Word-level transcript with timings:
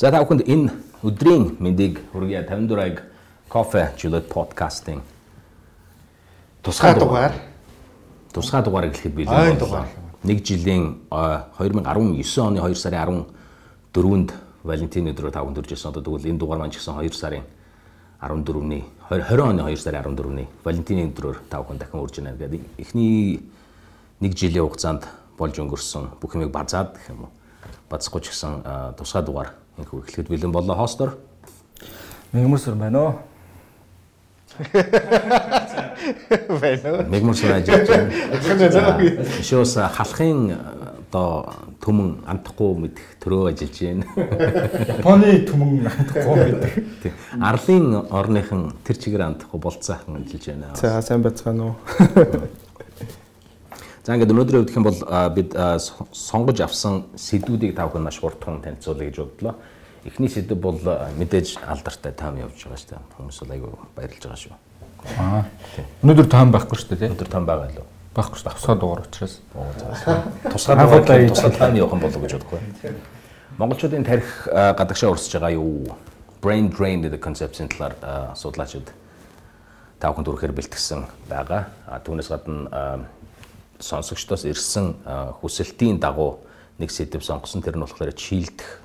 За 0.00 0.08
та 0.08 0.22
бүхэнд 0.24 0.48
энэ 0.48 0.72
өдрийн 1.04 1.60
мэндийг 1.60 2.00
хүргье 2.08 2.40
54-аг 2.48 3.02
кофе 3.52 3.92
жилет 4.00 4.32
подкастинг 4.32 5.04
тусгай 6.64 6.96
дугаар 6.96 7.36
тусгай 8.32 8.64
дугаар 8.64 8.88
гэхэд 8.88 9.12
би 9.12 9.28
Ойн 9.28 9.60
дугаар. 9.60 9.84
нэг 10.24 10.40
жилийн 10.40 11.04
э, 11.12 11.44
2019 11.60 11.84
оны 12.40 12.64
2 12.64 12.74
сарын 12.80 13.26
14-нд 13.92 14.32
Валентин 14.64 15.12
өдрөөр 15.12 15.32
та 15.36 15.44
бүхэнд 15.44 15.60
хүрчээсэн. 15.60 15.92
Одоо 15.92 16.00
тэгвэл 16.00 16.32
энэ 16.32 16.40
дугаар 16.40 16.64
маань 16.64 16.72
ч 16.72 16.80
гэсэн 16.80 16.96
2 16.96 17.12
сарын 17.12 17.44
14-ний 18.24 18.88
20 19.12 19.52
оны 19.52 19.68
2 19.68 19.76
сарын 19.76 20.16
14-ний 20.16 20.48
Валентины 20.64 21.12
өдрөөр 21.12 21.44
та 21.52 21.60
бүхэн 21.60 21.76
дахин 21.76 22.00
урьж 22.00 22.16
байна 22.24 22.40
гэдэг. 22.40 22.64
Эхний 22.80 23.44
нэг 24.24 24.32
жилийн 24.32 24.64
хугацаанд 24.64 25.04
болж 25.36 25.60
өнгөрсөн 25.60 26.16
бүх 26.24 26.32
юмыг 26.40 26.48
базаад 26.48 26.96
гэх 26.96 27.12
юм 27.12 27.28
уу. 27.28 27.32
Бацахгүй 27.92 28.24
ч 28.24 28.32
гэсэн 28.32 28.96
тусгай 28.96 29.20
дугаар 29.20 29.59
инхүү 29.80 30.04
эхлэхэд 30.04 30.28
бэлэн 30.28 30.52
болоо 30.52 30.76
хостор. 30.76 31.16
Мэгмэрсэр 32.32 32.74
байна 32.78 32.98
уу? 33.00 33.14
байна. 36.60 37.08
Мегмурсан 37.08 37.52
ажиллаж 37.52 37.88
байна. 37.88 39.24
Шоос 39.42 39.74
халахын 39.74 40.40
одоо 41.10 41.54
төмөн 41.82 42.22
амтахгүй 42.30 42.74
мэдэх 42.84 43.06
төрөө 43.22 43.50
ажиллаж 43.50 43.78
байна. 43.82 44.04
Японы 44.94 45.30
гоо 46.14 46.36
гэдэг. 46.38 46.72
Тий. 47.02 47.12
Арлын 47.40 47.86
орныхан 48.10 48.62
тэр 48.84 48.96
чигээр 48.96 49.26
амтахгүй 49.26 49.60
болцоохон 49.60 50.22
ажиллаж 50.22 50.44
байна. 50.46 50.74
За 50.76 51.02
сайн 51.02 51.22
байцгаана 51.22 51.72
уу? 51.72 51.76
За 54.04 54.16
ингээд 54.16 54.32
хувьд 54.32 54.68
гэх 54.68 54.76
юм 54.76 54.86
бол 54.88 55.00
бид 55.36 55.52
сонгож 56.12 56.60
авсан 56.64 57.04
сэдвүүдийг 57.20 57.76
та 57.76 57.84
бүхэн 57.84 58.00
маш 58.00 58.16
хурдхан 58.16 58.64
танилцуулъя 58.64 59.12
гэж 59.12 59.16
бодлоо. 59.20 59.54
Эхний 60.08 60.32
сэдв 60.32 60.56
бол 60.56 60.80
мэдээж 61.20 61.60
алдартай 61.60 62.12
таам 62.16 62.40
явж 62.40 62.56
байгаа 62.64 62.80
шүү 62.80 62.90
дээ. 62.96 63.04
Хүмүүс 63.20 63.38
бол 63.44 63.52
айгүй 63.52 63.70
баярлж 63.92 64.24
байгаа 64.24 64.40
шүү. 64.40 64.54
Аа. 65.20 65.44
Өнөөдөр 66.00 66.28
таам 66.32 66.48
байхгүй 66.48 66.80
шүү 66.80 66.96
дээ. 66.96 67.12
Өнөөдөр 67.12 67.28
таам 67.28 67.44
байгаа 67.44 67.68
лөө. 67.76 67.86
Байхгүй 68.16 68.40
шүү 68.40 68.44
дээ. 68.48 68.54
Авсгаа 68.56 68.76
дугаар 68.80 69.04
учраас. 69.04 69.34
Удаа 69.52 70.76
дугаар 70.80 71.28
тусгай 71.28 71.52
таам 71.60 71.76
явах 71.76 71.92
юм 71.92 72.00
болов 72.00 72.20
гэж 72.24 72.32
бодохгүй. 72.40 72.60
Монголчуудын 73.60 74.08
тарих 74.08 74.48
гадагшаа 74.48 75.12
урсж 75.12 75.36
байгаа 75.36 75.52
юу? 75.52 75.92
Brain 76.40 76.72
drain 76.72 77.04
гэдэг 77.04 77.20
концепцийн 77.20 77.68
талаар 77.68 78.32
судлаачид 78.32 78.88
та 80.00 80.08
бүхэнд 80.08 80.32
хүрэхээр 80.32 80.56
бэлтгэсэн 80.56 81.04
байгаа. 81.28 81.68
Түүнээс 82.00 82.32
гадна 82.32 83.04
сонсогчдоос 83.80 84.44
ирсэн 84.44 84.94
хүсэлтийн 85.40 85.98
дагуу 85.98 86.40
нэг 86.78 86.90
сэдв 86.92 87.24
сонгосон 87.24 87.60
тэр 87.64 87.76
нь 87.76 87.84
болохоор 87.84 88.12
чийлдэх 88.12 88.80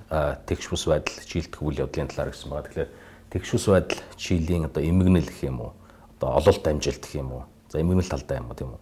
тэгш 0.48 0.70
бус 0.72 0.84
байдал, 0.88 1.16
чийлдэх 1.28 1.62
үйл 1.62 1.84
явдлын 1.84 2.08
талаар 2.12 2.32
гэсэн 2.32 2.50
байгаа. 2.50 2.68
Тэгэхээр 2.68 2.92
тэгш 3.32 3.50
бус 3.52 3.66
байдал 3.68 4.00
чилийн 4.16 4.66
одоо 4.66 4.84
эмгэнэл 4.84 5.30
гэх 5.32 5.44
юм 5.48 5.62
уу? 5.62 5.72
Одоо 6.20 6.30
ололт 6.40 6.68
амжилт 6.68 7.04
гэх 7.04 7.16
юм 7.20 7.32
уу? 7.32 7.44
За 7.72 7.80
эмгэнэл 7.80 8.10
талдаа 8.12 8.38
юм 8.40 8.48
уу 8.52 8.56
тийм 8.56 8.72
үү? 8.76 8.82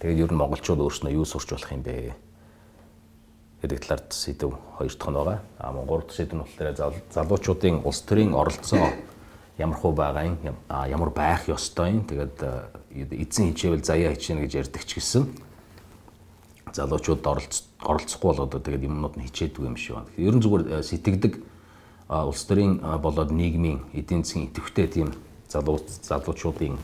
Тэгээд 0.00 0.22
ер 0.26 0.30
нь 0.32 0.40
монголчууд 0.40 0.80
өөрснөө 0.82 1.12
юу 1.14 1.24
сурч 1.26 1.50
болох 1.50 1.72
юм 1.72 1.82
бэ? 1.82 2.14
гэдэг 3.62 3.80
талаар 3.80 4.02
сэдв 4.10 4.52
хоёр 4.78 4.92
дахь 4.92 5.08
нь 5.08 5.14
байгаа. 5.16 5.38
А 5.58 5.72
мөн 5.72 5.86
гурав 5.86 6.06
дахь 6.06 6.16
сэдв 6.16 6.34
нь 6.36 6.44
болохоор 6.44 6.76
зал- 6.76 7.02
залуучуудын 7.10 7.82
улс 7.84 8.00
төрийн 8.02 8.34
оролцоо 8.34 8.92
ямар 9.58 9.76
хөө 9.80 9.92
байгаа 9.96 10.24
юм, 10.24 10.56
ямар 10.68 11.10
байх 11.10 11.48
ёстой 11.48 11.90
юм. 11.96 12.04
Тэгээд 12.04 12.36
эзэн 13.04 13.52
хичээвэл 13.52 13.84
заяа 13.84 14.14
хичээнэ 14.16 14.46
гэж 14.46 14.52
ярьдаг 14.64 14.82
ч 14.88 14.96
гэсэн 14.96 15.28
залуучууд 16.72 17.26
оролц 17.26 17.68
оролцохгүй 17.80 18.28
болоод 18.32 18.56
тэгээд 18.64 18.88
юмнууд 18.88 19.14
нь 19.16 19.26
хичээдэг 19.28 19.62
юм 19.64 19.76
шиг 19.76 20.00
байна. 20.00 20.10
Ер 20.16 20.34
нь 20.36 20.42
зүгээр 20.42 20.64
а, 20.72 20.82
сэтгэдэг 20.82 21.32
улс 22.08 22.42
төрийн 22.46 22.80
болоод 23.02 23.30
нийгмийн 23.30 23.82
эдийн 23.92 24.22
засгийн 24.22 24.48
идэвхтэй 24.48 24.86
тийм 24.86 25.08
залуу 25.48 25.80
залуучуудын 25.82 26.78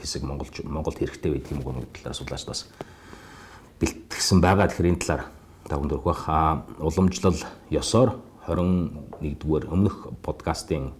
хэсэг 0.00 0.22
Монголч 0.22 0.62
Монголд 0.64 0.98
хэрэгтэй 0.98 1.30
байдаг 1.30 1.50
юм 1.52 1.60
уу 1.62 1.78
гэдэг 1.78 2.02
талаар 2.02 2.18
судлаач 2.18 2.44
бас 2.46 2.60
бэлтгэсэн 3.80 4.40
байгаа. 4.40 4.66
Тэгэхээр 4.66 4.90
энэ 4.90 5.02
талаар 5.02 5.22
та 5.68 5.76
бүхэнд 5.78 5.94
өргөх 5.98 6.22
аа 6.28 6.66
уламжлал 6.78 7.38
ёсоор 7.70 8.18
21-р 8.46 9.70
өмнөх 9.70 10.10
подкастын 10.22 10.92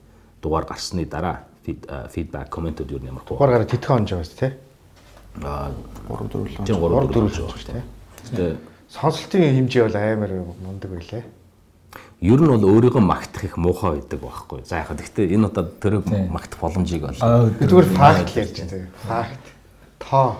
дугаар 0.42 0.64
гарсны 0.64 1.04
дараа 1.06 1.46
а, 1.88 2.08
фидбек 2.08 2.48
комментууд 2.48 2.90
юу 2.90 3.00
нэмэр 3.00 3.24
хөө. 3.24 3.36
Дугаар 3.36 3.52
гараад 3.56 3.72
тэтгэн 3.72 3.96
онж 4.04 4.10
байгаа 4.12 4.28
шүү, 4.28 4.38
тий. 4.38 4.52
Аа 5.42 5.70
3 6.08 6.28
4 6.28 6.44
л. 6.44 6.64
3 6.64 6.78
Гурав 6.78 7.08
4 7.08 7.14
дөрөв 7.14 7.28
болж 7.28 7.38
байгаа 7.40 7.58
шүү 7.58 7.72
дээ. 7.72 7.84
Гэтэ 8.24 8.56
Сонсолтын 8.94 9.42
хэмжээ 9.58 9.82
бол 9.88 9.96
амар 9.96 10.30
мундаг 10.62 10.90
байлээ. 10.92 11.24
ер 12.24 12.40
нь 12.40 12.46
бол 12.46 12.64
өөрийгөө 12.64 13.02
магтах 13.02 13.44
их 13.44 13.56
муухай 13.58 13.98
байдаг 13.98 14.20
байхгүй. 14.22 14.64
За 14.64 14.80
яхад 14.80 15.02
гэхдээ 15.02 15.34
энэ 15.34 15.46
удаа 15.50 15.66
тэр 15.66 16.00
магтах 16.30 16.60
боломжийг 16.60 17.02
бол 17.04 17.18
зүгээр 17.18 17.88
факт 17.90 18.30
л 18.32 18.38
ярьж 18.38 18.56
байгаа. 18.64 18.88
Факт. 19.04 19.44
Тоо. 19.98 20.36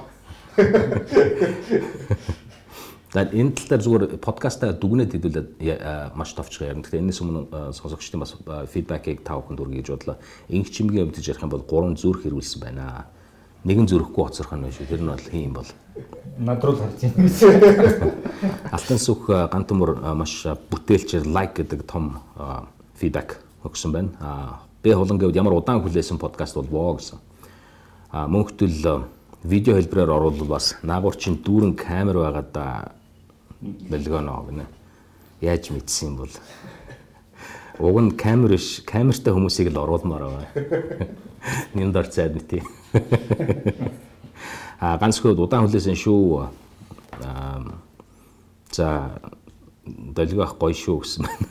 За 3.15 3.23
энэ 3.23 3.55
тал 3.55 3.79
дээр 3.79 3.83
зүгээр 3.87 4.05
подкастаа 4.19 4.75
дүгнээд 4.75 5.15
хэдүүлээд 5.15 5.49
маш 6.19 6.35
товчхон 6.35 6.67
ярина. 6.67 6.83
Гэхдээ 6.83 6.99
энэс 6.99 7.23
өмнө 7.23 7.71
сонсогчдын 7.71 8.19
бас 8.19 8.35
фидбэкийг 8.75 9.23
та 9.23 9.39
бүхэнд 9.39 9.63
хүргэж 9.63 9.89
бодлоо. 9.95 10.19
Инх 10.51 10.75
чимгийн 10.75 11.07
өвдөж 11.07 11.23
ярих 11.31 11.47
юм 11.47 11.55
бол 11.55 11.63
гурван 11.63 11.95
зүрх 11.95 12.27
хэрүүлсэн 12.27 12.59
байна. 12.59 13.07
Нэгэн 13.63 13.87
зүрхгүй 13.87 14.19
хоцрох 14.19 14.51
нь 14.59 14.67
биш. 14.67 14.83
Тэр 14.83 15.07
нь 15.07 15.15
бол 15.15 15.31
хин 15.31 15.47
юм 15.47 15.55
бол. 15.55 15.71
над 16.43 16.59
руу 16.67 16.75
л 16.75 16.83
харж 16.83 17.07
байна. 17.07 18.11
Алтан 18.75 18.99
сүх 18.99 19.31
а, 19.31 19.47
гант 19.47 19.71
төмөр 19.71 20.03
а, 20.03 20.19
маш 20.19 20.43
бүтээлчээр 20.43 21.31
лайк 21.31 21.55
гэдэг 21.55 21.87
том 21.87 22.19
а, 22.35 22.67
фидбэк 22.99 23.39
өгсөн 23.63 23.95
байна. 23.95 24.11
А, 24.19 24.59
Би 24.85 24.93
хулан 24.93 25.17
гэвд 25.17 25.39
ямар 25.39 25.57
удаан 25.57 25.81
хүлээсэн 25.81 26.19
подкаст 26.21 26.59
болвоо 26.59 26.99
гэсэн. 27.01 27.17
А 28.13 28.29
мөнхтөл 28.29 29.09
видео 29.41 29.79
хэлбэрээр 29.81 30.13
оруулбал 30.13 30.61
бас 30.61 30.77
наагур 30.83 31.17
чинь 31.17 31.41
дүүрэн 31.41 31.73
камер 31.73 32.21
байгаад 32.21 32.51
да 32.53 32.93
бэлгөнө 33.91 34.35
гэнэ. 34.49 34.65
Яаж 35.41 35.71
мэдсэн 35.73 36.17
бол. 36.17 36.33
Уг 37.79 37.97
нь 38.01 38.11
камер 38.15 38.55
биш, 38.55 38.85
камертай 38.87 39.35
хүмүүсийг 39.35 39.73
л 39.73 39.83
оруулмаар 39.83 40.25
байгаа. 40.29 41.09
Нэнд 41.75 41.97
ор 41.97 42.07
цайд 42.07 42.37
нь 42.37 42.47
тий. 42.47 42.63
А 44.79 44.99
ганц 44.99 45.19
хөөд 45.19 45.41
удаан 45.41 45.67
хүлээсэн 45.67 45.97
шүү. 45.97 46.49
Аа 47.25 47.83
за 48.75 49.21
долгиох 49.87 50.57
гоё 50.59 50.75
шүү 50.75 51.01
гэсэн 51.03 51.27
байна. 51.27 51.47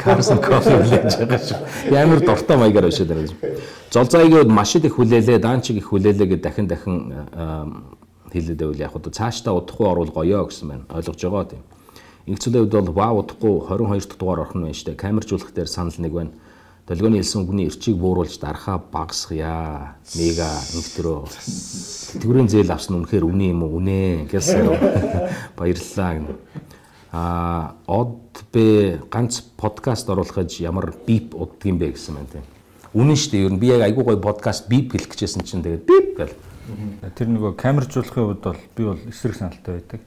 Карсон 0.00 0.38
кофе 0.40 0.78
хүлээж 0.78 1.12
байгаа 1.20 1.40
шүү. 1.42 1.58
Ямар 1.92 2.20
дуртай 2.24 2.56
маягаар 2.56 2.88
өшөөд 2.88 3.08
байгаа 3.12 3.28
юм. 3.28 3.36
Золзойгоод 3.92 4.48
маш 4.48 4.74
их 4.76 4.96
хүлээлээ, 4.96 5.38
даанчиг 5.38 5.76
их 5.76 5.90
хүлээлээ 5.90 6.26
гэж 6.32 6.40
дахин 6.40 6.66
дахин 6.66 6.96
хэлээд 8.36 8.60
байвал 8.60 8.84
яг 8.84 8.96
одоо 8.96 9.12
цаашдаа 9.12 9.54
удахгүй 9.56 9.86
орвол 9.86 10.12
гоёо 10.12 10.46
гэсэн 10.46 10.68
байна. 10.68 10.84
Ойлгож 10.92 11.20
байгаа 11.24 11.44
тийм. 11.50 11.62
Инхцүүлийн 12.26 12.64
үед 12.66 12.74
бол 12.74 12.92
вау 12.92 13.22
удахгүй 13.22 13.54
22 13.70 14.06
дахь 14.06 14.18
дугаар 14.18 14.40
орох 14.40 14.54
нь 14.54 14.62
байна 14.66 14.74
дээ. 14.74 14.94
Камержуулах 14.94 15.52
дээр 15.54 15.70
санал 15.70 15.98
нэг 15.98 16.12
байна. 16.12 16.32
Долгионы 16.86 17.18
хэлсэн 17.18 17.42
үгний 17.42 17.66
эрчийг 17.66 17.98
бууруулж 17.98 18.38
дарахаа 18.38 18.78
багасгая. 18.78 19.98
Мега 20.14 20.50
инхтрөө. 20.70 21.26
Тэтгэврийн 22.14 22.46
зээл 22.46 22.70
авсан 22.70 23.02
үнэхээр 23.02 23.26
үнэ 23.26 23.50
юм 23.50 23.66
уу? 23.66 23.82
Үнэ 23.82 24.30
гэсэн. 24.30 24.70
Баярлалаа 25.58 26.10
гэнэ. 26.14 26.30
А 27.10 27.74
од 27.90 28.42
бэ 28.54 29.02
ганц 29.10 29.42
подкаст 29.58 30.06
оруулах 30.06 30.46
гэж 30.46 30.62
ямар 30.62 30.94
бип 31.06 31.34
уддаг 31.34 31.66
юм 31.66 31.82
бэ 31.82 31.98
гэсэн 31.98 32.22
байна 32.22 32.30
тийм. 32.38 32.46
Үнэн 32.94 33.18
дээ. 33.18 33.44
Ер 33.46 33.52
нь 33.54 33.58
би 33.58 33.66
яг 33.66 33.82
айгуу 33.82 34.06
гоё 34.06 34.22
подкаст 34.22 34.70
бип 34.70 34.94
хэлэх 34.94 35.10
гэжсэн 35.10 35.42
чинь 35.42 35.66
тэгээд 35.66 35.86
бип 35.90 36.08
гэл. 36.14 36.38
Тэр 37.14 37.28
нөгөө 37.30 37.54
камержуулахын 37.60 38.26
үед 38.26 38.42
бол 38.42 38.60
би 38.76 38.82
бол 38.84 39.00
эсрэг 39.06 39.36
саналтай 39.38 39.78
байдаг. 39.78 40.00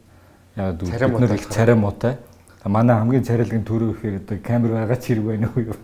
Яг 0.56 0.76
бид 0.82 1.20
нар 1.20 1.36
их 1.36 1.48
царай 1.48 1.76
муутай. 1.76 2.18
Та 2.62 2.70
Манай 2.70 3.00
хамгийн 3.00 3.24
царайлаг 3.24 3.56
нь 3.56 3.64
төрөө 3.64 3.96
гэхээр 3.96 4.16
одоо 4.20 4.38
камер 4.44 4.72
байгаа 4.76 5.00
ч 5.00 5.16
хэрэг 5.16 5.26
байна 5.26 5.48
уу 5.56 5.72
юу? 5.72 5.78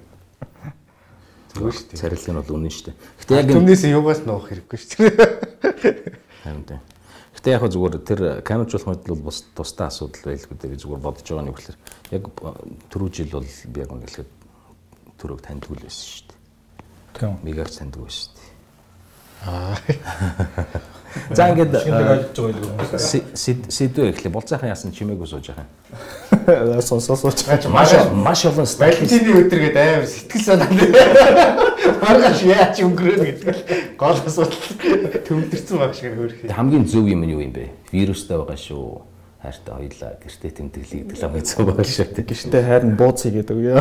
Зүгээр 1.55 1.71
шүү 1.71 1.87
дээ. 1.87 2.01
Царилг 2.03 2.27
нь 2.27 2.35
бол 2.35 2.55
үнэн 2.59 2.73
шүү 2.75 2.85
дээ. 2.91 2.95
Гэтэ 3.23 3.31
яг 3.39 3.47
энэ 3.47 3.55
Түмнээс 3.55 3.83
юугаас 3.95 4.21
нуух 4.27 4.45
хэрэггүй 4.51 4.75
шүү 4.75 4.99
дээ. 4.99 6.25
харин 6.43 6.63
тийм. 6.67 6.81
Гэтэ 7.39 7.47
яг 7.55 7.63
зүгээр 7.71 7.95
тэр 8.03 8.21
камержуулах 8.43 8.87
мэт 8.91 9.07
бол 9.07 9.23
бас 9.31 9.39
тустай 9.55 9.87
асуудал 9.87 10.23
байлгүй 10.27 10.57
дээ 10.59 10.71
гэж 10.75 10.79
зүгээр 10.83 10.99
бодож 10.99 11.23
байгаа 11.23 11.45
нь 11.47 11.51
ихлээр 11.55 11.77
яг 12.11 12.23
түрүү 12.91 13.09
жил 13.15 13.31
бол 13.31 13.47
би 13.47 13.79
яг 13.79 13.91
үнэхээр 13.95 14.29
түрүүг 15.15 15.41
таньдгүй 15.47 15.75
л 15.79 15.85
байсан 15.87 16.05
шүү 16.11 16.27
дээ. 16.27 16.39
Тийм. 17.15 17.39
Мегаар 17.39 17.71
таньдгүй 17.71 18.03
байсан 18.03 18.19
шүү 18.19 18.34
дээ. 18.34 18.34
Аа. 19.43 19.75
За 21.31 21.49
ингээд 21.49 21.71
байгаа 21.71 22.27
сэдвээ 23.71 24.11
эхлэе. 24.11 24.31
Болцоохон 24.31 24.69
яасан 24.69 24.91
чимээгүй 24.91 25.27
сууж 25.27 25.51
байгаа. 25.55 26.81
Сонсоо 26.81 27.15
сууж. 27.15 27.47
Маш 27.71 27.95
маш 28.11 28.45
олон 28.45 28.67
Валентины 28.67 29.47
өдөр 29.47 29.59
гээд 29.63 29.77
амар 29.79 30.05
сэтгэл 30.05 30.43
санаа. 30.43 30.67
Маргааш 32.03 32.41
яаж 32.43 32.83
өнгөрөөнө 32.83 33.25
гэдэг 33.31 33.47
л 33.47 33.61
гол 33.95 34.19
асуудал 34.27 34.59
төвдөрсөн 35.23 35.77
баг 35.79 35.93
шиг 35.95 36.13
хөрх. 36.19 36.51
хамгийн 36.51 36.85
зөв 36.85 37.07
юм 37.07 37.23
нь 37.23 37.31
юу 37.31 37.41
юм 37.41 37.55
бэ? 37.55 37.71
Вирустай 37.95 38.37
байгаа 38.37 38.59
шүү. 38.59 39.15
хайртай 39.45 39.73
хоёлаа 39.77 40.11
гэртээ 40.19 40.51
тэмдэглэе 40.57 41.01
гэдэг 41.05 41.17
л 41.21 41.25
амжилт 41.29 41.57
байгаа 41.69 41.85
шүү 41.85 42.05
дээ. 42.11 42.25
Гэртээ 42.25 42.63
хайрн 42.65 42.93
бууз 42.97 43.19
хийгээд 43.23 43.49
өгөө. 43.53 43.77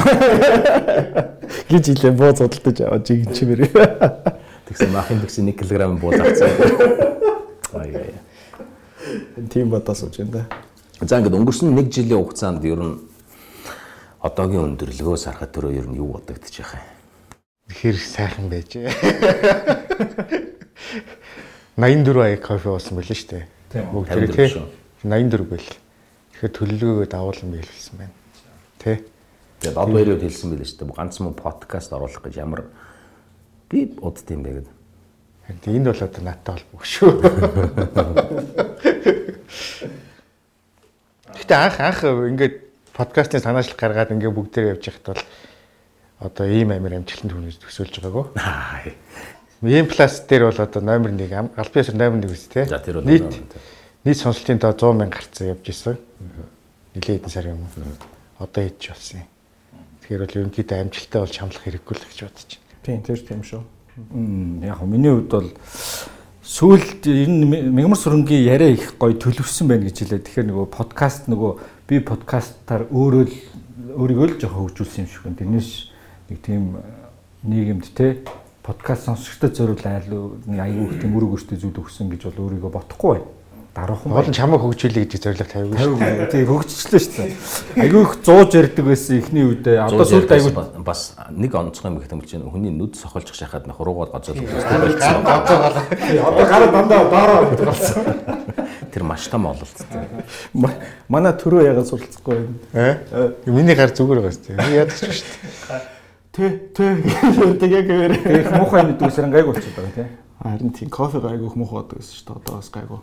Гэж 1.72 1.84
илээ 1.88 2.12
бууз 2.12 2.38
удалдаж 2.44 2.78
аваад 2.84 3.04
жигчмэр. 3.08 3.60
Тэгсэн 4.68 4.90
махын 4.92 5.20
тэгсэн 5.20 5.48
1 5.48 5.58
кг 5.60 6.00
бууз 6.00 6.20
авцгаа. 6.20 6.50
Аа 7.74 7.86
яа. 7.86 8.18
Тим 9.50 9.70
бодож 9.70 9.98
сууж 9.98 10.18
байна 10.18 10.32
да. 10.32 11.06
За 11.06 11.18
ингээд 11.18 11.36
өнгөрсөн 11.36 11.76
1 11.76 11.92
жилийн 11.92 12.22
хугацаанд 12.22 12.64
ер 12.64 12.80
нь 12.80 12.98
одоогийн 14.24 14.72
өндөрлөгөөс 14.72 15.28
харахад 15.28 15.52
түрүү 15.52 15.78
ер 15.78 15.86
нь 15.90 16.00
юу 16.00 16.16
бодогдож 16.16 16.54
байгаа 16.56 16.80
юм? 16.80 16.94
хэр 17.70 17.96
сайхан 17.96 18.48
байжээ. 18.48 18.92
84 21.76 22.22
ая 22.22 22.36
кофе 22.36 22.68
уусан 22.68 22.96
байл 22.98 23.08
шүү 23.08 23.28
дээ. 23.30 23.44
Тийм. 23.72 23.88
Бүгд 23.90 24.08
54 24.12 24.36
тий. 24.36 24.48
шүү. 24.52 24.66
84 25.02 25.48
байл. 25.48 25.68
Тэгэхээр 26.34 26.52
төлөвлөгөөгөө 26.58 27.08
дагуулсан 27.08 27.48
биелсэн 27.50 27.98
байна. 27.98 28.14
Тэ. 28.78 29.00
Тэгээд 29.64 29.80
од 29.80 29.90
хоёрыг 29.96 30.20
хэлсэн 30.22 30.48
байл 30.52 30.68
шүү 30.68 30.78
дээ. 30.84 30.96
Ганц 31.00 31.18
мөн 31.24 31.34
подкаст 31.40 31.90
оруулах 31.96 32.22
гэж 32.22 32.34
ямар 32.38 32.68
би 33.74 33.90
удд 33.98 34.30
юм 34.30 34.46
бэ 34.46 34.50
гэдэг. 34.62 34.74
Энд 35.50 35.86
бол 35.90 36.02
одоо 36.06 36.22
надтай 36.22 36.54
холбоогүй 36.54 36.86
шүү. 36.86 37.10
Гэтэ 41.34 41.54
анх 41.58 41.76
анх 41.82 42.00
ингээд 42.06 42.54
подкастын 42.94 43.42
санаачлах 43.42 43.76
гаргаад 43.76 44.14
ингээд 44.14 44.30
бүгдээр 44.30 44.78
явж 44.78 44.86
байхад 44.86 45.06
бол 45.10 45.22
одоо 46.30 46.46
ийм 46.46 46.70
амир 46.70 47.02
амжилтанд 47.02 47.34
хүнээс 47.34 47.58
төсөөлж 47.60 47.98
байгаагүй. 47.98 48.24
Аа. 48.38 48.86
Ийм 49.66 49.90
плюс 49.90 50.22
дээр 50.24 50.48
бол 50.48 50.60
одоо 50.62 50.80
номер 50.80 51.10
1 51.12 51.58
албан 51.58 51.82
ёсоор 51.82 51.98
номер 51.98 52.24
1 52.24 52.32
үст 52.32 52.48
те. 52.54 52.64
За 52.64 52.78
тэр 52.78 53.02
бол 53.02 53.10
нийт 53.10 53.28
нийт 54.06 54.18
сонсолтын 54.18 54.62
доо 54.62 54.72
100 54.72 54.96
мянга 54.96 55.18
гарцсан 55.18 55.52
явж 55.52 55.68
исэн. 55.68 55.98
Нилээ 56.94 57.20
хэдэн 57.20 57.32
сар 57.32 57.52
юм. 57.52 57.66
Одоо 58.38 58.62
хийж 58.64 58.88
болсон 58.88 59.20
юм. 59.20 59.28
Тэгэхээр 60.00 60.22
бол 60.24 60.38
ерөнхийдөө 60.40 60.78
амжилттай 60.80 61.20
бол 61.20 61.32
шамлах 61.32 61.64
хэрэггүй 61.64 61.96
л 61.98 62.06
гэж 62.08 62.20
байна. 62.24 62.63
Тийм 62.84 63.00
тэр 63.00 63.16
тийм 63.24 63.40
шүү. 63.40 63.62
Яг 64.60 64.82
миний 64.84 65.08
хувьд 65.08 65.32
бол 65.32 65.50
сүүлд 66.44 67.08
энэ 67.08 67.72
мягмар 67.72 67.96
сүрэнгийн 67.96 68.44
яриа 68.44 68.76
их 68.76 68.92
гоё 69.00 69.16
төлөвсөн 69.16 69.70
байна 69.72 69.88
гэж 69.88 70.04
хэлээ. 70.04 70.20
Тэгэхээр 70.20 70.48
нөгөө 70.52 70.66
подкаст 70.68 71.24
нөгөө 71.32 71.52
би 71.88 72.00
подкастаар 72.04 72.84
өөрөө 72.92 73.24
л 73.24 73.34
өөрийгөө 73.96 74.26
л 74.28 74.36
жоохон 74.36 74.68
хөгжүүлсэн 74.68 75.00
юм 75.00 75.08
шиг 75.08 75.22
байна. 75.24 75.40
Тэрнээс 75.40 75.70
нэг 76.28 76.38
тийм 76.44 76.62
э, 76.76 76.84
нийгэмд 77.48 77.88
те 77.96 78.20
подкаст 78.60 79.08
сонсогчдод 79.08 79.56
зориул 79.56 79.84
айл 79.88 80.36
нэг 80.44 80.60
аягүй 80.60 80.84
их 80.92 81.00
тийм 81.00 81.16
үр 81.16 81.24
өгөөжтэй 81.28 81.56
зүйл 81.56 81.80
өгсөн 81.80 82.12
гэж 82.12 82.28
бол 82.28 82.44
өөрийгөө 82.48 82.72
бодохгүй 82.76 83.10
байна. 83.16 83.28
Даруухан 83.74 84.12
Гол 84.14 84.28
нь 84.30 84.36
чамайг 84.38 84.62
хөгжүүлэх 84.62 85.10
гэж 85.10 85.18
зорилго 85.18 85.46
тавиагүй 85.50 85.78
шүү. 85.82 85.96
байна. 85.98 86.26
Тийм 86.30 86.46
хөгжчлээ 86.46 87.00
шүү 87.02 87.14
дээ. 87.18 87.34
Аягүй 87.82 88.02
их 88.06 88.12
100 88.22 88.54
ярддаг 88.54 88.84
байсан 88.86 89.18
ихний 89.18 89.44
үедээ 89.50 89.76
одоо 89.82 90.06
сүүлд 90.06 90.30
аягүй 90.30 90.52
бас 90.86 91.00
нэг 91.34 91.50
онцгой 91.58 91.90
юм 91.90 91.98
гэх 91.98 92.14
юм 92.14 92.22
чинь 92.22 92.46
хүний 92.46 92.70
нүд 92.70 92.94
сохолж 92.94 93.34
шахаад 93.34 93.66
нөх 93.66 93.82
хуруугаад 93.82 94.14
гоцоод 94.14 94.38
гацаагаа 94.38 95.82
одоо 96.30 96.44
гараа 96.46 96.70
дандаа 96.70 97.02
доороо 97.10 97.50
болсон. 97.66 98.02
тэр 98.94 99.02
маш 99.02 99.26
том 99.26 99.46
ололт. 99.50 99.78
Ма- 100.54 100.78
Манай 101.10 101.34
төрөө 101.34 101.66
ягаад 101.66 101.90
суралцахгүй 101.90 102.46
юм. 102.46 102.54
Э? 102.78 103.02
Миний 103.50 103.74
гар 103.74 103.90
зүгээр 103.90 104.22
байгаа 104.22 104.38
шүү 104.38 104.54
дээ. 104.54 104.70
Яадаг 104.70 104.94
ч 104.94 105.18
шүү 105.18 105.26
дээ. 105.66 105.82
Тэ 106.30 106.46
тэ 106.70 106.86
гэдэг 107.58 107.70
яг 107.74 107.86
гэрээ. 107.90 108.38
Их 108.38 108.50
муухай 108.54 108.86
мэддэг 108.86 109.10
усран 109.10 109.34
гайг 109.34 109.50
болчиход 109.50 109.82
байгаа 109.82 109.98
тийм. 109.98 110.14
Харин 110.38 110.70
тийм 110.70 110.90
кофе 110.94 111.18
гайгүйх 111.18 111.58
муухай 111.58 111.82
байдаг 111.82 111.98
гэсэн 111.98 112.14
шүү 112.22 112.26
дээ. 112.30 112.38
Одоо 112.38 112.54
бас 112.62 112.70
гайгүй. 112.70 113.02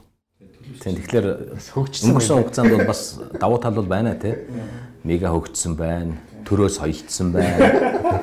Тийм 0.80 0.96
тэгэхээр 0.96 1.28
хөгжсөн 1.74 2.16
хугацаанд 2.16 2.72
бол 2.72 2.86
бас 2.88 3.20
давуу 3.36 3.60
тал 3.60 3.76
бол 3.76 3.90
байна 3.90 4.16
тий. 4.16 4.36
Мега 5.04 5.34
хөгжсөн 5.34 5.76
байна. 5.76 6.16
Төрөөс 6.48 6.80
соёлтсон 6.80 7.32
байна. 7.36 7.72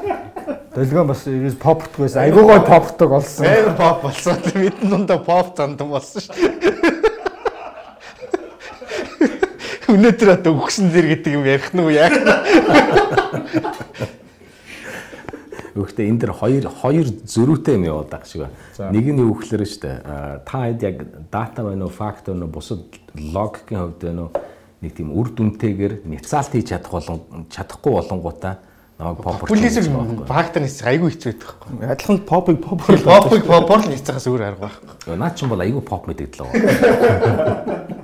Долгион 0.74 1.08
бас 1.10 1.26
ерөөс 1.26 1.58
попортг 1.60 1.98
байсан. 1.98 2.22
Айгуу 2.24 2.46
гой 2.48 2.60
попортг 2.64 3.10
олсон. 3.18 3.46
Амар 3.46 3.76
pop 3.76 4.02
болсон. 4.06 4.36
Мэдэн 4.54 4.88
дундаа 4.94 5.18
pop 5.18 5.56
зандан 5.58 5.88
болсон 5.90 6.22
шүү 6.22 6.34
дээ. 6.36 6.48
Өнөөдөр 9.92 10.30
одоо 10.36 10.52
өгсөн 10.60 10.92
дэр 10.92 11.06
гэдэг 11.16 11.32
юм 11.34 11.44
ярих 11.48 11.72
нь 11.72 11.80
уу 11.80 11.90
яах 11.90 12.12
нь? 12.12 12.24
Гэхдээ 15.86 16.08
энэ 16.08 16.20
дэр 16.24 16.32
хоёр 16.34 16.64
хоёр 16.66 17.06
зөрүүтэй 17.06 17.74
юм 17.78 17.84
яваад 17.86 18.10
байгаа 18.10 18.26
шиг 18.26 18.42
байна. 18.48 18.90
Нэг 18.90 19.06
нь 19.06 19.22
юу 19.22 19.34
гэхээр 19.38 19.62
шүү 19.68 19.82
дээ. 19.84 19.96
Та 20.42 20.58
хэд 20.66 20.82
яг 20.82 20.96
дата 21.30 21.60
байна 21.62 21.86
уу, 21.86 21.92
факт 21.92 22.26
байна 22.26 22.46
уу, 22.48 22.54
бусад 22.56 22.82
логикийн 23.14 23.80
хувьд 23.82 24.02
байна 24.02 24.22
уу? 24.26 24.32
Нэг 24.82 24.92
тийм 24.94 25.10
үр 25.10 25.28
дүнтэйгээр 25.34 25.94
няцаалт 26.06 26.54
хийж 26.54 26.70
чадах 26.70 26.92
болон 26.94 27.46
чадахгүй 27.50 27.92
болонгуудаа 27.98 28.54
намайг 28.98 29.22
попор. 29.22 29.48
Бүлээсэг 29.48 29.86
факторнес 30.26 30.82
айгүй 30.82 31.10
хэцүү 31.14 31.30
байдаг 31.30 31.46
байхгүй. 31.46 31.86
Адилхан 31.94 32.18
попыг 32.26 32.58
поп 32.58 32.82
Попыг 32.82 33.46
попор 33.46 33.78
л 33.86 33.90
хийцээс 33.94 34.26
өөр 34.26 34.42
арга 34.42 34.66
байхгүй. 34.66 35.14
Наа 35.14 35.30
чинь 35.30 35.48
бол 35.48 35.62
айгүй 35.62 35.82
поп 35.86 36.10
мэдэгдлээ. 36.10 36.50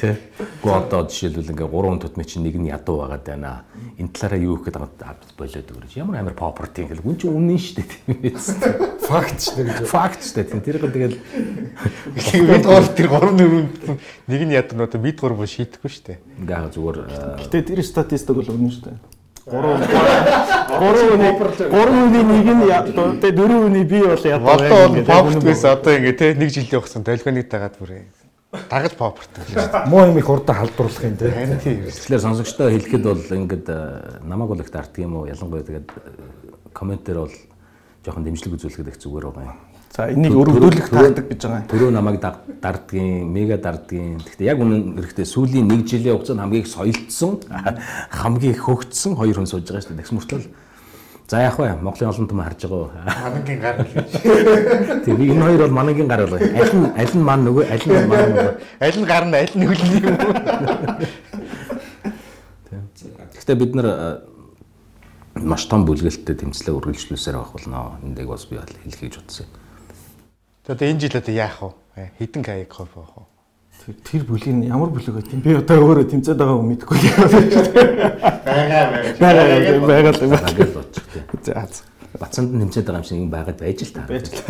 Тэ. 0.00 0.16
Гоо 0.62 0.80
одоо 0.80 1.04
жишээлбэл 1.08 1.52
ингээ 1.52 1.68
гурван 1.68 2.00
тутмын 2.00 2.26
чинь 2.26 2.44
нэг 2.44 2.56
нь 2.56 2.68
ядуу 2.72 3.04
байгаад 3.04 3.24
байна. 3.24 3.64
Энэ 4.00 4.10
талаараа 4.16 4.40
юу 4.40 4.56
гэх 4.58 4.72
гэдэг 4.72 4.82
болоод 5.36 5.70
өгөрөж. 5.70 5.92
Ямар 5.96 6.24
амар 6.24 6.36
попорти 6.36 6.82
ингээл 6.82 7.04
гүн 7.04 7.16
өмнө 7.28 7.54
нь 7.54 7.62
шүү 7.62 7.84
дээ. 7.84 8.32
Факт 9.04 9.38
ч 9.38 9.54
гэж. 9.54 9.84
Факт 9.88 10.20
шүү 10.24 10.40
дээ. 10.40 10.60
Тэр 10.64 10.76
гоо 10.80 10.90
тэгэл 10.90 11.16
Бид 12.48 12.64
гол 12.64 12.88
тэр 12.96 13.08
гурван 13.12 13.36
дөрөв 13.36 13.68
нэг 14.28 14.40
нь 14.44 14.56
яд 14.56 14.72
нь 14.72 14.82
одоо 14.82 15.00
бид 15.00 15.20
гурав 15.20 15.44
шийдэхгүй 15.44 15.90
шүү 15.92 16.04
дээ. 16.10 16.18
ингээ 16.48 16.72
зүгээр 16.72 16.96
э, 17.04 17.44
Гэтэ 17.44 17.62
тэр 17.68 17.80
статистик 17.84 18.34
бол 18.34 18.48
өгнө 18.48 18.72
шүү 18.72 18.84
дээ. 18.88 18.93
3 19.44 19.60
3 19.60 21.12
үний 21.12 21.32
3 21.36 21.92
үний 21.92 22.24
нэг 22.24 22.48
нь. 22.48 22.64
Тэгээ 23.20 23.36
4 23.36 23.66
үний 23.68 23.84
би 23.84 24.00
бол 24.00 24.24
ядуу. 24.24 24.48
Одоо 24.48 24.88
бол 24.88 25.04
попорт 25.04 25.44
байсан 25.44 25.76
одоо 25.76 25.92
ингээ 26.00 26.16
те 26.16 26.32
нэг 26.32 26.48
жилийн 26.48 26.80
хугацаанд 26.80 27.04
долгионыг 27.04 27.48
дагаад 27.52 27.76
бүрээ. 27.76 28.08
Дагаж 28.72 28.96
попорт 28.96 29.28
гэж. 29.36 29.84
Муу 29.92 30.08
юм 30.08 30.16
их 30.16 30.28
урдаа 30.30 30.64
халдварлах 30.64 31.04
юм 31.04 31.16
тийм. 31.20 31.84
тэгэхээр 31.84 32.24
сонсогчдоо 32.24 32.72
хэлэхэд 32.72 33.04
бол 33.04 33.20
ингээд 33.20 33.66
э, 33.68 34.24
намайг 34.24 34.48
бол 34.48 34.60
их 34.64 34.70
дарддаг 34.72 35.04
юм 35.04 35.12
уу? 35.20 35.28
Ялангуяа 35.28 35.66
тэгээд 35.66 35.92
э, 35.92 36.72
комментээр 36.72 37.18
бол 37.28 37.34
жоохон 38.00 38.24
дэмжлэг 38.24 38.56
үзүүлэхэд 38.56 38.88
их 38.94 38.98
зүгээр 39.02 39.28
байгаа 39.28 39.52
юм. 39.52 39.73
За 39.94 40.10
энийг 40.10 40.34
өргөдүүлэх 40.34 40.90
таадаг 40.90 41.30
гэж 41.30 41.38
байгаа 41.46 41.62
юм. 41.62 41.70
Төрөө 41.70 41.90
намайг 41.94 42.18
дардгийн, 42.18 43.30
мега 43.30 43.62
дардгийн. 43.62 44.18
Гэхдээ 44.26 44.50
яг 44.50 44.58
үнэн 44.58 44.98
эрэхтэй 44.98 45.22
сүүлийн 45.22 45.70
1 45.70 45.86
жилийн 45.86 46.18
хугацаанд 46.18 46.42
хамгийн 46.42 46.66
их 46.66 46.70
соёлтсон, 46.74 47.38
хамгийн 48.10 48.58
их 48.58 48.66
хөгжсөн 48.66 49.14
хоёр 49.14 49.38
хүн 49.38 49.46
сууж 49.46 49.70
байгаа 49.70 49.86
шүү 49.86 49.94
дээ. 49.94 50.02
Тэгс 50.02 50.14
мөртөл 50.18 50.50
За 51.30 51.40
яг 51.40 51.58
вэ 51.62 51.78
Монголын 51.78 52.10
олон 52.10 52.26
том 52.26 52.42
харж 52.42 52.66
байгаа? 52.66 52.90
Манангийн 53.22 53.60
гар 53.62 53.76
л 53.78 53.86
гэж. 53.86 54.10
Тийм 55.06 55.16
би 55.16 55.30
энэ 55.30 55.46
хоёр 55.46 55.60
бол 55.62 55.78
манангийн 55.78 56.08
гар 56.10 56.26
болоо. 56.26 56.42
Аль 56.42 56.74
нь 56.74 56.90
аль 56.98 57.14
нь 57.14 57.22
ман 57.22 57.40
нөгөө 57.46 57.64
аль 57.70 57.86
нь 57.86 58.08
ман 58.10 58.18
нөгөө. 58.34 58.52
Аль 58.82 58.98
нь 58.98 59.06
гар 59.06 59.24
нь 59.24 59.34
аль 59.38 59.54
нь 59.54 59.64
хөлн 59.64 59.90
юм 59.94 60.10
уу? 60.10 60.34
Гэхдээ 63.30 63.56
бид 63.56 63.72
нар 63.78 63.86
э, 63.88 64.20
маш 65.40 65.64
том 65.64 65.86
бүлгэлттэй 65.86 66.36
тэмцлээ 66.36 66.76
үргэлжлүүлсээр 66.76 67.40
байх 67.40 67.56
болно. 67.56 67.96
Эндийг 68.04 68.28
бас 68.28 68.44
би 68.44 68.60
бол 68.60 68.74
хэлэх 68.84 69.00
гэж 69.00 69.14
Одоо 70.66 70.88
энэ 70.88 71.00
жил 71.00 71.12
одоо 71.20 71.34
яах 71.34 71.60
вэ? 71.60 72.10
Хідэн 72.18 72.42
каяг 72.42 72.68
кофе 72.72 72.96
авах 72.96 73.16
уу? 73.20 73.26
Тэр 73.84 73.94
тэр 74.00 74.22
бүлгийн 74.24 74.64
ямар 74.64 74.88
бүлэг 74.88 75.12
байт 75.12 75.28
юм? 75.28 75.44
Би 75.44 75.52
одоо 75.52 75.76
өөрөө 75.76 76.08
тэмцээд 76.08 76.40
байгаа 76.40 76.56
юм 76.56 76.72
мэдэхгүй. 76.72 76.96
Бага 79.20 80.08
л 80.08 80.24
юм. 80.24 80.32
Багэл 80.40 80.72
бочих 80.72 81.04
тийм. 81.12 81.24
За. 81.44 81.68
Бацанд 82.16 82.56
нэмчээд 82.56 82.88
байгаа 82.88 83.04
юм 83.04 83.04
шиг 83.04 83.20
юм 83.20 83.28
байгаад 83.28 83.60
байж 83.60 83.84
л 83.84 83.92
та. 83.92 84.08
Байж 84.08 84.32
л. 84.32 84.40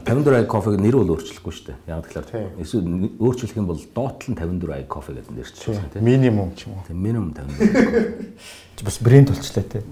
54 0.00 0.40
ай 0.40 0.48
кофег 0.48 0.80
нэр 0.80 0.96
бол 0.96 1.12
өөрчлөхгүй 1.20 1.52
шүү 1.52 1.66
дээ. 1.68 1.92
Яг 1.92 2.08
тэгэхээр 2.08 2.56
эсвэл 2.64 3.20
өөрчлөх 3.20 3.52
юм 3.60 3.68
бол 3.68 3.76
доотлол 3.76 4.32
нь 4.32 4.40
54 4.40 4.80
ай 4.80 4.88
кофе 4.88 5.12
гэдэг 5.12 5.34
нэрчилсэн 5.44 5.92
тийм. 5.92 6.00
Минимум 6.00 6.56
ч 6.56 6.72
юм 6.72 6.80
уу. 6.80 6.88
Тийм 6.88 7.04
минимум 7.04 7.36
54. 7.36 8.80
Бас 8.80 8.96
брэнд 8.96 9.28
болчлаа 9.28 9.64
те. 9.68 9.84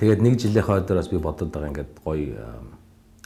Тэгээд 0.00 0.24
нэг 0.24 0.40
жилийнхаа 0.40 0.80
өдөр 0.80 1.04
бас 1.04 1.12
би 1.12 1.20
бодод 1.20 1.52
байгаа 1.52 1.68
ингээд 1.68 1.92
гоё 2.00 2.32
э, 2.32 2.75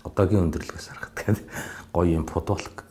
одоогийн 0.04 0.49
өндөрлөгөөс 0.49 0.87
харахад 0.90 1.40
гоё 1.95 2.21
юм 2.21 2.26
футболк 2.26 2.85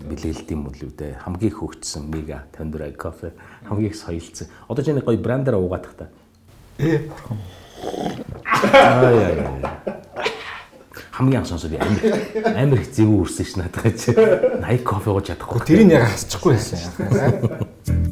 бэлгэлт 0.00 0.50
юм 0.52 0.68
бол 0.68 0.76
үү 0.76 0.92
дээ. 0.92 1.20
Хамгийн 1.24 1.50
их 1.52 1.58
хөгжсөн 1.60 2.04
мега 2.12 2.44
54 2.52 2.84
ай 2.84 2.92
кофе 2.92 3.32
хамгийн 3.64 3.90
их 3.92 3.96
соёлцсон. 3.96 4.48
Одоо 4.68 4.84
ч 4.84 4.92
энэ 4.92 5.00
гоё 5.00 5.18
брандаараа 5.18 5.60
угаадах 5.60 5.94
та. 5.96 6.08
Ээ. 6.78 7.10
Аа 8.72 9.12
яа 9.12 9.32
яа. 9.32 9.72
Хамгийн 11.16 11.40
анх 11.40 11.48
сонсоод 11.48 11.72
амир 11.72 12.04
амир 12.44 12.80
их 12.84 12.92
зэвүү 12.92 13.24
үрсэн 13.24 13.46
ш 13.48 13.56
надад 13.56 13.96
чи 13.96 14.12
80 14.12 14.84
кофе 14.84 15.10
ууж 15.10 15.32
чадахгүй. 15.32 15.64
Тэрийг 15.64 15.96
яг 15.96 16.12
хасчихгүй 16.12 16.60
байсан. 16.60 18.04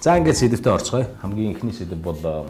За 0.00 0.14
ингээд 0.14 0.38
сэдвтэ 0.38 0.70
орцгоё. 0.70 1.10
Хамгийн 1.18 1.58
ихний 1.58 1.74
сэдв 1.74 1.98
бол 1.98 2.22
э, 2.22 2.46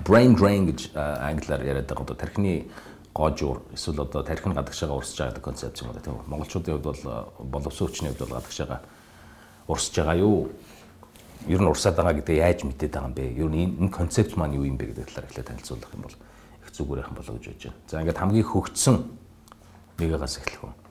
brain 0.00 0.32
drain 0.32 0.64
гэж 0.64 0.96
англиар 0.96 1.60
яриад 1.60 1.84
байгаа 1.84 2.08
одоо 2.08 2.16
тархины 2.16 2.72
гоожуур 3.12 3.60
эсвэл 3.76 4.00
одоо 4.00 4.24
тархин 4.24 4.56
гадагш 4.56 4.80
байгаа 4.80 4.96
урсж 4.96 5.18
байгаа 5.20 5.44
концепц 5.44 5.84
юм 5.84 5.92
да 5.92 6.00
тийм 6.00 6.16
үү. 6.16 6.24
Монголчуудын 6.24 6.80
хувьд 6.80 6.88
бол 6.88 7.60
боловсон 7.60 7.88
хүчний 7.92 8.08
хувьд 8.16 8.24
бол 8.24 8.40
гадагш 8.40 8.58
байгаа 8.64 8.80
урсж 9.68 9.92
байгаа 9.92 10.16
юу? 10.16 10.48
Ер 11.44 11.60
нь 11.60 11.68
урсаад 11.68 12.00
байгаа 12.00 12.16
гэдэг 12.24 12.36
яаж 12.40 12.64
мэдээд 12.64 12.92
байгаа 12.96 13.12
юм 13.12 13.14
бэ? 13.14 13.24
Ер 13.44 13.48
нь 13.52 13.84
энэ 13.84 13.92
концепт 13.92 14.32
маань 14.40 14.56
юу 14.56 14.64
юм 14.64 14.80
бэ 14.80 14.88
гэдэг 14.88 15.04
талаар 15.12 15.28
эхлээд 15.28 15.48
танилцуулах 15.52 15.92
юм 15.92 16.02
бол 16.08 16.16
их 16.16 16.72
зүгээр 16.72 17.04
яхан 17.04 17.16
болоо 17.20 17.36
гэж 17.36 17.44
бодож 17.44 17.64
байна. 17.68 17.76
За 17.92 18.00
ингээд 18.00 18.20
хамгийн 18.24 18.48
хөгжсөн 18.48 18.96
нэгээс 20.00 20.36
эхлэх 20.40 20.64
үү? 20.64 20.83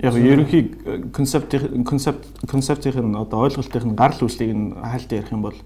Яг 0.00 0.14
ерөнхий 0.14 0.74
концепт 1.12 1.54
концепт 1.88 2.26
концептийн 2.46 3.16
одоо 3.16 3.46
ойлголтын 3.48 3.96
гарал 3.96 4.20
үүслийг 4.28 4.52
нь 4.52 4.74
хайлт 4.76 5.12
ярих 5.12 5.32
юм 5.32 5.42
бол 5.48 5.56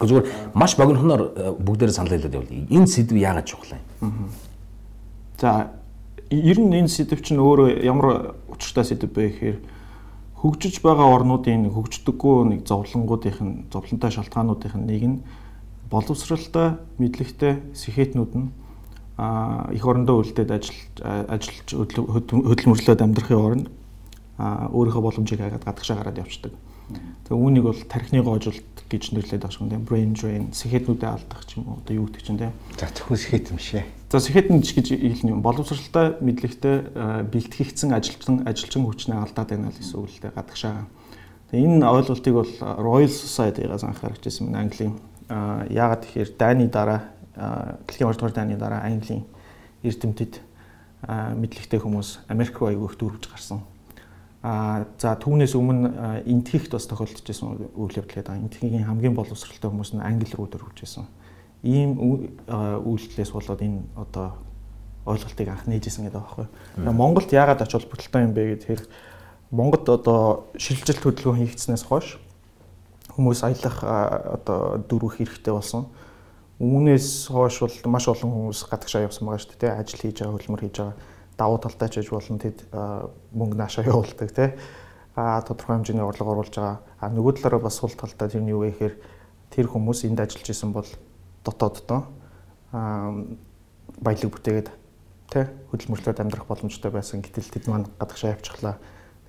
Зүгээр 0.00 0.54
маш 0.54 0.76
богинохноор 0.80 1.58
бүгдээрээ 1.60 1.92
санал 1.92 2.14
хэлээд 2.16 2.36
явуул. 2.36 2.72
Энэ 2.72 2.88
сэдв 2.88 3.16
яагаад 3.20 3.44
чухал 3.44 3.76
юм? 4.00 4.32
За 5.36 5.76
ер 6.30 6.56
нь 6.56 6.72
энэ 6.72 6.88
сэдв 6.88 7.20
чинь 7.20 7.42
өөрөө 7.42 7.84
ямар 7.84 8.32
учиртай 8.48 8.86
сэдв 8.86 9.12
бэ 9.12 9.28
гэхээр 9.28 9.58
хөгжиж 10.40 10.80
байгаа 10.80 11.10
орнуудын 11.10 11.68
хөгждөггүй 11.68 12.36
нэг 12.48 12.60
зовлонгуудын 12.64 13.44
нь 13.44 13.56
зовлонтой 13.68 14.10
шалтгаануудын 14.14 14.88
нэг 14.88 15.02
нь 15.04 15.16
боловсралтай, 15.92 16.80
мэдлэгтэй 16.96 17.60
сэхэтнүүд 17.76 18.32
нь 18.40 18.48
их 19.20 19.84
орондоо 19.84 20.24
үлдээд 20.24 20.50
ажиллаж 20.50 20.96
ажиллаж 21.28 21.68
хөдөлмөрлөөд 21.68 23.00
амьдрахын 23.04 23.36
оронд 23.36 23.66
өөрийнхөө 24.40 25.02
боломжийг 25.04 25.40
хагаад 25.44 25.64
гадагшаа 25.68 25.96
гараад 26.00 26.22
явцдаг. 26.24 26.52
Тэгээ 27.28 27.38
үүнийг 27.38 27.64
бол 27.68 27.80
тархины 27.86 28.24
гоожулт 28.24 28.64
гэж 28.90 29.14
нэрлэдэг 29.14 29.46
байгаа 29.46 29.76
юм. 29.76 29.84
Brain 29.86 30.10
drain, 30.16 30.50
сэхэтнүүдэд 30.50 31.06
алдах 31.06 31.44
ч 31.46 31.60
юм 31.60 31.68
уу 31.68 31.78
одоо 31.84 31.94
юу 31.94 32.06
гэдэг 32.10 32.24
чинь 32.24 32.40
те. 32.40 32.50
За 32.74 32.90
зөвхөн 32.90 33.20
сэхэт 33.20 33.46
юм 33.54 33.60
шээ. 33.60 33.84
За 34.10 34.18
сэхэтнэж 34.18 34.66
гэж 34.74 34.86
хэлнэ 34.98 35.30
юм. 35.30 35.44
Боловсралтай, 35.44 36.18
мэдлэгтэй 36.18 36.76
бэлтгэгдсэн 37.30 37.94
ажилчин 37.94 38.42
ажилчин 38.42 38.82
хүчнээ 38.88 39.22
алдаад 39.22 39.48
байна 39.54 39.70
л 39.70 39.78
гэсэн 39.78 39.96
үг 40.02 40.10
л 40.10 40.18
дээ 40.18 40.34
гадагшаа. 40.34 40.90
Тэгээ 41.54 41.66
энэ 41.70 41.86
ойлголтыг 41.86 42.34
бол 42.34 42.52
Royal 42.58 43.12
Society-гаас 43.12 43.86
анхаарч 43.86 44.26
ирсэн 44.26 44.50
юм 44.50 44.58
Английн. 44.58 44.94
Яагаад 45.30 46.10
тэгэхээр 46.10 46.30
дайны 46.34 46.66
дараа 46.66 47.14
дэлхийн 47.36 48.08
2 48.08 48.16
дугаар 48.16 48.34
дайны 48.34 48.56
дараа 48.56 48.86
Английн 48.86 49.24
эрдэмтэд 49.82 50.40
мэдлэгтэй 51.08 51.80
хүмүүс 51.80 52.28
Америк 52.28 52.58
руу 52.60 52.68
аягүй 52.70 52.88
их 52.90 52.98
дүүрвж 52.98 53.26
гарсан 53.30 53.62
А 54.42 54.86
за 54.96 55.12
түүнээс 55.20 55.52
өмнө 55.52 56.24
энтхийхт 56.24 56.72
бас 56.72 56.88
тохиолдож 56.88 57.20
байсан 57.28 57.60
үйл 57.76 57.92
явдал 57.92 58.24
гэдэг. 58.24 58.40
Энтхийн 58.40 58.88
хамгийн 58.88 59.12
боловсралтай 59.12 59.68
хүмүүс 59.68 59.92
нь 59.92 60.00
англи 60.00 60.32
руу 60.32 60.48
дөрвж 60.48 60.80
байсан. 60.80 61.04
Ийм 61.60 61.92
үйлдэлээс 62.48 63.36
болоод 63.36 63.60
энэ 63.60 63.84
одоо 64.00 64.40
ойлголтыг 65.04 65.44
анх 65.44 65.68
нээжсэн 65.68 66.08
гэдэг 66.08 66.16
байхгүй. 66.16 66.46
Монголд 66.88 67.28
яагаад 67.36 67.60
ач 67.60 67.76
холбогдолтой 67.76 68.24
юм 68.24 68.32
бэ 68.32 68.64
гэхээр 68.64 68.82
Монгод 69.52 69.84
одоо 69.92 70.48
шилжилт 70.56 71.04
хөдөлгөөн 71.04 71.44
хийгдснээс 71.44 71.84
хойш 71.84 72.16
хүмүүс 73.12 73.44
аялах 73.44 73.84
одоо 73.84 74.80
дөрвөх 74.88 75.20
хэрэгтэй 75.20 75.52
болсон. 75.52 75.92
Үүнээс 76.60 77.32
хойш 77.32 77.64
бол 77.64 77.76
маш 77.96 78.04
олон 78.12 78.52
хүмүүс 78.52 78.68
гадагшаа 78.68 79.08
явсан 79.08 79.24
байгаа 79.24 79.40
шүү 79.40 79.56
дээ. 79.56 79.80
Ажил 79.80 80.04
хийж 80.04 80.16
байгаа, 80.20 80.36
хөлмөр 80.36 80.60
хийж 80.60 80.76
байгаа 80.76 80.96
давуу 81.40 81.56
талтай 81.56 81.88
ч 81.88 82.04
гэж 82.04 82.08
болно 82.12 82.36
тэд 82.36 82.58
мөнгө 83.32 83.56
наашаа 83.56 83.88
явуулдаг 83.88 84.28
тий 84.28 84.52
а 85.16 85.40
тодорхой 85.40 85.80
хэмжээний 85.80 86.04
орлого 86.04 86.36
оруулж 86.36 86.52
байгаа. 86.52 86.84
А 87.00 87.08
нөгөө 87.08 87.40
талаараа 87.40 87.64
бас 87.64 87.80
сул 87.80 87.96
талтай 87.96 88.28
тэр 88.28 88.44
нь 88.44 88.52
юу 88.52 88.60
вэ 88.60 88.76
гэхээр 88.76 88.94
тэр 89.48 89.66
хүмүүс 89.72 90.04
энд 90.04 90.20
ажиллаж 90.20 90.48
исэн 90.52 90.76
бол 90.76 90.88
дотооддоо 91.44 92.04
а 92.76 93.08
баялаг 94.04 94.30
бүтээгээд 94.36 94.68
тий 95.32 95.44
хөдөлмөрлөд 95.72 96.20
амьдрах 96.20 96.44
боломжтой 96.44 96.92
байсан. 96.92 97.24
Гэтэл 97.24 97.48
тэд 97.56 97.72
маань 97.72 97.88
гадагшаа 97.96 98.36
явчихлаа 98.36 98.76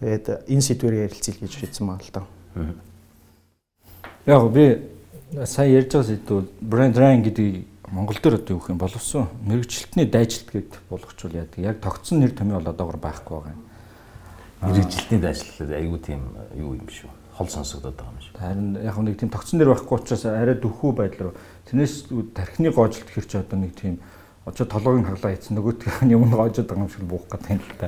тэгээд 0.03 0.51
энэ 0.51 0.65
сэдвээр 0.67 1.07
ярилцъя 1.07 1.39
гэж 1.39 1.51
шийдсэн 1.55 1.87
байна 1.87 2.03
л 2.03 2.11
да. 2.11 2.21
Яг 4.27 4.51
би 4.51 4.83
сая 5.31 5.69
ярьж 5.69 5.93
байгаа 5.93 6.07
сэдв 6.07 6.47
брэнд 6.59 6.97
райн 6.97 7.23
гэдэг 7.23 7.65
Монгол 7.91 8.17
дээр 8.21 8.35
одоо 8.35 8.55
юу 8.55 8.59
гэх 8.59 8.69
юм 8.75 8.77
боловсон 8.77 9.27
мэрэгжилтний 9.47 10.05
дайжилт 10.05 10.51
гэд 10.51 10.79
болгочвол 10.89 11.31
яадаг. 11.31 11.59
Яг 11.59 11.79
тогтсон 11.79 12.19
нэр 12.19 12.31
томьёо 12.31 12.59
бол 12.59 12.71
одоогор 12.71 12.97
байхгүй 12.99 13.39
байгаа 13.39 13.55
юм. 13.55 13.63
Мэрэгжилтний 14.61 15.19
дайжилт 15.19 15.55
гэдэг 15.55 15.77
айгүй 15.79 15.99
тийм 15.99 16.21
юу 16.55 16.75
юм 16.75 16.87
шүү. 16.87 17.11
Хол 17.35 17.47
сонсогдоод 17.47 17.95
байгаа 17.95 18.11
юм 18.11 18.23
шүү. 18.23 18.35
Харин 18.39 18.75
яг 18.83 18.97
нэг 18.99 19.19
тийм 19.19 19.31
тогтсон 19.31 19.59
нэр 19.59 19.71
байхгүй 19.71 19.99
учраас 19.99 20.25
арай 20.27 20.55
дөхүү 20.55 20.91
байдлаар 20.99 21.35
тэрнээс 21.71 22.11
тархины 22.35 22.71
гоожилт 22.71 23.11
хэрч 23.11 23.31
одоо 23.39 23.59
нэг 23.59 23.75
тийм 23.75 23.99
очоо 24.43 24.67
толгойн 24.67 25.07
хаглаа 25.07 25.31
хийсэн 25.31 25.55
нөгөөдгөө 25.55 26.11
юм 26.11 26.27
гоожод 26.31 26.67
байгаа 26.67 26.87
юм 26.87 26.91
шиг 26.91 27.07
буух 27.07 27.27
гэдэг 27.31 27.51
юм 27.55 27.59
л 27.59 27.75
та. 27.79 27.87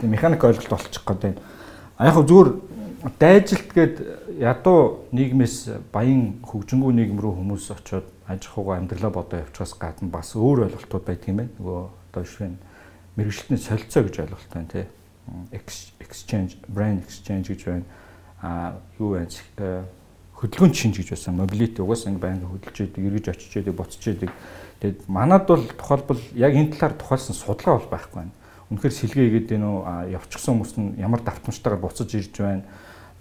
Тийм 0.00 0.10
механик 0.10 0.42
ойлголт 0.42 0.70
болчих 0.70 1.02
гээд 1.06 1.22
байна. 1.22 1.38
А 1.98 2.06
яг 2.10 2.18
зүгээр 2.22 2.50
дайжилт 3.20 3.68
гээд 3.74 3.96
ядуу 4.40 5.08
нийгмээс 5.12 5.90
баян 5.92 6.40
хөгжингүү 6.40 6.92
нийгэм 6.96 7.20
рүү 7.20 7.32
хүмүүс 7.36 7.70
очоод 7.76 8.08
аж 8.24 8.48
ахуйгаа 8.48 8.80
амьдралаа 8.80 9.12
бодоо 9.12 9.44
явчихаас 9.44 9.76
гадна 9.76 10.08
бас 10.08 10.32
өөр 10.32 10.68
ойлголтууд 10.68 11.04
байдаг 11.04 11.28
юм 11.28 11.36
байна. 11.44 11.52
Нөгөө 11.60 11.80
одоо 11.84 12.22
жишээ 12.24 12.48
нь 12.48 12.58
мэрэгчлэтний 13.16 13.60
солилцоо 13.60 14.02
гэж 14.08 14.16
ойлголт 14.24 14.52
байна 14.52 14.68
тий. 14.72 14.86
exchange, 16.00 16.56
brand 16.68 17.02
exchange 17.04 17.48
гэж 17.48 17.64
байна. 17.64 17.84
А 18.42 18.80
юу 18.98 19.16
вэ? 19.16 19.28
Э, 19.58 19.84
хөдөлгөөн 20.36 20.74
шинж 20.74 21.00
гэж 21.00 21.08
байсан. 21.14 21.36
Mobility 21.36 21.80
угаасаа 21.80 22.12
ингэ 22.12 22.20
байнга 22.20 22.48
хөдөлж 22.48 22.76
идэг, 22.84 23.04
эргэж 23.04 23.28
очиж 23.32 23.52
идэг, 23.56 23.74
буцаж 23.74 24.04
идэг. 24.04 24.30
Тэгэд 24.80 25.08
манад 25.08 25.46
бол 25.48 25.64
тухайлбал 25.64 26.20
яг 26.34 26.52
энэ 26.52 26.76
талаар 26.76 26.94
тухайлсан 26.98 27.34
судалгаа 27.36 27.80
бол 27.80 27.92
байхгүй 27.92 28.18
байна. 28.20 28.34
Үнэхээр 28.68 28.94
сэлгээ 28.94 29.28
игээд 29.28 29.48
байна 29.56 29.68
уу? 29.70 29.82
Явчихсан 30.12 30.60
хүмүүс 30.60 30.72
нь 30.76 31.00
ямар 31.00 31.20
давтамжтайгаар 31.24 31.80
буцаж 31.80 32.10
ирж 32.12 32.36
байна. 32.36 32.64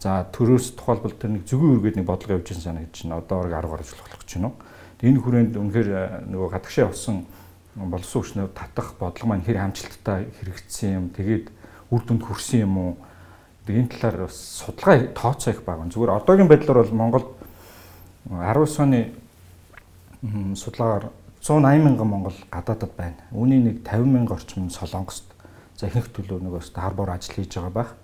За 0.04 0.28
төрөөс 0.36 0.76
тухайлбал 0.76 1.16
тэр 1.16 1.32
нэг 1.32 1.48
зүгэн 1.48 1.80
үргээд 1.80 1.96
нэг 1.96 2.08
бодлого 2.12 2.36
явж 2.36 2.52
байгаа 2.52 2.68
санагдаж 2.76 3.00
байна. 3.08 3.24
Одоо 3.24 3.40
орог 3.40 3.56
10 3.56 3.72
гараж 3.72 3.90
болох 3.96 4.20
гэж 4.20 4.32
байна 4.36 4.48
уу? 4.52 4.56
Энэ 5.00 5.20
хүрээнд 5.24 5.54
үнэхээр 5.56 5.90
э, 5.96 6.04
нөгөө 6.28 6.50
гадагшаа 6.52 6.84
явсан 6.92 7.16
болсон 7.80 8.20
хүчнээ 8.20 8.48
татах 8.52 9.00
бодлого 9.00 9.32
маань 9.32 9.48
хэр 9.48 9.64
хамжилттай 9.64 10.28
хэрэгжсэн 10.44 10.92
юм. 10.92 11.06
Тэгээд 11.16 11.46
үр 11.88 12.02
дүнд 12.04 12.20
хүрсэн 12.20 12.68
юм 12.68 12.76
уу? 12.76 12.92
Энэ 13.64 13.96
талаар 13.96 14.28
бас 14.28 14.36
судалгаа 14.36 15.08
тооцоо 15.16 15.56
их 15.56 15.64
байгаа. 15.64 15.88
Зүгээр 15.88 16.16
одоогийн 16.20 16.52
байдлаар 16.52 16.84
бол 16.84 17.00
Монголд 17.00 17.28
19 18.28 18.84
оны 18.84 19.00
судалгаагаар 20.60 21.16
180 21.40 21.80
мянган 21.80 22.08
монгол 22.12 22.36
гадаадад 22.52 22.92
байна. 23.00 23.24
Үүний 23.32 23.60
нэг 23.72 23.88
50 23.88 24.12
мянга 24.12 24.36
орчим 24.36 24.68
Солонгост 24.68 25.32
за 25.80 25.88
ихэнх 25.88 26.12
төлөө 26.12 26.44
нөгөө 26.44 26.76
харбор 26.76 27.16
ажил 27.16 27.40
хийж 27.40 27.56
байгаа 27.56 27.72
байх. 27.72 27.96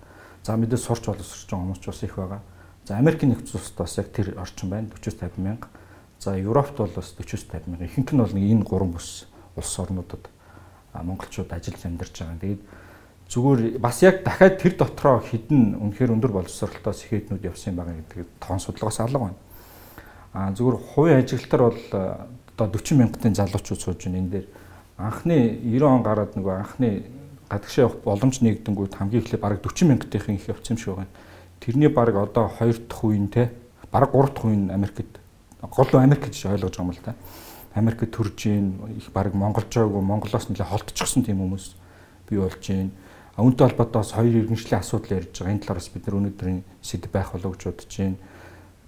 За 0.43 0.55
мэдээ 0.55 0.79
сурч 0.79 1.05
боловсрч 1.05 1.49
байгаа 1.49 1.63
хүмүүс 1.65 1.81
ч 1.81 1.85
бас 1.91 2.03
их 2.03 2.15
байгаа. 2.15 2.41
За 2.87 2.97
Америкийн 2.97 3.35
нэгдсэн 3.35 3.59
улсад 3.59 3.77
бас 3.77 3.97
яг 3.97 4.07
тэр 4.15 4.33
орчим 4.39 4.69
байна 4.69 4.87
40 4.89 5.19
50 5.19 5.37
мянга. 5.37 5.67
За 6.19 6.37
Европт 6.37 6.77
бол 6.77 6.91
бас 6.95 7.13
40-50 7.17 7.67
мянган. 7.67 7.87
Ихэнх 7.87 8.11
нь 8.13 8.21
бол 8.23 8.33
энэ 8.33 8.63
гурван 8.63 8.91
бүс 8.95 9.27
улс 9.55 9.79
орнуудад 9.79 10.25
монголчууд 10.93 11.51
ажиллаж 11.53 11.85
амьдарч 11.85 12.15
байгаа. 12.17 12.39
Тэгээд 12.41 12.61
зүгээр 13.29 13.61
бас 13.77 14.01
яг 14.01 14.23
дахиад 14.23 14.57
тэр 14.57 14.73
дотроо 14.73 15.21
хідэн 15.21 15.77
үнэхээр 15.77 16.13
өндөр 16.17 16.33
боловсролтой 16.33 16.93
сэхэтнүүд 16.93 17.45
явсан 17.45 17.77
байгаа 17.77 17.95
гэдэг 18.01 18.27
тоон 18.41 18.59
судалгаас 18.59 18.99
алга 19.05 19.19
байна. 19.29 19.39
А 20.33 20.49
зүгээр 20.49 20.77
хувийн 20.95 21.21
ажиглалтар 21.21 21.61
бол 21.61 21.81
одоо 22.57 22.79
40 22.79 22.97
мянгатын 22.97 23.37
залуучууд 23.37 23.81
сууж 23.81 24.01
байна 24.01 24.17
энэ 24.17 24.33
дээр. 24.33 24.47
Анхны 24.97 25.61
90 25.61 25.85
он 25.85 26.03
гараад 26.03 26.33
нөгөө 26.33 26.55
анхны 26.57 26.89
гадагшаа 27.49 27.89
явах 27.89 27.97
боломж 28.05 28.39
нэгдэнгүүт 28.45 28.93
хамгийн 28.95 29.23
эхлээд 29.25 29.41
бараг 29.41 29.59
40 29.65 29.89
мянгатын 29.89 30.35
их 30.37 30.47
явсан 30.47 30.77
юм 30.77 30.79
шиг 30.79 30.95
байна. 30.95 31.13
Тэрний 31.59 31.89
бараг 31.89 32.15
одоо 32.15 32.47
2 32.59 32.87
дахь 32.87 33.03
үеийн 33.03 33.27
те 33.27 33.51
бараг 33.91 34.13
3 34.13 34.33
дахь 34.33 34.45
үеийн 34.45 34.69
Америкт 34.71 35.19
гол 35.61 35.89
Америк 35.93 36.25
гэж 36.29 36.45
ойлгож 36.45 36.77
байгаа 36.77 36.85
юм 36.85 36.91
л 36.93 37.01
да. 37.03 37.15
Америкт 37.73 38.11
төрж 38.11 38.45
ийн 38.45 38.79
их 38.97 39.11
баг 39.11 39.33
монголжоогүй 39.33 40.01
монголоос 40.01 40.49
нэлээ 40.49 40.69
холтчихсон 40.69 41.23
тийм 41.23 41.41
хүмүүс 41.41 41.75
бий 42.29 42.39
болж 42.39 42.63
ийн. 42.69 42.91
Үүнтэй 43.37 43.67
холбоотой 43.67 44.01
бас 44.01 44.11
хоёр 44.11 44.35
иргэншлийн 44.45 44.79
асуудал 44.79 45.17
ярьж 45.19 45.35
байгаа. 45.35 45.53
Энэ 45.53 45.63
талаараас 45.63 45.89
бид 45.89 46.05
нар 46.07 46.17
өнөөдрийн 46.19 46.63
сэдв 46.81 47.11
байх 47.11 47.31
болов 47.31 47.55
гэж 47.55 47.63
бодож 47.65 47.95
байна. 47.97 48.17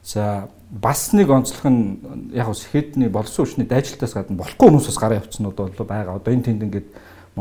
За 0.04 0.50
бас 0.70 1.14
нэг 1.14 1.30
онцлог 1.30 1.66
нь 1.72 2.34
яг 2.34 2.50
ус 2.50 2.66
хэдний 2.66 3.08
болсон 3.08 3.46
хүчний 3.46 3.68
дайжилтаас 3.68 4.14
гадна 4.18 4.40
болохгүй 4.42 4.68
хүмүүсээс 4.68 4.98
гараа 5.00 5.22
явцнууд 5.22 5.56
бол 5.56 5.88
байгаа. 5.88 6.18
Одоо 6.18 6.34
энэ 6.34 6.46
тэнд 6.52 6.64
ингээд 6.68 6.88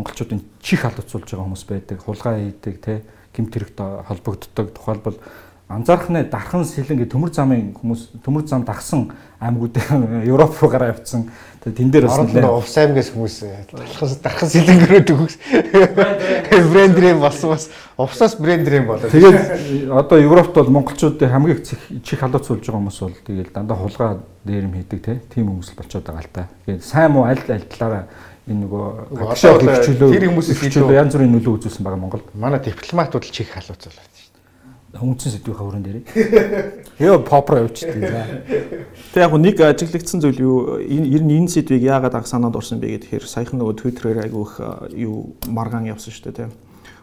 монголчуудын 0.00 0.42
чих 0.64 0.82
халдцуулж 0.82 1.28
байгаа 1.28 1.44
хүмүүс 1.44 1.64
байдаг. 1.68 2.00
Хулгай 2.00 2.50
хийдэг, 2.50 2.76
тэ 2.80 3.04
гимт 3.36 3.54
хэрэгт 3.54 3.78
холбогддог. 4.08 4.72
Тухайлбал 4.74 5.20
анзаархнаа 5.70 6.24
дархан 6.26 6.64
сэлэнгээ 6.66 7.06
төмөр 7.06 7.30
замын 7.30 7.70
хүмүүс 7.78 8.08
төмөр 8.26 8.42
зам 8.42 8.64
дагсан 8.66 9.12
аймагуудын 9.38 10.26
Европ 10.32 10.58
руу 10.58 10.70
гараа 10.70 10.90
явцсан. 10.90 11.28
Тэгээ 11.62 11.76
тэн 11.78 11.90
дээр 11.94 12.06
бас 12.08 12.18
Оронд 12.18 12.48
увс 12.50 12.74
аймгаас 12.74 13.10
хүмүүс 13.14 13.36
талхас 13.70 14.16
дархан 14.18 14.50
сэлэнгэрөө 14.50 15.02
төгс. 15.06 15.38
Брендрэм 16.74 17.22
болсон 17.22 17.54
бас 17.54 17.68
увсаас 17.94 18.34
брендрэм 18.42 18.90
болоо. 18.90 19.14
Тэгээд 19.14 19.94
одоо 19.94 20.18
Европт 20.18 20.58
бол 20.58 20.74
монголчуудын 20.80 21.30
хамгийн 21.30 21.62
их 21.62 22.02
чих 22.02 22.18
халууц 22.18 22.50
болж 22.50 22.66
байгаа 22.66 22.80
хүмүүс 22.82 22.98
бол 23.06 23.16
тэгээд 23.30 23.54
дандаа 23.54 23.78
хулгай 23.78 24.18
дээрэм 24.42 24.74
хийдэг 24.74 25.00
те 25.06 25.20
тийм 25.30 25.54
хүмүүс 25.54 25.70
л 25.70 25.78
болчиход 25.78 26.08
байгаа 26.10 26.24
л 26.26 26.34
та. 26.34 26.48
Тэгээд 26.66 26.82
сайн 26.82 27.14
муу 27.14 27.30
аль 27.30 27.46
аль 27.46 27.68
талаараа 27.70 28.10
энэ 28.50 28.66
нөгөө 28.66 28.84
бол 29.14 29.30
хөвчлөө 29.30 30.10
тэр 30.10 30.24
хүмүүсээс 30.26 30.58
хөвчлөө 30.58 30.90
илүү- 30.90 30.98
янз 30.98 31.14
бүрийн 31.14 31.32
нөлөө 31.38 31.54
үзүүлсэн 31.62 31.82
байгаа 31.86 32.00
Монголд. 32.02 32.26
Манай 32.34 32.60
дипломатууд 32.60 33.24
л 33.24 33.30
чих 33.30 33.48
халууц 33.54 33.86
болоод 33.86 34.10
шүү 34.10 34.30
дээ. 34.34 34.98
Хүнцэн 35.00 35.30
сэдвийн 35.30 35.54
хаврын 35.56 35.84
дээр. 35.86 35.98
Яа 36.98 37.18
попро 37.22 37.62
явчихдаг. 37.62 38.10
Тэг 39.14 39.22
яг 39.22 39.32
нэг 39.38 39.56
ажиглагдсан 39.62 40.18
зүйл 40.18 40.40
юу 40.42 40.56
энэ 40.82 41.06
ер 41.14 41.22
нь 41.22 41.38
энэ 41.38 41.48
сэдвийг 41.48 41.86
яагаад 41.86 42.18
анх 42.18 42.26
санаад 42.26 42.58
орсон 42.58 42.82
бэ 42.82 42.98
гэхээр 42.98 43.22
саяхан 43.22 43.62
нөгөө 43.62 43.78
Twitter-ээр 43.78 44.26
айгүйх 44.26 44.58
юу 44.98 45.38
маргаан 45.46 45.86
явсан 45.86 46.10
шүү 46.10 46.34
дээ 46.34 46.38
тийм. 46.42 46.50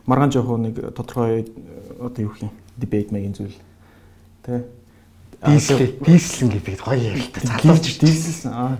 Маргаан 0.03 0.31
жоохон 0.35 0.67
нэг 0.67 0.75
тодорхой 0.99 1.47
одоо 1.95 2.21
юу 2.27 2.31
гэх 2.35 2.43
юм 2.43 2.51
дебейт 2.75 3.15
мэгийн 3.15 3.33
зүйл. 3.39 3.55
Тэ. 4.43 4.67
Дийслээ, 5.37 6.01
дийслэн 6.01 6.49
гэдэг 6.49 6.81
гоё 6.81 6.97
ярилтаа 6.97 7.41
дээ. 7.61 8.01
Дийслсэн. 8.03 8.51
Аа. 8.51 8.75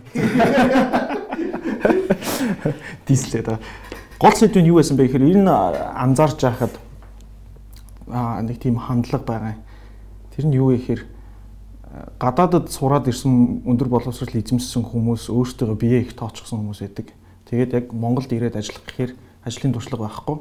Дийслээ 3.08 3.44
да. 3.44 3.60
Гол 4.20 4.34
сэдв 4.34 4.60
нь 4.62 4.70
юу 4.70 4.80
байсан 4.82 4.98
бэ 4.98 5.08
гэхээр 5.08 5.30
энэ 5.38 5.52
анзаарч 5.94 6.40
байхад 6.42 6.74
аа 8.10 8.42
нэг 8.42 8.58
тийм 8.60 8.78
хандлага 8.82 9.26
байгаа. 9.26 9.56
Тэр 10.36 10.46
нь 10.48 10.58
юу 10.58 10.74
вэ 10.74 10.82
гэхээр 10.82 11.02
гадаадд 12.20 12.72
сураад 12.72 13.08
ирсэн 13.08 13.64
өндөр 13.66 13.90
боловсрол 13.90 14.34
эзэмссэн 14.34 14.84
хүмүүс 14.84 15.30
өөртөө 15.30 15.76
бие 15.78 16.02
их 16.06 16.16
тооцсон 16.18 16.66
хүмүүс 16.66 16.82
байдаг. 16.84 17.14
Тэгээд 17.50 17.74
яг 17.74 17.86
Монголд 17.94 18.32
ирээд 18.34 18.58
ажиллах 18.60 18.84
гэхээр 18.86 19.12
ажлын 19.46 19.74
туршлага 19.74 20.08
байхгүй 20.08 20.38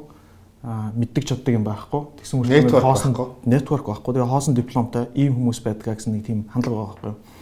мэддэг 0.63 1.23
чаддаг 1.23 1.53
юм 1.53 1.63
байхгүй. 1.63 2.01
Тэгсэн 2.19 2.43
Network 2.43 2.83
хоосон 2.83 3.13
network 3.45 3.85
байхгүй. 3.87 4.13
Тэгээ 4.17 4.27
хоосон 4.27 4.53
дипломтой 4.57 5.07
ийм 5.15 5.37
хүмүүс 5.37 5.61
байдгаа 5.63 5.95
гэсэн 5.95 6.17
нэг 6.17 6.25
тийм 6.25 6.49
хандлага 6.51 6.97
байгаа 6.97 7.13
байхгүй. 7.13 7.36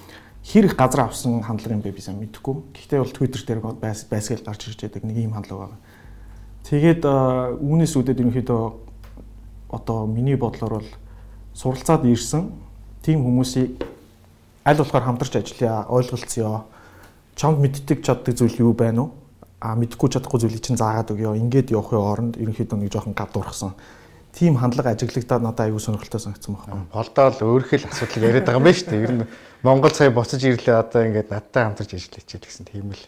Хэр 0.45 0.65
их 0.65 0.75
газар 0.77 1.09
авсан 1.09 1.41
хандлага 1.41 1.73
юм 1.73 1.81
бэ 1.81 1.89
би 1.89 2.01
сайн 2.01 2.21
мэдэхгүй. 2.21 2.69
Гэхдээ 2.77 2.99
бол 3.01 3.09
Twitter 3.17 3.41
дээр 3.41 3.59
байс 3.81 4.05
байсгээл 4.05 4.45
гарч 4.45 4.69
ирж 4.69 4.77
байдаг 4.85 5.03
нэг 5.03 5.17
ийм 5.17 5.33
хандлага 5.33 5.73
байгаа. 5.73 5.81
Тэгээд 6.69 7.01
үүнээс 7.65 7.93
үүдээд 7.97 8.21
ерөнхийдөө 8.21 8.63
одоо 9.73 10.05
миний 10.05 10.37
бодлоор 10.37 10.85
бол 10.85 10.89
суралцаад 11.57 12.05
ирсэн 12.05 12.53
тийм 13.01 13.25
хүмүүсийг 13.25 13.81
аль 14.65 14.77
болохоор 14.77 15.05
хамтарч 15.05 15.33
ажиллая, 15.41 15.85
ойлголцъё. 15.89 16.65
Чамд 17.35 17.59
мэддэг 17.65 18.05
чаддаг 18.05 18.33
зүйл 18.37 18.69
юу 18.69 18.73
байна 18.73 19.09
уу? 19.09 19.11
А 19.61 19.73
мэдхгүй 19.73 20.09
чадахгүй 20.13 20.45
зүйлийг 20.45 20.61
чинь 20.61 20.77
заагаад 20.77 21.09
өгөө. 21.09 21.37
Ингээд 21.41 21.73
явахын 21.73 22.01
оронд 22.01 22.33
ерөнхийдөө 22.37 22.77
нэг 22.85 22.93
жоохон 22.93 23.17
гадуурхсан. 23.17 23.73
Тийм 24.35 24.57
хандлага 24.59 24.91
ажиглагдаад 24.91 25.41
надад 25.41 25.69
аюу 25.69 25.79
сонирхолтой 25.79 26.19
санагдсан 26.19 26.57
байна. 26.59 26.85
Болдоо 26.91 27.29
л 27.29 27.39
өөрхөө 27.55 27.77
л 27.81 27.87
асуудал 27.87 28.25
яриад 28.29 28.45
байгаа 28.45 28.59
юм 28.59 28.67
байна 28.67 28.77
шүү 28.77 28.89
дээ. 28.89 29.03
Ер 29.05 29.13
нь 29.15 29.23
Монгол 29.65 29.89
сая 29.89 30.11
буцаж 30.13 30.43
ирлээ 30.45 30.77
одоо 30.77 31.01
ингээд 31.09 31.33
надтай 31.33 31.65
хамтарч 31.65 31.97
ажиллаж 31.97 32.29
гэсэн 32.29 32.69
тийм 32.69 32.93
л. 32.93 33.01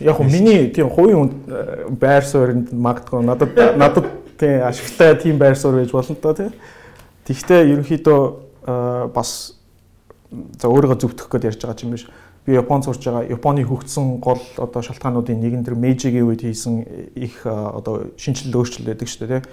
Яг 0.00 0.20
нь 0.20 0.28
миний 0.28 0.68
тийм 0.68 0.92
хувийн 0.92 1.32
э, 1.48 1.88
байр 1.88 2.20
суурьнд 2.20 2.68
магадгүй 2.72 3.24
надад 3.24 3.56
надад 3.80 4.06
тийм 4.36 4.60
ашигтай 4.68 5.16
тийм 5.16 5.38
байр 5.40 5.56
суурь 5.56 5.80
байж 5.80 5.92
болно 5.96 6.14
та 6.20 6.34
тийм. 6.36 6.52
Тэгвэл 7.24 7.80
ерөнхийдөө 7.80 8.20
э, 8.68 9.08
бас 9.08 9.56
за 10.60 10.68
өөрийгөө 10.68 11.00
зөвтгөх 11.00 11.32
гээд 11.32 11.48
ярьж 11.48 11.64
байгаа 11.64 11.80
юм 11.88 11.96
биш. 11.96 12.04
Би 12.44 12.52
Японд 12.52 12.84
сурч 12.84 13.00
байгаа. 13.08 13.24
Японы 13.24 13.64
хөгжсөн 13.64 14.20
гол 14.20 14.42
одоо 14.60 14.82
шалтгаануудын 14.84 15.40
нэг 15.40 15.54
нь 15.56 15.64
тэр 15.64 15.80
Meiji-гийн 15.80 16.28
үед 16.28 16.44
хийсэн 16.44 16.84
их 17.16 17.40
э, 17.42 17.50
одоо 17.50 18.12
шинжилэл 18.20 18.60
өөрчлөлт 18.60 18.86
байдаг 18.92 19.08
шүү 19.08 19.26
дээ 19.26 19.40
тийм. 19.40 19.48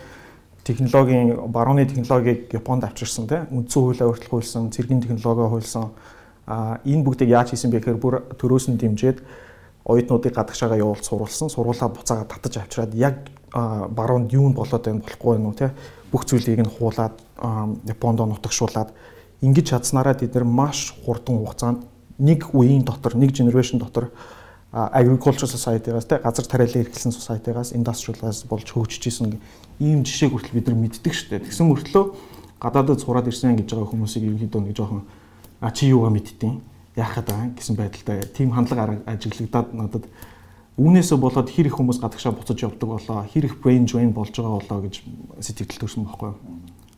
Технологийн 0.64 1.28
барууны 1.48 1.88
технологиг 1.88 2.52
Японд 2.52 2.84
авчирсан 2.84 3.32
тийм. 3.32 3.48
Үндсэн 3.48 3.80
хуулиа 3.80 4.12
өөрчлөлтүүлсэн, 4.12 4.72
цэргийн 4.76 5.02
технологио 5.02 5.50
хуульсан. 5.50 5.96
А 6.48 6.80
энэ 6.84 7.04
бүгдийг 7.04 7.30
яаж 7.30 7.52
хийсэн 7.52 7.72
бэ 7.72 7.80
гэхээр 7.80 8.00
бүр 8.00 8.16
төрөөс 8.36 8.68
нь 8.72 8.80
дэмжиж 8.80 9.24
оюутнуудыг 9.86 10.34
гадагшаага 10.36 10.80
явуулж 10.80 11.04
суруулсан. 11.08 11.50
Сургуулаа 11.50 11.90
буцаага 11.90 12.28
татаж 12.28 12.58
авчираад 12.58 12.94
яг 12.96 13.32
баруунд 13.54 14.34
юунд 14.34 14.56
болоод 14.56 14.84
байна 14.84 15.00
болохгүй 15.00 15.38
байна 15.38 15.48
уу 15.48 15.56
те 15.56 15.72
бүх 16.12 16.26
зүйлийг 16.26 16.62
нь 16.62 16.74
хуулаад 16.78 17.14
Японд 17.88 18.20
нутагшуулаад 18.20 18.94
ингэж 19.42 19.66
чадсанараа 19.70 20.14
бид 20.14 20.34
нар 20.34 20.44
маш 20.44 20.94
хурдан 21.06 21.38
хугацаанд 21.38 21.86
нэг 22.18 22.54
үеийн 22.54 22.84
дотор 22.86 23.16
нэг 23.16 23.36
generation 23.36 23.80
дотор 23.80 24.12
а, 24.72 24.90
agricultural 24.94 25.50
society-гаас 25.50 26.06
те 26.06 26.18
газар 26.18 26.46
тариалан 26.46 26.82
эрхэлсэн 26.86 27.12
society-гаас 27.12 27.74
industrial-гаас 27.74 28.46
болж 28.50 28.70
хөгжиж 28.72 29.08
исэн 29.08 29.40
ийм 29.80 30.06
жишээг 30.06 30.32
хүртэл 30.32 30.54
бид 30.58 30.68
нар 30.68 30.78
мэддэг 30.78 31.14
шүү 31.14 31.30
дээ. 31.30 31.46
Тэгсэн 31.50 31.68
мөртлөө 31.68 32.04
гадаадд 32.62 33.02
сураад 33.02 33.28
ирсэн 33.28 33.58
гэж 33.58 33.74
байгаа 33.74 33.92
хүмүүсийг 33.92 34.24
ерөнхийдөө 34.24 34.62
нэг 34.64 34.78
жоохон 34.78 35.04
а 35.64 35.72
чи 35.72 35.88
юугаа 35.88 36.12
мэдтiin 36.12 36.60
яахад 37.00 37.32
байгаа 37.32 37.56
гэсэн 37.56 37.76
байдалтай 37.80 38.20
тийм 38.36 38.52
хандлага 38.52 39.00
ажиглагдаад 39.08 39.72
надад 39.74 40.06
үүнээсээ 40.76 41.18
болоод 41.18 41.48
хэр 41.48 41.72
их 41.72 41.78
хүмүүс 41.80 42.04
гадагшаа 42.04 42.36
буцаж 42.36 42.60
явдаг 42.60 42.90
болоо 42.90 43.24
хэр 43.32 43.46
их 43.48 43.64
brain 43.64 43.88
drain 43.88 44.12
болж 44.12 44.36
байгаа 44.36 44.60
болоо 44.60 44.80
гэж 44.84 45.06
сэтгэл 45.40 45.80
төрсөн 45.80 46.04
байхгүй. 46.04 46.34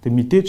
Тэгээ 0.01 0.17
мэдээж 0.17 0.47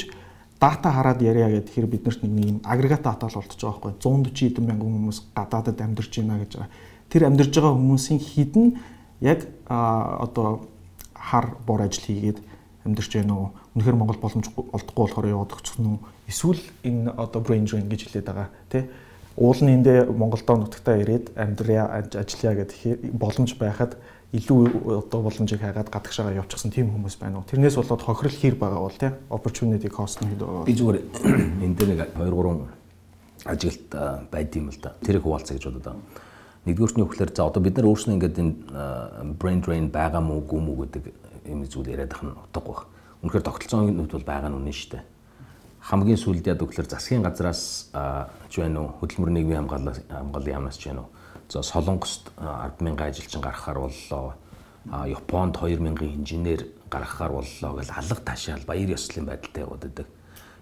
дата 0.56 0.88
хараад 0.88 1.20
яриа 1.20 1.52
гэдэг 1.52 1.74
хэр 1.76 1.86
биднэрт 1.86 2.22
нэг 2.24 2.32
юм 2.46 2.58
агрегат 2.64 3.02
дата 3.04 3.28
л 3.28 3.36
болтож 3.36 3.60
байгаа 3.60 3.76
байхгүй 3.76 3.92
юу. 3.92 4.00
140 4.00 4.48
эдэн 4.48 4.64
мянган 4.64 4.90
хүмүүс 4.96 5.18
гадаадад 5.36 5.78
амьдарч 5.84 6.12
байна 6.16 6.40
гэж 6.40 6.52
байгаа. 6.56 6.70
Тэр 7.12 7.22
амьдарч 7.28 7.52
байгаа 7.52 7.74
хүмүүсийн 7.76 8.20
хідэн 8.22 8.66
яг 9.20 9.40
одоо 9.68 10.70
хар 11.12 11.46
бор 11.66 11.82
ажил 11.84 12.06
хийгээд 12.08 12.38
амьдарч 12.86 13.12
байна 13.18 13.34
уу? 13.34 13.48
Үнэхээр 13.74 13.98
Монгол 13.98 14.20
боломж 14.22 14.46
олдохгүй 14.54 15.02
болохоор 15.02 15.26
яваад 15.26 15.52
өгсөн 15.58 15.84
үү? 15.90 15.98
Эсвэл 16.30 16.62
энэ 16.86 17.10
одоо 17.18 17.40
brain 17.42 17.66
drain 17.66 17.90
гэж 17.90 18.06
хэлээд 18.06 18.26
байгаа 18.30 18.48
тий? 18.70 18.86
Уул 19.36 19.60
нь 19.60 19.74
эндээ 19.82 20.08
Монголдоо 20.08 20.56
нутагтаа 20.56 20.96
ирээд 21.02 21.34
амьдраа 21.36 22.00
аж- 22.00 22.16
ажиллая 22.16 22.64
гэдэг 22.64 23.12
боломж 23.12 23.52
байхад 23.60 23.98
илүү 24.32 24.96
одоо 25.06 25.20
боломжийг 25.22 25.60
хайгаад 25.60 25.92
гадагшаага 25.92 26.40
явчихсан 26.40 26.72
тийм 26.72 26.88
хүмүүс 26.94 27.20
байна 27.20 27.38
уу? 27.42 27.48
Тэрнээс 27.50 27.76
болоод 27.76 28.02
хохирол 28.02 28.32
хэр 28.32 28.54
байгаа 28.56 28.80
бол 28.80 28.96
тий? 28.96 29.10
Opportunity 29.30 29.88
cost 29.92 30.24
нь 30.24 30.32
Би 30.64 30.72
зүгээр 30.74 30.98
энэ 31.62 31.74
дээр 31.76 31.90
нэг 31.94 32.00
2 32.16 32.32
3 32.32 32.64
ажилт 33.46 33.86
байд 34.32 34.50
юм 34.56 34.68
л 34.72 34.78
да. 34.82 34.96
Тэрийг 35.04 35.22
хуваалцаа 35.22 35.54
гэж 35.56 35.64
бодод 35.68 35.84
байгаа. 35.84 36.02
Нэгдүгürt 36.66 36.96
нь 36.98 37.04
өгөхлөөр 37.06 37.30
за 37.30 37.46
одоо 37.46 37.62
бид 37.62 37.76
нар 37.78 37.86
өөрснөө 37.86 38.14
ингээд 38.18 38.36
энэ 38.42 38.54
brain 39.38 39.60
drain 39.62 39.86
байгаа 39.86 40.18
мó 40.18 40.42
гүм 40.42 40.66
үү 40.74 40.76
гэдэг 40.90 41.04
юм 41.48 41.64
зүйл 41.64 41.88
яриад 41.90 42.12
ах 42.12 42.22
нь 42.22 42.34
утгагүй. 42.34 42.76
Үнэхээр 43.22 43.44
тогтолцооны 43.46 43.92
нүд 43.94 44.12
бол 44.12 44.26
байгаа 44.26 44.50
нь 44.50 44.58
үнэн 44.58 44.74
шүү 44.74 44.90
дээ. 44.98 45.04
Хамгийн 45.86 46.18
сүүлд 46.18 46.46
яд 46.50 46.62
өгөхлөөр 46.62 46.88
засгийн 46.90 47.22
газраас 47.22 47.90
ч 48.50 48.54
байна 48.58 48.86
уу 48.86 48.98
хөдөлмөр 49.00 49.30
нийгмийн 49.30 49.64
хамгаалал 49.64 50.00
хамгааллын 50.10 50.54
яамнаас 50.58 50.78
ч 50.78 50.90
байна 50.90 51.06
уу. 51.06 51.10
За 51.48 51.62
Солонгост 51.62 52.34
а, 52.36 52.70
100000 52.78 53.06
ажилчин 53.06 53.40
гаргахаар 53.40 53.78
боллоо. 53.78 54.34
А 54.90 55.06
Японд 55.06 55.56
2000 55.62 56.02
инженер 56.02 56.66
гаргахаар 56.90 57.32
боллоо 57.38 57.72
гэж 57.78 57.88
алга 57.94 58.20
ташаал 58.22 58.66
баяр 58.66 58.90
ёслолын 58.98 59.26
байдалтай 59.30 59.62
яваад 59.62 59.82
байдаг. 59.86 60.06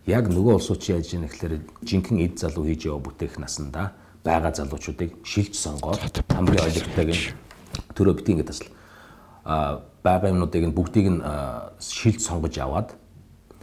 Яг 0.05 0.29
нөгөө 0.29 0.61
улсууд 0.61 0.85
яаж 0.85 1.17
яах 1.17 1.33
гэхээр 1.33 1.55
жинхэнэ 1.89 2.25
эд 2.29 2.37
залуу 2.37 2.69
хийж 2.69 2.85
яваа 2.85 3.01
бүтээх 3.01 3.41
насандаа 3.41 3.97
байгаа 4.25 4.53
залуучуудыг 4.53 5.21
шилж 5.25 5.53
сонгоод 5.57 6.01
хамгийн 6.33 6.65
ойлгохтойг 6.65 7.37
төрөө 7.93 8.15
бити 8.17 8.33
ингээд 8.33 8.49
тасл 8.49 8.69
а 9.45 9.85
байгаа 10.05 10.31
юмнуудыг 10.31 10.65
нь 10.69 10.77
бүгдийг 10.77 11.09
нь 11.09 11.21
шилж 11.81 12.21
сонгож 12.21 12.55
аваад 12.61 12.93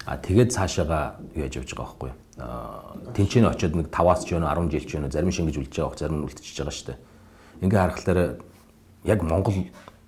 а 0.06 0.18
тэгээд 0.18 0.52
цаашаага 0.52 1.22
юу 1.38 1.46
яаж 1.46 1.56
явж 1.62 1.72
байгаа 1.72 1.86
байхгүй 1.86 2.12
тэнцэнэ 3.14 3.48
очиод 3.50 3.76
нэг 3.76 3.88
5-аас 3.92 4.26
ч 4.26 4.34
уу 4.34 4.42
10 4.42 4.72
жил 4.72 4.86
ч 4.88 4.96
уу 4.98 5.12
зарим 5.12 5.32
шингэж 5.32 5.56
үлдэж 5.62 5.78
байгаа 5.78 6.00
зарим 6.00 6.18
нь 6.22 6.26
үлдчихэж 6.26 6.58
байгаа 6.64 6.74
шүү 6.74 6.88
дээ. 6.90 7.00
Ингээ 7.62 7.82
харахаар 7.82 8.20
яг 9.04 9.20
Монгол 9.22 9.58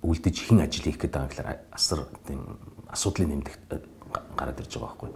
үлдэж 0.02 0.36
хэн 0.48 0.64
ажил 0.64 0.84
хийх 0.88 0.98
гэдэг 0.98 1.30
гэхээр 1.30 1.48
асар 1.70 2.08
тийм 2.26 2.58
асуудлын 2.90 3.38
нэмдэх 3.38 3.54
э, 3.70 3.78
гараад 4.34 4.60
ирж 4.60 4.72
байгаа 4.74 4.88
байхгүй. 4.98 5.10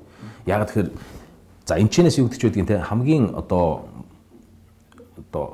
Яг 0.47 0.63
тэгэхээр 0.69 0.89
за 1.67 1.75
энэ 1.81 1.91
чэнэс 1.91 2.19
юу 2.23 2.29
гэдэг 2.29 2.39
ч 2.39 2.45
байдгийг 2.47 2.69
те 2.69 2.79
хамгийн 2.79 3.35
одоо 3.35 3.89
одоо 5.17 5.45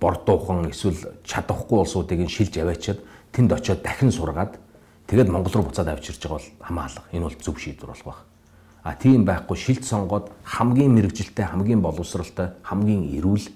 бордуухан 0.00 0.72
эсвэл 0.72 0.98
чадахгүй 1.22 1.78
улсуудыг 1.86 2.18
нь 2.18 2.32
шилж 2.32 2.56
аваачаад 2.58 2.98
тэнд 3.30 3.52
очиод 3.52 3.82
дахин 3.82 4.10
сургаад 4.10 4.58
тэгээд 5.12 5.28
Монгол 5.28 5.52
руу 5.52 5.68
буцаад 5.68 5.92
авчирч 5.92 6.24
байгаа 6.24 6.40
бол 6.40 6.48
хамаалга. 6.64 7.04
Энэ 7.12 7.28
бол 7.28 7.36
зөв 7.36 7.56
шийдвэр 7.60 7.92
болох 7.92 8.06
байх. 8.08 8.20
А 8.80 8.96
тийм 8.96 9.28
байхгүй 9.28 9.56
шилж 9.60 9.84
сонгоод 9.84 10.32
хамгийн 10.42 10.88
мэрэгжилтэй, 10.96 11.44
хамгийн 11.52 11.84
боловсралтай, 11.84 12.56
хамгийн 12.64 13.12
эрүүл 13.20 13.46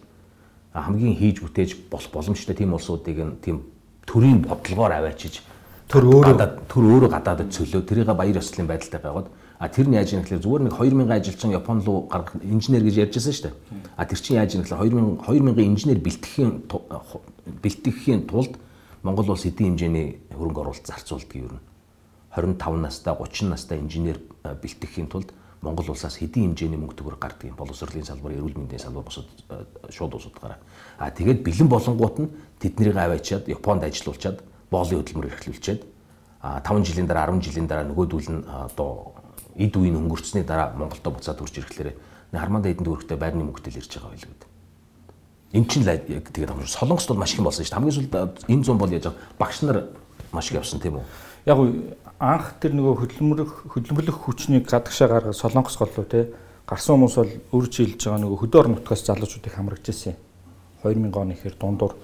хамгийн 0.77 1.17
хийж 1.17 1.41
бүтээж 1.41 1.89
болох 1.89 2.13
боломжтой 2.13 2.55
тийм 2.55 2.77
улсуудыг 2.77 3.17
нь 3.17 3.41
тийм 3.41 3.65
төрийн 4.05 4.45
бодлогоор 4.45 5.01
аваачиж 5.01 5.41
Төр 5.89 6.05
өөрөө- 6.05 6.69
төр 6.69 6.85
өөрөө 6.85 7.11
гадаадд 7.11 7.55
цөлөө 7.57 7.83
тэрийг 7.89 8.13
баяр 8.13 8.37
ёслолын 8.37 8.69
байдалтай 8.69 9.01
байгаад 9.01 9.33
А 9.59 9.69
тэр 9.69 9.89
нь 9.89 9.97
яаж 9.97 10.13
юм 10.13 10.21
гэхээр 10.21 10.45
зүгээр 10.45 10.63
нэг 10.69 10.75
2000 10.77 11.17
ажилчин 11.17 11.51
Японд 11.57 11.89
руу 11.89 12.05
гаргах 12.13 12.37
инженер 12.45 12.85
гэж 12.85 13.09
ярьжсэн 13.09 13.33
шүү 13.33 13.45
дээ. 13.49 13.55
А 13.97 14.05
тэр 14.05 14.21
чинь 14.21 14.37
яаж 14.37 14.53
юм 14.53 14.63
гэхээр 14.69 14.85
2000 14.85 15.25
2000 15.25 15.65
инженер 15.65 15.99
бэлтгэхийн 16.05 16.53
бэлтгэхийн 17.65 18.29
тулд 18.29 18.61
Монгол 19.07 19.31
улс 19.31 19.47
эдийн 19.47 19.79
хэмжээний 19.79 20.19
хөрөнгө 20.35 20.61
оруулалт 20.67 20.87
зарцуулдаг 20.87 21.39
юм. 21.39 21.61
25 22.35 22.83
настай 22.83 23.15
30 23.15 23.55
настай 23.55 23.79
инженер 23.79 24.19
бэлтгэхийн 24.43 25.07
тулд 25.07 25.31
Монгол 25.63 25.95
улсаас 25.95 26.19
хэдийн 26.19 26.51
хэмжээний 26.51 26.75
мөнгө 26.75 26.99
төгрөг 26.99 27.23
гардаг 27.23 27.47
юм. 27.47 27.55
Боловсролын 27.55 28.03
салбар, 28.03 28.35
эрүүл 28.35 28.59
мэндийн 28.59 28.83
салбар 28.83 29.07
бусад 29.07 29.31
шууд 29.95 30.19
улсуудаараа. 30.19 30.59
А 30.99 31.11
тэгээд 31.15 31.47
бэлэн 31.47 31.69
болонгууд 31.71 32.17
нь 32.19 32.33
тэднийг 32.59 32.99
аваачаад 32.99 33.47
Японд 33.47 33.87
ажилуулчаад 33.87 34.43
боолын 34.71 34.99
хөдөлмөр 35.01 35.31
эрхлүүлчихэд 35.31 35.83
а 36.43 36.61
5 36.61 36.87
жилийн 36.87 37.07
дараа 37.07 37.31
10 37.31 37.47
жилийн 37.47 37.67
дараа 37.67 37.87
нөгөөдүүл 37.87 38.31
нь 38.31 38.43
одоо 38.43 39.15
эд 39.55 39.75
үеийн 39.75 39.97
өнгөрцсөний 39.97 40.45
дараа 40.45 40.75
Монголдо 40.75 41.11
буцаад 41.11 41.39
хурж 41.39 41.63
ирэхлээр 41.63 41.95
Харманда 42.35 42.69
эдэн 42.69 42.85
дүүрэгтэй 42.85 43.17
байрны 43.17 43.47
мөнгөтэй 43.47 43.81
ирж 43.81 43.97
байгаа 43.97 44.13
байлгүй. 44.13 44.46
Энд 45.53 45.71
чинь 45.71 45.87
яг 45.87 46.07
тэгээд 46.33 46.51
амжир 46.51 46.69
Солонгост 46.69 47.09
бол 47.09 47.23
маш 47.23 47.35
их 47.35 47.43
болсон 47.45 47.63
шүү 47.63 47.71
дээ. 47.71 47.79
Хамгийн 47.79 47.97
сүүлд 47.97 48.15
энэ 48.51 48.65
зүүн 48.67 48.79
бол 48.79 48.91
яаж 48.91 49.07
багш 49.39 49.63
нар 49.63 49.87
маш 50.33 50.51
их 50.51 50.59
явсан 50.59 50.81
тийм 50.81 50.99
үү? 50.99 51.07
Яг 51.47 51.59
анх 52.19 52.57
тэр 52.59 52.73
нөгөө 52.75 52.95
хөдөлмөрөх 53.07 53.53
хөдөлмөрлөх 53.71 54.19
хүчнийг 54.25 54.67
гадагшаа 54.67 55.09
гаргаад 55.09 55.37
Солонгос 55.37 55.77
голлоо 55.77 56.05
те 56.09 56.33
гарсан 56.67 56.99
хүмүүс 56.99 57.15
бол 57.15 57.33
үрж 57.61 57.73
хилж 57.79 58.01
байгаа 58.03 58.21
нөгөө 58.25 58.39
хөдөө 58.43 58.61
орон 58.61 58.75
нутгаас 58.75 59.05
залуучуудыг 59.07 59.55
хамрагч 59.55 59.87
ирсэн. 59.93 60.17
2000 60.83 61.15
оны 61.15 61.33
ихэр 61.39 61.55
дундуур 61.61 61.95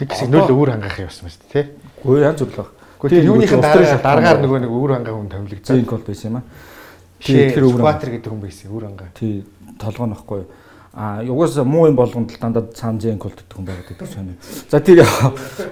нэг 0.00 0.10
хэсэг 0.10 0.30
нөл 0.30 0.50
өөр 0.50 0.70
хангах 0.74 0.98
явсан 0.98 1.30
мэт 1.30 1.44
те. 1.52 1.70
Гөө 2.02 2.26
янз 2.26 2.42
бүр 2.42 2.50
л 2.50 2.58
баг. 2.58 2.70
Гэхдээ 2.98 3.28
юуныхын 3.30 3.62
дараа 3.62 3.98
дараагаар 4.02 4.40
нөгөө 4.42 4.58
нэг 4.66 4.72
өөр 4.74 4.90
хангах 4.98 5.14
хүн 5.14 5.30
томилогдсон. 5.30 5.76
Зинк 5.78 5.90
бол 5.94 6.06
байсан 6.06 6.28
юм 6.32 6.36
аа. 6.38 6.44
Тэр 7.22 7.68
Скватер 7.70 8.10
гэдэг 8.10 8.30
хүн 8.32 8.42
байсан 8.42 8.66
өөр 8.74 8.84
хангах. 8.90 9.12
Тий 9.14 9.46
толгой 9.78 10.08
нөхгүй. 10.10 10.42
А 10.92 11.22
угаасаа 11.22 11.64
муу 11.64 11.86
юм 11.86 11.96
болгонд 11.96 12.32
л 12.32 12.40
дандаа 12.40 12.66
цаан 12.74 13.00
зинк 13.00 13.24
бол 13.24 13.32
гэдэг 13.32 13.54
хүн 13.54 13.66
байгаад 13.66 13.88
байдаг 13.88 14.08
сонио. 14.08 14.36
За 14.70 14.80
тэр 14.80 15.06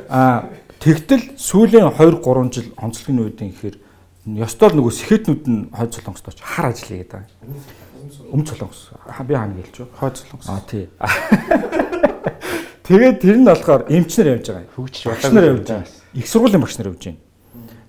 а 0.09 0.51
тэгтэл 0.81 1.37
сүүлийн 1.37 1.91
2 1.91 2.21
3 2.21 2.53
жил 2.53 2.69
онцлогийн 2.77 3.21
үеийн 3.25 3.51
ихээр 3.51 3.77
ёстой 4.43 4.69
л 4.71 4.79
нөгөө 4.83 4.93
сэхэтнүүд 4.93 5.45
нь 5.47 5.71
хойд 5.71 5.93
солонгост 5.95 6.29
очиж 6.29 6.43
хар 6.43 6.67
ажил 6.71 6.91
хийгээд 6.91 7.11
байгаа. 7.15 7.31
Өмнө 8.31 8.47
солонгос. 8.47 8.81
Би 9.27 9.35
хаана 9.35 9.55
гэлж 9.55 9.77
юу? 9.81 9.89
Хойд 9.95 10.17
солонгос. 10.19 10.49
А 10.51 10.61
тий. 10.67 10.91
Тэгээд 12.87 13.19
тэр 13.23 13.37
нь 13.39 13.47
болохоор 13.47 13.83
эмчнэр 13.91 14.39
явж 14.39 14.47
байгаа. 14.51 14.71
Хөгжиж 14.75 15.05
багш 15.11 15.31
нар 15.31 15.47
явж 15.55 15.67
байгаа. 15.67 15.87
Их 16.15 16.27
сургуулийн 16.27 16.63
багш 16.63 16.77
нар 16.79 16.91
явж 16.91 17.03
байна. 17.03 17.23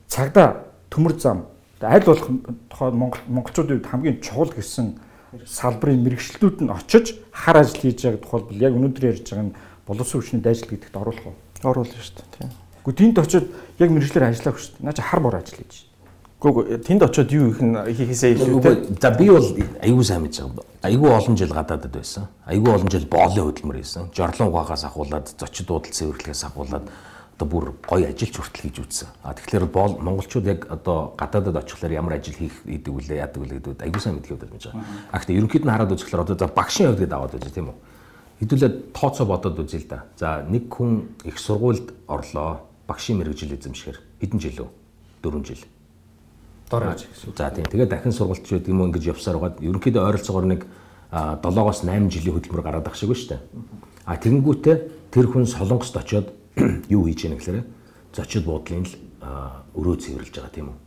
Цагдаа 0.10 0.50
төмөр 0.90 1.14
зам 1.22 1.46
аль 1.82 2.06
болох 2.06 2.30
Монгол 2.30 3.22
монголчуудын 3.28 3.86
хамгийн 3.86 4.22
чухал 4.22 4.50
гэсэн 4.50 4.98
салбарын 5.46 6.04
мэрэгчлүүд 6.04 6.58
нь 6.64 6.72
очиж 6.72 7.20
хар 7.32 7.58
ажил 7.62 7.82
хийж 7.82 8.00
байгааг 8.04 8.24
тухайлбал 8.24 8.64
яг 8.64 8.74
өнөөдөр 8.74 9.06
ярьж 9.12 9.28
байгаа 9.28 9.46
нь 9.52 9.56
боловсон 9.88 10.22
хүчний 10.22 10.42
дайжил 10.42 10.72
гэдэгт 10.72 10.96
оруулах 10.96 11.26
уу? 11.28 11.36
Оруулна 11.64 12.00
шүү 12.00 12.16
дээ. 12.16 12.32
Тийм. 12.38 12.50
Гэхдээ 12.86 13.00
тэнд 13.04 13.18
очиод 13.20 13.46
яг 13.80 13.90
мэрэгчлэр 13.92 14.28
ажиллах 14.32 14.58
шүү 14.60 14.80
дээ. 14.80 14.86
Наа 14.88 14.96
чи 14.96 15.02
хар 15.04 15.20
бор 15.20 15.36
ажил 15.36 15.60
хийж. 15.60 15.88
Гүг 16.38 16.86
тэнд 16.86 17.02
очиод 17.04 17.32
юу 17.34 17.50
их 17.52 17.60
хийхээсээ 17.60 18.32
илүүтэй. 18.38 19.02
За 19.02 19.12
би 19.12 19.28
бол 19.28 19.48
айгүй 19.82 20.06
сайн 20.06 20.22
мэдж 20.22 20.38
байгаа. 20.46 20.66
Айгүй 20.86 21.10
олон 21.10 21.36
жил 21.36 21.52
гадаадд 21.52 21.92
байсан. 21.92 22.30
Айгүй 22.46 22.72
олон 22.78 22.92
жил 22.94 23.10
боолын 23.10 23.50
хөдөлмөр 23.50 23.82
хийсэн. 23.82 24.14
Жорлон 24.14 24.54
угаагаас 24.54 24.86
ахуулаад, 24.86 25.34
зочид 25.34 25.66
дуудал 25.68 25.92
цэвэрлэхээс 25.92 26.46
ахуулаад 26.46 26.86
одоо 27.38 27.48
бүр 27.48 27.66
гоё 27.86 28.10
ажилч 28.10 28.34
хүртэл 28.34 28.66
хийж 28.66 28.78
үзсэн. 28.82 29.10
А 29.22 29.38
тэгэхээр 29.38 29.70
монголчууд 30.02 30.46
яг 30.50 30.66
одоо 30.74 31.14
гадаадд 31.14 31.54
очихлоор 31.54 31.94
ямар 31.94 32.18
ажил 32.18 32.34
хийх 32.34 32.66
идэг 32.66 32.90
үлээ 32.90 33.22
яадаг 33.22 33.42
үлээ 33.46 33.62
гэдэг 33.62 33.86
айгүй 33.86 34.02
сайн 34.02 34.18
мэдхий 34.18 34.34
удаад 34.34 34.54
мэдж 34.58 34.66
байгаа. 34.74 34.86
А 35.14 35.18
гэхдээ 35.22 35.38
ерөнхийд 35.38 35.66
нь 35.66 35.70
хараад 35.70 35.94
үзэхлээр 35.94 36.26
одоо 36.26 36.36
за 36.36 36.50
багшийн 36.50 36.90
хувьд 36.98 37.14
аваад 37.14 37.38
үзье 37.38 37.54
тийм 37.54 37.70
үү. 37.70 37.78
Хэдүүлээ 38.42 38.72
тооцоо 38.90 39.26
бодоод 39.30 39.62
үзье 39.62 39.86
л 39.86 39.90
да. 39.90 40.10
За 40.18 40.42
нэг 40.50 40.66
хүн 40.66 41.14
их 41.30 41.38
сургуульд 41.38 41.94
орлоо. 42.10 42.66
Багшийн 42.90 43.22
мэрэгжил 43.22 43.54
эзэмшихэр 43.54 44.02
хэдэн 44.18 44.40
жил 44.42 44.66
үү? 44.66 44.70
4 45.22 45.46
жил 45.46 45.62
дор 46.70 46.84
аж. 46.84 47.06
За 47.38 47.50
тийм. 47.52 47.66
Тэгээд 47.66 47.90
дахин 47.90 48.12
сургуульч 48.12 48.50
гэдэг 48.50 48.68
юм 48.70 48.90
ингэж 48.90 49.14
явсаар 49.14 49.38
байгаа. 49.38 49.62
Ерөнхийдөө 49.62 50.04
ойролцоогоор 50.04 50.46
нэг 50.46 50.66
7-оос 51.12 51.86
8 51.86 52.12
жилийн 52.12 52.36
хөдөлмөр 52.36 52.64
гараад 52.64 52.88
ах 52.88 52.96
шиг 52.96 53.10
ба 53.10 53.16
штэ. 53.16 53.40
А 54.06 54.18
тэгэнгүүтээ 54.18 55.12
тэр 55.12 55.26
хүн 55.32 55.48
солонгост 55.48 55.96
очиод 55.96 56.37
юу 56.96 57.06
хийж 57.06 57.26
яах 57.26 57.40
гэхээр 57.40 57.64
зочид 58.14 58.46
буудлын 58.46 58.86
л 58.86 58.94
өрөө 59.78 59.96
цэвэрлж 60.02 60.34
байгаа 60.34 60.54
тийм 60.54 60.68
үү. 60.74 60.78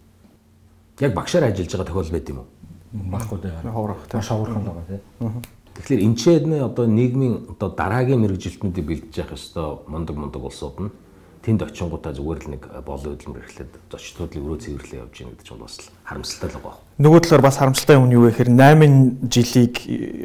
Яг 1.06 1.14
багшаар 1.14 1.50
ажиллаж 1.50 1.70
байгаа 1.70 1.88
тохиол 1.88 2.12
байд 2.12 2.30
юм 2.30 2.38
уу? 2.42 2.48
Баггүй 2.90 3.38
дээ. 3.38 3.70
Ховрох 3.70 4.06
тийм 4.10 4.22
шавархан 4.22 4.62
л 4.62 4.70
байгаа 4.74 4.86
тийм. 4.90 5.42
Тэгэхээр 5.74 6.04
энэ 6.04 6.16
ч 6.18 6.22
одоо 6.34 6.86
нийгмийн 6.86 7.34
одоо 7.54 7.70
дараагийн 7.70 8.20
мэрэгжилтнүүдийг 8.20 8.86
бэлдэж 8.86 9.14
явах 9.22 9.38
ёстой 9.38 9.86
мундаг 9.86 10.16
мундаг 10.18 10.42
улсууд 10.42 10.76
нь 10.82 10.90
тэнд 11.40 11.64
очингуудаа 11.64 12.12
зүгээр 12.12 12.40
л 12.44 12.50
нэг 12.52 12.62
боолын 12.84 13.16
хөдөлмөр 13.16 13.44
эхлээд 13.48 13.72
зочдлуудыг 13.88 14.44
өрөө 14.44 14.60
цэвэрлээ 14.60 15.00
явж 15.00 15.14
гэнэ 15.16 15.32
гэдэг 15.32 15.46
чинь 15.48 15.62
бас 15.64 15.74
харамсалтай 16.04 16.48
л 16.52 16.60
байгаа. 16.60 16.76
Нөгөө 17.00 17.20
талаар 17.24 17.44
бас 17.48 17.56
харамсалтай 17.56 17.96
юм 17.96 18.12
юу 18.12 18.28
вэ 18.28 18.36
гэхээр 18.36 18.52
8 18.52 19.24
жилийг 19.32 19.74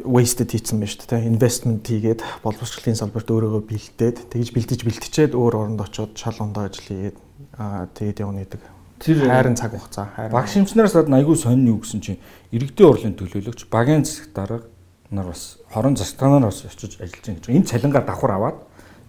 wasted 0.04 0.52
хийсэн 0.52 0.76
байна 0.76 0.92
шүү 0.92 1.08
дээ. 1.08 1.30
Investment 1.32 1.82
хийгээд 1.88 2.20
боловсролын 2.44 3.00
салбарт 3.00 3.32
өөрийгөө 3.32 3.62
бэлдээд 3.64 4.16
тэгж 4.28 4.48
бэлдэж 4.52 4.80
бэлтчихэд 4.84 5.32
өөр 5.32 5.54
оронд 5.56 5.80
очиод 5.80 6.12
шал 6.20 6.36
ондоо 6.36 6.68
ажил 6.68 6.84
хийгээд 6.84 7.16
аа 7.56 7.88
тэгээд 7.96 8.20
явна 8.20 8.44
гэдэг. 8.44 8.60
Тэр 9.00 9.24
хайрын 9.24 9.56
цаг 9.56 9.72
хугацаа. 9.72 10.28
Баг 10.28 10.48
шимчнараас 10.52 10.92
гадна 10.92 11.16
айгүй 11.20 11.36
сонин 11.36 11.68
юу 11.68 11.80
гэсэн 11.80 12.00
чинь 12.04 12.20
иргэдийн 12.52 12.88
урлын 12.92 13.16
төлөөлөгч 13.16 13.68
багийн 13.72 14.04
засаг 14.04 14.32
дарга 14.36 14.68
нар 15.10 15.32
бас 15.32 15.58
хорон 15.72 15.96
засагтанаар 15.96 16.48
бас 16.48 16.64
очиж 16.64 17.00
ажиллаж 17.00 17.24
байгаа 17.24 17.40
гэж. 17.40 17.56
Энэ 17.56 17.68
цалингаа 17.68 18.04
давхар 18.04 18.32
аваад 18.36 18.56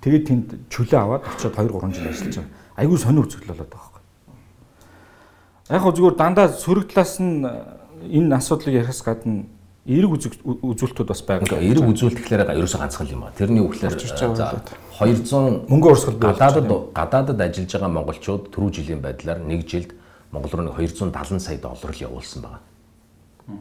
Тэгээд 0.01 0.27
тэнд 0.27 0.47
чөлөө 0.69 0.99
аваад 0.99 1.23
очиод 1.25 1.55
2 1.57 1.67
3 1.73 1.93
жил 1.93 2.07
ажиллаж 2.07 2.35
байгаа. 2.37 2.51
Айгүй 2.77 2.97
сонио 2.97 3.23
үзэгдэл 3.25 3.51
болоод 3.53 3.71
байгаа 3.73 3.91
байхгүй. 3.91 4.03
Яг 5.73 5.81
хөө 5.81 5.95
зүгээр 5.97 6.15
дандаа 6.15 6.47
сөрөг 6.53 6.85
талаас 6.93 7.13
нь 7.17 7.45
энэ 8.05 8.35
асуудлыг 8.37 8.77
ярихаас 8.77 9.01
гадна 9.01 9.49
эерэг 9.87 10.11
үзүүлэлтүүд 10.13 11.07
бас 11.07 11.21
байгаа. 11.23 11.57
Эерэг 11.63 11.87
үзүүлэлт 11.87 12.19
гэхлээр 12.19 12.51
ерөөсөө 12.59 12.81
ганцхан 12.83 13.07
юм 13.07 13.23
байна. 13.23 13.39
Тэрний 13.39 13.63
үгээр 13.63 13.95
за 14.35 14.61
200 14.99 15.71
мөнгө 15.71 15.87
урсгал 15.95 16.19
гадаадад 16.19 16.67
гадаадад 16.91 17.39
ажиллаж 17.39 17.71
байгаа 17.71 17.95
монголчууд 17.95 18.43
түрүү 18.51 18.69
жилийн 18.75 19.01
байдлаар 19.01 19.39
нэг 19.39 19.63
жилд 19.63 19.95
Монгол 20.31 20.51
руу 20.51 20.75
270 20.75 21.39
сая 21.39 21.57
доллар 21.57 21.95
явуулсан 21.95 22.41
байгаа. 22.43 22.61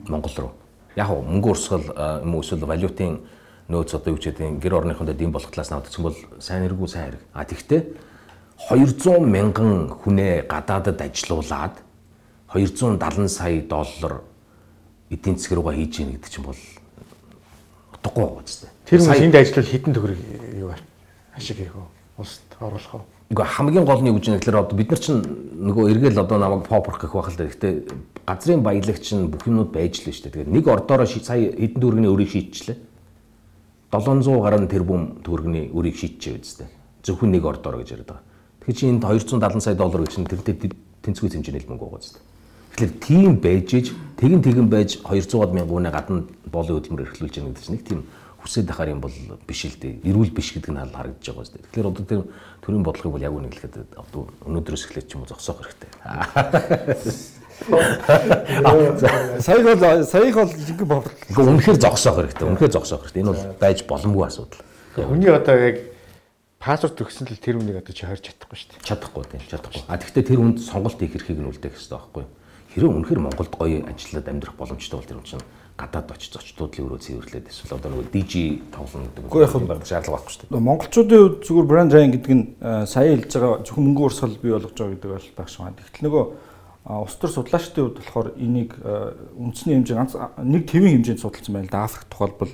Монгол 0.09 0.35
руу. 0.37 0.53
Яг 0.96 1.09
мөнгө 1.14 1.51
урсгал 1.55 1.87
юм 2.27 2.35
уу 2.35 2.42
эсвэл 2.42 2.66
валютын 2.66 3.20
нөөц 3.68 3.98
одоо 3.98 4.14
юу 4.14 4.20
ч 4.22 4.31
гэдэг 4.31 4.62
гэр 4.62 4.79
орныхондоо 4.79 5.14
дэм 5.14 5.35
болох 5.35 5.50
талаас 5.50 5.70
нь 5.70 5.76
авдсан 5.76 6.02
бол 6.07 6.18
сайн 6.38 6.62
хэрэггүй 6.62 6.88
сайн 6.88 7.05
хэрэг. 7.18 7.22
А 7.35 7.42
тэгтээ 7.42 7.83
200 8.70 9.26
мянган 9.26 9.90
хүнээ 9.90 10.46
гадаадад 10.46 11.02
ажилуулад 11.02 11.74
270 12.55 13.26
сая 13.29 13.61
доллар 13.66 14.22
эдийн 15.11 15.37
засаг 15.37 15.59
руугаа 15.59 15.74
хийж 15.74 15.98
ийн 15.98 16.14
гэдэг 16.14 16.31
чинь 16.31 16.46
бол 16.46 16.62
утгагүй 17.90 18.22
байгаа 18.22 18.46
тийм. 18.46 18.70
Тэр 18.87 19.00
хүн 19.02 19.18
энд 19.26 19.35
ажиллавал 19.35 19.70
хэдэн 19.74 19.94
төгрөг 19.98 20.20
юу 20.62 20.70
ашиг 21.35 21.59
хийх 21.59 21.74
вэ? 21.74 21.83
Улсад 22.22 22.50
оруулах 22.62 22.94
уу? 22.94 23.05
Үгүй 23.35 23.44
хамгийн 23.50 23.85
гол 23.85 24.02
нь 24.02 24.09
юу 24.14 24.16
гэж 24.22 24.31
нэхлээр 24.31 24.62
одоо 24.62 24.79
бид 24.79 24.94
нар 24.94 25.02
чинь 25.02 25.20
нөгөө 25.59 25.90
эргээл 25.90 26.22
одоо 26.22 26.38
намайг 26.38 26.70
попорх 26.70 27.02
гэх 27.02 27.18
байх 27.18 27.35
л 27.35 27.37
да. 27.37 27.50
Гэхдээ 27.50 27.74
газрын 28.22 28.62
баялагч 28.62 29.07
нь 29.11 29.26
бүх 29.26 29.42
юмуд 29.50 29.74
байж 29.74 30.07
л 30.07 30.14
шүү 30.14 30.31
дээ. 30.31 30.46
Тэгээд 30.46 30.55
нэг 30.55 30.64
ордоороо 30.70 31.07
сая 31.11 31.50
хэдэн 31.50 31.83
төгрөгийн 31.83 32.14
өрийг 32.14 32.31
шийдчихлээ 32.31 32.79
700 33.96 34.40
гаруй 34.44 34.68
тэрбум 34.68 35.02
төгрөгийн 35.24 35.72
үрийг 35.72 35.96
шийдчихээ 35.96 36.40
үстэй. 36.40 36.68
Зөвхөн 37.00 37.32
нэг 37.32 37.44
ордоор 37.48 37.80
гэж 37.80 37.96
яриад 37.96 38.11
байгаа. 38.12 38.24
Тэгэхээр 38.61 38.76
чи 38.76 38.85
энд 38.92 39.04
270 39.04 39.64
сая 39.64 39.74
доллар 39.74 40.04
гэж 40.04 40.20
нь 40.20 40.28
тэрнтэй 40.28 40.72
тэнцвгүй 41.00 41.30
хэмжээний 41.32 41.64
мөнгө 41.64 41.87
байгаа 41.87 42.02
үстэй. 42.04 42.22
Тэгэхээр 42.76 42.92
тийм 43.00 43.32
байж 43.40 43.68
иж 43.72 43.87
тэгин 44.20 44.44
тэгин 44.44 44.68
байж 44.68 45.00
200 45.00 45.56
мянган 45.56 45.80
үнэ 45.80 45.90
гадна 45.94 46.28
боолын 46.50 46.76
хөдөлмөр 46.76 47.09
эрхлүүлж 47.09 47.35
байгаа 47.40 47.48
гэдэг 47.56 47.64
чинь 47.64 47.76
нэг 47.78 47.85
тийм 47.88 48.00
хүсээд 48.44 48.68
ахаар 48.68 48.92
юм 48.92 49.00
бол 49.00 49.16
биш 49.48 49.64
л 49.64 49.80
дээ. 49.80 50.04
Эрүүл 50.04 50.30
биш 50.37 50.52
гэдэг 50.52 50.76
нь 50.76 50.80
харагдаж 50.92 51.24
байгаа 51.24 51.44
үстэй. 51.46 51.62
Тэгэхээр 51.64 51.88
одоо 51.88 52.04
тэр 52.04 52.22
төрийн 52.61 52.85
бодлогыг 52.85 53.14
бол 53.16 53.24
яг 53.24 53.32
үнэ 53.32 53.48
хэлэхэд 53.48 53.96
одоо 53.96 54.28
өнөөдрөөс 54.44 54.85
эхлээд 54.92 55.09
ч 55.09 55.16
юм 55.16 55.24
уу 55.24 55.30
зогсоох 55.32 55.64
хэрэгтэй. 55.64 55.90
Саяг 59.40 59.64
бол 59.64 60.05
саяг 60.05 60.35
бол 60.35 60.51
бовд. 60.87 61.11
Гэхдээ 61.29 61.51
үнэхээр 61.57 61.79
зогсоох 61.81 62.16
хэрэгтэй. 62.21 62.47
Үнэхээр 62.47 62.73
зогсоох 62.73 63.03
хэрэгтэй. 63.09 63.23
Энэ 63.23 63.33
бол 63.33 63.57
байж 63.61 63.79
боломгүй 63.88 64.25
асуудал. 64.27 64.62
Хүний 64.97 65.31
одоо 65.33 65.57
яг 65.57 65.77
паспорт 66.61 67.01
өгсөн 67.01 67.29
л 67.31 67.40
тэр 67.40 67.57
үнийг 67.61 67.81
одоо 67.81 67.95
чи 67.95 68.05
харж 68.07 68.23
чадахгүй 68.29 68.57
шүү 68.59 68.69
дээ. 68.77 68.85
Чадахгүй 68.85 69.25
тийм 69.29 69.42
чадахгүй. 69.47 69.83
А 69.88 69.97
тэгвэл 70.01 70.29
тэр 70.29 70.40
хүнд 70.40 70.59
сонголт 70.61 70.99
хийх 71.01 71.16
эрхийг 71.16 71.38
нь 71.40 71.49
үлдээх 71.49 71.75
хэрэгтэй 71.77 71.97
байхгүй 71.97 72.23
юу? 72.25 72.33
Хэрэв 72.77 72.92
үнэхээр 72.92 73.21
Монголд 73.25 73.53
гоё 73.57 73.81
ажиллаад 73.88 74.29
амьдрах 74.29 74.57
боломжтой 74.57 75.01
бол 75.01 75.09
тэр 75.09 75.16
хүн 75.21 75.29
чинь 75.37 75.47
гадаад 75.77 76.12
очиж 76.12 76.33
зочдуудлын 76.33 76.88
өрөө 76.88 77.01
цэвэрлээд 77.05 77.49
эсвэл 77.53 77.77
одоо 77.77 77.92
нөгөө 77.92 78.09
DG 78.12 78.33
тоглоно 78.73 79.09
гэдэг 79.12 79.25
нь 79.25 79.33
яг 79.45 79.69
баг 79.69 79.85
шаардлага 79.85 80.16
байхгүй 80.16 80.33
шүү 80.33 80.49
дээ. 80.49 80.61
Монголчуудын 80.61 81.21
хувьд 81.21 81.45
зүгээр 81.45 81.69
брэнд 81.69 81.92
райн 81.92 82.12
гэдэг 82.16 82.33
нь 82.33 82.45
сая 82.88 83.12
хэлж 83.12 83.33
байгаа 83.37 83.61
зөвхөн 83.64 83.85
мөнгө 83.85 84.05
урсгал 84.09 84.37
бий 84.40 84.53
болгож 84.57 84.73
байгаа 84.73 84.92
гэдэг 84.97 85.11
бол 85.12 85.29
багш 85.37 85.55
маань. 85.61 85.77
Тэгтэл 85.77 86.05
нөгөө 86.09 86.25
улс 86.87 87.18
төр 87.18 87.31
судлаачдын 87.35 87.83
хувьд 87.83 87.99
болохоор 87.99 88.29
энийг 88.38 88.79
үндэсний 89.35 89.75
хэмжээ 89.75 89.96
ганц 89.99 90.14
нэг 90.38 90.70
твийн 90.70 91.03
хэмжээнд 91.03 91.18
судалсан 91.18 91.55
байна 91.55 91.66
л 91.66 91.75
да. 91.75 91.85
Африк 91.85 92.07
тухайлбал 92.07 92.53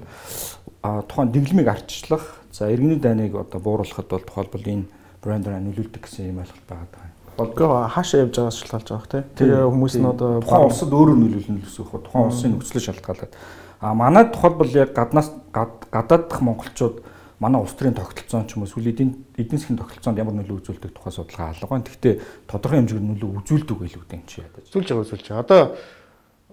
тухайн 0.82 1.32
дэглэмийг 1.36 1.68
арчлах, 1.68 2.40
за 2.50 2.72
иргэний 2.72 2.96
дайныг 2.96 3.36
одоо 3.36 3.60
бууруулахад 3.60 4.08
бол 4.08 4.24
тухайлбал 4.24 4.64
энэ 4.64 4.88
брендераа 5.20 5.60
нөлөөлдөг 5.60 6.00
гэсэн 6.00 6.32
юм 6.32 6.40
ойлголт 6.40 6.64
байгаа 6.64 6.88
даа. 6.88 7.12
Болго 7.36 7.88
хаашаа 7.92 8.24
явж 8.24 8.34
байгаас 8.40 8.56
шалтгаалж 8.56 8.88
байгаа 8.88 9.08
хэ. 9.12 9.28
Тэр 9.36 9.50
хүмүүс 9.68 9.94
нь 10.00 10.08
одоо 10.08 10.40
тухайн 10.40 10.68
улсад 10.68 10.92
өөрөө 10.92 11.16
нөлөөлнө 11.20 11.60
гэсэн 11.64 11.80
үг. 11.84 11.92
Тухайн 12.08 12.26
улсын 12.28 12.50
нөхцөлөөр 12.56 12.86
шалтгаалаад. 12.88 13.32
А 13.80 13.94
манай 13.94 14.24
тухайлбал 14.32 14.72
яг 14.72 14.92
гаднаас 14.96 15.28
гадаад 15.52 16.28
дахь 16.28 16.40
монголчууд 16.40 17.04
манай 17.42 17.58
улс 17.58 17.74
төрийн 17.74 17.98
тогтолцоон 17.98 18.46
ч 18.46 18.54
юм 18.54 18.62
уу 18.62 18.70
эсвэл 18.70 18.94
эдийн 18.94 19.10
эдийн 19.34 19.58
засгийн 19.58 19.80
тогтолцоонд 19.82 20.22
ямар 20.22 20.38
нөлөө 20.38 20.62
үзүүлдэг 20.62 20.94
тухай 20.94 21.10
судалгаа 21.10 21.50
алга 21.50 21.66
байна. 21.66 21.86
Гэхдээ 21.90 22.14
тодорхой 22.46 22.78
хэмжээгээр 22.78 23.08
нөлөө 23.10 23.30
үзүүлдэг 23.42 23.76
байлгүй 23.82 24.06
дээ 24.06 24.22
чи 24.30 24.36
ядаж. 24.46 24.64
Үзүүлж 24.70 24.86
байгаа 24.86 25.04
үзүүлж 25.10 25.26
байгаа. 25.26 25.42
Одоо 25.42 25.62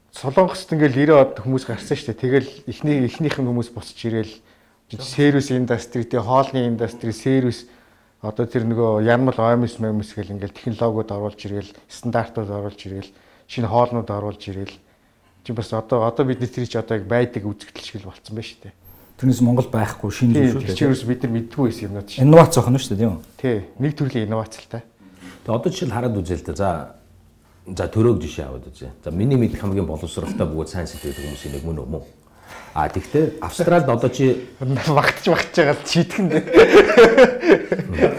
Солонгост 0.10 0.74
ингээл 0.74 0.98
90 1.06 1.22
од 1.22 1.34
хүмүүс 1.46 1.66
гарсан 1.70 1.94
шүү 1.94 2.08
дээ. 2.10 2.24
Тэгэл 2.26 2.50
эхний 2.66 2.98
эхнийх 3.06 3.38
нь 3.38 3.46
хүмүүс 3.46 3.70
босч 3.70 4.02
ирээл 4.10 4.34
сервис 4.98 5.54
индастри, 5.54 6.02
тэгээ 6.02 6.26
хоолны 6.26 6.66
индастри, 6.66 7.14
сервис 7.14 7.70
одоо 8.26 8.50
тэр 8.50 8.66
нөгөө 8.66 9.06
янмал 9.06 9.38
оймс 9.38 9.78
мэмс 9.78 10.18
гэл 10.18 10.34
ингээл 10.34 10.58
технологиуд 10.58 11.14
оруулж 11.14 11.40
ирээл, 11.46 11.78
стандартууд 11.86 12.50
оруулж 12.50 12.82
ирээл, 12.90 13.14
шинэ 13.46 13.70
хоолнууд 13.70 14.10
оруулж 14.10 14.42
ирээл. 14.50 14.76
Чи 15.46 15.54
бас 15.54 15.70
одоо 15.78 16.10
одоо 16.10 16.26
бидний 16.26 16.50
тэр 16.50 16.66
чи 16.66 16.82
одоо 16.82 16.98
яг 16.98 17.06
байдаг 17.06 17.46
үзэгдэл 17.46 17.86
шиг 17.86 18.02
болцсон 18.02 18.34
байна 18.34 18.50
шүү 18.50 18.60
дээ. 18.66 18.74
Тэрнээс 19.20 19.42
Монгол 19.44 19.68
байхгүй 19.68 20.12
шинэ 20.16 20.32
зүйл 20.32 20.64
шүү 20.64 20.64
дээ. 20.64 20.80
Чигээрс 20.80 21.04
бид 21.04 21.24
нар 21.28 21.34
мэддгүй 21.36 21.64
байсан 21.68 21.84
юмнууд 21.92 22.08
шүү. 22.08 22.24
Инновац 22.24 22.56
зохино 22.56 22.80
шүү 22.80 22.96
дээ 22.96 23.02
тийм 23.04 23.12
үү? 23.12 23.24
Тий. 23.36 23.58
Нэг 23.84 23.92
төрлийн 24.00 24.32
инновац 24.32 24.56
л 24.56 24.72
та. 24.72 24.80
Тэгээ 25.44 25.58
одоо 25.60 25.70
жишээл 25.76 25.92
хараад 25.92 26.16
үзээ 26.24 26.40
л 26.40 26.46
дээ. 26.48 26.56
За 26.56 26.96
за 27.68 27.86
төрөөг 27.92 28.24
жишээ 28.24 28.48
аваад 28.48 28.72
үзье. 28.72 28.96
За 29.04 29.12
миний 29.12 29.36
мэдэх 29.36 29.60
хамгийн 29.60 29.84
боловсралтай 29.84 30.48
бөгөөд 30.48 30.72
сайн 30.72 30.88
сэтгэдэг 30.88 31.36
хүмүүсийн 31.36 31.52
нэг 31.52 31.64
мөн 31.68 31.84
үү? 31.84 32.04
А 32.74 32.88
тэгтээ 32.88 33.44
Австралид 33.44 33.90
одоо 34.00 34.10
чи 34.10 34.48
багтж 34.64 35.26
багтж 35.28 35.56
байгаа 35.60 35.78
чийтгэн 35.84 36.28
дээ. 36.32 36.44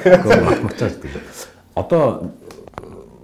Гэхдээ 0.04 0.44
магтмагчаад 0.44 1.00
тийм. 1.00 1.16
Одоо 1.74 2.28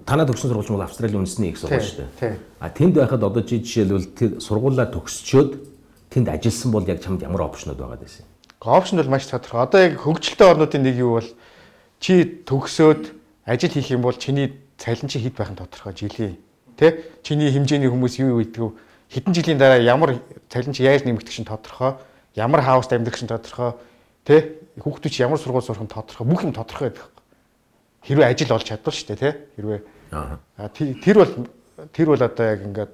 танаа 0.07 0.27
төгсөн 0.27 0.51
сургууль 0.51 0.81
бол 0.81 0.87
Австралийн 0.87 1.21
үндэсний 1.21 1.53
их 1.53 1.61
сургууль 1.61 1.85
шүү 1.85 2.09
дээ. 2.25 2.41
А 2.57 2.71
тэнд 2.71 2.95
байхад 2.97 3.23
одоо 3.23 3.43
чи 3.43 3.61
жишээлбэл 3.61 4.09
тэр 4.17 4.31
сургуулаа 4.41 4.89
төгсчөөд 4.91 5.76
тэнд 6.16 6.33
ажилласан 6.33 6.72
бол 6.72 6.88
яг 6.88 7.05
чамд 7.05 7.20
ямар 7.20 7.44
опшнууд 7.44 7.76
байгаа 7.76 8.00
гэсэн. 8.00 8.24
Опшн 8.64 8.96
бол 8.96 9.12
маш 9.12 9.29
тодорхой. 9.29 9.68
Одоо 9.68 9.81
яг 9.85 10.00
хөгжилтэй 10.00 10.48
орнуудын 10.48 10.81
нэг 10.81 10.96
юу 10.96 11.20
бол 11.20 11.29
чи 12.00 12.24
төгсөөд 12.48 13.12
ажил 13.44 13.72
хийх 13.76 13.92
юм 13.92 14.00
бол 14.00 14.16
чиний 14.16 14.57
цалин 14.81 15.12
чи 15.12 15.20
хэд 15.20 15.37
байх 15.37 15.52
нь 15.52 15.61
тодорхой 15.61 15.92
жилийн. 15.92 16.40
Тэ? 16.81 17.05
Чиний 17.20 17.52
хэмжээний 17.52 17.92
хүмүүс 17.92 18.16
юу 18.24 18.40
үйдэг 18.40 18.72
хэдэн 19.12 19.33
жилийн 19.37 19.61
дараа 19.61 19.76
ямар 19.76 20.16
цалин 20.48 20.72
чи 20.72 20.88
яаж 20.88 21.05
нэмэгдэх 21.05 21.37
шин 21.37 21.44
тодорхой. 21.44 22.00
Ямар 22.33 22.64
хауст 22.64 22.96
амьдрах 22.96 23.20
шин 23.20 23.29
тодорхой. 23.29 23.76
Тэ? 24.24 24.57
Хүүхдүүд 24.81 25.12
чи 25.12 25.20
ямар 25.20 25.37
сургууль 25.37 25.68
сурах 25.68 25.85
нь 25.85 25.92
тодорхой. 25.92 26.24
Бүх 26.24 26.48
юм 26.48 26.57
тодорхой 26.57 26.96
байдаг. 26.96 27.12
Хэрвээ 28.09 28.33
ажил 28.33 28.57
олж 28.57 28.64
чадвал 28.64 28.96
шүү 28.96 29.09
дээ, 29.12 29.20
тэ? 29.20 29.31
Хэрвээ. 29.61 29.81
Аа. 30.16 30.40
Тэр 30.72 31.16
бол 31.20 31.33
тэр 31.92 32.07
бол 32.09 32.22
одоо 32.24 32.46
яг 32.48 32.61
ингээд 32.64 32.92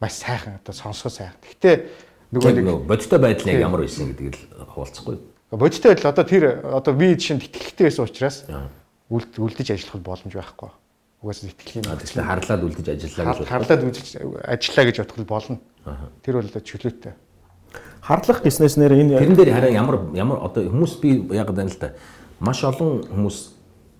маш 0.00 0.12
сайхан 0.12 0.56
одоо 0.64 0.72
сонсгоо 0.72 1.12
сайхан. 1.12 1.36
Гэхдээ 1.44 1.76
нөгөө 2.32 2.52
нэг 2.56 2.88
бодиттой 2.88 3.20
байдал 3.20 3.52
яг 3.52 3.60
ямар 3.60 3.84
байсан 3.84 4.08
гэдгийг 4.16 4.32
л 4.32 4.64
хуваалцахгүй. 4.72 5.16
Бодиттой 5.52 5.92
байдал 5.92 6.10
одоо 6.10 6.24
тэр 6.24 6.44
одоо 6.64 6.92
би 6.96 7.12
жишээ 7.12 7.44
тэтгэлэгтэй 7.44 7.84
байсан 7.84 8.04
учраас 8.08 8.36
үлдэж 9.12 9.68
ажиллах 9.76 10.00
боломж 10.00 10.32
байхгүй. 10.32 10.70
Угаасаа 11.20 11.52
тэтгэлгийн 11.52 11.84
тэгэхээр 12.00 12.28
харлаад 12.32 12.62
үлдэж 12.64 12.86
ажиллаа 12.96 13.24
гэж 13.28 13.48
харлаад 13.52 13.82
үлдэж 13.84 14.06
ажиллаа 14.48 14.84
гэж 14.88 14.96
бодох 15.04 15.28
болно. 15.28 15.58
Тэр 16.24 16.34
бол 16.40 16.48
чөлөөтэй. 16.48 17.12
Харлах 18.00 18.40
бизнеснээр 18.40 18.96
энэ 18.96 19.20
тэрэн 19.20 19.36
дээр 19.36 19.52
хараа 19.52 19.70
ямар 19.70 19.96
ямар 20.16 20.38
одоо 20.40 20.64
хүмүүс 20.64 20.96
би 21.04 21.20
яг 21.36 21.52
байна 21.52 21.68
л 21.68 21.76
да. 21.76 21.92
Маш 22.40 22.64
олон 22.64 23.04
хүмүүс 23.04 23.52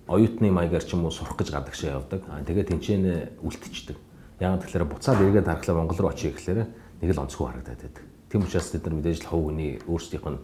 оюутны 0.09 0.49
маягаар 0.49 0.81
ч 0.81 0.97
юм 0.97 1.05
уу 1.05 1.13
сурах 1.13 1.37
гэж 1.37 1.53
гадагшаа 1.53 2.01
явдаг. 2.01 2.25
Аа 2.25 2.41
тэгээд 2.41 2.73
тэнцэнэ 2.73 3.45
үлдчихдэг 3.45 4.10
Яг 4.41 4.65
тэгэхээр 4.65 4.89
буцаад 4.89 5.21
эргээд 5.21 5.45
харахлаа 5.45 5.77
Монгол 5.77 6.01
руу 6.01 6.09
очие 6.09 6.33
гэхлээр 6.33 6.65
нэг 6.65 7.09
л 7.13 7.21
онцгой 7.21 7.53
харагдаад 7.53 7.77
байдаг. 7.77 8.05
Тийм 8.33 8.41
учраас 8.41 8.73
бид 8.73 8.85
нар 8.89 8.95
мэдээж 8.97 9.19
л 9.21 9.29
хов 9.29 9.41
хүний 9.45 9.77
өөрсдийнх 9.85 10.27
нь 10.33 10.39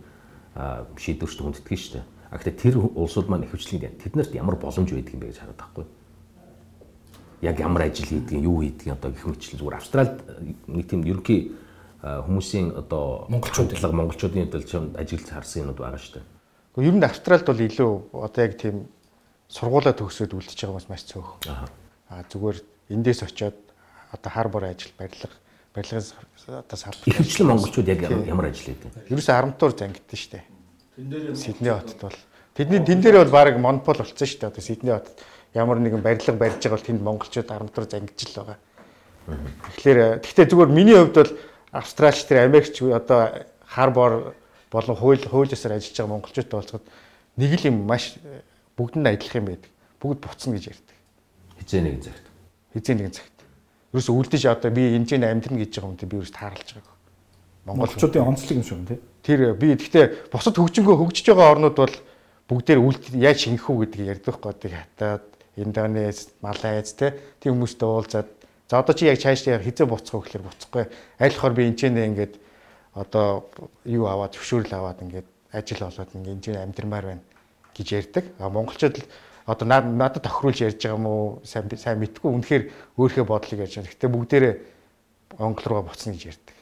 шийдвэрт 1.02 1.42
хүндэтгэн 1.42 1.82
шүү 1.82 1.94
дээ. 1.98 2.06
А 2.30 2.38
гэхдээ 2.38 2.62
тэр 2.62 2.76
улсууд 2.78 3.26
маань 3.26 3.50
ихэвчлэн 3.50 3.98
тэднэрт 3.98 4.38
ямар 4.38 4.54
боломж 4.62 4.94
байдаг 4.94 5.14
юм 5.18 5.22
бэ 5.26 5.34
гэж 5.34 5.42
хараад 5.42 5.58
байхгүй. 5.58 5.86
Яг 7.42 7.58
ямар 7.58 7.90
ажил 7.90 8.06
хийдэг, 8.06 8.38
юу 8.38 8.62
хийдэг 8.62 8.94
одоо 8.94 9.10
гэх 9.10 9.26
мэтлэн 9.26 9.58
зүгээр 9.66 9.80
Австралид 9.82 10.18
нэг 10.70 10.86
тийм 10.86 11.02
ерөнхий 11.02 11.58
хүмүүсийн 12.02 12.78
одоо 12.78 13.26
монголчуудлага 13.34 13.94
монголчуудын 13.98 14.50
хувьд 14.54 14.98
ажиглаж 14.98 15.30
харсан 15.34 15.66
юмуд 15.66 15.82
байгаа 15.82 15.98
шүү 15.98 16.22
дээ. 16.22 16.26
Гэхдээ 16.78 16.90
ер 16.90 16.96
нь 16.98 17.06
Австралид 17.06 17.46
бол 17.50 17.66
илүү 17.66 17.92
одоо 18.14 18.42
яг 18.46 18.54
тийм 18.62 18.76
сургуулаа 19.50 19.94
төгсөөд 19.98 20.38
үлдчихэж 20.38 20.60
байгаа 20.62 20.74
хүмүүс 20.78 20.90
маш 20.90 21.04
цөөх. 21.10 21.30
Аа 22.10 22.22
зүгээр 22.30 22.58
эндээс 22.94 23.22
очиод 23.26 23.67
одоо 24.18 24.32
хар 24.34 24.50
бор 24.50 24.64
ажил 24.66 24.92
барилга 24.98 25.30
барилгын 25.78 26.04
одоо 26.48 26.78
салбар 26.78 27.06
ихэвчлэн 27.06 27.48
монголчууд 27.48 27.88
яг 27.88 28.02
ямар 28.26 28.50
ажил 28.50 28.74
хийдэг? 28.74 28.92
Ерөөсө 29.10 29.32
арамтуур 29.34 29.74
зангидсан 29.78 30.18
шүү 30.18 30.32
дээ. 30.34 31.36
Сидней 31.36 31.74
хотод 31.74 32.02
бол 32.02 32.18
тэдний 32.58 32.82
тэн 32.82 33.02
дээр 33.02 33.22
бол 33.22 33.32
баг 33.32 33.58
монопол 33.62 34.02
болсон 34.02 34.18
шүү 34.18 34.42
дээ. 34.42 34.50
Одоо 34.50 34.64
Сидней 34.64 34.94
хотод 34.98 35.22
ямар 35.54 35.78
нэгэн 35.78 36.02
барилга 36.02 36.34
барьж 36.34 36.66
байгаа 36.66 36.78
бол 36.78 36.88
тэнд 36.90 37.02
монголчууд 37.02 37.52
арамтуур 37.52 37.86
зангидж 37.86 38.26
л 38.26 38.38
байгаа. 38.42 38.58
Тэгэхээр 39.78 40.00
гэхдээ 40.26 40.46
зүгээр 40.50 40.72
миний 40.74 40.98
хувьд 40.98 41.14
бол 41.14 41.32
Австралич 41.72 42.26
тэр 42.26 42.50
Америкч 42.50 42.82
одоо 42.82 43.46
хар 43.68 43.92
бор 43.92 44.34
болон 44.72 44.96
хууль 44.98 45.22
хуулиасаар 45.22 45.78
ажиллаж 45.78 45.94
байгаа 45.94 46.14
монголчуудтай 46.18 46.58
болцоход 46.58 46.86
нэг 47.38 47.54
л 47.62 47.68
юм 47.70 47.86
маш 47.86 48.18
бүгд 48.74 48.98
нь 48.98 49.06
адилхан 49.06 49.46
юм 49.46 49.48
байдаг. 49.54 49.72
Бүгд 50.02 50.20
буцна 50.26 50.58
гэж 50.58 50.74
ярьдаг. 50.74 50.96
Хизээ 51.62 51.82
нэгэн 51.86 52.02
цагт. 52.02 52.26
Хизээ 52.74 52.96
нэгэн 52.98 53.14
цагт 53.14 53.37
ерөөсө 53.94 54.12
үлдэж 54.12 54.44
одоо 54.52 54.72
би 54.72 54.96
энэ 54.96 55.06
ч 55.08 55.16
амьдрна 55.16 55.62
гэж 55.64 55.72
байгаа 55.80 55.92
юм 55.92 55.98
тий 55.98 56.10
би 56.10 56.18
ерөөсө 56.18 56.36
тааралж 56.36 56.70
байгааг. 56.76 56.98
Монголчуудын 57.68 58.28
онцлог 58.28 58.58
юм 58.58 58.64
шиг 58.64 58.88
тий. 58.88 59.00
Тэр 59.24 59.40
би 59.56 59.76
гэхдээ 59.76 60.32
бусад 60.32 60.56
хөгжингөө 60.56 60.96
хөгжиж 60.98 61.26
байгаа 61.32 61.52
орнууд 61.56 61.78
бол 61.78 61.96
бүгдээр 62.48 62.80
үлд 62.80 63.04
яаж 63.16 63.38
шингэх 63.44 63.68
үү 63.68 63.78
гэдгийг 63.88 64.12
ярьдаг 64.20 64.40
байхгүй 64.40 64.72
хатаад 64.72 65.26
Индонез, 65.58 66.32
Малайз 66.42 66.94
тий 66.94 67.12
тийм 67.42 67.58
хүмүүстэй 67.58 67.88
уулзаад 67.90 68.30
за 68.70 68.80
одоо 68.80 68.94
чи 68.94 69.08
яг 69.08 69.20
цааш 69.20 69.48
хизээ 69.48 69.88
буцах 69.88 70.16
вэ 70.16 70.24
гэхээр 70.28 70.44
буцахгүй. 70.44 70.86
Аль 71.20 71.34
болохоор 71.34 71.54
би 71.56 71.64
энэ 71.68 71.80
ч 71.80 71.90
нэ 71.90 72.06
ингээд 72.12 72.34
одоо 72.94 73.48
юу 73.86 74.06
аваад 74.06 74.36
зөвшөөрөл 74.36 74.76
аваад 74.76 75.02
ингээд 75.02 75.28
ажил 75.52 75.88
олоод 75.88 76.12
ингээд 76.14 76.46
энэ 76.52 76.64
амьдрмаар 76.68 77.06
байна 77.06 77.24
гэж 77.74 77.88
ярьдаг. 77.96 78.26
А 78.40 78.50
монголчууд 78.50 78.96
л 79.02 79.06
одоо 79.48 79.66
надад 79.66 80.24
тохируулж 80.28 80.60
ярьж 80.60 80.84
байгаа 80.84 81.00
юм 81.00 81.08
уу 81.08 81.42
сайн 81.48 81.72
сайн 81.80 82.04
мэдгүй 82.04 82.30
үнэхээр 82.36 82.64
өөрийнхөө 83.00 83.26
бодлыг 83.26 83.64
ярьж 83.64 83.80
байгаа. 83.80 83.88
Гэхдээ 83.88 84.12
бүгдээрээ 84.12 84.54
Монгол 85.40 85.66
руугаа 85.72 85.88
буцна 85.88 86.12
гэж 86.12 86.24
ярьдаг. 86.36 86.56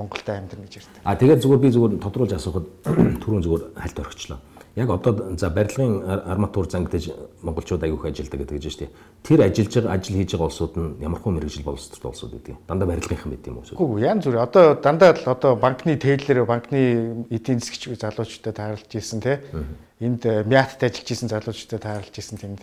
Монголтай 0.00 0.36
амьдрна 0.40 0.64
гэж 0.64 0.74
ярьдаг. 0.80 1.00
А 1.04 1.16
тэгээд 1.16 1.42
зүгээр 1.44 1.60
би 1.60 1.68
зүгээр 1.76 1.92
тодруулж 2.00 2.32
асуухад 2.32 2.66
түрүүн 3.20 3.44
зүгээр 3.44 3.62
хальт 3.76 4.00
орхичлоо. 4.00 4.40
Яг 4.76 4.90
одоо 4.90 5.36
за 5.38 5.48
барилгын 5.48 6.04
арматур 6.04 6.68
зангидж 6.68 7.08
монголчууд 7.40 7.82
аягүй 7.82 7.96
их 7.96 8.04
ажилдаг 8.12 8.40
гэдэг 8.44 8.60
гэж 8.60 8.76
байна. 8.76 8.92
Тэр 9.24 9.40
ажиллаж 9.40 9.72
байгаа 9.72 9.94
ажил 9.96 10.16
хийж 10.20 10.30
байгаа 10.36 10.48
улсууд 10.52 10.74
нь 10.76 11.00
ямар 11.00 11.20
хөө 11.24 11.32
мэрэгжил 11.32 11.64
боловсролтой 11.64 12.10
улсууд 12.12 12.32
гэдэг. 12.36 12.56
Дандаа 12.68 12.88
барилгынхан 12.92 13.32
байт 13.32 13.46
юм 13.48 13.56
уу? 13.56 13.64
Үгүй 13.72 14.04
янз 14.04 14.28
бүр. 14.28 14.36
Одоо 14.44 14.76
дандаа 14.76 15.16
л 15.16 15.24
одоо 15.32 15.56
банкны 15.56 15.96
тейлэр 15.96 16.44
банкны 16.44 17.24
эдийн 17.32 17.64
засгч 17.64 17.88
залуучуудад 17.88 18.52
тааралж 18.52 18.92
ийсэн 18.92 19.24
те. 19.24 19.40
Энд 19.96 20.28
мятад 20.44 20.84
ажиллаж 20.84 21.08
ийсэн 21.08 21.32
залуучуудад 21.32 21.80
тааралж 21.80 22.12
ийсэн 22.12 22.36
тэнд. 22.36 22.60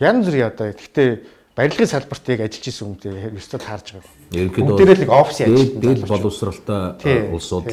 Янз 0.00 0.24
бүрийн 0.24 0.48
одоо 0.48 0.72
гэхдээ 0.72 1.10
барилгын 1.60 1.92
салбарт 1.92 2.24
яг 2.32 2.40
ажиллаж 2.40 2.66
исэн 2.72 2.96
хүмүүст 2.96 3.36
ёстой 3.36 3.60
таарж 3.60 3.86
байгаа. 3.94 4.10
Ерөнхийдөө 4.32 4.74
бүгдээрээ 4.80 5.06
л 5.06 5.12
офис 5.12 5.38
ажиллаж 5.44 5.70
дээд 5.76 6.00
боловсралтай 6.08 7.28
улсууд 7.30 7.68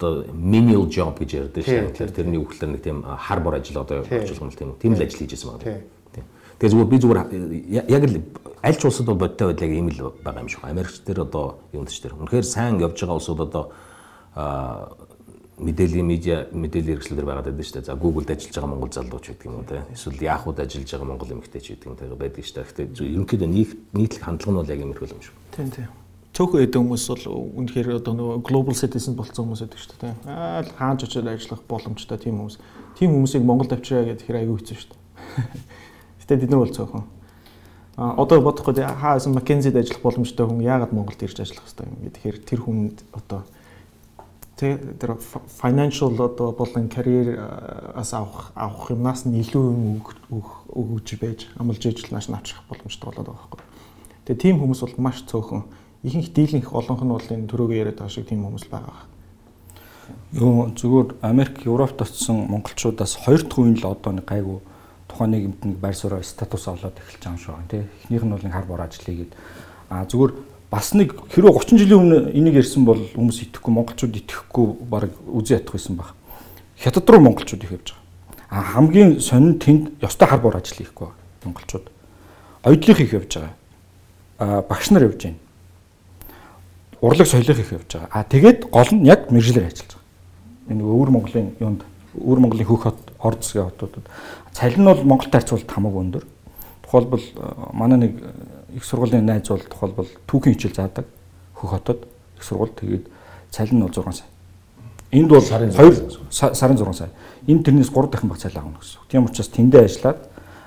одоо 0.00 0.24
menial 0.32 0.88
job 0.88 1.20
гэж 1.20 1.52
ярьдаг 1.52 1.64
шээ. 1.64 1.92
Тэгэхээр 1.92 2.16
тэрний 2.16 2.40
үгээр 2.40 2.72
нэг 2.72 2.80
тийм 2.80 3.04
хар 3.04 3.40
бор 3.44 3.60
ажил 3.60 3.84
одоо 3.84 4.00
орчуулах 4.00 4.48
нь 4.48 4.56
тийм 4.56 4.72
тийм 4.80 4.92
л 4.96 5.04
ажил 5.04 5.20
хийжсэн 5.20 5.48
байна. 5.52 5.84
Тэгээ 6.56 6.72
зүгээр 6.72 6.88
би 6.88 6.96
зүгээр 6.96 7.20
яг 7.84 8.04
л 8.08 8.16
аль 8.64 8.78
ч 8.80 8.82
улсад 8.88 9.06
бол 9.12 9.20
бодтой 9.20 9.52
байдал 9.52 9.68
яг 9.68 9.76
ийм 9.76 9.88
л 9.92 10.12
байгаа 10.24 10.40
юм 10.40 10.48
шиг. 10.48 10.64
Америкч 10.64 11.04
дээр 11.04 11.28
одоо 11.28 11.60
юм 11.76 11.84
ч 11.84 12.00
тэр. 12.00 12.16
Үнэхээр 12.16 12.44
сайн 12.48 12.80
явж 12.80 12.96
байгаа 12.96 13.20
улсууд 13.20 13.40
одоо 13.44 13.64
мэдээллийн 15.60 16.08
медиа 16.08 16.48
мэдээллийн 16.52 16.96
хэрэгслэр 16.96 17.28
байгаад 17.28 17.48
байдаг 17.52 17.64
шүү 17.68 17.76
дээ. 17.84 17.88
За 17.92 17.96
Google-д 18.00 18.32
ажиллаж 18.32 18.56
байгаа 18.56 18.72
монгол 18.72 18.92
залууч 18.96 19.24
гэдэг 19.28 19.44
юм 19.44 19.56
уу 19.60 19.68
те. 19.68 19.84
Эсвэл 19.92 20.24
Yahoo-д 20.24 20.64
ажиллаж 20.64 20.88
байгаа 20.88 21.08
монгол 21.12 21.32
эмэгтэйч 21.36 21.66
гэдэг 21.68 21.84
юм 21.84 21.96
те 22.00 22.04
байдаг 22.16 22.44
шүү 22.48 22.56
дээ. 22.56 22.64
Гэхдээ 22.64 23.12
ерөнхийдөө 23.12 23.48
нийтлэг 23.92 24.24
хандлага 24.24 24.52
нь 24.52 24.60
бол 24.64 24.72
яг 24.72 24.80
иймэрхүү 24.80 25.12
юм 25.12 25.20
шүү. 25.20 25.36
Тийм 25.52 25.68
тийм 25.68 25.99
цөөхөн 26.30 26.62
эд 26.62 26.74
хүмүүс 26.78 27.04
бол 27.10 27.24
үнэхээр 27.58 27.98
одоо 27.98 28.14
нөгөө 28.14 28.42
global 28.46 28.76
citizen 28.78 29.18
болсон 29.18 29.50
хүмүүс 29.50 29.62
байдаг 29.66 29.80
шүү 29.82 29.98
дээ. 29.98 30.14
Аа 30.30 30.62
хаанч 30.78 31.04
очиод 31.04 31.26
ажиллах 31.26 31.62
боломжтой 31.66 32.18
тийм 32.18 32.38
хүмүүс. 32.38 32.56
Тийм 32.94 33.10
хүмүүсийг 33.18 33.42
Монголд 33.42 33.74
авчираа 33.74 34.06
гэдэг 34.06 34.26
хэрэг 34.30 34.42
аюу 34.46 34.58
хэцүү 34.62 34.76
шүү 34.78 34.90
дээ. 34.94 35.00
Гэтэ 36.30 36.46
нар 36.46 36.62
бол 36.62 36.70
цөөхөн. 36.70 37.04
А 37.98 38.14
одоо 38.14 38.40
бодохгүй 38.40 38.78
хаасан 38.78 39.34
McKinsey-д 39.34 39.76
ажиллах 39.76 40.00
боломжтой 40.06 40.46
хүн 40.46 40.62
яагаад 40.62 40.94
Монголд 40.94 41.20
ирж 41.20 41.42
ажиллах 41.42 41.66
хэрэгтэй 41.66 41.86
юм 41.90 41.98
бэ? 41.98 42.14
Тэгэхээр 42.14 42.38
тэр 42.46 42.60
хүнд 42.62 42.96
одоо 43.10 43.42
тэр 44.56 45.18
financial 45.60 46.14
одоо 46.14 46.52
болон 46.52 46.88
карьераас 46.88 48.14
авах 48.14 48.52
авах 48.54 48.88
юмнаас 48.94 49.26
нь 49.26 49.36
илүү 49.42 49.64
юм 49.74 50.00
өгөж 50.00 51.08
байж 51.18 51.50
амлж 51.58 51.82
ижил 51.90 52.14
нааш 52.14 52.30
навчих 52.30 52.62
боломжтой 52.70 53.10
болоод 53.10 53.26
байгаа 53.26 53.48
байхгүй. 53.50 53.60
Тэгээ 54.30 54.42
тийм 54.48 54.56
хүмүүс 54.62 54.80
бол 54.80 54.96
маш 55.04 55.24
цөөхөн 55.26 55.64
ихэнх 56.02 56.32
дийлэнх 56.32 56.72
олонх 56.72 57.02
нь 57.04 57.12
бол 57.12 57.28
энэ 57.28 57.48
төрөөгөө 57.48 57.76
яриад 57.76 57.98
байгаа 58.00 58.14
шиг 58.14 58.28
тийм 58.28 58.44
хүмүүс 58.48 58.66
байгаа. 58.72 59.04
Юу 60.32 60.72
зүгээр 60.72 61.20
Америк, 61.22 61.66
Европт 61.66 62.00
очсон 62.00 62.48
монголчуудаас 62.48 63.18
хоёр 63.20 63.42
дахь 63.42 63.58
үеийн 63.58 63.76
л 63.78 63.92
одоо 63.92 64.12
нэг 64.16 64.24
гайгүй 64.24 64.58
тухайн 65.10 65.30
нэг 65.30 65.78
байр 65.78 65.94
сууриа 65.94 66.22
статус 66.22 66.68
олоод 66.68 66.96
эхэлж 66.96 67.20
байгаа 67.20 67.34
юм 67.34 67.38
шиг 67.38 67.52
байна 67.52 67.68
тий. 67.68 67.84
Эхнийх 68.04 68.24
нь 68.24 68.30
бол 68.30 68.44
нэг 68.44 68.52
хар 68.52 68.64
бор 68.64 68.80
ажил 68.80 69.04
хийгээд 69.04 69.32
а 69.90 70.06
зүгээр 70.06 70.32
бас 70.70 70.94
нэг 70.94 71.08
хэрвээ 71.34 71.52
30 71.52 71.78
жилийн 71.82 72.00
өмнө 72.00 72.18
энийг 72.30 72.54
ярьсан 72.62 72.84
бол 72.86 73.02
хүмүүс 73.10 73.38
итгэхгүй 73.50 73.72
монголчууд 73.74 74.14
итгэхгүй 74.22 74.66
баг 74.86 75.10
үзээ 75.26 75.58
ятах 75.58 75.74
байсан 75.74 75.96
баг. 75.98 76.14
Хятад 76.78 77.10
руу 77.10 77.20
монголчууд 77.20 77.64
их 77.66 77.74
явж 77.74 77.90
байгаа. 77.90 78.00
А 78.48 78.62
хамгийн 78.62 79.20
сонин 79.20 79.58
тэнд 79.58 79.98
ёстой 80.00 80.28
хар 80.30 80.40
бор 80.40 80.56
ажил 80.56 80.78
хийхгүй 80.78 81.10
монголчууд. 81.44 81.90
Оюутлынх 82.62 83.00
их 83.00 83.12
явж 83.12 83.34
байгаа. 83.34 83.54
А 84.38 84.62
багш 84.62 84.90
нар 84.90 85.10
явж 85.10 85.26
байна. 85.26 85.42
Урлаг 87.00 87.26
соёлын 87.26 87.60
их 87.60 87.72
явж 87.72 87.92
байгаа. 87.92 88.08
А 88.12 88.24
тэгээд 88.24 88.70
гол 88.70 88.90
нь 88.92 89.06
яг 89.06 89.30
мэржлэр 89.30 89.66
ажиллаж 89.66 89.96
байгаа. 89.96 90.72
Энэ 90.72 90.84
өвөр 90.84 91.10
Монголын 91.10 91.48
юунд 91.60 91.84
өвөр 92.14 92.38
Монголын 92.40 92.66
хөх 92.66 92.82
хот 92.82 92.98
Орд 93.18 93.44
засгийн 93.44 93.70
хотуудад 93.72 94.04
цалин 94.52 94.80
нь 94.80 94.84
бол 94.84 95.04
Монголтой 95.04 95.40
харьцуулбал 95.40 95.74
хамаагүй 95.74 96.00
өндөр. 96.04 96.24
Тухайлбал 96.84 97.24
манай 97.72 97.98
нэг 97.98 98.12
их 98.74 98.84
сургуулийн 98.84 99.24
найз 99.24 99.48
бол 99.48 99.60
тухайлбал 99.60 100.08
түүхийн 100.26 100.54
хичээл 100.54 100.76
заадаг 100.76 101.06
хөх 101.54 101.70
хотод 101.70 102.04
их 102.36 102.44
сургууль 102.44 102.74
тэгээд 102.76 103.08
цалин 103.50 103.78
нь 103.78 103.82
бол 103.82 103.92
6 103.92 104.12
сая. 104.12 104.28
Энд 105.12 105.28
бол 105.28 105.40
сарын 105.40 105.72
2 105.72 106.30
сарын 106.30 106.76
6 106.76 106.92
сая. 106.94 107.10
Энд 107.46 107.64
тэрнээс 107.64 107.90
3 107.90 108.10
дахин 108.10 108.28
баг 108.28 108.38
цалин 108.38 108.58
авах 108.58 108.80
гэсэн. 108.80 109.00
Тийм 109.08 109.24
учраас 109.24 109.48
тэндээ 109.48 109.84
ажиллаад 109.84 110.20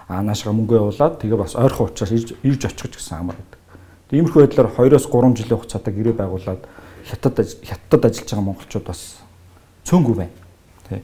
аа 0.07 0.21
наашгаа 0.21 0.53
мөнгө 0.53 0.75
явуулаад 0.75 1.19
тэгээ 1.21 1.37
бас 1.37 1.55
ойрхон 1.55 1.87
учраас 1.87 2.11
ирж 2.11 2.33
ирж 2.43 2.65
очих 2.65 2.97
гэсэн 2.97 3.17
амар 3.19 3.35
байдаг. 3.35 3.59
Тиймэрхүү 4.13 4.45
байдлаар 4.45 4.69
2-оос 4.69 5.09
3 5.09 5.33
жилийн 5.41 5.57
хугацаатай 5.57 5.89
гэрээ 5.89 6.13
байгуулад 6.13 6.61
хятад 7.01 7.33
хятад 7.65 8.05
ажиллаж 8.05 8.29
байгаа 8.29 8.45
монголчууд 8.45 8.85
бас 8.85 9.17
цөөнгүй 9.89 10.13
байна. 10.13 10.37
Тий. 10.85 11.01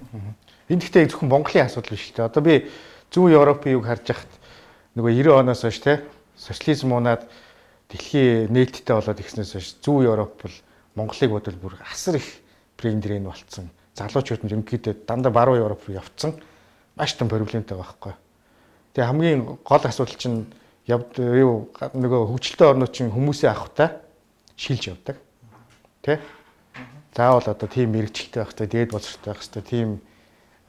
Энэ 0.69 0.85
гэхдээ 0.85 1.09
зөвхөн 1.09 1.33
Монголын 1.33 1.65
асуудал 1.65 1.97
биш 1.97 2.13
л 2.13 2.21
дээ. 2.21 2.29
Одоо 2.29 2.43
би 2.45 2.69
Зүүн 3.09 3.33
Европын 3.33 3.73
юг 3.73 3.89
харж 3.89 4.05
хахад 4.13 4.29
нөгөө 4.93 5.25
90 5.25 5.41
оноос 5.41 5.65
хойш 5.65 5.81
те 5.81 6.05
социализм 6.37 6.93
унаад 6.93 7.25
дэлхийн 7.89 8.53
нээлттэй 8.53 8.93
болоод 8.93 9.17
ихснээс 9.25 9.57
хойш 9.57 9.81
Зүүн 9.81 10.05
Европ 10.05 10.37
бол 10.45 10.55
Монголыг 10.93 11.33
бодвол 11.33 11.57
бүр 11.57 11.73
асар 11.89 12.21
их 12.21 12.29
брендэрэн 12.77 13.25
болцсон. 13.25 13.73
Залуучууд 13.97 14.45
нь 14.45 14.53
ерөнхийдөө 14.53 15.09
дандаа 15.09 15.33
баруун 15.33 15.57
Европ 15.57 15.81
руу 15.89 15.97
явцсан. 15.97 16.37
Маш 16.93 17.17
том 17.17 17.25
проблемтэй 17.25 17.73
байхгүй. 17.73 18.13
Тэгээ 18.93 19.09
хамгийн 19.09 19.57
гол 19.65 19.81
асуудал 19.81 20.13
чинь 20.13 20.45
явд 20.89 21.21
юу 21.21 21.69
нөгөө 21.77 22.21
хөгжилтэй 22.33 22.67
орнууд 22.67 22.91
чинь 22.91 23.13
хүмүүсийн 23.13 23.53
авахтай 23.53 24.01
шилж 24.57 24.89
явдаг. 24.89 25.21
Тэ? 26.01 26.19
Заавал 27.13 27.45
одоо 27.45 27.69
тийм 27.69 27.93
мэрэгчлээ 27.93 28.41
байх 28.41 28.51
хэрэгтэй, 28.57 28.67
дээд 28.67 28.91
боловсролтой 28.91 29.29
байх 29.33 29.41
хэрэгтэй, 29.45 29.63
тийм 29.69 29.89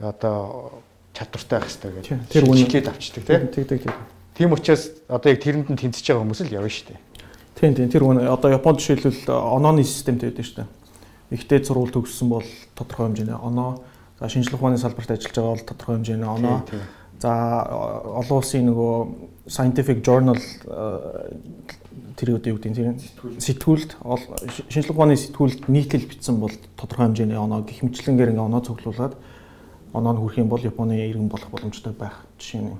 одоо 0.00 0.82
чадвартай 1.12 1.58
байх 1.60 1.68
хэрэгтэй 1.68 1.92
гэж 1.92 2.06
тэр 2.30 2.44
үнэлээд 2.48 2.86
авчдаг 2.88 3.24
тийм 3.26 3.48
тийм 3.52 3.66
тийм 3.66 3.94
тийм 4.34 4.52
учраас 4.54 4.90
одоо 5.08 5.28
яг 5.32 5.40
тэрэнд 5.42 5.68
нь 5.68 5.80
тэнцэж 5.80 6.04
байгаа 6.06 6.22
хүмүүс 6.24 6.40
л 6.46 6.56
явна 6.56 6.70
шүү 6.70 6.86
дээ 6.88 7.00
тийм 7.58 7.72
тийм 7.74 7.88
тэр 7.90 8.04
үнэ 8.06 8.30
одоо 8.30 8.50
Японд 8.54 8.80
жишээлбэл 8.80 9.28
онооны 9.28 9.84
системтэй 9.84 10.30
байдаг 10.30 10.46
шүү 10.46 10.58
дээ 10.64 10.68
ихтэй 11.36 11.60
сурвалж 11.66 11.92
төгссөн 11.92 12.28
бол 12.30 12.46
тодорхой 12.78 13.10
хэмжээний 13.10 13.36
оноо 13.36 13.82
за 14.18 14.28
шинжлэх 14.30 14.56
ухааны 14.56 14.78
салбарт 14.78 15.10
ажиллаж 15.10 15.34
байгаа 15.34 15.54
бол 15.54 15.68
тодорхой 15.68 15.94
хэмжээний 15.98 16.30
оноо 16.30 16.56
за 17.20 17.32
олон 18.20 18.40
улсын 18.40 18.64
нөгөө 18.68 18.94
scientific 19.46 20.00
journal 20.00 20.40
тэр 22.16 22.36
үедээ 22.36 22.52
юу 22.52 22.60
гэдэг 22.60 22.76
тэр 22.76 23.40
сэтгүүлд 23.40 23.96
шинжлэх 24.68 24.96
ухааны 24.96 25.16
сэтгүүлд 25.16 25.68
нийтлэл 25.68 26.08
бичсэн 26.08 26.40
бол 26.40 26.52
тодорхой 26.76 27.12
хэмжээний 27.12 27.36
оноо 27.36 27.64
гих 27.64 27.84
мэтлэнгээр 27.84 28.32
ингээ 28.36 28.48
оноо 28.48 28.60
цуглуулад 28.64 29.16
оноо 29.92 30.12
нь 30.12 30.20
хүрэх 30.20 30.40
юм 30.40 30.48
бол 30.48 30.60
Японы 30.60 30.96
иргэн 30.96 31.28
болох 31.28 31.50
боломжтой 31.50 31.92
байх 31.92 32.24
жишээ 32.38 32.60
нь. 32.60 32.78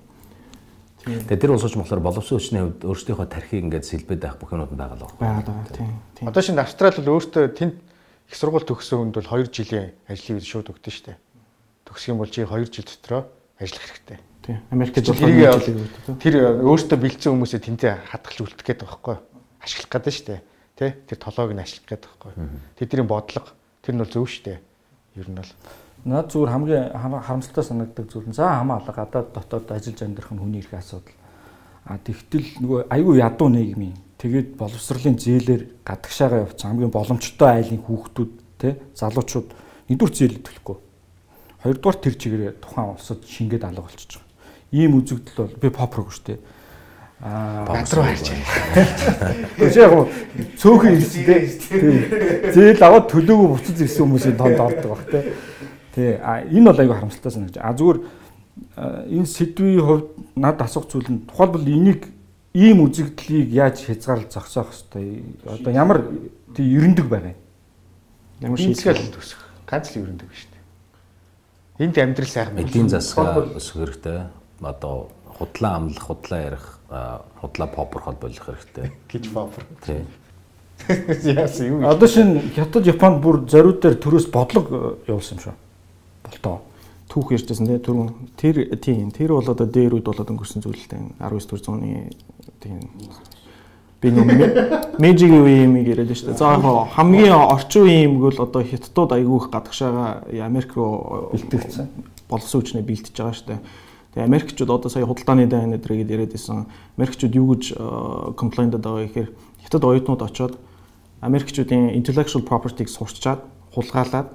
Тэгээ 1.05 1.41
тэр 1.41 1.57
улсууч 1.57 1.75
болохоор 1.81 2.05
боловсон 2.05 2.37
хүчний 2.37 2.61
хувьд 2.61 2.85
өөрсдийнхөө 2.85 3.29
тархийг 3.33 3.65
ингээд 3.65 3.89
сэлбэд 3.89 4.21
байх 4.21 4.37
бүх 4.37 4.53
юмуд 4.53 4.77
байгаа 4.77 5.01
л 5.01 5.09
байна. 5.17 5.41
Байгаа 5.41 5.73
тийм. 5.73 6.29
Одоо 6.29 6.43
шинэ 6.45 6.61
Австрали 6.61 7.01
бол 7.01 7.17
өөртөө 7.17 7.45
тэнд 7.57 7.75
их 8.29 8.37
сургууль 8.37 8.69
төгссөн 8.69 9.09
хүнд 9.09 9.17
бол 9.17 9.33
2 9.41 9.49
жилийн 9.49 9.97
ажлыг 10.07 10.45
шууд 10.45 10.69
өгдөн 10.69 10.93
штэ. 10.93 11.17
Төгсөх 11.89 12.13
юм 12.13 12.21
бол 12.21 12.29
чи 12.29 12.45
2 12.45 12.69
жил 12.69 12.85
дотроо 12.85 13.33
ажиллах 13.57 13.89
хэрэгтэй. 13.89 14.30
Тийм. 14.51 14.63
Америкт 14.71 15.07
бол 15.07 15.15
2 15.15 15.63
жил 15.63 15.79
өгдөг. 15.79 16.19
Тэр 16.19 16.35
өөртөө 16.67 16.99
бэлдсэн 16.99 17.31
хүмүүсээ 17.31 17.61
тэнцээ 17.71 17.95
хадгалж 18.11 18.39
үлдэх 18.43 18.67
гээд 18.67 18.83
байгаа 18.83 18.99
байхгүй. 18.99 19.17
Ашиглах 19.63 19.91
гэдэг 19.95 20.15
штэ. 20.15 20.43
Тэ? 20.75 20.87
Тэр 21.07 21.19
толгойг 21.23 21.55
нь 21.55 21.63
ашиглах 21.63 21.87
гээд 21.87 22.03
байгаа 22.11 22.35
байхгүй. 22.35 22.51
Тэдний 22.75 23.07
бодлого 23.07 23.49
тэр 23.87 23.95
нь 23.95 24.03
бол 24.03 24.11
зөв 24.11 24.27
штэ. 24.27 24.59
Ер 25.15 25.29
нь 25.31 25.39
бол 25.39 25.53
Наад 26.01 26.33
зүгээр 26.33 26.51
хамгийн 26.51 26.87
харамсалтай 26.97 27.65
санагддаг 27.65 28.07
зүйл 28.09 28.27
нь 28.27 28.35
за 28.35 28.49
хамаа 28.49 28.81
алга 28.81 29.05
гадаад 29.05 29.37
дотоод 29.37 29.69
ажиллаж 29.69 30.01
амьдрах 30.01 30.33
нь 30.33 30.41
хүний 30.41 30.65
эрх 30.65 30.73
асуудал. 30.73 31.13
А 31.85 32.01
тэгтэл 32.01 32.57
нөгөө 32.65 32.81
аюу 32.89 33.21
ядуу 33.21 33.53
нийгмийн 33.53 34.01
тэгээд 34.17 34.57
боловсролын 34.57 35.21
зээлээр 35.21 35.85
гадагшаага 35.85 36.49
явц 36.49 36.65
хамгийн 36.65 36.89
боломжтой 36.89 37.53
айлын 37.53 37.85
хүүхдүүд 37.85 38.33
те 38.57 38.81
залуучууд 38.97 39.53
нэгдүгээр 39.93 40.17
зээлэд 40.17 40.45
төлөхгүй. 40.49 40.77
Хоёрдугаар 41.69 41.99
тэр 42.01 42.15
чигээрээ 42.17 42.53
тухайн 42.65 42.97
улсад 42.97 43.21
шингээд 43.29 43.69
алга 43.69 43.85
болчихж 43.85 44.17
байгаа. 44.17 44.30
Ийм 44.71 44.99
үзэгдэл 45.01 45.37
бол 45.37 45.55
би 45.61 45.69
попрог 45.71 46.13
шүү 46.15 46.25
дээ. 46.31 46.39
Аа 47.21 47.67
бадруу 47.67 48.05
харж 48.07 48.27
байна. 48.31 49.35
Гэж 49.59 49.75
яг 49.77 49.93
цөөхөн 50.57 50.95
ирсэн 50.95 51.25
те. 51.27 52.53
Зээл 52.55 52.87
аваад 52.87 53.11
төлөөгөө 53.11 53.49
буцаж 53.51 53.77
ирсэн 53.83 54.07
хүмүүсийн 54.07 54.39
тонд 54.39 54.63
ордог 54.63 54.95
баг 54.95 55.05
те. 55.11 55.35
Тий. 55.95 56.17
А 56.23 56.41
энэ 56.47 56.71
бол 56.71 56.81
аюу 56.81 56.95
харамсалтай 56.95 57.33
санагдаж. 57.35 57.61
А 57.61 57.75
зүгээр 57.75 57.99
энэ 59.11 59.27
сэдвийн 59.27 59.83
хувьд 59.83 60.07
над 60.39 60.63
асуух 60.63 60.87
зүйл 60.87 61.11
нь 61.11 61.27
тухайлбал 61.27 61.67
энийг 61.67 62.07
ийм 62.55 62.87
үзэгдлийг 62.87 63.51
яаж 63.51 63.85
хязгаарлаж 63.85 64.31
зогсоох 64.31 64.71
хэвтэй. 64.71 65.27
Одоо 65.45 65.73
ямар 65.75 66.07
тий 66.55 66.65
ерөндөг 66.79 67.11
байгаа 67.11 67.35
юм. 67.35 67.41
Ямар 68.41 68.59
шийдэл 68.59 69.11
төсөх. 69.13 69.43
Ганц 69.67 69.93
л 69.93 70.07
ерөндөг 70.07 70.31
биш 70.31 70.47
үү? 70.47 70.61
Энд 71.81 71.97
амьдрал 71.97 72.29
сайхан 72.29 72.59
эдийн 72.61 72.89
засгаа 72.89 73.45
өсөх 73.57 73.81
хэрэгтэй. 73.81 74.40
Одоо 74.61 75.09
худлаа 75.39 75.77
амлах, 75.77 76.03
худлаа 76.03 76.41
ярих, 76.41 76.79
худлаа 77.41 77.69
попорхол 77.69 78.19
болох 78.21 78.45
хэрэгтэй. 78.45 78.93
Гэж 79.11 79.33
попор. 79.33 79.65
Тий. 79.87 80.05
Яасан 81.25 81.67
юу? 81.67 81.89
Одоо 81.89 82.09
шинэ 82.09 82.55
Хятад, 82.57 82.87
Японд 82.87 83.21
бүр 83.21 83.45
зориуд 83.49 83.83
дээр 83.85 84.01
төрөөс 84.01 84.31
бодлого 84.33 84.97
явуулсан 85.09 85.37
юм 85.37 85.45
шүү 85.45 85.57
болтоо 86.31 86.61
түүх 87.11 87.35
ярьжсэн 87.35 87.67
тий 87.67 87.81
түрүүн 87.83 88.11
тэр 88.39 88.63
тийм 88.79 89.11
тэр 89.11 89.35
бол 89.35 89.51
одоо 89.51 89.67
дээр 89.67 89.99
үед 89.99 90.07
болоод 90.07 90.31
өнгөрсөн 90.31 90.63
зүйл 90.63 90.79
л 90.79 90.91
дээ 90.91 91.03
19 91.19 91.51
дэх 91.51 91.65
зууны 91.65 92.11
тийм 92.63 92.79
би 94.01 94.13
нэг 94.15 94.97
мэжигийн 95.03 95.43
үе 95.43 95.65
юм 95.67 95.75
яриад 95.83 96.15
шүү 96.15 96.33
дээ. 96.33 96.39
За 96.39 96.55
яг 96.55 96.95
хамгийн 96.95 97.35
орчин 97.35 97.83
үе 97.85 98.05
юм 98.07 98.21
бол 98.23 98.39
одоо 98.39 98.63
хятадууд 98.63 99.13
айгүйх 99.13 99.51
гадагшаага 99.51 100.25
Америк 100.41 100.73
руу 100.79 101.35
бэлтгэгдсэн. 101.35 101.91
Болсон 102.31 102.63
үчнээ 102.63 102.87
бэлтэж 102.87 103.13
байгаа 103.13 103.35
шүү 103.35 103.49
дээ. 103.51 103.61
Тэгээ 104.15 104.27
Америкчууд 104.27 104.71
одоо 104.71 104.91
сая 104.91 105.07
худалдааны 105.07 105.47
дайн 105.47 105.75
өдрийг 105.79 106.11
яриад 106.11 106.35
исэн. 106.35 106.67
Америкчууд 106.99 107.35
юу 107.35 107.55
гэж 107.55 107.79
комплейндад 108.35 108.83
байгаа 108.83 109.07
гэхээр 109.07 109.29
хятад 109.63 109.85
оюутнууд 109.85 110.23
очоод 110.23 110.59
Америкчуудын 111.21 111.95
intellectual 111.95 112.43
property-г 112.43 112.91
сурчаад 112.91 113.47
хулгайлаад 113.71 114.35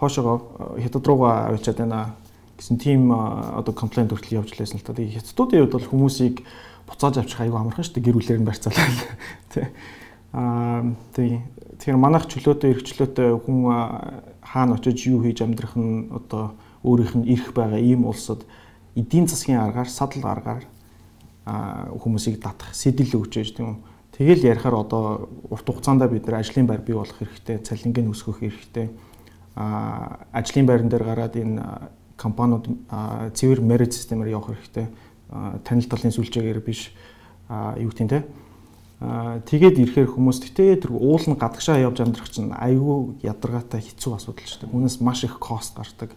хоошоо 0.00 0.78
хятад 0.80 1.04
руугаа 1.06 1.52
авчиад 1.52 1.84
байна 1.84 2.16
гэсэн 2.56 2.76
тийм 2.80 3.12
одоо 3.12 3.74
комплейнт 3.76 4.12
хүртэл 4.12 4.40
явж 4.40 4.56
лээсэн 4.56 4.80
л 4.80 4.86
та. 4.88 4.96
Тэгээ 4.96 5.20
хятадуудын 5.20 5.60
хувьд 5.68 5.74
бол 5.76 5.90
хүмүүсийг 5.92 6.34
буцааж 6.88 7.20
авчих 7.20 7.40
аюу 7.40 7.56
амархан 7.60 7.84
шүү 7.84 8.00
дээ 8.00 8.06
гэр 8.08 8.16
бүлээр 8.16 8.40
нь 8.40 8.48
барьцаалаа. 8.48 8.88
Тэ. 9.52 9.68
Аа 10.32 10.96
тий. 11.12 11.40
Тэгэхээр 11.80 12.00
манайх 12.00 12.24
чөлөөтэй 12.28 12.72
эрхчлөөтэй 12.72 13.28
хүн 13.36 13.58
хаана 14.44 14.76
очиж 14.76 15.08
юу 15.08 15.24
хийж 15.24 15.40
амьдрах 15.40 15.76
нь 15.76 16.12
одоо 16.12 16.52
өөрийнх 16.84 17.14
нь 17.20 17.28
ирэх 17.28 17.52
байгаа 17.56 17.80
ийм 17.80 18.04
улсад 18.04 18.44
эдийн 18.96 19.26
засгийн 19.28 19.60
аргаар 19.60 19.88
садал 19.88 20.24
аргаар 20.24 20.64
хүмүүсийг 21.46 22.42
татах 22.42 22.74
сэтэл 22.74 23.18
өгч 23.18 23.32
байж 23.36 23.50
тийм 23.54 23.66
үү. 23.66 23.78
Тэгэл 24.16 24.48
ярихаар 24.52 24.76
одоо 24.84 25.28
урт 25.48 25.66
хугацаанд 25.66 26.04
бид 26.10 26.26
нар 26.26 26.40
ажлын 26.40 26.66
байр 26.66 26.84
бий 26.84 26.94
болох 26.94 27.16
хэрэгтэй, 27.16 27.64
цалингийн 27.64 28.12
өсгөх 28.12 28.44
хэрэгтэй 28.44 28.90
ажлын 29.56 30.66
байран 30.66 30.88
дээр 30.88 31.04
гараад 31.04 31.34
энэ 31.36 31.62
компаниуд 32.16 32.68
цэвэр 33.34 33.60
merit 33.60 33.92
системээр 33.92 34.36
явах 34.36 34.54
хэрэгтэй. 34.54 34.86
Танил 35.64 35.88
талын 35.88 36.14
сүлжээгээр 36.14 36.60
биш 36.60 36.92
юу 37.48 37.90
гэх 37.90 38.00
юм 38.00 38.08
те 38.08 38.24
Аа 39.00 39.40
тэгээд 39.40 39.80
ирэхээр 39.80 40.12
хүмүүс 40.12 40.44
гэтээ 40.44 40.84
тэр 40.84 40.92
уул 40.92 41.24
нь 41.24 41.32
гадагшаа 41.32 41.80
явж 41.80 42.04
амьдрах 42.04 42.28
чинь 42.28 42.52
айгүй 42.52 43.16
ядаргаатай 43.24 43.80
хэцүү 43.80 44.12
асуудал 44.12 44.44
шүү 44.44 44.68
дээ. 44.68 44.74
Үүнээс 44.76 45.00
маш 45.00 45.24
их 45.24 45.40
кост 45.40 45.72
гардаг. 45.72 46.12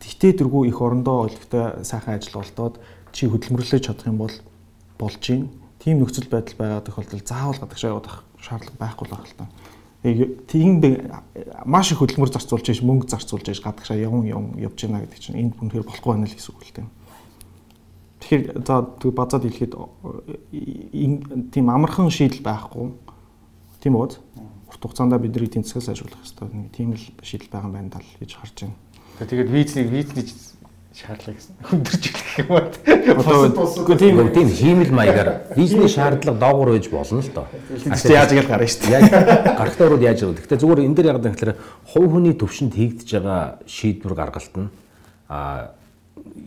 Гэтээ 0.00 0.40
тэргүй 0.40 0.68
их 0.68 0.80
орондоо 0.80 1.28
өлегтэй 1.28 1.84
сайхан 1.84 2.16
ажил 2.16 2.40
болтоод 2.40 2.80
чи 3.12 3.28
хөдөлмөрлөж 3.28 3.82
чадах 3.84 4.08
юм 4.08 4.18
бол 4.24 4.34
болж 4.98 5.20
гин. 5.20 5.50
Тийм 5.78 6.00
нөхцөл 6.00 6.28
байдал 6.32 6.56
байгаа 6.56 6.80
тохиолдолд 6.80 7.28
заавал 7.28 7.60
гадагшаа 7.60 7.92
явах 7.92 8.24
шаардлага 8.40 8.80
байхгүй 8.80 9.06
л 9.08 9.36
та. 9.36 9.46
Тийм 10.04 10.80
маш 11.64 11.92
их 11.92 12.00
хөдөлмөр 12.00 12.28
зарцуулж 12.28 12.68
яаш 12.68 12.80
мөнгө 12.84 13.08
зарцуулж 13.08 13.48
яаш 13.48 13.60
гадагшаа 13.64 13.96
явн 13.96 14.28
явн 14.28 14.60
явж 14.60 14.76
гинэ 14.84 15.04
гэдэг 15.08 15.20
чинь 15.20 15.40
энд 15.40 15.56
үнэхээр 15.60 15.88
болохгүй 15.88 16.12
байна 16.12 16.28
л 16.28 16.36
гэсэн 16.36 16.52
үг 16.52 16.60
л 16.60 16.76
тийм. 16.76 16.88
Тэгэхээр 18.20 18.44
за 18.64 18.84
базаад 19.12 19.44
хэлэхэд 19.48 19.74
тийм 21.52 21.66
амархан 21.72 22.12
шийдэл 22.12 22.44
байхгүй. 22.44 22.92
Тийм 23.80 23.96
үү? 23.96 24.12
Урт 24.68 24.80
хугацаанд 24.80 25.16
бидний 25.20 25.48
тэнцгээс 25.48 25.88
ажиглах 25.88 26.20
хэрэгтэй 26.20 26.68
тийм 26.72 26.96
л 26.96 27.04
шийдэл 27.24 27.48
байгаа 27.48 27.68
юм 27.68 27.76
байна 27.76 27.92
даа 27.96 28.04
гэж 28.20 28.30
харж 28.36 28.56
байна. 28.64 28.76
Тэгээд 29.18 29.50
визнийг 29.50 29.88
визний 29.90 30.26
шаардлага 30.94 31.38
гэсэн 31.38 31.54
хүндэрч 31.62 32.04
хэлэх 32.06 32.38
юм 32.42 32.50
аа. 32.54 32.70
Одоо 33.18 33.98
тийм 33.98 34.30
тийм 34.30 34.48
хиймэл 34.48 34.94
маягаар 34.94 35.50
визний 35.54 35.90
шаардлага 35.90 36.38
доогуур 36.38 36.70
байж 36.78 36.86
болно 36.90 37.18
л 37.22 37.30
доо. 37.34 37.46
Яаж 37.82 38.30
ингэж 38.30 38.46
гарна 38.46 38.66
шүү 38.66 38.82
дээ. 38.82 38.94
Яг 38.94 39.10
гарахтаа 39.58 39.86
ороод 39.90 40.02
яаж 40.06 40.18
байгаа. 40.22 40.38
Гэхдээ 40.38 40.62
зүгээр 40.62 40.84
энэ 40.86 40.94
дээр 40.94 41.10
яг 41.10 41.18
гэхээр 41.22 41.52
хувь 41.94 42.10
хүний 42.14 42.34
төвшөнд 42.38 42.74
хийгдэж 42.78 43.08
байгаа 43.10 43.58
шийдвэр 43.66 44.14
гаргалт 44.14 44.54
нь 44.54 44.68
а 45.26 45.74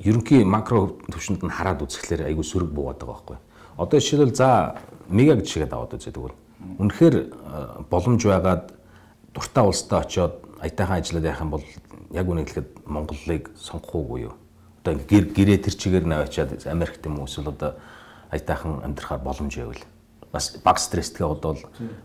ерөнхий 0.03 0.43
макро 0.47 0.95
төвшөнд 1.11 1.43
нь 1.43 1.51
хараад 1.51 1.83
үзэхлээр 1.83 2.31
айгүй 2.31 2.45
сөрөг 2.47 2.71
буугаад 2.71 3.03
байгаа 3.03 3.15
байхгүй. 3.19 3.37
Одоо 3.75 3.99
жишээлбэл 3.99 4.35
за 4.35 4.79
мега 5.11 5.35
гэж 5.35 5.47
шигээд 5.51 5.75
аваад 5.75 5.99
үзье 5.99 6.15
тэгвэл. 6.15 6.39
Үнэхээр 6.79 7.15
боломж 7.91 8.21
байгаад 8.23 8.71
дуртай 9.35 9.63
улстай 9.67 9.99
очиод 9.99 10.39
аятайхан 10.63 10.97
ажиллаад 11.03 11.25
явах 11.27 11.41
юм 11.43 11.51
бол 11.51 11.63
яг 12.11 12.27
үнийг 12.27 12.47
хэлэхэд 12.49 12.69
Монголыг 12.85 13.51
сонгох 13.57 13.95
уугүй 13.95 14.21
юу? 14.31 14.33
Одоо 14.83 14.95
гэр 15.03 15.25
гэрээ 15.35 15.57
тэр 15.63 15.75
чигээр 15.75 16.05
наваачаад 16.07 16.67
Америкт 16.67 17.05
юм 17.05 17.19
уу 17.19 17.27
эсвэл 17.27 17.51
одоо 17.51 17.75
аятайхан 18.31 18.83
амьдрахаар 18.83 19.21
боломж 19.21 19.53
байвал 19.57 19.83
бас 20.31 20.57
баг 20.63 20.79
стресстэй 20.79 21.27
бодвол 21.27 21.59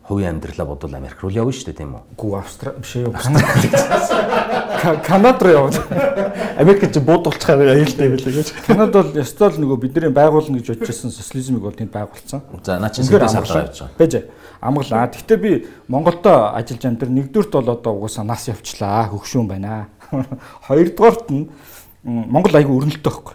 хувийн 0.06 0.36
амьдралаа 0.36 0.66
бодвол 0.66 0.94
Америк 0.94 1.22
руу 1.22 1.30
явна 1.30 1.52
шүү 1.52 1.66
дээ 1.72 1.80
тийм 1.82 1.94
үү? 1.98 2.02
Гүү 2.16 2.38
Австрали 2.38 2.78
биш 2.78 2.96
ээ. 2.96 3.10
Канад 5.02 5.42
руу 5.42 5.52
явна. 5.52 5.78
Америк 6.56 6.86
чи 6.92 7.00
буудуулчихаар 7.02 7.74
аюултай 7.74 8.08
байлаа 8.08 8.32
гэж. 8.32 8.52
Канад 8.66 8.92
бол 8.94 9.10
ёстой 9.18 9.50
л 9.50 9.58
нөгөө 9.58 9.78
бидний 9.82 10.14
байгуулна 10.14 10.58
гэж 10.62 10.78
бодчихсон 10.78 11.10
социализмыг 11.10 11.62
бол 11.66 11.74
тэнд 11.74 11.90
байгуулсан. 11.90 12.40
За 12.62 12.78
наа 12.78 12.90
чи 12.94 13.02
сэдвээ 13.02 13.28
сарлаа 13.28 13.66
явж 13.66 13.82
байгаа. 13.82 13.98
Бэж 13.98 14.12
амгалаа. 14.62 15.10
Гэхдээ 15.10 15.38
би 15.42 15.66
Монголдо 15.90 16.54
ажиллаж 16.54 16.84
амтэр 16.86 17.10
нэгдүгürt 17.10 17.52
бол 17.52 17.74
одоо 17.74 17.92
угаасаа 17.98 18.24
нас 18.24 18.46
явчлаа. 18.46 19.10
Хөгшүүн 19.10 19.50
байна. 19.50 19.90
Хоёрдугаарт 20.70 21.26
нь 21.34 21.50
Монгол 22.06 22.54
аягүй 22.54 22.78
өрнөлттэй 22.78 23.02
байхгүй. 23.02 23.34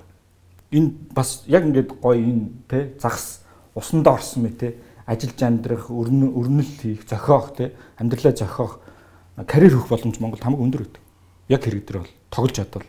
Энэ 0.72 0.90
бас 1.12 1.44
яг 1.48 1.68
ингээд 1.68 2.00
гоё 2.00 2.16
энэ 2.16 2.48
те 2.68 2.96
загас 3.00 3.44
усандаа 3.78 4.18
орсон 4.18 4.44
мэт 4.44 4.58
те. 4.60 4.76
Ажиллаж 5.06 5.40
амьдрах, 5.40 5.88
өрнөл 5.90 6.68
хийх, 6.82 7.08
зохиох 7.08 7.56
те. 7.56 7.72
Амьдралаа 7.98 8.36
зохиох 8.36 8.82
карьер 9.46 9.78
хөх 9.78 9.90
боломж 9.90 10.20
Монголд 10.20 10.44
хамаг 10.44 10.60
өндөр 10.60 10.82
байдаг. 10.84 11.04
Яг 11.48 11.64
хэрэг 11.64 11.86
дээр 11.86 12.00
бол 12.02 12.14
тоглож 12.30 12.56
чадвал. 12.58 12.84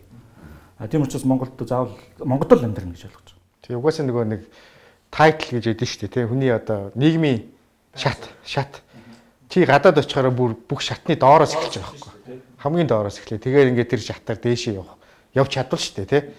А 0.78 0.88
тийм 0.88 1.02
учраас 1.02 1.24
Монголд 1.24 1.52
заавал 1.68 1.98
Монгол 2.18 2.58
л 2.58 2.64
амьдрах 2.64 2.88
гэж 2.94 3.04
ойлгож 3.10 3.34
байгаа. 3.34 3.62
Тэгээ 3.66 3.78
угаасаа 3.78 4.06
нөгөө 4.06 4.24
нэг 4.30 4.42
тайтл 5.10 5.58
гэж 5.58 5.64
ядэн 5.74 5.88
шүү 5.90 6.00
дээ 6.06 6.14
те. 6.14 6.26
Хүний 6.30 6.50
одоо 6.54 6.90
нийгмийн 6.94 7.50
шат 7.98 8.22
шат. 8.46 8.82
Чи 9.50 9.66
гадаад 9.66 9.98
очихороо 9.98 10.30
бүр 10.30 10.54
бүх 10.54 10.80
шатны 10.80 11.18
доороос 11.18 11.58
эхэлж 11.58 11.82
байгаа 11.82 11.98
байхгүй. 11.98 12.40
Хамгийн 12.62 12.86
доороос 12.86 13.18
эхлэе. 13.18 13.42
Тэгээд 13.42 13.70
ингээд 13.74 13.90
тэр 13.90 14.02
шатаар 14.06 14.38
дээшээ 14.38 14.78
явах 14.78 14.94
явж 15.34 15.50
чадвал 15.50 15.82
шүү 15.82 15.94
дээ 15.98 16.06
те. 16.06 16.30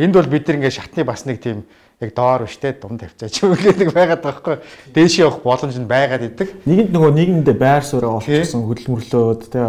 Энд 0.00 0.16
бол 0.16 0.26
бид 0.26 0.48
нар 0.48 0.56
ингээд 0.56 0.78
шатны 0.80 1.04
бас 1.04 1.28
нэг 1.28 1.44
тийм 1.44 1.68
яг 2.02 2.12
доор 2.14 2.44
биштэй 2.44 2.74
дунд 2.76 3.00
тавьцаач 3.00 3.34
юм 3.42 3.54
гэдэг 3.54 3.94
байгаад 3.94 4.22
байгаа 4.22 4.42
байхгүй. 4.42 4.56
Дээш 4.92 5.14
явах 5.22 5.38
боломж 5.46 5.78
нь 5.78 5.86
байгаад 5.86 6.26
идэг. 6.26 6.48
Нэгэнд 6.66 6.90
нөгөө 6.90 7.12
нийгэмдээ 7.16 7.56
байр 7.56 7.84
сууриа 7.86 8.18
олчихсон 8.18 8.66
хөдөлмөрлөөд 8.66 9.42
тэ 9.48 9.60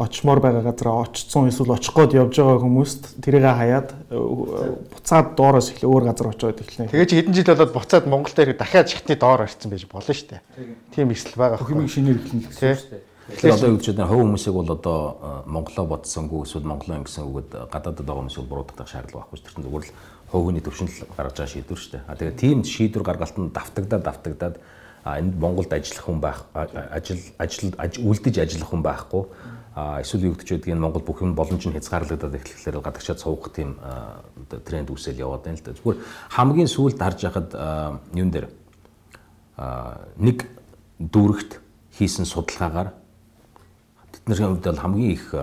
очмоор 0.00 0.40
байгаа 0.40 0.64
газараа 0.64 1.06
очсон 1.06 1.52
эсвэл 1.52 1.76
очих 1.76 1.92
гээд 1.92 2.16
явж 2.16 2.34
байгаа 2.40 2.64
хүмүүст 2.64 3.02
тэрийг 3.20 3.44
хаяад 3.44 3.88
буцаад 4.08 5.36
доороос 5.36 5.70
эхлээ 5.70 5.92
өөр 5.92 6.04
газар 6.08 6.32
очиод 6.32 6.60
эхлэнэ. 6.64 6.90
Тэгээ 6.90 7.08
чи 7.08 7.16
хэдэн 7.20 7.34
жил 7.36 7.52
болоод 7.52 7.72
буцаад 7.76 8.04
Монгол 8.08 8.34
дээр 8.34 8.56
дахиад 8.56 8.88
шатны 8.88 9.14
доор 9.20 9.44
ирсэн 9.44 9.70
байж 9.70 9.84
болно 9.86 10.12
шүү 10.12 10.28
дээ. 10.32 10.40
Тийм 10.96 11.12
эсэл 11.12 11.36
байгаа. 11.36 11.60
Хэмиг 11.60 11.92
шинээр 11.92 12.18
эхлэнэ 12.18 12.48
гэсэн 12.48 12.76
шүү 12.76 12.90
дээ. 12.96 13.10
Тэгэхээр 13.22 13.54
одоо 13.54 13.70
юу 13.70 13.78
гэж 13.78 13.86
байна? 13.94 14.10
Хувь 14.10 14.22
хүмүүсийг 14.26 14.54
бол 14.58 14.70
одоо 14.74 14.98
Монголоо 15.46 15.86
бодсонгүй 15.86 16.42
эсвэл 16.42 16.66
Монголоо 16.66 16.98
ингэсэн 17.00 17.22
үгэд 17.22 17.50
гадаадд 17.70 18.02
байгаа 18.02 18.18
хүмүүс 18.18 18.38
бол 18.42 18.50
буруудах 18.50 18.90
шаардлага 18.90 19.30
байхгүй. 19.30 19.46
Тэр 19.46 19.62
зүгээр 19.62 19.84
л 19.86 19.94
хувь 20.32 20.48
хүний 20.48 20.64
төвшөнд 20.64 21.12
гаргаж 21.12 21.36
байгаа 21.36 21.52
шийдвэр 21.52 21.78
шүү 21.78 21.92
дээ. 21.92 22.04
А 22.08 22.16
тэгээд 22.16 22.40
тийм 22.40 22.64
шийдвэр 22.64 23.04
гаргалтанд 23.04 23.52
давтагдаад 23.52 24.02
давтагдаад 24.02 24.56
энд 25.04 25.34
Монголд 25.36 25.72
ажиллах 25.72 26.04
хүн 26.08 26.20
байх 26.20 26.48
ажил 26.56 27.20
ажил 27.36 27.74
үлдэж 27.76 28.40
ажиллах 28.40 28.70
хүн 28.72 28.82
байхгүй 28.82 29.24
а 29.74 30.00
эсвэл 30.00 30.28
юу 30.28 30.36
гэж 30.36 30.48
байдгийг 30.52 30.78
Монгол 30.78 31.02
бүх 31.02 31.22
юм 31.24 31.34
боломж 31.34 31.64
нь 31.64 31.72
хязгаарлагдаад 31.72 32.36
эхлэхлээр 32.36 32.84
гадагшаад 32.84 33.20
суугах 33.20 33.52
тийм 33.52 33.76
тренд 34.48 34.92
үсэл 34.92 35.16
яваад 35.16 35.48
байна 35.48 35.56
л 35.56 35.64
да. 35.64 35.72
Зүгээр 35.72 35.98
хамгийн 36.28 36.68
сүүлд 36.68 37.00
харж 37.00 37.18
яхад 37.24 37.50
юун 38.12 38.30
дээр 38.30 38.46
нэг 40.20 40.44
дүүрэгт 41.00 41.60
хийсэн 41.96 42.28
судалгаагаар 42.28 42.92
тэдний 44.12 44.36
хувьд 44.36 44.64
бол 44.64 44.84
хамгийн 44.84 45.12
их 45.16 45.34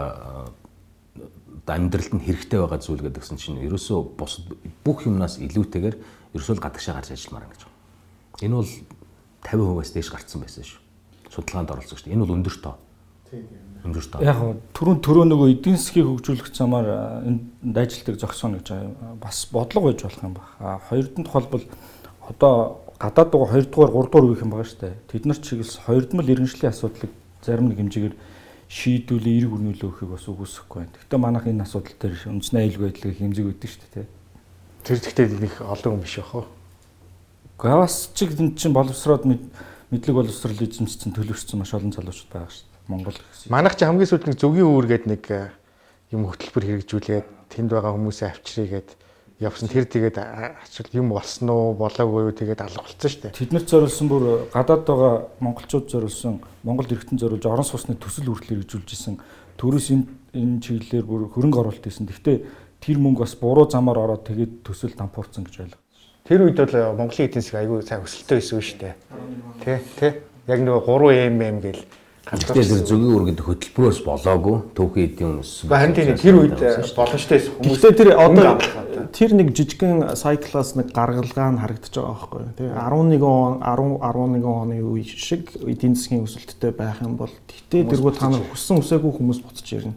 амьдралд 1.76 2.14
нь 2.18 2.26
хэрэгтэй 2.26 2.60
байгаа 2.60 2.80
зүйл 2.82 3.04
гэдгсэн 3.06 3.38
чинь 3.38 3.62
ерөөсөө 3.62 4.00
бус 4.18 4.42
бүх 4.86 5.06
юмнаас 5.06 5.38
илүүтэйгээр 5.38 5.96
ерөөсөө 6.34 6.56
л 6.58 6.64
гадагшаа 6.64 6.98
гарч 6.98 7.14
ажилламаар 7.14 7.50
гэж 7.52 7.62
байна. 7.66 7.78
Энэ 8.46 8.56
бол 8.56 8.72
50%-аас 9.44 9.92
дээш 9.94 10.10
гарцсан 10.10 10.42
байсан 10.42 10.64
шүү. 10.64 10.82
Судалгаанд 11.30 11.72
оролцсон 11.72 11.98
шүү. 12.00 12.12
Энэ 12.14 12.24
бол 12.26 12.36
өндөр 12.38 12.56
тоо. 12.64 12.76
Өндөр 13.86 14.06
тоо. 14.10 14.22
Яг 14.26 14.40
түрүүн 14.76 15.00
түрүү 15.06 15.26
нөгөө 15.30 15.48
эдийн 15.54 15.78
засгийг 15.80 16.08
хөгжүүлэх 16.10 16.50
замаар 16.56 17.24
энд 17.28 17.78
ажил 17.78 18.04
дээр 18.06 18.20
зогсооно 18.20 18.60
гэж 18.60 18.70
бас 19.22 19.48
бодлого 19.52 19.92
байж 19.94 20.04
болох 20.04 20.24
юм 20.24 20.36
байна. 20.36 20.50
А 20.60 20.82
хоёрдонд 20.90 21.28
холбол 21.28 21.66
одоо 22.28 22.54
гадаад 23.00 23.30
дугаар 23.32 23.52
хоёрдугаар 23.54 23.92
гуравдугаар 23.92 24.26
үеийнх 24.28 24.44
юм 24.44 24.52
байгаа 24.52 24.68
шүү 24.68 24.82
дээ. 24.84 24.96
Тэд 25.08 25.24
нар 25.26 25.40
чиглэс 25.40 25.80
хоёрдмол 25.88 26.32
иргэншлийн 26.32 26.74
асуудлыг 26.74 27.12
зарим 27.42 27.70
нэг 27.72 27.80
хэмжээгээр 27.80 28.16
шийдүүлээ 28.70 29.38
эрг 29.42 29.52
өрнүүлээ 29.58 29.90
өгөхийг 29.90 30.14
бас 30.14 30.26
үгүйсэхгүй 30.30 30.78
байна. 30.86 30.94
Гэхдээ 30.94 31.20
манайх 31.20 31.46
энэ 31.50 31.66
асуудал 31.66 31.98
дээр 31.98 32.14
үндэсний 32.30 32.62
аюулгүй 32.70 32.86
байдлыг 32.86 33.18
хэмжээг 33.18 33.50
өгдөг 33.50 33.70
шүү 33.74 33.90
дээ. 33.98 34.08
Тэр 34.86 34.98
зэгтээ 35.02 35.28
нэг 35.42 35.54
олон 35.66 35.94
юм 35.98 36.02
биш 36.06 36.16
вэ? 36.22 36.46
Гэхдээ 37.58 37.82
бас 37.82 37.96
чиг 38.14 38.30
энэ 38.38 38.54
чинь 38.54 38.78
боловсроод 38.78 39.26
мэдлэг 39.26 40.16
боловсрол 40.16 40.62
эзэмшсэн 40.62 41.18
төлөвшсөн 41.18 41.58
маш 41.58 41.74
олон 41.74 41.90
залуучууд 41.90 42.30
байгаа 42.30 42.54
шүү 42.54 42.70
дээ. 42.70 42.86
Монгол 42.94 43.18
гэсэн. 43.18 43.50
Манайх 43.50 43.74
чи 43.74 43.90
хамгийн 43.90 44.06
сүүлд 44.06 44.30
нэг 44.30 44.38
зөвгийн 44.38 44.70
үүр 44.70 44.86
гээд 44.86 45.06
нэг 45.10 45.24
э, 45.34 45.50
юм 46.14 46.30
хөтөлбөр 46.30 46.86
хэрэгжүүлээд 46.86 47.28
тэнд 47.50 47.70
байгаа 47.74 47.94
хүмүүсээ 47.98 48.30
авчирыгээд 48.38 48.90
явсан 49.40 49.72
тэр 49.72 49.88
тэгээд 49.88 50.20
ачаал 50.20 50.92
юм 50.94 51.16
болсон 51.16 51.50
уу 51.50 51.74
болоогүй 51.80 52.28
юу 52.28 52.36
тэгээд 52.36 52.60
алга 52.60 52.84
болсон 52.84 53.08
шүү 53.08 53.32
дээ. 53.32 53.40
Тэднэрт 53.40 53.72
зориулсан 53.72 54.08
бүр 54.12 54.24
гадаад 54.52 54.84
байгаа 54.84 55.14
монголчууд 55.40 55.88
зориулсан 55.88 56.44
Монголд 56.64 56.92
эргэтэн 56.92 57.20
зориулж 57.20 57.46
орон 57.48 57.64
сууцны 57.64 57.96
төсөл 57.96 58.28
хүртэл 58.28 58.60
хэрэгжүүлж 58.60 58.90
исэн 58.92 59.16
төрөөс 59.56 59.88
энэ 59.96 60.06
энэ 60.36 60.60
чиглэлээр 60.60 61.06
бүр 61.08 61.22
хөрөнгө 61.32 61.60
оруулалт 61.64 61.88
хийсэн. 61.88 62.12
Гэхдээ 62.12 62.38
тэр 62.84 62.98
мөнгө 63.00 63.24
бас 63.24 63.40
буруу 63.40 63.64
замаар 63.72 64.04
ороод 64.04 64.28
тэгээд 64.28 64.60
төсөл 64.68 64.92
дампуурсан 64.92 65.48
гэж 65.48 65.56
байлаа. 65.56 65.80
Тэр 66.28 66.44
үед 66.44 66.60
бол 66.60 67.00
Монголын 67.00 67.28
эдийн 67.32 67.44
засаг 67.44 67.64
айгүй 67.64 67.80
сайн 67.88 68.04
өсөлтөө 68.04 68.36
байсан 68.44 68.60
шүү 68.60 68.80
дээ. 68.84 68.96
Тэ 69.64 69.74
тэ 69.96 70.08
яг 70.52 70.60
нөгөө 70.68 70.84
3 70.84 71.32
mm 71.32 71.58
гэл 71.64 71.82
Гэхдээ 72.30 72.62
тэр 72.62 72.86
зөвгийн 72.86 73.16
үргэд 73.18 73.42
хөтөлбөрөөс 73.42 74.00
болоогүй 74.06 74.58
түүхийн 74.78 75.06
эдийн 75.10 75.30
үнэс. 75.42 75.66
Харин 75.66 75.96
тийм 75.98 76.14
тэр 76.14 76.36
үед 76.38 76.62
боломжтой 76.94 77.38
байсан 77.42 77.54
хүмүүс. 77.58 77.74
Гэхдээ 77.74 77.94
тэр 77.98 78.10
одоо 78.14 78.54
тэр 79.14 79.34
нэг 79.34 79.54
жижигхэн 79.58 80.14
сайклаас 80.14 80.76
нэг 80.78 80.94
гаргалгаа 80.94 81.50
нь 81.56 81.62
харагдаж 81.62 81.94
байгаа 81.94 82.14
байхгүй 82.14 82.44
тий 82.58 82.70
11 82.70 83.24
он 83.26 83.54
10 83.66 83.98
11 83.98 84.46
оны 84.46 84.78
үе 84.84 85.04
шиг 85.04 85.50
эдийн 85.66 85.96
засгийн 85.96 86.26
өсөлттэй 86.28 86.72
байх 86.76 87.02
юм 87.02 87.18
бол 87.18 87.32
тэгтээ 87.50 87.90
тэргүү 87.90 88.14
та 88.14 88.30
нар 88.30 88.46
хүссэн 88.46 88.84
үсээгүй 88.84 89.12
хүмүүс 89.18 89.40
буцаж 89.42 89.68
ирнэ 89.74 89.94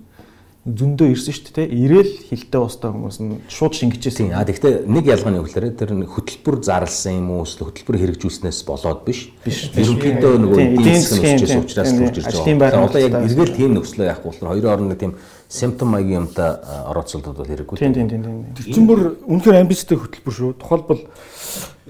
зөндөө 0.62 1.10
ирсэн 1.10 1.34
шүү 1.34 1.54
дээ. 1.58 1.74
Ирээл 1.74 2.12
хилтэй 2.30 2.62
устай 2.62 2.94
хүмүүс 2.94 3.18
нь 3.18 3.42
шууд 3.50 3.74
шингэжсэн. 3.74 4.30
А 4.30 4.46
тэгвэл 4.46 4.86
нэг 4.86 5.10
ялгаа 5.10 5.34
нь 5.34 5.38
юу 5.42 5.46
гэхээр 5.50 5.74
тэр 5.74 5.90
хөтөлбөр 6.06 6.62
зарласан 6.62 7.18
юм 7.18 7.34
уу 7.34 7.42
эсвэл 7.42 7.66
хөтөлбөр 7.66 7.98
хэрэгжүүлснээс 7.98 8.62
болоод 8.62 9.02
биш. 9.02 9.34
Биш. 9.42 9.74
Ерөнхийдөө 9.74 10.38
нөгөө 10.38 10.62
эдийн 10.62 11.02
засгийн 11.02 11.42
өсчээс 11.42 11.58
учраас 11.66 11.90
төрж 11.90 12.16
ирж 12.22 12.38
байгаа. 12.62 12.86
Одоо 12.86 13.02
яг 13.02 13.14
эргээл 13.26 13.58
тийм 13.58 13.74
нөхцлөө 13.74 14.06
яахгүй 14.06 14.30
болохоор 14.30 14.50
хоёрын 14.54 14.70
орны 14.70 14.94
тийм 14.94 15.18
Симптом 15.50 15.98
маягийн 15.98 16.30
юмтай 16.30 16.62
орооцолдод 16.62 17.36
бол 17.42 17.50
хэрэггүй. 17.50 17.82
Тийм 17.82 17.92
тийм 17.92 18.06
тийм. 18.06 18.22
Тэр 18.54 18.66
чинь 18.70 18.86
бүр 18.86 19.18
үнэхээр 19.26 19.66
амбицтай 19.66 19.98
хөтөлбөр 19.98 20.32
шүү. 20.32 20.56
Тухайлбал 20.62 21.02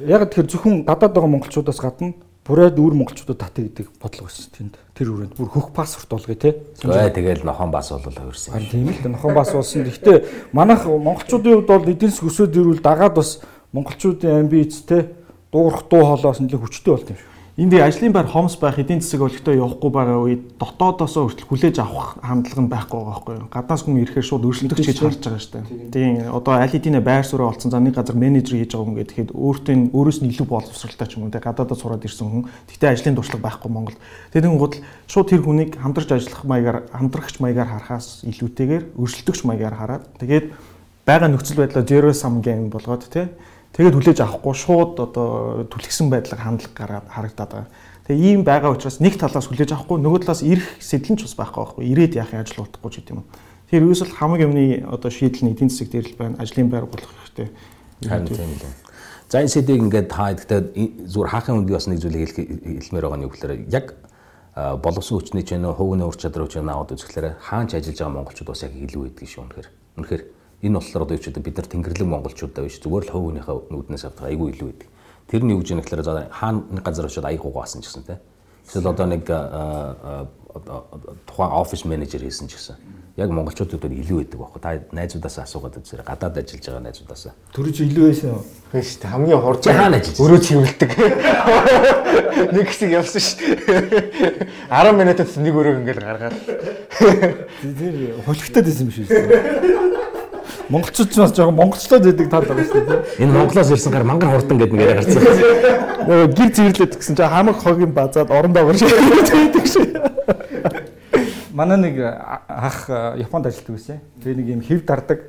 яг 0.00 0.32
тэгэхээр 0.32 0.48
зөвхөн 0.48 0.74
гадаад 0.88 1.12
байгаа 1.12 1.30
монголчуудаас 1.30 1.78
гадна 1.78 2.16
бүрээд 2.42 2.74
үүр 2.78 2.94
монголчуудад 2.98 3.38
татъя 3.38 3.70
гэдэг 3.70 3.86
бодлого 4.02 4.26
байсан 4.26 4.50
тэнд. 4.50 4.74
Тэр 4.98 5.14
хүрээнд 5.14 5.34
бүр 5.38 5.48
хөх 5.48 5.70
паспорт 5.70 6.10
болгоё 6.10 6.34
те. 6.34 6.58
Ой 6.82 7.10
тэгэл 7.14 7.46
нохон 7.46 7.70
бас 7.70 7.94
бол 7.94 8.02
хувирсан. 8.02 8.54
Харин 8.58 8.70
тийм 8.70 8.90
л 8.90 9.14
нохон 9.14 9.34
бас 9.34 9.54
болсон. 9.54 9.86
Гэхдээ 9.86 10.50
манайх 10.50 10.82
монголчуудын 10.86 11.62
хувьд 11.62 11.70
бол 11.70 11.86
эдийн 11.86 12.10
засаг 12.10 12.26
өсөөд 12.34 12.58
ирвэл 12.58 12.82
дагаад 12.82 13.14
бас 13.14 13.38
монголчуудын 13.70 14.42
амбиц 14.42 14.82
те 14.82 15.14
дуурах 15.52 15.86
дуу 15.86 16.02
хоолоос 16.02 16.42
нэлээд 16.42 16.62
хүчтэй 16.66 16.90
болт 16.90 17.10
юм 17.14 17.18
шүү. 17.22 17.31
Энд 17.52 17.74
ажлын 17.76 18.14
байр 18.16 18.24
хомс 18.32 18.56
байх 18.56 18.78
эдийн 18.80 19.04
засаг 19.04 19.28
өлегтэй 19.28 19.60
явахгүй 19.60 19.92
байгаа 19.92 20.24
үед 20.24 20.56
дотоодоос 20.56 21.20
хүртэл 21.20 21.52
хүлээж 21.52 21.84
авах 21.84 22.16
хандлага 22.24 22.64
нь 22.64 22.72
байхгүй 22.72 22.96
байгаа 22.96 23.12
байхгүй 23.12 23.34
юу. 23.44 23.48
Гаднаас 23.52 23.84
хүн 23.84 24.00
ирэхээр 24.00 24.24
шууд 24.24 24.48
өршөлтөгч 24.48 24.88
гэж 24.88 24.98
харж 25.04 25.20
байгаа 25.20 25.36
шүү 25.36 25.52
дээ. 25.60 25.92
Тийм 25.92 26.32
одоо 26.32 26.56
аль 26.56 26.72
хэдийн 26.72 27.04
байр 27.04 27.28
суурь 27.28 27.44
олцсон 27.44 27.68
за 27.68 27.76
нэг 27.76 27.92
газар 28.00 28.16
менежер 28.16 28.56
хийж 28.56 28.72
байгаа 28.72 28.88
хүн 28.88 28.96
гэхэд 29.04 29.30
өөртөө 29.36 29.74
өөрөөс 29.92 30.18
нь 30.24 30.32
илүү 30.32 30.48
боловсралтай 30.48 31.06
ч 31.12 31.20
юм 31.20 31.28
уу 31.28 31.34
те 31.36 31.44
гадаадаас 31.44 31.76
сураад 31.76 32.08
ирсэн 32.08 32.24
хүн. 32.24 32.48
Гэхдээ 32.72 32.88
ажлын 32.88 33.16
туршлага 33.20 33.44
байхгүй 33.44 33.68
Монгол. 33.68 34.00
Тэгээд 34.32 34.56
гол 34.56 34.74
шууд 35.12 35.28
тэр 35.28 35.44
хүнийг 35.44 35.76
хамтарч 35.76 36.08
ажиллах 36.08 36.48
маягаар 36.48 36.88
хамтрагч 36.88 37.36
маягаар 37.36 37.68
харахаас 37.68 38.24
илүүтэйгээр 38.32 38.96
өршөлтөгч 38.96 39.44
маягаар 39.44 39.76
хараад 39.76 40.04
тэгээд 40.16 40.56
байгаа 41.04 41.28
нөхцөл 41.28 41.60
байдлаа 41.60 41.84
zero 41.84 42.16
sum 42.16 42.40
game 42.40 42.72
болгоод 42.72 43.04
те 43.12 43.28
Тэгээд 43.72 43.96
хүлээж 43.96 44.18
авахгүй 44.20 44.52
шууд 44.52 45.00
одоо 45.00 45.64
түлхсэн 45.72 46.12
байдлаар 46.12 46.44
хандлага 46.44 46.76
гараад 46.76 47.08
харагдаад 47.08 47.50
байгаа. 47.52 47.68
Тэгээ 48.04 48.24
ийм 48.36 48.40
байгаа 48.44 48.76
учраас 48.76 49.00
нэг 49.00 49.16
талаас 49.16 49.48
хүлээж 49.48 49.72
авахгүй 49.72 49.96
нөгөө 49.96 50.28
талаас 50.28 50.44
ирэх 50.44 50.76
сэтлэн 50.76 51.16
ч 51.16 51.24
бас 51.24 51.36
байхгүй 51.40 51.60
байхгүй. 51.64 51.84
Ирээд 51.88 52.20
яахын 52.20 52.44
ажил 52.44 52.68
утахгүй 52.68 52.90
ч 52.92 53.00
гэдэм 53.00 53.24
юм. 53.24 53.26
Тэр 53.72 53.88
ерөөсөл 53.88 54.12
хамаг 54.12 54.44
юмны 54.44 54.84
одоо 54.84 55.08
шийдэл 55.08 55.48
нь 55.48 55.56
эдийн 55.56 55.72
засаг 55.72 55.88
дээр 55.88 56.04
л 56.12 56.20
байна. 56.20 56.36
Ажлын 56.36 56.68
байр 56.68 56.84
болох 56.84 57.08
хэрэгтэй. 57.08 57.48
Харин 58.04 58.28
тийм 58.28 58.52
л. 58.60 58.76
За 59.32 59.40
энэ 59.40 59.48
сэдийг 59.48 59.80
ингээд 59.80 60.12
та 60.12 60.36
гэхдээ 60.36 60.60
зүгээр 61.08 61.32
хаахын 61.32 61.64
үндий 61.64 61.72
бас 61.72 61.88
нэг 61.88 62.04
зүйлийг 62.04 62.36
хэлмээр 62.36 63.04
байгаа 63.08 63.16
нь 63.16 63.24
юу 63.24 63.32
гэхээр 63.32 63.72
яг 63.72 63.96
боловсон 64.52 65.24
хүчний 65.24 65.40
ч 65.40 65.56
нэ 65.56 65.72
хувийн 65.72 66.04
ур 66.04 66.12
чадрын 66.12 66.44
хүч 66.44 66.60
наваад 66.60 66.92
үзэхлээр 66.92 67.40
хаанч 67.40 67.72
ажиллаж 67.72 67.96
байгаа 67.96 68.12
монголчууд 68.12 68.52
бас 68.52 68.60
яг 68.68 68.76
илүү 68.76 69.08
байдаг 69.08 69.24
шүү 69.24 69.42
үнэхээр. 69.48 69.68
Үнэхээр 69.96 70.22
Энэ 70.62 70.78
болохоор 70.78 71.02
одоо 71.02 71.16
юу 71.18 71.22
ч 71.22 71.26
гэдэг 71.26 71.42
бид 71.42 71.56
нар 71.58 71.66
тэнгэрлэг 71.66 72.06
монголчуудаа 72.06 72.62
биш 72.62 72.78
зүгээр 72.78 73.04
л 73.10 73.14
хувийнхээ 73.18 73.56
нүднээс 73.66 74.06
авдаг 74.06 74.30
айгүй 74.30 74.54
илүү 74.54 74.68
байдаг. 74.70 74.88
Тэр 75.26 75.42
нь 75.42 75.50
юу 75.50 75.58
гэж 75.58 75.68
юм 75.74 75.82
гэхээр 75.82 76.06
за 76.06 76.30
хаана 76.30 76.62
нэг 76.70 76.86
газар 76.86 77.10
очиод 77.10 77.26
аяг 77.26 77.42
угаасан 77.42 77.82
ч 77.82 77.90
гэсэн 77.90 78.06
тийм. 78.06 78.22
Эсвэл 78.62 78.94
одоо 78.94 79.06
нэг 79.10 79.26
тухайн 81.26 81.50
офис 81.50 81.82
менежер 81.82 82.22
хийсэн 82.22 82.46
ч 82.46 82.54
гэсэн 82.54 82.78
яг 83.18 83.30
монголчуудад 83.34 83.90
илүү 83.90 84.22
байдаг 84.22 84.38
байхгүй. 84.38 84.60
Та 84.62 84.78
найзуудаасаа 84.94 85.44
асуугаад 85.44 85.82
үзээрэй. 85.82 86.06
Гадаад 86.06 86.38
ажиллаж 86.38 86.64
байгаа 86.64 86.86
найзуудаасаа. 86.86 87.32
Төрөж 87.52 87.76
илүү 87.82 88.06
байсан 88.08 88.30
юу? 88.30 88.46
Тийм 88.72 88.82
шүү 88.86 89.00
дээ. 89.02 89.12
Хамгийн 89.12 89.42
хурд 89.42 89.64
хаана 89.66 89.96
ажиллаж? 89.98 90.20
Өрөө 90.22 90.40
цэвэрлдэг. 90.46 90.90
Нэг 92.56 92.66
хэсэг 92.72 92.90
явсан 92.94 93.20
шүү 93.20 93.36
дээ. 93.66 94.46
10 94.70 94.96
минутад 94.96 95.28
нэг 95.28 95.54
өрөөг 95.60 95.76
ингээл 95.82 96.06
гаргаад. 96.08 96.36
Тэр 97.60 97.94
хөлгөтөд 98.24 98.64
байсан 98.64 98.88
юм 98.88 98.92
шүү. 98.96 100.11
Монголчууд 100.68 101.10
ч 101.10 101.16
бас 101.18 101.32
жоохон 101.34 101.56
монголчлоод 101.56 102.04
байдаг 102.04 102.30
тал 102.30 102.46
байгаа 102.46 102.66
шүү 102.66 102.84
дээ. 102.86 103.00
Энэ 103.24 103.32
Монголоос 103.32 103.70
ирсэн 103.72 103.92
гар 103.92 104.04
мангар 104.04 104.30
хурдан 104.30 104.58
гэдэг 104.58 104.76
нэгээр 104.78 104.98
гарсан. 105.00 105.22
Нөгөө 106.06 106.28
гэр 106.36 106.50
зэрлээд 106.52 106.94
гэсэн 106.98 107.16
чинь 107.16 107.32
хамаг 107.32 107.56
хогийн 107.58 107.92
базаад 107.96 108.30
орондоо 108.30 108.62
гөр 108.70 108.78
шийддэг 108.78 109.66
шүү. 109.66 109.86
Манай 111.52 111.78
нэг 111.78 111.96
ах 111.98 112.86
Японд 113.18 113.46
ажилладаг 113.50 113.74
байсан. 113.74 114.00
Тэгээ 114.22 114.36
нэг 114.38 114.48
юм 114.48 114.62
хэв 114.62 114.86
дардаг 114.86 115.20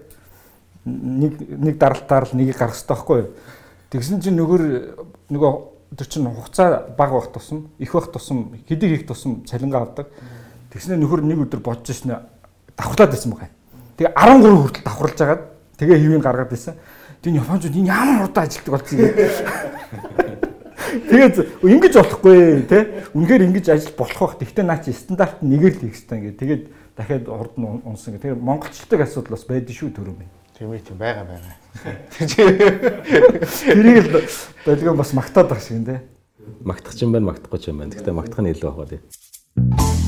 нэг 0.85 1.33
нэг 1.39 1.77
даралтаар 1.77 2.27
л 2.29 2.37
нэгийг 2.37 2.57
гаргах 2.57 2.75
хэрэгтэй 2.75 2.95
байхгүй 2.95 3.17
юу? 3.23 3.29
Тэгсэн 3.89 4.21
чинь 4.21 4.37
нөгөө 4.37 4.59
нөгөө 5.31 5.53
тэр 5.97 6.07
чинь 6.07 6.27
хугацаа 6.27 6.93
бага 6.97 7.19
байх 7.19 7.31
тусам, 7.31 7.69
их 7.77 7.93
байх 7.93 8.11
тусам, 8.11 8.57
хэдий 8.67 8.89
хийх 8.89 9.07
тусам 9.07 9.45
цалингаа 9.45 9.87
авдаг. 9.87 10.07
Тэгснээр 10.73 10.99
нөхөр 10.99 11.21
нэг 11.23 11.39
өдөр 11.47 11.61
бодож 11.61 11.89
ирсэн 11.89 12.17
давхарлаад 12.75 13.13
байсан 13.13 13.31
байгаа 13.31 13.47
юм. 13.47 13.62
Тэгээ 13.97 14.13
13 14.17 14.57
хүртэл 14.57 14.83
давхарлаж 14.83 15.19
агаад 15.21 15.41
тэгээ 15.77 15.97
хэвийг 16.01 16.23
гаргаад 16.23 16.49
байсан. 16.49 16.73
Тэгээ 17.21 17.39
Японууд 17.39 17.65
энэ 17.69 17.89
ямар 17.89 18.25
удаа 18.25 18.43
ажилтдаг 18.43 18.73
болсон 18.73 18.97
юм. 18.99 19.13
Тэгээд 20.93 21.35
ингэж 21.61 21.93
болохгүй 21.97 22.37
те. 22.69 22.79
Үнэхээр 23.13 23.45
ингэж 23.49 23.65
ажил 23.73 23.93
болох 23.97 24.19
бах. 24.19 24.37
Тэгтээ 24.37 24.65
наа 24.65 24.81
чи 24.81 24.93
стандарт 24.93 25.41
нэгээр 25.41 25.73
л 25.77 25.81
хийх 25.89 25.97
хэрэгтэй 26.05 26.17
ингээд. 26.19 26.37
Тэгээд 26.37 26.63
дахиад 26.97 27.25
урд 27.29 27.53
нь 27.57 27.65
унсан 27.85 28.13
гэх. 28.17 28.25
Тэгээд 28.29 28.41
монголчлог 28.41 29.01
асуудал 29.01 29.33
бас 29.33 29.45
байдаг 29.49 29.73
шүү 29.73 29.89
төрөм. 29.93 30.21
Тийм 30.53 30.69
ээ 30.73 30.85
тийм 30.85 30.97
байгаа 31.01 31.25
байгаа. 31.25 31.55
Тэрийг 33.65 34.05
л 34.05 34.21
болгон 34.65 34.97
бас 34.97 35.13
магтаад 35.17 35.49
байгаа 35.49 35.65
шиг 35.65 35.85
те. 35.85 36.05
Магтах 36.61 36.93
ч 36.93 37.01
юм 37.05 37.13
байна, 37.13 37.33
магтахгүй 37.33 37.59
ч 37.59 37.73
юм 37.73 37.81
байна. 37.81 37.93
Гэхдээ 37.93 38.13
магтах 38.13 38.41
нь 38.45 38.53
илүү 38.53 38.69
байгаа 38.69 40.02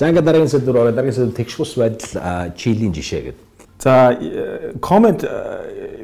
За 0.00 0.08
ингээд 0.08 0.24
дараагийн 0.24 0.48
сэдвээр 0.48 0.80
ороо 0.80 0.92
дараагийн 0.96 1.28
сэдв 1.28 1.36
тэгш 1.36 1.60
бус 1.60 1.76
байдал 1.76 2.56
чилийн 2.56 2.96
жишээ 2.96 3.20
гэдэг. 3.20 3.44
За 3.84 4.16
комент 4.80 5.28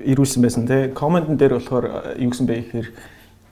ирүүлсэн 0.04 0.44
байсан 0.44 0.68
тий. 0.68 0.92
Комментэн 0.92 1.40
дээр 1.40 1.56
болохоор 1.56 2.12
юу 2.20 2.28
гэсэн 2.28 2.44
бэ 2.44 2.60
гэхээр 2.60 2.88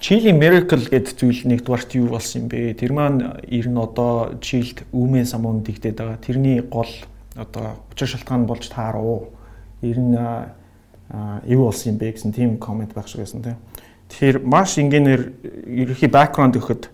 Chili 0.05 0.37
Miracle 0.37 0.85
гэдэг 0.85 1.17
зүйл 1.17 1.49
нэгдүгээрт 1.49 1.97
юу 1.97 2.13
болсон 2.13 2.45
юм 2.45 2.49
бэ? 2.53 2.77
Тэр 2.77 2.93
маань 2.93 3.41
ер 3.49 3.73
нь 3.73 3.81
одоо 3.81 4.37
Chilд 4.45 4.85
үүмээ 4.93 5.25
самуун 5.25 5.65
дигдээд 5.65 5.97
байгаа. 5.97 6.21
Тэрний 6.21 6.61
гол 6.61 6.93
одоо 7.41 7.81
учир 7.89 8.13
шалтгаан 8.13 8.45
болж 8.45 8.69
тааруу. 8.69 9.33
Ер 9.81 9.97
нь 9.97 10.13
юу 11.49 11.73
болсон 11.73 11.97
юм 11.97 12.05
бэ 12.05 12.21
гэсэн 12.21 12.37
тийм 12.37 12.61
комент 12.61 12.93
байх 12.93 13.09
шиг 13.09 13.25
байсан 13.25 13.41
тий. 13.41 13.57
Тэгэхээр 14.13 14.45
маш 14.45 14.77
энгийнээр 14.77 15.23
ерөнхий 15.73 16.13
бэкграунд 16.13 16.61
өгөхөд 16.61 16.93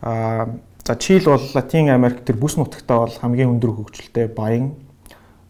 аа 0.00 0.48
За 0.86 0.96
Чил 0.96 1.24
бол 1.24 1.40
Латин 1.54 1.90
Америк 1.90 2.24
төр 2.24 2.36
бүс 2.40 2.56
нутагтаа 2.56 3.04
бол 3.04 3.16
хамгийн 3.20 3.52
өндөр 3.52 3.72
хөгжилтэй 3.76 4.28
баян 4.32 4.72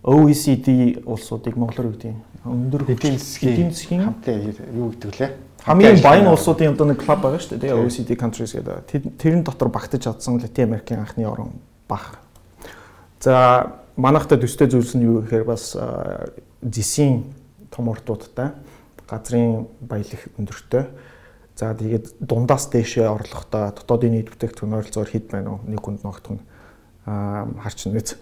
OECD 0.02 1.02
улсуудыг 1.06 1.56
монголоор 1.56 1.92
юу 1.92 1.94
гэдэг 1.94 2.10
юм? 2.10 2.20
Өндөр 2.44 2.84
эдийн 2.90 3.18
засгийн 3.18 4.02
хамтаа 4.02 4.34
юу 4.74 4.90
гэдэг 4.90 5.20
лээ? 5.20 5.30
Хамгийн 5.64 6.00
баян 6.02 6.32
улсуудын 6.32 6.72
одоо 6.74 6.88
нэг 6.88 7.04
клуб 7.04 7.20
байгаа 7.20 7.38
шүү 7.38 7.60
дээ. 7.60 7.76
OECD 7.76 8.16
countries 8.16 8.56
гэдэг. 8.56 9.16
Тэрэн 9.20 9.44
дотор 9.44 9.68
багтаж 9.68 10.02
чадсан 10.08 10.40
Латин 10.40 10.72
Америкийн 10.72 11.04
анхны 11.04 11.28
орн 11.28 11.52
баг. 11.86 12.18
За 13.20 13.76
манайхтай 13.96 14.40
төстэй 14.40 14.66
зүйлс 14.66 14.96
нь 14.96 15.04
юу 15.04 15.20
гэхээр 15.20 15.44
бас 15.44 15.76
зэсийн 16.64 17.28
том 17.70 17.88
уртуудтай 17.92 18.56
газрын 19.06 19.68
баялаг 19.80 20.20
өндөртэй 20.38 20.84
За 21.61 21.76
тэгээд 21.76 22.24
дундаас 22.24 22.72
дээшээ 22.72 23.04
орлоготой 23.04 23.76
дотоодын 23.76 24.16
нийт 24.16 24.32
бүтээгдэхүүн 24.32 24.80
ойролцоогоор 24.80 25.12
хэд 25.12 25.26
байна 25.28 25.61
уу? 25.61 25.68
Нэг 25.68 25.84
хүнд 25.84 26.00
ногдох 26.08 26.40
нь 26.40 26.44
аа 27.04 27.52
харчин 27.61 28.00
үз. 28.00 28.16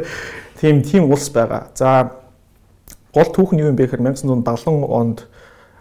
Тийм 0.60 0.84
тийм 0.84 1.08
улс 1.08 1.32
байгаа. 1.32 1.72
За 1.72 2.20
гол 3.16 3.32
түүх 3.32 3.56
нь 3.56 3.64
юу 3.64 3.72
юм 3.72 3.80
бэ 3.80 3.88
гэхээр 3.88 4.04
1970 4.12 4.84
онд 4.92 5.24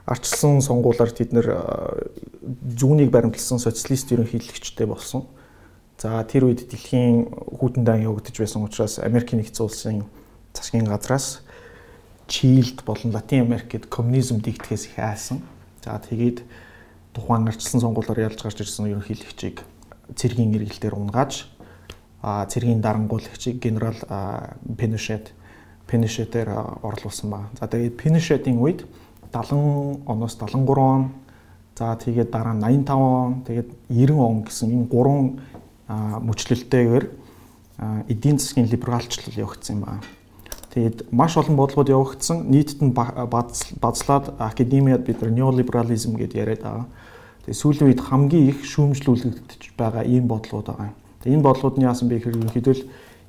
арчилсан 0.07 0.63
сонгуулиар 0.63 1.11
тэд 1.11 1.35
нэр 1.35 1.47
зүүнийг 2.79 3.11
баримтлсан 3.11 3.59
социалист 3.59 4.07
ерөнхийлөгчтэй 4.15 4.87
болсон. 4.87 5.27
За 5.99 6.23
тэр 6.23 6.47
үед 6.47 6.63
дэлхийн 6.63 7.27
хүйтэн 7.59 7.83
дан 7.83 8.07
явагдаж 8.07 8.39
байсан 8.39 8.63
учраас 8.63 9.03
Америкийн 9.03 9.43
нэгдсэн 9.43 9.67
улсын 9.67 10.07
засгийн 10.55 10.87
газраас 10.87 11.43
Чилд 12.31 12.87
болон 12.87 13.11
Латин 13.11 13.51
Америкт 13.51 13.91
коммунизм 13.91 14.39
дэгдэхээс 14.39 14.95
их 14.95 14.95
айсан. 14.95 15.43
За 15.83 15.99
тэгээд 15.99 16.47
тухайн 17.13 17.47
арчилсан 17.47 17.81
сонгуулиор 17.81 18.19
ялж 18.19 18.41
гарч 18.41 18.61
ирсэн 18.61 18.91
ерөнхийлөгчийг 18.91 19.63
цэргийн 20.15 20.55
эргэлтээр 20.55 20.95
унгааж 20.95 21.47
цэргийн 22.21 22.81
дарангуулагчийг 22.81 23.59
генерал 23.59 23.97
Пиношет 24.77 25.33
Пиношетээр 25.87 26.49
орлуулсан 26.83 27.29
ба. 27.29 27.39
За 27.59 27.67
тэгээд 27.67 27.97
Пиношетийн 27.97 28.59
үед 28.59 28.85
70 29.33 30.05
оноос 30.05 30.37
73 30.39 30.79
он 30.79 31.11
за 31.75 31.95
тэгээд 31.95 32.31
дараа 32.31 32.53
нь 32.53 32.63
85 32.63 32.91
он 32.95 33.43
тэгээд 33.43 33.69
90 33.89 34.19
он 34.19 34.43
гэсэн 34.43 34.69
энэ 34.71 34.87
гурван 34.87 35.39
мөчлөлтэйгээр 36.21 37.05
эдийн 38.07 38.37
засгийн 38.37 38.69
либералчлал 38.69 39.35
явагдсан 39.35 39.75
юм 39.77 39.83
байна. 39.83 40.01
Тэгээд 40.73 41.11
маш 41.11 41.35
олон 41.35 41.55
бодлогод 41.55 41.89
явагдсан. 41.89 42.47
Нийтэд 42.47 42.79
нь 42.81 42.93
бацлаад 42.93 44.31
академиад 44.39 45.03
бид 45.03 45.21
неолиберализм 45.21 46.15
гэдээ 46.15 46.39
яриад 46.39 46.61
байгаа. 46.63 46.85
Тэгээ 47.45 47.57
сүүлийн 47.57 47.87
үед 47.89 48.01
хамгийн 48.05 48.49
их 48.53 48.59
шүүмжлүүлэгдэж 48.65 49.73
байгаа 49.77 50.03
ийм 50.05 50.29
бодлогод 50.29 50.67
байгаа 50.69 50.93
юм. 50.93 50.97
Тэгээ 51.25 51.35
энэ 51.37 51.45
бодлогод 51.45 51.77
нь 51.81 51.87
яасан 51.89 52.07
бэ 52.09 52.21
гэхээр 52.21 52.37
ерөнхийдөө 52.37 52.75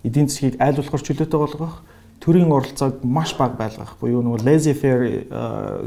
эдийн 0.04 0.28
засгийг 0.28 0.56
айл 0.60 0.76
болохоор 0.76 1.02
чөлөөтэй 1.02 1.40
болгох, 1.40 1.74
төрийн 2.20 2.52
оролцоог 2.52 3.00
маш 3.02 3.34
бага 3.34 3.56
байлгах 3.56 3.96
буюу 3.98 4.22
нөгөө 4.22 4.44
laissez 4.44 4.76
faire 4.76 5.26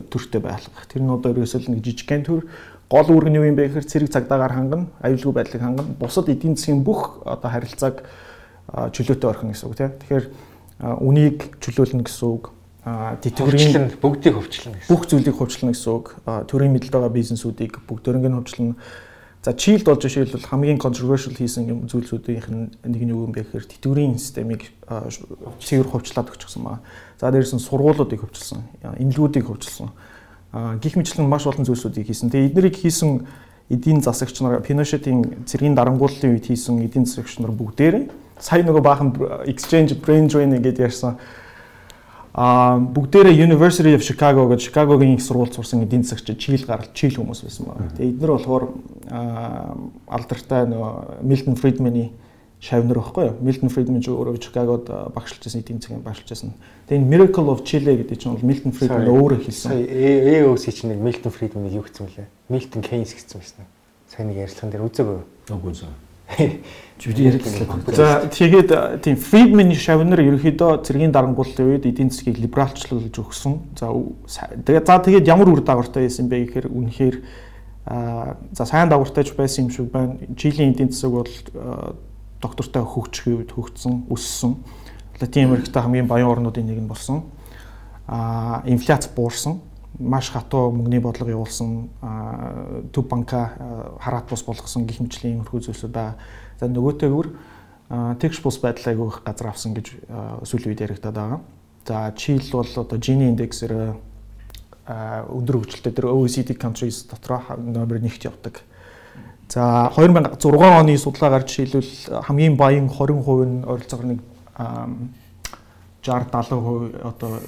төртэй 0.09 0.41
байлгах. 0.41 0.89
Тэр 0.89 1.05
нь 1.05 1.13
одоо 1.13 1.31
ерөөсөө 1.31 1.69
нэг 1.69 1.85
жижигхэн 1.85 2.25
төр 2.25 2.49
гол 2.89 3.07
үүрэг 3.07 3.29
нь 3.31 3.37
юу 3.39 3.45
юм 3.45 3.55
бэ 3.55 3.69
гэхээр 3.69 3.87
цэрэг 3.87 4.09
цагдаагаар 4.11 4.53
хангана, 4.53 4.85
аюулгүй 5.01 5.33
байдлыг 5.33 5.61
хангана, 5.61 5.95
бусад 5.99 6.29
эдийн 6.29 6.55
засгийн 6.57 6.83
бүх 6.83 7.23
одоо 7.25 7.49
харилцааг 7.49 8.03
чөлөөтэй 8.73 9.29
орхин 9.29 9.51
гэсэн 9.53 9.69
үг 9.69 9.77
тийм. 9.77 9.93
Тэгэхээр 10.01 10.25
үнийг 11.01 11.37
чөлөөлнө 11.63 12.03
гэсэн 12.03 12.27
үг. 12.29 12.51
Тэтгэврийн 12.85 13.97
бүгдийг 13.97 14.37
хөвчлөн 14.37 14.77
гэсэн. 14.77 14.89
Бүх 14.93 15.09
зүйлийг 15.09 15.35
хөвчлөн 15.41 15.73
гэсэн 15.73 15.89
үг. 15.89 16.21
Төрийн 16.45 16.69
мэдлэг 16.77 16.93
байгаа 16.93 17.09
бизнесүүдийг 17.09 17.81
бүгдөрөнгө 17.89 18.29
нь 18.29 18.37
хөвчлөн. 18.37 18.77
За 19.41 19.53
чийлд 19.57 19.89
болж 19.89 20.05
жишээлбэл 20.05 20.45
хамгийн 20.45 20.77
controversial 20.77 21.33
хийсэн 21.33 21.65
юм 21.65 21.79
зүйлсүүдийнх 21.89 22.49
нь 22.49 22.69
нэг 22.85 23.01
нь 23.01 23.13
юу 23.13 23.25
юм 23.25 23.33
бэ 23.33 23.45
гэхээр 23.45 23.65
тэтгэврийн 23.73 24.21
системийг 24.21 24.69
цэвэр 24.85 25.89
хөвчлаад 25.89 26.29
өгчихсөн 26.29 26.61
байна. 26.61 26.85
За 27.17 27.33
дээрээс 27.33 27.57
нь 27.57 27.61
сургуулиудыг 27.61 28.21
хөвчлсөн, 28.21 28.61
эмнэлгүүдийг 29.01 29.45
хөвчлсөн 29.49 29.89
гих 30.81 30.95
мэтлэн 30.95 31.27
маш 31.27 31.45
олон 31.45 31.65
зүйлсүүдийг 31.65 32.07
хийсэн. 32.07 32.29
Тэгээ 32.31 32.49
эднэрийг 32.53 32.75
хийсэн 32.79 33.27
эдийн 33.69 33.99
засагч 34.01 34.39
нар 34.39 34.61
Pinochet-ийн 34.61 35.45
цэргийн 35.45 35.75
дарангууллын 35.75 36.37
үед 36.37 36.47
хийсэн 36.47 36.79
эдийн 36.85 37.05
засагч 37.05 37.41
нар 37.43 37.51
бүгдээрээ 37.51 38.07
сая 38.39 38.63
нөгөө 38.63 38.81
баахан 38.81 39.09
exchange 39.49 39.99
brain 39.99 40.29
drain 40.31 40.55
гэдэг 40.55 40.85
ярьсан 40.89 41.19
а 42.35 42.75
бүгдээрээ 42.75 43.47
University 43.47 43.95
of 43.95 44.03
Chicago 44.03 44.51
гэж 44.51 44.67
Chicago-гийн 44.67 45.15
их 45.15 45.23
сургууль 45.23 45.55
сурсан 45.55 45.87
эдийн 45.87 46.03
засагч 46.03 46.35
чийл 46.35 46.67
гарал 46.67 46.91
чийл 46.91 47.15
хүмүүс 47.23 47.47
байсан 47.47 47.63
байна. 47.63 47.87
Тэгээ 47.95 48.11
эднэр 48.11 48.31
болохоор 48.35 48.63
алдартай 50.03 50.67
нөгөө 50.67 51.23
Milton 51.23 51.55
Friedman-ийн 51.55 52.11
шавнар 52.59 52.99
байхгүй 52.99 53.23
юу? 53.31 53.35
Milton 53.39 53.71
Friedman 53.71 54.03
ч 54.03 54.11
өөрөө 54.11 55.15
багшилж 55.15 55.47
байсан 55.47 55.63
эдийн 55.63 55.79
засгийн 55.79 56.03
багшилж 56.03 56.27
байсан. 56.27 56.51
Тэгээ 56.91 56.99
энэ 56.99 57.11
Miracle 57.15 57.47
of 57.47 57.63
Chile 57.63 57.95
гэдэг 58.03 58.19
чинь 58.19 58.35
бол 58.35 58.43
Milton 58.43 58.75
Friedman 58.75 59.07
өөрөө 59.15 59.39
хэлсэн. 59.39 59.71
Сая 59.71 60.43
AOC 60.43 60.65
чинь 60.75 60.91
нэг 60.91 60.99
Milton 60.99 61.31
Friedman-ыг 61.31 61.71
юу 61.71 61.87
гэсэн 61.87 62.03
мөлий? 62.03 62.27
Milton 62.51 62.83
Keynes 62.83 63.15
гэсэн 63.15 63.39
байсан. 63.39 63.63
Сайн 64.11 64.27
нэг 64.27 64.43
ярилцлаган 64.43 64.75
дээр 64.75 64.83
үзээгүй. 64.91 65.19
Үгүй 65.55 65.71
зөө. 65.71 66.04
Жиди 66.95 67.27
ярилцлаа. 67.27 67.79
За 67.91 68.23
тэгээд 68.31 69.03
тийм 69.03 69.19
Friedman-ийн 69.19 69.75
шавнар 69.75 70.23
ерөөхдөө 70.23 70.87
цэргийн 70.87 71.11
дарангууллын 71.11 71.75
үед 71.75 71.85
эдийн 71.85 72.07
засгийг 72.07 72.39
либералчлуулж 72.39 73.11
өгсөн. 73.11 73.75
За 73.75 73.91
тэгээд 74.63 74.87
за 74.87 74.99
тэгээд 75.03 75.27
ямар 75.27 75.51
үр 75.51 75.59
дагавартай 75.59 76.07
байсан 76.07 76.31
бэ 76.31 76.47
гэхээр 76.47 76.71
үнэхээр 76.71 77.15
за 78.55 78.63
сайн 78.65 78.87
дагавартайч 78.87 79.35
байсан 79.35 79.67
юм 79.67 79.71
шиг 79.75 79.91
байна. 79.91 80.15
Чилийн 80.39 80.71
эдийн 80.71 80.89
засаг 80.95 81.11
бол 81.11 81.31
доктортой 82.41 82.83
хөгжихийн 82.87 83.43
үед 83.43 83.51
хөгжсөн, 83.51 84.07
өссөн. 84.09 84.55
Латин 85.19 85.51
Америкт 85.51 85.75
хамгийн 85.75 86.07
баян 86.07 86.31
орнуудын 86.31 86.65
нэг 86.65 86.79
нь 86.79 86.87
болсон. 86.87 87.27
Аа 88.07 88.63
инфляц 88.65 89.11
буурсан, 89.11 89.59
маш 89.99 90.31
хатуу 90.31 90.71
мөнгөний 90.71 90.99
бодлого 90.99 91.31
явуулсан, 91.31 91.89
төв 92.91 93.07
банка 93.07 93.51
хараат 94.01 94.29
бус 94.29 94.43
болгосон 94.43 94.85
гих 94.85 94.99
мэтлийн 94.99 95.39
иймэрхүү 95.39 95.61
зүйлсүүд 95.67 95.93
ба 95.93 96.15
за 96.59 96.67
нөгөөтэйгүр 96.67 97.27
тэгш 98.19 98.41
бус 98.43 98.59
байдлаа 98.59 98.93
их 98.95 99.21
газар 99.23 99.47
авсан 99.53 99.73
гэж 99.73 99.93
сүүлийн 100.43 100.71
үед 100.73 100.83
яригадаад 100.83 101.15
байгаа. 101.15 101.41
За 101.87 102.13
Чил 102.17 102.41
бол 102.51 102.67
одоо 102.67 102.97
Gini 102.99 103.29
индексээр 103.29 103.95
өндөр 104.85 105.55
хөгжилтэй 105.63 105.93
тэр 105.93 106.11
OECD 106.11 106.57
countries 106.57 107.05
дотроо 107.09 107.41
номер 107.57 108.01
1-т 108.01 108.25
явдаг 108.27 108.65
За 109.49 109.91
2006 109.95 110.45
оны 110.57 110.97
судалгаагаар 110.97 111.45
жишээлбэл 111.45 112.21
хамгийн 112.25 112.57
баян 112.57 112.89
20% 112.89 113.45
нь 113.45 113.63
ойролцоогоор 113.63 114.07
нэг 114.09 114.19
60 116.05 116.31
70% 116.31 117.01
одоо 117.01 117.39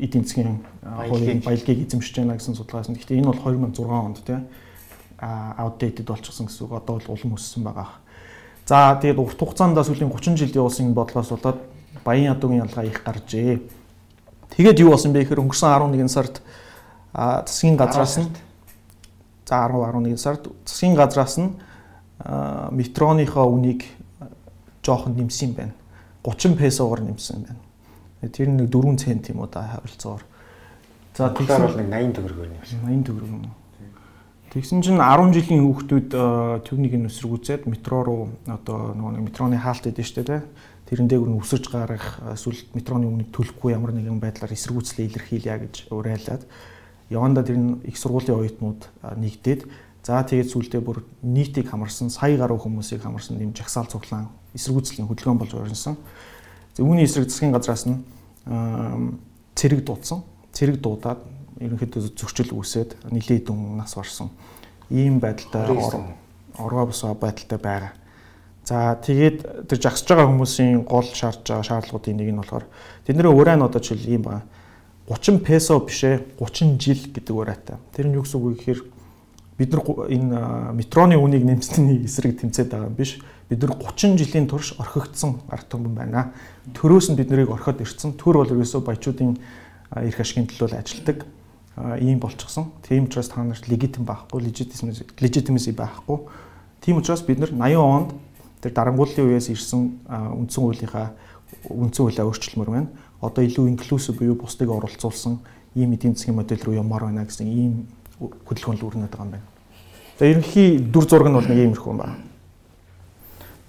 эдийн 0.00 0.24
засгийн 0.24 0.64
хувийн 0.82 1.40
баялагийг 1.44 1.86
эзэмшиж 1.86 2.16
байна 2.16 2.40
гэсэн 2.40 2.54
судалгаас. 2.56 2.88
Гэхдээ 2.88 3.20
энэ 3.20 3.30
бол 3.30 3.38
2006 3.38 3.84
онд 3.84 4.24
тийм 4.24 4.48
outdated 5.20 6.06
болчихсон 6.08 6.46
гэсэн 6.46 6.66
үг. 6.66 6.72
Одоо 6.72 6.96
бол 6.96 7.12
улам 7.12 7.36
өссөн 7.36 7.62
байгаа. 7.62 7.88
За 8.66 8.96
тэгээд 9.00 9.20
урт 9.20 9.38
хугацаанд 9.38 9.76
сүүлийн 9.76 10.10
30 10.10 10.36
жилийн 10.40 10.64
улсын 10.64 10.94
бодлоос 10.94 11.28
болоод 11.28 11.58
баян 12.04 12.32
ядуугийн 12.32 12.64
ялгаа 12.64 12.84
их 12.84 13.04
гаржээ. 13.04 13.60
Тэгээд 14.56 14.80
юу 14.80 14.96
болсон 14.96 15.12
бэ 15.12 15.28
гэхээр 15.28 15.44
өнгөрсөн 15.44 15.68
11 15.68 16.08
сард 16.08 16.40
засгийн 17.12 17.76
газраас 17.76 18.18
нь 18.18 18.28
За 19.48 19.66
10 19.66 19.92
11 19.92 20.16
сард 20.18 20.48
засгийн 20.66 20.94
газраас 20.94 21.38
нь 21.38 21.56
метроныхоо 22.70 23.48
үнийг 23.48 23.84
жоохон 24.84 25.16
нэмсэн 25.16 25.48
юм 25.48 25.54
байна. 25.54 25.72
30 26.22 26.56
песогоор 26.56 27.00
нэмсэн 27.00 27.36
юм 27.36 27.42
байна. 27.48 27.67
Тэр 28.22 28.50
нэг 28.50 28.70
4 28.70 28.98
цент 28.98 29.30
юм 29.30 29.44
уу 29.44 29.48
да 29.50 29.78
харилцаагаар. 29.78 30.24
За 31.14 31.30
тэгэхээр 31.30 31.62
бол 31.66 31.78
нэг 31.78 31.88
80 31.90 32.14
төгрөгөөр 32.18 32.50
нэмсэн. 32.50 32.78
80 32.82 33.06
төгрөг 33.06 33.30
юм. 33.30 33.46
Тэгсэн 34.48 34.80
чинь 34.80 34.96
10 34.96 35.34
жилийн 35.36 35.62
хүүхдүүд 35.66 36.08
түүнийг 36.64 36.94
нь 36.96 37.06
өсргүүцээд 37.12 37.68
метро 37.68 38.00
руу 38.00 38.32
одоо 38.48 38.96
нөгөө 38.96 39.12
нэг 39.20 39.22
метроны 39.28 39.60
хаалт 39.60 39.86
идэв 39.86 40.08
штэ 40.08 40.24
тэ. 40.24 40.40
Тэрэн 40.88 41.04
дээр 41.04 41.28
нь 41.28 41.36
өсөж 41.36 41.68
гарах 41.68 42.16
эсвэл 42.32 42.64
метроны 42.72 43.06
өмнө 43.12 43.28
төлөхгүй 43.28 43.76
ямар 43.76 43.92
нэгэн 43.92 44.18
байдлаар 44.18 44.56
эсэргүүцлээ 44.56 45.04
илэрхийлье 45.04 45.68
гэж 45.68 45.92
уриалаад 45.92 46.48
яванда 47.12 47.44
тэр 47.44 47.60
нь 47.60 47.84
их 47.84 48.00
сургуулийн 48.00 48.40
оюутнууд 48.40 48.88
нэгдээд 49.20 49.68
за 50.00 50.24
тэгээд 50.24 50.48
сүүлдээ 50.48 50.80
бүр 50.80 51.04
нийтийг 51.20 51.68
хамарсан 51.68 52.08
сая 52.08 52.40
гаруй 52.40 52.56
хүмүүсийг 52.56 53.04
хамарсан 53.04 53.36
юм 53.36 53.52
жагсаал 53.52 53.84
цуглаан 53.84 54.32
эсэргүүцлийн 54.56 55.04
хөдөлгөөн 55.12 55.40
болж 55.44 55.52
орсон. 55.52 56.00
Үүний 56.78 57.04
эсрэг 57.04 57.28
засгийн 57.28 57.52
газраас 57.52 57.86
нь 57.86 58.02
цэрэг 59.54 59.84
дуудсан. 59.84 60.22
Цэрэг 60.52 60.80
дуудаад 60.80 61.20
ерөнхийдөө 61.58 62.14
зөрчил 62.14 62.54
үүсээд 62.54 63.10
нилээд 63.10 63.50
дүн 63.50 63.76
нас 63.78 63.98
барсан. 63.98 64.30
Ийм 64.90 65.18
байдалтай 65.18 65.66
оргоо 66.58 66.86
босоо 66.86 67.14
байдалтай 67.14 67.58
байгаа. 67.58 67.92
За 68.64 68.94
тэгээд 69.00 69.68
тэр 69.68 69.78
жагсаж 69.80 70.08
байгаа 70.08 70.30
хүмүүсийн 70.30 70.84
гол 70.84 71.06
шаардж 71.06 71.46
байгаа 71.46 71.66
шаардлагуудын 71.66 72.16
нэг 72.16 72.30
нь 72.30 72.40
болохоор 72.40 72.66
тэдний 73.06 73.26
ураа 73.26 73.56
нь 73.56 73.64
одоо 73.64 73.80
жишээл 73.80 74.12
ийм 74.12 74.22
байна 74.22 74.44
30 75.08 75.40
песо 75.40 75.80
бишээ 75.80 76.36
30 76.36 76.76
жил 76.76 77.00
гэдэг 77.08 77.32
ураатай. 77.34 77.76
Тэр 77.96 78.12
нь 78.12 78.16
юу 78.20 78.28
гэсэн 78.28 78.36
үг 78.36 78.44
вэ 78.44 78.54
гэхээр 78.60 78.80
бид 79.56 79.72
нар 79.72 79.82
энэ 80.04 80.38
метроны 80.76 81.16
үнийг 81.16 81.48
нэмсний 81.48 82.04
эсрэг 82.04 82.36
тэмцээд 82.36 82.68
байгаа 82.68 82.92
юм 82.92 82.94
биш. 82.94 83.16
Бид 83.48 83.62
нар 83.62 83.76
30 83.80 84.18
жилийн 84.20 84.46
турш 84.48 84.74
орхигдсон 84.78 85.40
ард 85.48 85.68
түмэн 85.72 85.94
байна. 85.94 86.32
Төрөөс 86.76 87.10
нь 87.12 87.16
бид 87.16 87.30
нарыг 87.30 87.50
орхиод 87.50 87.80
ирсэн. 87.80 88.12
Төр 88.20 88.42
бол 88.42 88.52
ерөөсөө 88.52 88.84
баячуудын 88.84 89.38
эрх 89.96 90.20
ашигын 90.20 90.46
төлөө 90.52 90.76
ажилдаг 90.76 91.24
ийм 92.00 92.20
болчихсон. 92.20 92.72
Тийм 92.84 93.08
учраас 93.08 93.28
та 93.32 93.42
нарт 93.42 93.68
легитим 93.68 94.04
байхгүй, 94.04 94.44
legitimacy 94.44 95.72
байхгүй. 95.72 96.18
Тийм 96.84 97.00
учраас 97.00 97.22
бид 97.22 97.38
нар 97.40 97.50
80 97.50 97.80
онд 97.80 98.12
тэр 98.60 98.72
дарангууллын 98.72 99.32
үеэс 99.32 99.48
ирсэн 99.48 99.96
үндсэн 100.08 100.62
хуулийнхаа 100.62 101.14
үндсэн 101.72 102.04
хуулиа 102.04 102.28
өөрчилмөр 102.28 102.68
байна 102.68 102.88
одоо 103.20 103.44
илүү 103.44 103.68
инклюзив 103.74 104.18
буюу 104.18 104.34
бусдыг 104.38 104.70
оролцуулсан 104.70 105.38
ийм 105.74 105.92
эдийн 105.92 106.14
засгийн 106.14 106.36
модель 106.36 106.62
руу 106.62 106.74
ямаар 106.74 107.04
байна 107.10 107.24
гэсэн 107.26 107.46
ийм 107.46 107.86
хөдөлгөөн 108.20 108.78
л 108.78 108.84
үүрнэт 108.86 109.10
байгаа 109.10 109.26
юм 109.26 109.32
байна. 109.34 109.46
За 110.18 110.26
ерөнхий 110.26 110.78
дүр 110.78 111.06
зураг 111.06 111.28
нь 111.28 111.34
бол 111.34 111.48
нэг 111.48 111.58
иймэрхүү 111.58 111.90
юм 111.90 111.98
байна. 111.98 112.14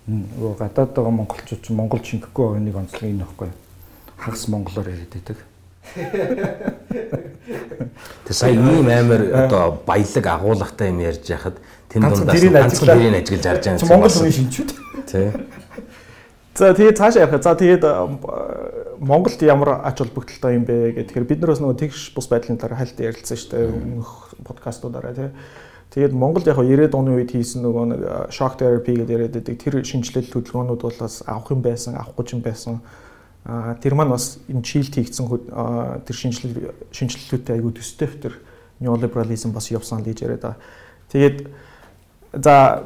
Нөгөө 0.09 0.57
гадаад 0.57 0.91
байгаа 0.97 1.13
монголчууд 1.13 1.61
ч 1.61 1.69
монгол 1.69 2.01
шингэхгүй 2.01 2.45
байгаа 2.45 2.65
нэг 2.65 2.75
онцлог 2.81 3.05
энэ 3.05 3.23
байхгүй. 3.29 3.49
Хагас 4.17 4.47
монголоор 4.49 4.89
яриад 4.89 5.13
байдаг. 5.13 5.37
Тэг 8.25 8.33
сая 8.33 8.53
ийм 8.57 8.89
амар 8.89 9.21
одоо 9.45 9.77
баялаг 9.85 10.25
агуулгатай 10.25 10.89
юм 10.89 10.99
ярьж 11.05 11.29
яхад 11.29 11.61
тэн 11.93 12.01
дундаас 12.09 12.41
ганцхан 12.41 12.89
дэрийг 12.89 13.21
ажиглаж 13.21 13.45
харж 13.45 13.65
байгаа. 13.69 13.89
Монгол 13.89 14.09
хүний 14.09 14.33
шинчүүд. 14.33 14.69
Тий. 15.05 15.29
За 16.57 16.73
тэгээд 16.73 16.97
цаашаа 16.97 17.23
явах. 17.23 17.43
За 17.43 17.55
тэгээд 17.55 17.83
Монголд 18.99 19.41
ямар 19.41 19.79
ач 19.85 20.01
холбогдолтой 20.01 20.57
юм 20.57 20.65
бэ 20.65 20.91
гэх 20.97 21.07
тэгэхээр 21.07 21.29
бид 21.29 21.39
нараас 21.39 21.61
нөгөө 21.63 21.79
тэгш 21.85 22.11
бус 22.17 22.27
байдлын 22.27 22.59
дараа 22.59 22.81
хальт 22.81 22.99
ярилцсан 22.99 23.37
шүү 23.37 23.49
дээ 23.53 23.71
өмнөх 23.71 24.35
подкастуудаараа 24.43 25.13
тий. 25.15 25.29
Тэгээд 25.89 26.13
Монгол 26.13 26.45
яг 26.45 26.57
90-ад 26.61 26.93
оны 26.93 27.17
үед 27.17 27.33
хийсэн 27.33 27.65
нөгөө 27.65 27.85
нэг 27.89 28.01
shock 28.29 28.61
therapy 28.61 28.93
гэдэг 28.99 29.09
яриад 29.09 29.33
байдаг 29.33 29.57
тэр 29.57 29.81
шинжилэл 29.81 30.29
хөдөлгөөнүүд 30.29 30.81
бол 30.85 30.97
бас 31.01 31.23
авах 31.25 31.49
юм 31.49 31.61
байсан, 31.65 31.97
авахгүй 31.97 32.25
юм 32.37 32.41
байсан. 32.45 32.81
А 33.45 33.73
тэр 33.81 33.97
маань 33.97 34.13
бас 34.13 34.37
энэ 34.45 34.61
чийлт 34.61 34.93
хийгдсэн 34.93 35.25
тэр 36.05 36.15
шинжилэл 36.15 36.77
шинжилэлүүдтэй 36.93 37.57
айгүй 37.57 37.73
төстэй 37.73 38.09
тэр 38.21 38.37
неолиберализм 38.77 39.49
бас 39.49 39.73
явсан 39.73 40.01
л 40.01 40.05
гэж 40.05 40.29
яриад 40.29 40.45
байгаа. 40.45 40.61
Тэгээд 41.09 41.37
за 42.37 42.85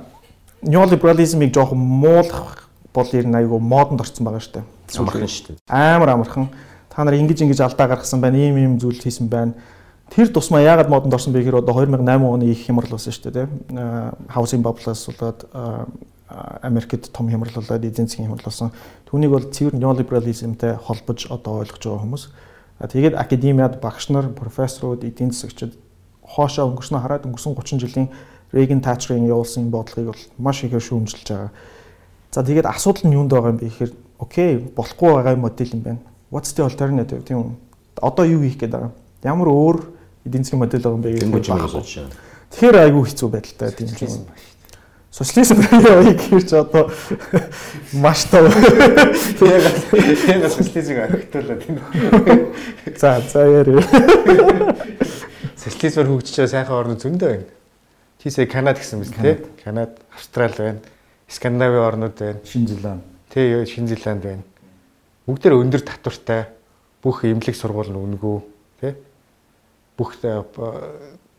неолиберализмыг 0.64 1.52
жоохон 1.52 1.84
муулах 1.84 2.72
бол 2.96 3.10
ер 3.12 3.28
нь 3.28 3.36
айгүй 3.36 3.60
модонд 3.60 4.00
орсон 4.00 4.24
байгаа 4.24 4.40
шүү 4.40 4.64
дээ 4.64 4.68
амархан 5.00 5.28
шүү 5.28 5.48
дээ. 5.48 5.58
Амар 5.68 6.10
амархан. 6.10 6.50
Та 6.90 7.04
нар 7.04 7.18
ингэж 7.18 7.42
ингэж 7.42 7.62
алдаа 7.66 7.88
гаргасан 7.88 8.22
байна, 8.22 8.38
ийм 8.38 8.58
ийм 8.58 8.78
зүйл 8.78 9.00
хийсэн 9.00 9.28
байна. 9.28 9.54
Тэр 10.14 10.30
тусмаа 10.30 10.62
яагаад 10.62 10.90
модонд 10.94 11.14
орсон 11.14 11.34
бэ 11.34 11.42
гэхээр 11.42 11.66
одоо 11.66 11.74
2008 11.82 12.22
оны 12.22 12.46
их 12.46 12.66
хямрал 12.70 12.94
болсон 12.94 13.10
шүү 13.10 13.34
дээ, 13.34 13.50
тийм. 13.50 14.14
Housing 14.30 14.62
bubble-аас 14.62 15.10
болоод 15.10 15.50
Америкт 16.62 17.10
том 17.10 17.30
хямрал 17.30 17.50
болоод 17.50 17.82
эзэн 17.82 18.06
засгийн 18.06 18.30
хямрал 18.30 18.46
болсон. 18.46 18.70
Түүнийг 19.10 19.32
бол 19.34 19.50
цэвэр 19.50 19.74
неолиберализмтэй 19.74 20.78
холбож 20.78 21.26
одоо 21.34 21.66
ойлгож 21.66 21.82
байгаа 21.82 22.04
хүмүүс. 22.06 22.24
Тэгээд 22.94 23.18
академиад 23.18 23.82
багш 23.82 24.10
нар, 24.10 24.30
профессорууд, 24.30 25.02
эдийн 25.02 25.34
засагчид 25.34 25.74
хоошоо 26.22 26.70
өнгөрснөө 26.70 27.02
хараад 27.02 27.26
өнгөрсөн 27.26 27.58
30 27.58 27.82
жилийн 27.82 28.10
Reagan 28.54 28.82
Thatcher-ийн 28.86 29.26
явуулсан 29.26 29.70
бодлогыг 29.74 30.14
бол 30.14 30.24
маш 30.38 30.64
ихээр 30.64 30.82
шүүмжилж 30.82 31.26
байгаа. 31.26 31.52
За 32.32 32.44
тэгээд 32.46 32.70
асуудал 32.70 33.10
нь 33.10 33.18
юунд 33.18 33.34
байгаа 33.34 33.50
юм 33.50 33.58
бэ 33.58 33.70
гэхээр 33.70 33.92
окей 34.20 34.50
болохгүй 34.78 35.10
байгаа 35.10 35.36
модель 35.38 35.74
юм 35.74 35.82
байна. 35.82 36.02
What's 36.30 36.54
the 36.54 36.66
alternative 36.66 37.26
тийм 37.26 37.38
үү? 37.38 37.52
Одоо 38.02 38.26
юу 38.26 38.42
хийх 38.42 38.58
гээд 38.58 38.74
байгаа? 38.74 38.92
Ямар 39.24 39.50
өөр 39.50 39.78
эдийн 40.26 40.44
засгийн 40.44 40.60
модель 40.60 40.82
байгаа 40.82 40.96
юм 40.96 41.04
бэ 41.04 41.40
гэж 41.40 41.48
байхгүй. 41.48 41.84
байна. 41.84 42.16
Тэгэхээр 42.52 42.78
айгүй 42.84 43.04
хэцүү 43.10 43.30
байдалтай 43.30 43.72
тийм 43.74 43.90
юм. 44.08 44.26
Социализм 45.14 45.62
яа 45.62 46.02
гэхээр 46.10 46.42
ч 46.42 46.54
одоо 46.58 46.90
маш 47.94 48.26
тав. 48.34 48.50
Тэгээд 49.38 50.50
социализмыг 50.50 51.00
орхитуулаад 51.06 51.62
тийм. 51.62 51.78
За 52.98 53.22
за 53.22 53.46
яарэ. 53.46 53.78
Социализмаар 55.54 56.10
хөгжиж 56.10 56.34
байгаа 56.34 56.50
сайхан 56.50 56.78
орнууд 56.82 57.02
зөндөө 57.06 57.30
байна. 57.30 57.46
Тийсээ 58.26 58.50
Канад 58.50 58.82
гэсэн 58.82 59.06
мэт 59.06 59.14
тий. 59.22 59.38
Канад, 59.62 60.02
Австрали 60.16 60.58
байна. 60.58 60.82
Скандинавын 61.30 61.86
орнууд 61.86 62.18
байна. 62.18 62.40
Шинэ 62.42 62.68
Зеланд. 62.74 63.04
Тий, 63.30 63.66
Шинэ 63.70 63.94
Зеланд 63.94 64.24
байна. 64.26 64.44
Бүгдээр 65.30 65.62
өндөр 65.62 65.86
татвартай 65.86 66.50
бүх 67.06 67.22
эмнэлэг 67.22 67.54
сургууль 67.54 67.94
нь 67.94 68.02
үнэгүй 68.02 68.38
тий. 68.40 68.53
Бүх 69.98 70.18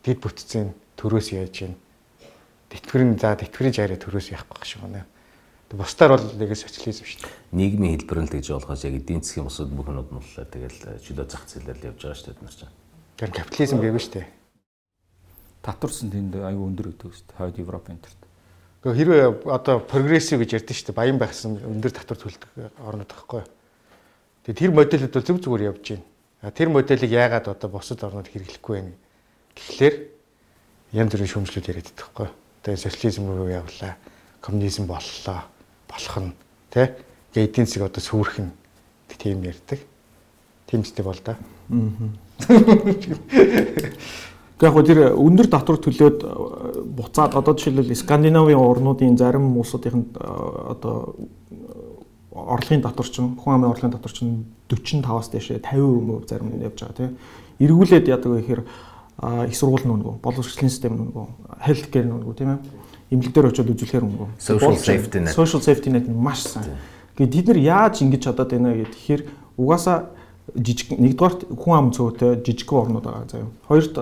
дид 0.04 0.18
бүтцийн 0.20 0.74
төрөөс 1.00 1.32
яаж 1.34 1.54
байна. 1.64 1.76
Тэтгэврийн 2.70 3.18
за 3.18 3.34
тэтгэврийн 3.34 3.74
жаараа 3.74 3.98
төрөөс 3.98 4.30
байх 4.30 4.46
шиг 4.62 4.80
байна. 4.82 5.06
Бусдаар 5.74 6.14
бол 6.14 6.26
нэг 6.38 6.54
социализм 6.54 7.02
шүү 7.02 7.26
дээ. 7.26 7.34
Нийгмийн 7.50 7.98
хэлбэр 7.98 8.18
нь 8.22 8.28
л 8.30 8.34
гэж 8.38 8.46
болгоос 8.54 8.84
яг 8.86 8.94
эдийн 8.94 9.26
засгийн 9.26 9.50
бусад 9.50 9.74
бүхнүүд 9.74 10.10
нь 10.14 10.22
л 10.22 10.46
тэгэл 10.46 10.78
чөлөө 11.02 11.26
зах 11.26 11.50
зээлээр 11.50 11.78
л 11.82 11.88
явж 11.90 11.98
байгаа 11.98 12.14
шүү 12.14 12.26
дээ 12.30 12.36
бид 12.38 12.46
нар 12.46 12.54
чинь. 12.54 12.74
Тэр 13.18 13.30
капитализм 13.34 13.78
гэвэн 13.82 13.98
шүү 13.98 14.14
дээ. 14.14 14.26
Татварсан 15.66 16.08
тэнд 16.14 16.34
аюу 16.38 16.70
өндөр 16.70 16.94
өгдөг 16.94 17.10
шүү 17.10 17.26
дээ. 17.26 17.38
Хойд 17.42 17.58
Европ 17.58 17.90
энтерт. 17.90 18.20
Гэхдээ 18.86 18.98
хэрвээ 19.02 19.24
одоо 19.50 19.76
прогрессив 19.82 20.38
гэж 20.38 20.50
ярьдэн 20.62 20.76
шүү 20.78 20.86
дээ. 20.94 21.00
Баян 21.02 21.18
байхсан 21.18 21.58
өндөр 21.58 21.90
татвар 21.90 22.18
төлдөг 22.22 22.50
орнод 22.78 23.10
байхгүй. 23.10 23.42
Тэгээ 24.46 24.60
тэр 24.62 24.70
модельд 24.78 25.10
бол 25.10 25.26
зөв 25.26 25.38
зүгээр 25.42 25.68
явж 25.74 25.84
байна. 25.90 26.06
Тэр 26.52 26.68
моделийг 26.68 27.08
яагаад 27.08 27.48
одоо 27.48 27.68
бусад 27.72 28.04
орнууд 28.04 28.28
хэрэглэхгүй 28.28 28.74
байна 28.76 28.92
гэхлээр 29.56 29.94
янз 30.92 31.10
бүрийн 31.16 31.32
шүүмжлүүд 31.32 31.68
яриад 31.72 31.88
байдаг 31.88 32.04
байхгүй. 32.04 32.28
Тэгээ 32.68 32.84
социализм 32.84 33.32
руу 33.32 33.48
явлаа. 33.48 33.96
Коммунизм 34.44 34.84
боллоо. 34.84 35.48
Болох 35.88 36.16
нь 36.20 36.36
тий. 36.68 36.92
Гээ 37.32 37.48
эдийн 37.48 37.64
засаг 37.64 37.88
одоо 37.88 38.02
сүрэх 38.04 38.44
нь 38.44 38.52
тийм 39.16 39.40
ярьдаг. 39.40 39.80
Ч 40.68 41.00
бол 41.00 41.20
да. 41.24 41.36
Гэхдээ 44.54 44.68
яг 44.68 44.86
тэр 44.86 45.00
өндөр 45.16 45.48
татвар 45.48 45.78
төлөөд 45.80 46.18
буцаад 46.94 47.34
одоо 47.34 47.54
жишээлбэл 47.56 47.94
Скандинавын 47.96 48.58
орнуудын 48.58 49.16
зарим 49.16 49.56
улсуудын 49.56 50.12
одоо 50.14 51.14
орлогын 52.34 52.82
татвар 52.82 53.08
чинь 53.08 53.36
хүн 53.38 53.54
амын 53.54 53.70
орлогын 53.70 53.94
татвар 53.94 54.12
чинь 54.12 54.44
45-аас 54.68 55.30
дээшээ 55.30 55.62
50% 55.62 56.28
зарим 56.28 56.50
нь 56.50 56.66
явж 56.66 56.82
байгаа 56.82 56.98
тийм. 56.98 57.16
Эргүүлээд 57.62 58.10
яадаг 58.10 58.30
вэ 58.30 58.40
гэхээр 58.42 58.62
их 59.46 59.56
сургууль 59.56 59.86
нүнгөө, 59.86 60.18
боловсролын 60.18 60.70
систем 60.70 60.98
нүнгөө, 60.98 61.26
health 61.62 61.86
care 61.94 62.06
нүнгөө 62.10 62.34
тийм 62.34 62.50
ээ. 62.50 62.58
Имлэг 63.14 63.30
дээр 63.30 63.48
очиод 63.54 63.70
үзүүлэхээр 63.70 64.04
нүнгөө. 64.04 64.28
Social 64.42 64.74
safety 64.74 65.18
net. 65.22 65.34
Social 65.38 65.62
safety 65.62 65.90
net 65.94 66.10
маш 66.10 66.42
сайн. 66.42 66.74
Гэхдээ 67.14 67.30
тэд 67.30 67.46
нар 67.54 67.60
яаж 67.62 68.02
ингэж 68.02 68.26
чадаад 68.26 68.50
байна 68.50 68.74
гэх 68.74 68.90
тэгэхээр 68.90 69.22
угаасаа 69.54 70.10
жижиг 70.58 70.98
нэгдүгээр 70.98 71.54
хүн 71.54 71.74
ам 71.78 71.88
цөөтэй 71.94 72.42
жижиг 72.42 72.68
орнууд 72.74 73.06
байгаа 73.06 73.30
заяа. 73.30 73.54
Хоёрт 73.70 73.94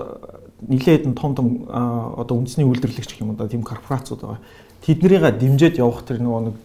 нилээд 0.65 1.05
нь 1.05 1.13
том 1.13 1.37
том 1.37 1.69
одоо 1.69 2.41
үндэсний 2.41 2.65
үйлдвэрлэгч 2.65 3.13
гэх 3.13 3.21
юм 3.21 3.37
да 3.37 3.45
тийм 3.45 3.61
корпорацууд 3.61 4.21
байгаа. 4.25 4.41
Тэднэрийг 4.81 5.37
дэмжиж 5.37 5.77
явах 5.77 6.01
тэр 6.03 6.25
нөгөө 6.25 6.41
нэг 6.49 6.55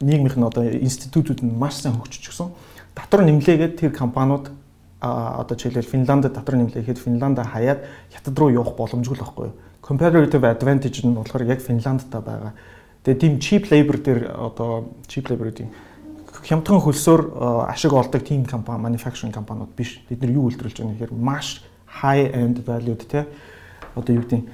нийгмийнх 0.00 0.36
нь 0.36 0.44
одоо 0.44 0.64
институтууд 0.64 1.42
нь 1.44 1.56
маш 1.56 1.80
сайн 1.80 1.96
хөгжиж 1.96 2.28
гисэн. 2.28 2.50
Татвар 2.94 3.24
нэмлээгээд 3.24 3.76
тэр 3.80 3.92
компаниуд 3.92 4.50
а 5.00 5.40
одоо 5.40 5.56
жишээлбэл 5.56 5.88
Финландд 5.88 6.32
татвар 6.32 6.56
нэмлээхэд 6.60 6.98
Финланд 6.98 7.38
хаяад 7.40 7.84
хятад 8.12 8.38
руу 8.38 8.50
явах 8.50 8.76
боломжгүй 8.76 9.16
л 9.16 9.24
байхгүй 9.24 9.46
юу? 9.48 9.56
Comparative 9.80 10.44
advantage 10.44 11.04
нь 11.04 11.16
болохоор 11.16 11.48
яг 11.48 11.60
Финландтай 11.60 12.20
байгаа. 12.20 12.52
Тэгээ 13.04 13.20
тийм 13.20 13.34
cheap 13.40 13.72
labor 13.72 13.96
дээр 13.96 14.20
одоо 14.36 14.92
cheap 15.08 15.32
labor 15.32 15.48
гэдэг 15.48 15.68
хямдхан 16.44 16.80
хөлсөөр 16.84 17.20
ашиг 17.68 17.92
олдог 17.92 18.24
тийм 18.24 18.44
компани 18.44 18.84
manufacturing 18.84 19.32
компаниуд 19.32 19.72
биш. 19.76 20.00
Бид 20.08 20.20
нар 20.20 20.32
юу 20.36 20.48
үйлдвэрлэж 20.48 20.76
байгаа 20.80 20.92
нэхэр 20.92 21.12
маш 21.16 21.64
high 22.02 22.28
end 22.32 22.60
valued 22.64 23.08
те 23.08 23.26
одоо 23.94 24.14
юу 24.14 24.24
гэдэг 24.24 24.44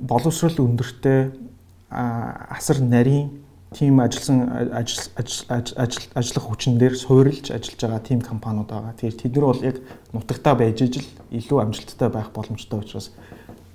боловсрол 0.00 0.64
өндөртэй 0.64 1.49
асар 1.90 2.80
нарийн 2.80 3.30
тийм 3.74 4.00
ажилласан 4.00 4.70
ажиллах 6.14 6.44
хүчин 6.46 6.78
дээр 6.78 6.94
суурилж 6.94 7.50
ажиллаж 7.50 7.80
байгаа 7.80 8.02
тийм 8.02 8.20
компаниуд 8.20 8.66
байгаа. 8.66 8.94
Тэгэхээр 8.98 9.20
тэд 9.22 9.34
нар 9.34 9.46
бол 9.46 9.62
яг 9.62 9.76
нутагтаа 10.12 10.54
байж 10.54 10.82
ижил 10.82 11.06
илүү 11.30 11.58
амжилттай 11.62 12.10
байх 12.10 12.30
боломжтой 12.34 12.80
учраас 12.80 13.10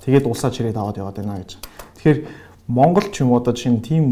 тэгээд 0.03 0.27
улсаа 0.27 0.51
чирээд 0.51 0.75
аваад 0.75 0.99
яваад 0.99 1.15
байна 1.15 1.39
гэж. 1.39 1.59
Тэгэхээр 1.95 2.19
Монгол 2.67 3.07
ч 3.11 3.23
юм 3.23 3.31
уу 3.31 3.39
одоо 3.39 3.55
жишээ 3.55 3.71
нь 3.71 3.81
тийм 3.83 4.03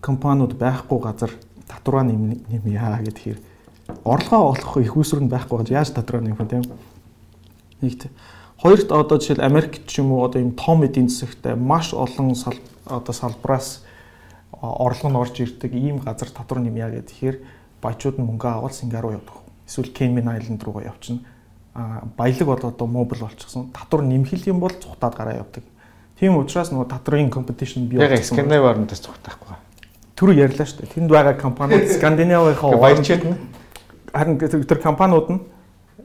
компаниуд 0.00 0.60
байхгүй 0.60 0.98
газар 1.00 1.32
татвараа 1.68 2.04
нэмье 2.04 2.44
гэхээр 2.48 3.40
орлогоо 4.04 4.52
олох 4.52 4.76
их 4.76 4.96
усүр 4.96 5.24
нь 5.24 5.32
байхгүй 5.32 5.58
гэж 5.64 5.68
яаж 5.72 5.90
татвараа 5.96 6.24
нэмэх 6.24 6.40
вэ 6.40 6.52
тийм. 6.52 6.64
Нэгт 7.80 8.12
хоёрт 8.62 8.92
одоо 8.92 9.18
жишээл 9.18 9.42
Америк 9.42 9.82
ч 9.86 9.98
юм 9.98 10.12
уу 10.12 10.24
одоо 10.24 10.38
ийм 10.40 10.54
том 10.54 10.84
эдийн 10.86 11.08
засагтай 11.08 11.56
маш 11.56 11.92
олон 11.92 12.34
одоо 12.86 13.12
салбраас 13.12 13.82
орлого 14.62 15.10
нь 15.10 15.18
орж 15.18 15.34
ирдэг 15.40 15.74
ийм 15.74 15.98
газар 15.98 16.30
татвар 16.30 16.62
нэмья 16.62 16.88
гэхээр 16.90 17.42
баячууд 17.82 18.22
нь 18.22 18.26
мөнгө 18.26 18.46
аваад 18.46 18.74
Сингапур 18.74 19.18
явдаг. 19.18 19.42
Эсвэл 19.66 19.90
Cayman 19.90 20.30
Island 20.38 20.62
руугаа 20.62 20.94
явчихна. 20.94 21.26
А 21.74 22.06
баялаг 22.16 22.46
бол 22.46 22.62
одоо 22.70 22.86
мобил 22.86 23.26
болчихсон. 23.26 23.74
Татвар 23.74 24.02
нэмхэл 24.06 24.46
юм 24.46 24.60
бол 24.60 24.70
цухтаад 24.70 25.16
гараа 25.16 25.42
явдаг. 25.42 25.64
Тийм 26.20 26.38
учраас 26.38 26.70
нөгөө 26.70 26.86
татрын 26.86 27.30
компетишн 27.30 27.90
бий 27.90 27.98
болчихсон. 27.98 28.38
Яг 28.38 28.46
Скандинав 28.46 28.70
орнодоос 28.70 29.00
цухтахгүй. 29.02 29.56
Түр 30.14 30.30
ярьлаа 30.38 30.66
шүү 30.70 30.86
дээ. 30.86 30.94
Тэнд 30.94 31.10
байгаа 31.10 31.34
компаниуд 31.34 31.90
Скандинавынхаа 31.90 32.78
баярчид 32.78 33.26
нь 33.26 33.34
харин 34.14 34.38
тэр 34.38 34.78
компаниуд 34.78 35.26
нь 35.34 35.40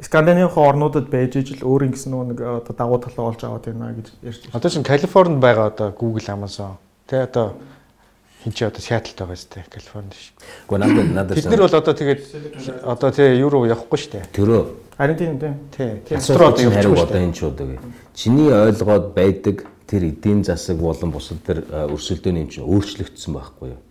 Скандинавын 0.01 0.53
орнуудад 0.53 1.09
байж 1.09 1.37
ижил 1.41 1.65
өөр 1.65 1.89
ингэсэн 1.89 2.13
нэг 2.13 2.41
одоо 2.41 2.73
давуу 2.77 2.99
талаа 3.01 3.33
олж 3.33 3.41
аваад 3.43 3.65
байна 3.65 3.95
гэж 3.97 4.07
ярьж 4.21 4.41
байна. 4.45 4.53
Одоо 4.53 4.69
чинь 4.69 4.85
Калифорнид 4.85 5.39
байгаа 5.41 5.73
одоо 5.73 5.89
Google, 5.91 6.27
Amazon 6.29 6.77
тэ 7.07 7.23
одоо 7.23 7.57
хин 8.43 8.53
чи 8.53 8.65
одоо 8.65 8.81
Сиэтлд 8.81 9.17
байгаа 9.17 9.35
сте 9.35 9.65
Калифорни 9.69 10.13
шиг. 10.13 10.35
Гэхдээ 10.69 10.77
надад 10.77 11.09
надад 11.15 11.35
Бид 11.37 11.45
нар 11.49 11.61
бол 11.65 11.79
одоо 11.81 11.93
тэгээд 11.93 12.21
одоо 12.83 13.09
тий 13.11 13.41
руу 13.41 13.65
явахгүй 13.65 13.97
штэ. 13.97 14.27
Тэрөө 14.37 14.87
Харин 14.97 15.15
тийм 15.15 15.39
тийм. 15.39 15.55
Тий. 15.71 16.17
Асуулт 16.17 16.57
одоо 16.57 16.73
явчихгүй 16.73 17.01
одоо 17.01 17.21
энэ 17.21 17.33
ч 17.33 17.41
удаа. 17.45 17.77
Чиний 18.13 18.49
ойлгоод 18.49 19.13
байдаг 19.13 19.65
тэр 19.85 20.09
эдийн 20.09 20.43
засаг 20.43 20.77
болон 20.77 21.11
бусад 21.13 21.41
тэр 21.45 21.61
өрсөлдөөний 21.69 22.45
юм 22.45 22.49
чинь 22.49 22.65
өөрчлөгдсөн 22.65 23.33
байхгүй 23.33 23.77
юу? 23.77 23.81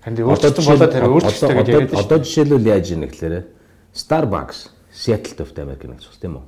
Харин 0.00 0.16
өөрчлөлтөн 0.24 0.64
болоод 0.64 0.92
тэр 0.96 1.04
өөрчлөлттэй 1.12 1.56
гэж 1.60 1.68
яриад 1.68 1.90
байна. 1.92 2.04
Одоо 2.04 2.18
жишээлбэл 2.24 2.70
яаж 2.72 2.86
ийм 2.88 3.04
гэхээр 3.04 3.44
Starbucks 3.92 4.75
Seattle 4.96 5.36
төвтэй 5.36 5.64
Америк 5.64 5.84
нэгж 5.84 6.08
бас 6.08 6.16
тийм 6.16 6.40
үү? 6.40 6.46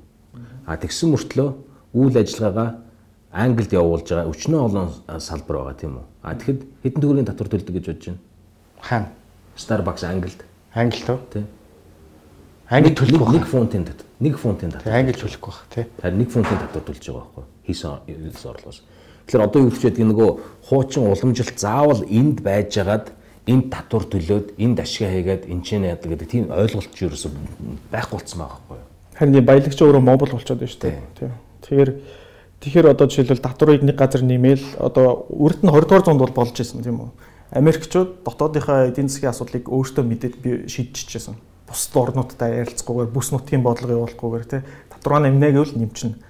А 0.65 0.81
тэгсэн 0.81 1.13
мөртлөө 1.13 1.49
үйл 1.93 2.17
ажиллагаагаа 2.17 2.81
Англид 3.29 3.73
явуулж 3.77 4.09
байгаа 4.09 4.33
өчнөө 4.33 4.61
олон 4.65 4.89
салбар 5.21 5.57
байгаа 5.61 5.77
тийм 5.77 6.01
үү? 6.01 6.07
А 6.25 6.33
тэгэхэд 6.33 6.61
хэдэн 6.81 7.01
төгрөгийн 7.05 7.29
татвар 7.29 7.49
төлдөг 7.53 7.75
гэж 7.77 7.85
бодож 7.93 8.07
байна? 8.09 8.21
Хаана? 8.81 9.09
Starbucks 9.59 10.05
Англид. 10.09 10.41
Англи 10.73 11.03
тоо? 11.05 11.21
Тийм. 11.29 11.47
Англи 12.71 12.95
төлөх 12.97 13.21
байх. 13.21 13.45
1 13.45 13.53
фунтын 13.53 13.85
татвар. 13.85 14.09
1 14.17 14.41
фунтын 14.41 14.73
татвар. 14.73 14.97
Англи 14.97 15.13
төлөхгүй 15.13 15.53
байх 15.53 15.69
тий. 15.75 15.85
Харин 16.01 16.25
1 16.25 16.33
фунтын 16.33 16.59
татвар 16.63 16.85
төлж 16.89 17.05
байгаа 17.05 17.29
байхгүй 17.37 17.45
хийсэн 17.69 18.49
орлогоос. 18.49 18.81
Тэгэхээр 19.29 19.45
одоо 19.45 19.61
юу 19.61 19.71
гэж 19.73 19.83
байдаг 19.85 20.07
нөгөө 20.09 20.31
хуучин 20.69 21.05
уламжилт 21.05 21.59
заавал 21.61 22.01
энд 22.09 22.41
байжгаад 22.41 23.13
энд 23.49 23.73
татвар 23.73 24.05
төлөөд 24.05 24.61
энд 24.61 24.79
ашиг 24.85 25.09
хийгээд 25.09 25.49
энэ 25.49 25.65
ч 25.65 25.81
яадаг 25.81 26.05
гэдэг 26.05 26.29
тийм 26.29 26.45
ойлголт 26.53 26.93
ч 26.93 27.09
ерөөсөй 27.09 27.33
байхгүй 27.89 28.15
болцсон 28.21 28.39
байгаа 28.45 28.61
байхгүй 28.61 28.77
юу. 28.77 28.89
Харин 29.17 29.45
баялагч 29.49 29.79
өөрөө 29.81 30.03
мобил 30.05 30.33
болчиход 30.37 30.61
байна 30.61 30.71
шүү 30.71 30.83
дээ. 30.85 31.01
Тийм. 31.17 31.33
Тэгэхээр 31.65 31.91
тэгэхээр 32.61 32.87
одоо 32.93 33.07
жишээлбэл 33.09 33.47
татварыг 33.49 33.83
нэг 33.83 33.97
газар 33.97 34.23
нэмэл 34.23 34.65
одоо 34.77 35.25
үрд 35.33 35.65
нь 35.65 35.73
20 35.73 35.89
дугаар 35.89 36.05
зуунд 36.05 36.23
бол 36.23 36.37
болж 36.37 36.55
исэн 36.61 36.85
тийм 36.85 37.01
үү. 37.03 37.11
Америкчууд 37.57 38.23
дотоодынхаа 38.29 38.93
эдийн 38.93 39.09
засгийн 39.09 39.33
асуудлыг 39.33 39.65
өөртөө 39.73 40.05
мэдээд 40.05 40.35
би 40.45 40.51
шийдчихсэн. 40.69 41.41
Бусад 41.65 41.97
орнуудтай 41.97 42.61
ярилцахгүйгээр 42.61 43.09
бүс 43.09 43.33
нутгийн 43.33 43.65
бодлого 43.65 44.05
явуулахгүйгээр 44.05 44.45
тий 44.45 44.61
татвараа 44.93 45.25
нэмнэ 45.25 45.57
гэвэл 45.57 45.81
нэмчихнэ. 45.81 46.21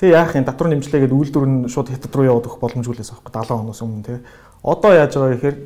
Тэг 0.00 0.10
яах 0.10 0.34
юм 0.34 0.44
татвар 0.48 0.72
нэмжлээгээд 0.72 1.12
үйлдвэр 1.12 1.46
нь 1.46 1.68
шууд 1.68 1.92
хятад 1.92 2.14
руу 2.16 2.40
өгөх 2.40 2.58
боломжгүй 2.58 2.98
лээс 2.98 3.12
аахгүй 3.12 3.30
70 3.30 3.62
оноос 3.62 3.82
өмнө 3.84 4.04
тий. 4.08 4.18
Одоо 4.64 4.92
яаж 4.96 5.12
байгаа 5.14 5.36
гэхээр 5.36 5.56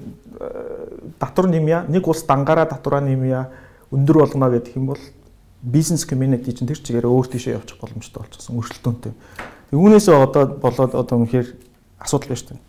татвар 1.18 1.46
нэмья 1.50 1.84
нэг 1.88 2.06
улс 2.08 2.22
дангаараа 2.22 2.66
татвараа 2.66 3.00
нэмья 3.00 3.50
өндөр 3.90 4.18
болгоно 4.22 4.50
гэдэг 4.50 4.76
юм 4.76 4.86
бол 4.94 5.02
бизнес 5.62 6.06
community 6.06 6.52
чинь 6.54 6.68
тэр 6.68 6.78
чигээр 6.78 7.06
өөр 7.06 7.26
тийшээ 7.26 7.58
явчих 7.58 7.78
боломжтой 7.80 8.22
болчихсон 8.22 8.58
өршөлтөөнтэй. 8.62 9.12
Үүнээсээ 9.74 10.14
одоо 10.14 10.46
болоод 10.46 10.94
одоо 10.94 11.16
үнэхээр 11.18 11.48
асуудал 11.98 12.30
байна 12.30 12.38
шүү 12.38 12.48
дээ. 12.54 12.62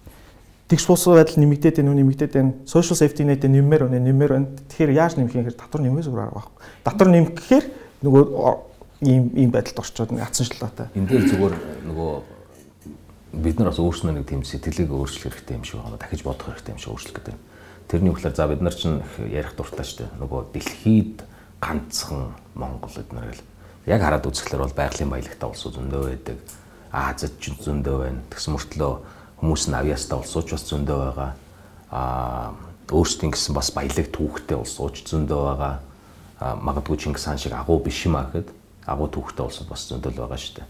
Тэгш 0.70 0.86
бус 0.90 1.06
байдал 1.06 1.38
нэмэгдээд 1.38 1.76
байна 1.82 1.94
нэмэгдээд 1.94 2.34
байна. 2.34 2.54
Social 2.66 2.98
safety 2.98 3.26
net 3.26 3.46
нэммээр 3.46 3.86
байна 3.86 4.06
нэммээр 4.06 4.32
байна. 4.34 4.48
Тэгэхээр 4.74 4.92
яаж 4.98 5.14
нэмэх 5.18 5.36
юм 5.38 5.46
хэрэг 5.46 5.62
татвар 5.62 5.82
нэмээс 5.86 6.10
өөр 6.10 6.22
арга 6.26 6.42
байхгүй. 6.42 6.58
Татвар 6.86 7.10
нэмэх 7.14 7.32
гэхээр 7.38 7.66
нөгөө 8.06 8.24
ийм 9.06 9.24
ийм 9.38 9.50
байдалд 9.54 9.80
орчоод 9.80 10.12
нэг 10.12 10.26
ацанчлалаатай. 10.26 10.88
Энд 10.98 11.10
дээр 11.10 11.26
зүгээр 11.30 11.56
нөгөө 11.90 12.12
бид 13.34 13.58
нар 13.62 13.70
бас 13.70 13.80
өөрснөө 13.80 14.14
нэг 14.18 14.26
тийм 14.28 14.42
сэтгэлийг 14.44 14.90
өөрчлөх 14.90 15.34
хэрэгтэй 15.38 15.58
юм 15.58 15.64
шиг 15.64 15.82
байна. 15.82 15.98
Дахиж 16.02 16.22
бодох 16.26 16.50
хэрэгтэй 16.54 16.74
юм 16.74 16.82
шиг 16.82 16.92
өөрчлөх 16.94 17.16
гэдэг. 17.16 17.49
Тэрний 17.90 18.14
үгээр 18.14 18.38
за 18.38 18.46
бид 18.46 18.62
нар 18.62 18.76
чинь 18.78 19.02
ярих 19.18 19.58
дуртай 19.58 19.82
шүү 19.82 20.06
дээ. 20.06 20.22
Нөгөө 20.22 20.42
дэлхийд 20.54 21.26
ганцхан 21.58 22.38
Монгол 22.54 22.94
эднэр 22.94 23.34
гэл. 23.34 23.46
Яг 23.90 24.06
хараад 24.06 24.30
үзэхлээр 24.30 24.62
бол 24.62 24.78
байгалийн 24.78 25.10
баялагтай 25.10 25.50
улсууд 25.50 25.74
зөндөө 25.82 26.02
байдаг. 26.06 26.38
Азид 26.94 27.42
ч 27.42 27.50
зөндөө 27.58 27.98
байна. 27.98 28.22
Тэгсэн 28.30 28.54
мөртлөө 28.54 28.94
хүмүүс 29.42 29.64
нь 29.74 29.78
авьяастай 29.82 30.18
улсууч 30.22 30.54
бас 30.54 30.64
зөндөө 30.70 30.98
байгаа. 31.02 31.32
Аа 31.90 32.54
өөрсдийн 32.94 33.34
гэсэн 33.34 33.54
бас 33.58 33.74
баялаг 33.74 34.08
түүхтэй 34.14 34.58
улсууч 34.58 35.06
зөндөө 35.10 35.42
байгаа. 35.50 35.74
Магадгүй 36.62 36.98
Чингис 36.98 37.26
хаан 37.26 37.38
шиг 37.38 37.54
агуу 37.54 37.82
биш 37.82 38.06
юм 38.06 38.18
аа 38.18 38.30
гэхэд 38.30 38.54
агуу 38.86 39.10
түүхтэй 39.10 39.46
улсууд 39.46 39.70
бас 39.70 39.86
зөндөө 39.90 40.14
байгаа 40.14 40.38
шүү 40.38 40.62
дээ. 40.62 40.68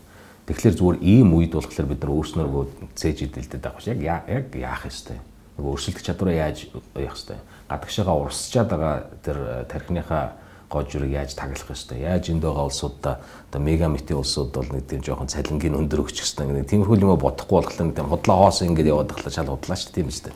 Тэгэхээр 0.47 0.75
зүгээр 0.75 0.97
ийм 1.03 1.29
үед 1.35 1.53
болохоор 1.55 1.87
бид 1.87 2.01
нар 2.03 2.11
өөрснөө 2.11 2.95
цээж 2.95 3.17
идэлдэд 3.27 3.63
байгаа 3.63 3.83
ш. 3.83 3.91
Яг 3.91 4.27
яг 4.27 4.55
яах 4.55 4.83
ёстой. 4.87 5.19
Нөгөө 5.59 5.75
өрсөлдөх 5.75 6.03
чадвараа 6.07 6.47
яаж 6.47 6.71
явах 6.71 7.19
ёстой. 7.19 7.35
Гадагшаага 7.67 8.15
урсчаад 8.15 8.69
байгаа 8.71 8.95
тэр 9.19 9.37
тархиныхаа 9.67 10.39
гожрыг 10.71 11.11
яаж 11.11 11.35
таглах 11.35 11.67
ёстой. 11.67 11.99
Яаж 11.99 12.29
энд 12.29 12.47
байгаа 12.47 12.71
улсуудаа 12.71 13.19
одоо 13.51 13.61
мегамитийн 13.61 14.23
улсууд 14.23 14.55
бол 14.55 14.69
нэг 14.71 14.87
тийм 14.87 15.03
жоохон 15.03 15.27
цалингийн 15.27 15.75
өндөр 15.75 16.07
өгч 16.07 16.23
ёстой. 16.23 16.47
Нэг 16.47 16.69
тиймэрхүү 16.69 16.95
юм 17.03 17.19
бодохгүй 17.19 17.59
нэг 17.83 17.95
тийм 17.97 18.07
худлаа 18.07 18.37
хоос 18.47 18.63
ингэж 18.63 18.87
яваад 18.87 19.11
тахлаа 19.11 19.33
шал 19.35 19.51
худлаа 19.51 19.75
шүү 19.75 19.91
тийм 19.91 20.07
үстэй. 20.07 20.33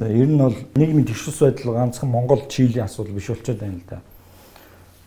Ер 0.00 0.26
нь 0.26 0.40
бол 0.40 0.56
нийгмийн 0.74 1.06
тэгшус 1.06 1.38
байдал 1.38 1.76
ганцхан 1.76 2.08
Монгол 2.08 2.48
Чилийн 2.48 2.88
асуудал 2.88 3.12
биш 3.12 3.28
болчиход 3.28 3.60
байна 3.60 3.78
л 3.78 3.86
да. 3.86 4.00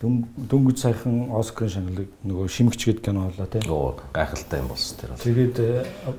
Дөнгөж 0.02 0.76
саяхан 0.76 1.30
Оскарын 1.32 1.72
шагналыг 1.72 2.10
нөгөө 2.20 2.50
шимэгч 2.52 2.84
гээд 2.84 3.00
кино 3.00 3.30
болоо 3.32 3.46
тий. 3.48 3.62
Оо 3.72 3.96
гайхалтай 4.12 4.60
юм 4.60 4.68
болсон 4.68 4.98
тэр. 5.00 5.16
Тэгээд 5.16 5.56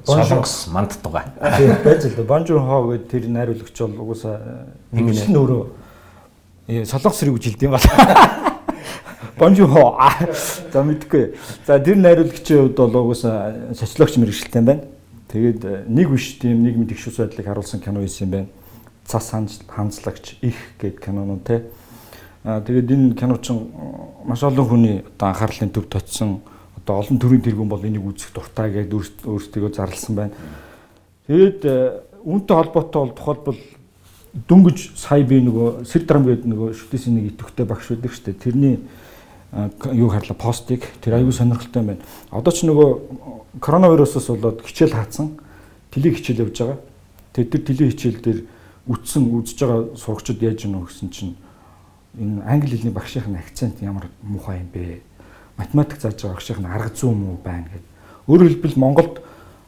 Солонгос 0.02 0.56
манд 0.74 0.98
тугай. 0.98 1.30
Тийм 1.38 1.78
байж 1.86 2.10
л 2.10 2.18
да. 2.18 2.24
Бонжун 2.26 2.66
Хоо 2.66 2.90
гэдэг 2.90 3.06
тэр 3.06 3.30
найруулагч 3.30 3.78
бол 3.78 4.10
угсаа 4.18 4.66
нэгэн 4.92 5.30
нь 5.30 5.38
өөрөө 5.38 5.64
солонгос 6.90 7.22
хэрэг 7.22 7.38
гэж 7.38 7.46
хэлдэм 7.54 7.72
байна. 7.78 8.48
Бонжу 9.38 9.68
хоо. 9.68 10.02
За 10.74 10.82
мэдгүй. 10.82 11.38
За 11.66 11.78
тэр 11.78 12.02
найруулагчийн 12.02 12.74
хувьд 12.74 12.78
бол 12.82 13.14
угсаа 13.14 13.54
социологч 13.78 14.18
мэрэгчлээ 14.18 14.64
байна. 14.66 14.84
Тэгээд 15.30 15.62
э, 15.64 15.84
нэг 15.86 16.10
биш 16.10 16.42
тийм 16.42 16.66
нийгмийн 16.66 16.90
тэгшүүс 16.90 17.22
байдлыг 17.22 17.46
харуулсан 17.46 17.80
кино 17.80 18.02
хийсэн 18.02 18.26
юм 18.26 18.32
байна. 18.34 18.48
Цас 19.06 19.30
ханзлагч 19.30 20.42
их 20.42 20.58
гэдэг 20.82 21.06
кинонууд 21.06 21.44
те. 21.46 21.70
Тэгээд 22.48 22.92
энэ 22.96 23.16
кино 23.20 23.36
чинь 23.44 23.68
маш 24.24 24.44
олон 24.44 24.68
хүний 24.68 24.96
одоо 25.04 25.28
анхаарлын 25.36 25.68
төв 25.68 25.92
точсон 25.92 26.40
одоо 26.80 27.04
олон 27.04 27.20
төрлийн 27.20 27.44
тэргүүн 27.44 27.68
бол 27.68 27.84
энийг 27.84 28.08
үзэх 28.08 28.32
дуртай 28.32 28.72
гэдэг 28.72 29.28
өөрсдөө 29.28 29.76
зарласан 29.76 30.16
байна. 30.16 30.32
Тэгээд 31.28 31.62
э, 31.68 32.08
үүнтэй 32.24 32.56
холбоотой 32.56 33.04
бол 33.04 33.16
тухайлбал 33.20 33.60
дөнгөж 34.48 34.96
сая 34.96 35.28
би 35.28 35.44
нөгөө 35.44 35.84
Сэрдрам 35.92 36.24
гэдэг 36.24 36.48
нөгөө 36.48 36.70
шүтээсийн 36.72 37.20
нэг 37.20 37.36
идэвхтэй 37.36 37.66
багш 37.68 37.92
байдаг 37.92 38.16
шүү 38.16 38.26
дээ. 38.32 38.40
Тэрний 38.40 38.76
юу 39.92 40.08
харлаа 40.08 40.40
постыг 40.40 40.88
тэр 41.04 41.20
аюул 41.20 41.36
сонирхолтой 41.36 41.84
байна. 41.84 42.04
Одоо 42.32 42.52
ч 42.56 42.64
нөгөө 42.64 43.60
коронавирусоос 43.60 44.28
болоод 44.32 44.64
хичээл 44.64 44.96
хаацсан 44.96 45.36
телег 45.92 46.16
хичээл 46.16 46.48
явж 46.48 46.64
байгаа. 46.64 46.80
Тэгээд 47.34 47.52
тэр 47.52 47.64
телег 47.68 47.92
хичээл 47.92 48.24
дээр 48.24 48.40
үтсэн 48.88 49.24
үзэж 49.36 49.58
байгаа 49.60 49.82
сурагчид 50.00 50.44
яаж 50.44 50.64
гэнэ 50.64 50.80
гэсэн 50.84 51.10
чинь 51.12 51.36
энэ 52.18 52.44
англи 52.46 52.76
хэлний 52.78 52.94
багшийн 52.94 53.38
акцент 53.38 53.82
ямар 53.82 54.10
муухай 54.22 54.60
юм 54.60 54.70
бэ? 54.74 55.02
Математик 55.58 56.02
зааж 56.02 56.22
байгаа 56.22 56.36
багшийн 56.36 56.66
арга 56.66 56.90
зүй 56.96 57.12
юм 57.12 57.30
уу 57.30 57.38
байна 57.44 57.70
гэдэг. 57.70 57.86
Өөрөөр 58.28 58.52
хэлбэл 58.58 58.80
Монголд 58.82 59.22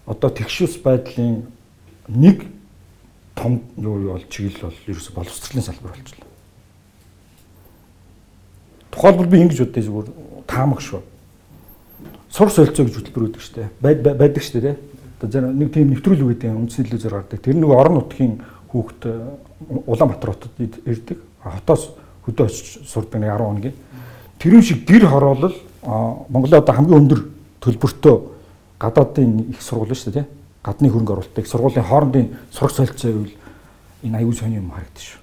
одоо 0.06 0.30
тэгшүүс 0.30 0.82
байдлын 0.82 1.46
нэг 2.08 2.46
том 3.36 3.62
юу 3.78 4.14
бол 4.14 4.26
чиглэл 4.30 4.68
бол 4.68 4.78
ерөөсө 4.88 5.14
боловсролын 5.14 5.64
салбар 5.64 5.94
болчихлоо. 5.94 6.28
Тухайлбал 8.92 9.28
би 9.30 9.42
ингэж 9.46 9.60
боддоо 9.62 9.84
зүгээр 9.84 10.10
таамаг 10.48 10.82
шүү. 10.82 11.02
Сур 12.30 12.50
солилцоо 12.50 12.86
гэж 12.86 12.96
хөтөлбөр 12.98 13.30
үүдэг 13.30 13.42
штэ. 13.42 13.70
байдаг 13.80 14.44
штэ 14.44 14.62
тий. 14.62 14.76
Одоо 15.22 15.52
нэг 15.54 15.74
тийм 15.74 15.94
нэвтрүүлэг 15.94 16.28
гэдэг 16.42 16.58
үндсэн 16.58 16.98
зөр 16.98 17.22
гардаг. 17.22 17.42
Тэр 17.42 17.56
нэг 17.56 17.70
орон 17.70 18.02
нутгийн 18.02 18.42
хүүхд 18.74 19.06
Улаанбаатар 19.86 20.34
хотод 20.34 20.54
ирдэг. 20.60 21.20
Хотоос 21.44 21.96
хөдөө 22.30 22.46
очиж 22.46 22.86
сурдаг 22.86 23.20
нэг 23.22 23.34
10 23.34 23.44
хоногийн. 23.44 23.76
Тэрэн 24.40 24.64
шиг 24.64 24.86
гэр 24.86 25.06
хороолол 25.10 25.56
Монголын 26.30 26.62
одоо 26.62 26.76
хамгийн 26.76 27.02
өндөр 27.02 27.22
төлбөртөө 27.60 28.16
гадаадын 28.80 29.52
их 29.52 29.62
сургууль 29.62 29.96
шүү 29.98 30.14
дээ 30.14 30.26
гадны 30.64 30.90
хөрөнгө 30.90 31.14
оруулалтыг 31.14 31.48
сургуулийн 31.48 31.88
хоорондын 31.88 32.28
сурах 32.52 32.76
солилцоо 32.76 33.12
гэвэл 33.12 33.36
энэ 34.04 34.18
аюул 34.20 34.36
сони 34.36 34.60
юм 34.60 34.72
харагдаж 34.72 35.06
шүү. 35.08 35.22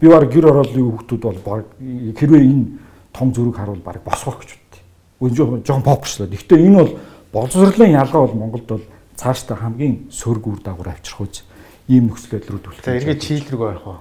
Би 0.00 0.08
баг 0.08 0.32
гэр 0.32 0.48
ороолын 0.48 0.90
хүүхдүүд 0.96 1.22
бол 1.22 1.40
баг 1.44 1.64
хэрвээ 1.78 2.40
энэ 2.40 2.66
том 3.12 3.32
зүрэг 3.32 3.56
харуул 3.56 3.84
баг 3.84 4.00
босгох 4.00 4.40
гэж 4.40 4.56
боддیں۔ 4.56 4.82
Үн 5.20 5.34
жоохон 5.36 5.84
попчлаа. 5.84 6.28
Гэхдээ 6.28 6.66
энэ 6.66 6.78
бол 6.80 6.92
боловсролын 7.32 7.92
ялгаа 8.00 8.26
бол 8.26 8.36
Монголд 8.36 8.66
бол 8.66 8.84
цаашдаа 9.16 9.56
хамгийн 9.60 10.08
сөрөг 10.08 10.46
үр 10.48 10.60
дагавар 10.64 10.96
авчрах 10.96 11.20
үз 11.20 11.44
ийм 11.88 12.08
нөхцөл 12.08 12.40
байдал 12.40 12.56
руу 12.56 12.64
төлөх. 12.64 12.84
За 12.84 12.96
эргээ 12.96 13.20
чийл 13.20 13.46
рүү 13.52 13.68
орох 13.76 13.86
уу? 13.86 14.00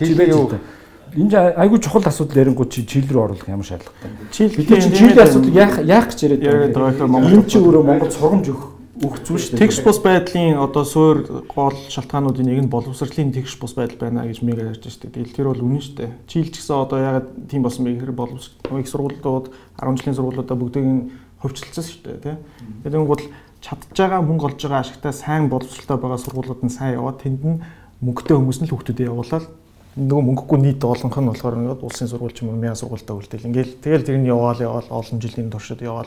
Чийл 0.00 0.24
юу? 0.24 0.48
Энд 1.16 1.34
айгүй 1.34 1.78
чухал 1.80 2.04
асуудал 2.04 2.42
ярингууд 2.42 2.72
чи 2.72 2.84
чийл 2.84 3.08
рүү 3.08 3.22
оруулах 3.24 3.48
ямар 3.48 3.64
шаардлагатай. 3.64 4.10
Чийл 4.32 4.56
бид 4.56 4.68
чинь 4.68 4.96
чийл 4.96 5.20
асуудал 5.20 5.54
яах 5.54 5.78
яах 5.84 6.10
гэж 6.12 6.20
яриад 6.26 6.74
байгаа. 6.74 7.32
Энэ 7.32 7.48
чи 7.48 7.58
өөрөө 7.58 7.84
Монгол 7.86 8.12
сургамж 8.12 8.46
өгөх 8.52 8.78
өгцөн 8.98 9.38
шүү 9.38 9.50
дээ. 9.54 9.62
Тэгш 9.62 9.78
бус 9.86 9.98
байдлын 10.02 10.58
одоо 10.58 10.84
суур 10.84 11.22
гол 11.46 11.76
шалтгаануудын 11.86 12.50
нэг 12.50 12.66
нь 12.66 12.72
боловсролын 12.72 13.30
тэгш 13.30 13.58
бус 13.62 13.74
байдал 13.78 13.98
байна 14.02 14.26
гэж 14.26 14.42
мэг 14.42 14.58
ярьж 14.58 14.82
шүү 14.90 15.06
дээ. 15.06 15.14
Тэгэл 15.14 15.36
тэр 15.38 15.46
бол 15.54 15.62
үнэн 15.62 15.82
шүү 15.86 15.96
дээ. 16.02 16.10
Чийлч 16.26 16.54
гэсэн 16.58 16.74
одоо 16.74 16.98
ягаад 16.98 17.28
тийм 17.46 17.62
болсон 17.62 17.86
бэ 17.86 17.94
гэхээр 17.94 18.14
боловсрол 18.18 18.82
их 18.82 18.90
сургуулиудад 18.90 19.54
10 19.78 20.02
жилийн 20.02 20.18
сургуулиудаа 20.18 20.56
бүгдийг 20.58 20.86
нь 20.86 21.02
хөвчлөлцсөн 21.38 21.84
шүү 21.86 22.02
дээ, 22.10 22.18
тий. 22.26 22.36
Тэгээд 22.82 22.98
өнгөт 22.98 23.22
чадж 23.62 23.94
байгаа 23.94 24.20
мөнгө 24.26 24.46
олж 24.50 24.60
байгаа 24.66 24.82
ашигтай 24.82 25.14
сайн 25.14 25.46
боловсролтой 25.46 25.98
байгаа 26.02 26.18
сургуулиуд 26.18 26.66
нь 26.66 26.74
сайн 26.74 26.98
яваад 26.98 27.22
тэнд 27.22 27.42
нь 27.46 27.62
мөнгөтэй 28.02 28.34
хүмүүс 28.34 28.58
нь 28.62 28.66
л 28.66 28.74
хүүхдүүдэд 28.74 29.10
явуулаад 29.14 29.46
нөгөө 29.98 30.24
мөнгөгүй 30.30 30.58
нийт 30.62 30.84
олонх 30.86 31.16
нь 31.18 31.28
болохоор 31.28 31.58
ингээд 31.58 31.82
улсын 31.82 32.06
сургууль 32.06 32.30
ч 32.30 32.46
юм 32.46 32.54
уу 32.54 32.62
мяа 32.62 32.78
сургуультай 32.78 33.18
үлдээл 33.18 33.48
ингээл 33.50 33.72
тэгэл 33.82 34.06
тэр 34.06 34.18
нь 34.22 34.30
яваал 34.30 34.60
яваал 34.62 34.86
олон 34.94 35.18
жилийн 35.18 35.50
туршид 35.50 35.82
яваал 35.82 36.06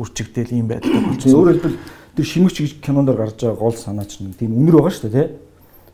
үржигдэл 0.00 0.56
ийм 0.56 0.66
байдалтай 0.72 1.04
болчихсон. 1.04 1.36
Өөрөөр 1.36 1.56
хэлбэл 1.60 1.78
тэр 2.16 2.26
шимэгч 2.26 2.56
гэж 2.64 2.72
кинонд 2.80 3.12
гарч 3.12 3.36
байгаа 3.44 3.60
гол 3.60 3.76
санаа 3.76 4.08
чинь 4.08 4.32
тийм 4.32 4.56
үнэр 4.56 4.80
байгаа 4.80 4.94
шүү 4.96 5.10
дээ 5.12 5.28
тий. 5.28 5.36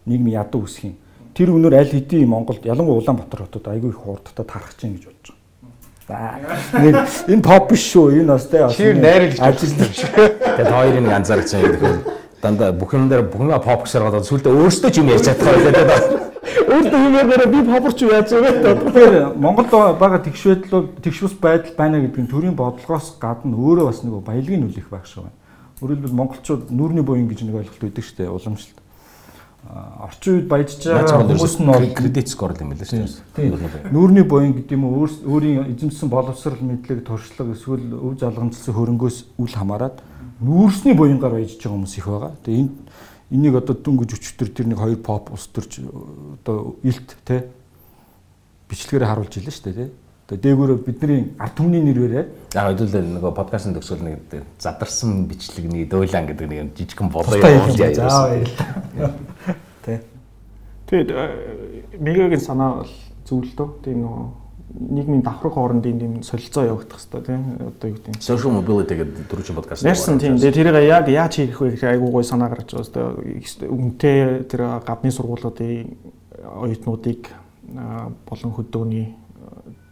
Нийгмийн 0.06 0.38
ядуу 0.38 0.62
үсэх 0.70 0.86
юм. 0.86 0.94
Тэр 1.34 1.50
үнэр 1.50 1.74
аль 1.74 1.90
хэдийн 1.90 2.30
Монголд 2.30 2.62
ялангуяа 2.62 3.02
Улаанбаатар 3.02 3.42
хотод 3.42 3.66
айгүй 3.66 3.90
их 3.90 3.98
хурдтай 3.98 4.46
тархаж 4.46 4.76
чинь 4.78 4.94
гэж 4.94 5.10
бодож 5.10 5.34
байгаа. 6.06 6.38
За 6.86 7.26
энэ 7.26 7.42
топ 7.42 7.70
биш 7.72 7.90
шүү. 7.90 8.22
Энэ 8.22 8.30
бас 8.30 8.46
тий. 8.46 8.62
Тэр 8.62 8.96
найруулж 9.02 9.40
ажилласан 9.42 9.90
шүү. 9.90 10.14
Тэгээд 10.14 10.70
хоёрын 10.70 11.10
ганцаарч 11.10 11.50
байгаа 11.50 11.72
гэдэг. 11.74 12.25
Дандаа 12.42 12.72
бүх 12.72 12.92
юм 12.94 13.08
дээр 13.08 13.22
бүх 13.28 13.40
юм 13.40 13.52
pop 13.60 13.84
гэсээр 13.84 14.04
гадаад 14.06 14.28
сүлдээ 14.28 14.52
өөртөө 14.52 14.90
ч 14.92 14.96
юм 15.00 15.08
ярьж 15.08 15.24
чадхаа 15.24 15.56
гэдэг. 15.56 15.88
Өөртөө 16.66 17.00
юм 17.00 17.14
яриараа 17.16 17.48
би 17.48 17.60
попорч 17.64 17.98
яаж 18.02 18.30
байгаа. 18.30 18.74
Тэгэхээр 18.76 19.14
Монголд 19.40 19.70
байгаа 19.72 20.20
тэгш 20.20 20.42
байдал 20.46 20.70
бол 20.70 20.88
тэгшвс 21.00 21.34
байдал 21.40 21.74
байна 21.76 22.00
гэдэг 22.04 22.22
нь 22.22 22.30
төрийн 22.30 22.56
бодлогоос 22.56 23.16
гадна 23.18 23.56
өөрөө 23.56 23.86
бас 23.88 24.02
нэг 24.04 24.20
баялагын 24.20 24.68
нөлөөх 24.68 24.88
баг 24.92 25.08
шүү 25.08 25.24
байна. 25.24 25.36
Өөрөлдвөл 25.80 26.18
монголчууд 26.20 26.62
нүүрний 26.70 27.04
буян 27.04 27.28
гэж 27.28 27.40
нэг 27.44 27.56
ойлголт 27.60 27.84
өгдөг 27.88 28.04
шүү 28.04 28.16
дээ 28.20 28.30
уламжлалт. 28.30 28.85
Орчин 29.66 30.38
үед 30.38 30.48
баяжж 30.48 30.78
байгаа 30.86 31.26
хүмүүс 31.26 31.56
нь 31.58 31.66
бол 31.66 31.88
кредит 31.90 32.28
скор 32.30 32.54
юм 32.54 32.70
байна 32.70 32.86
шүү 32.86 33.06
дээ. 33.34 33.90
Нүүрний 33.90 34.22
буян 34.22 34.54
гэдэг 34.54 34.78
юм 34.78 34.86
уу 34.86 35.06
өөрийн 35.06 35.74
эзэмсэн 35.74 36.08
боловсрал 36.08 36.62
мэдлэг 36.62 37.02
туршлага 37.02 37.52
эсвэл 37.52 37.90
өв 37.98 38.14
залгамжлсан 38.20 38.74
хөрөнгөөс 38.74 39.18
үл 39.42 39.52
хамааран 39.52 39.98
нүүрсний 40.38 40.94
буянгаар 40.94 41.42
баяжж 41.42 41.58
байгаа 41.58 41.74
хүмүүс 41.74 41.98
их 41.98 42.06
байгаа. 42.06 42.32
Тэгээ 42.46 42.62
энэ 42.62 42.72
энийг 43.34 43.54
одоо 43.58 43.74
дүнгэж 43.74 44.10
өчтөр 44.14 44.48
тэр 44.54 44.66
нэг 44.70 44.78
хоёр 44.78 45.00
pop 45.02 45.34
ус 45.34 45.50
төрж 45.50 45.82
одоо 45.82 46.78
илт 46.86 47.16
те 47.26 47.50
бичлэгээр 48.70 49.08
харуулж 49.08 49.34
илээ 49.34 49.50
шүү 49.50 49.66
дээ 49.66 49.90
те. 49.90 50.05
Одоо 50.26 50.42
дээгүүрөө 50.42 50.78
бидний 50.82 51.20
ард 51.38 51.54
түмний 51.54 51.78
нэрвэрээ. 51.86 52.24
За 52.50 52.66
хэдүүлээ 52.66 53.02
нөгөө 53.14 53.30
подкастын 53.30 53.76
төгсгөл 53.78 54.02
нэг 54.02 54.18
задарсан 54.58 55.22
бичлэгний 55.30 55.86
дөөлөн 55.86 56.26
гэдэг 56.26 56.46
нэг 56.50 56.74
жижигхэн 56.74 57.10
болоо 57.14 57.38
явуулж 57.38 57.78
яасан. 57.78 58.42
Тэ. 59.86 60.02
Тэгээд 60.90 61.10
э, 61.14 61.26
мегагийн 62.02 62.42
санаа 62.42 62.82
бол 62.82 62.90
дөө. 63.54 63.70
Тийм 63.86 64.02
нөгөө 64.02 64.26
нийгмийн 64.98 65.22
давхраг 65.22 65.54
хоорондын 65.54 65.98
тийм 66.02 66.22
солилцоо 66.26 66.74
явагдах 66.74 66.98
хэрэгтэй 66.98 67.22
тийм 67.22 67.42
одоо 67.62 67.86
юу 67.86 67.94
гэдэг 67.94 68.10
нь 68.10 68.26
social 68.26 68.50
mobility 68.50 68.98
гэдэг 68.98 69.30
дөрвөн 69.30 69.56
подкаст. 69.62 69.86
Ярьсан 69.86 70.18
тийм. 70.18 70.42
Тэгээ 70.42 70.58
тэрийг 70.58 70.90
яг 70.90 71.06
яаж 71.06 71.38
хийх 71.38 71.60
вэ 71.62 71.70
гэхээр 71.78 72.02
айгүй 72.02 72.10
гой 72.10 72.26
санаа 72.26 72.50
гарч 72.50 72.74
байгаа. 72.74 73.14
Үнтэй 73.62 74.42
тэр 74.50 74.82
гадны 74.82 75.14
сургуулиудын 75.14 75.94
оюутнуудыг 76.42 77.30
болон 78.26 78.52
хөдөөний 78.58 79.14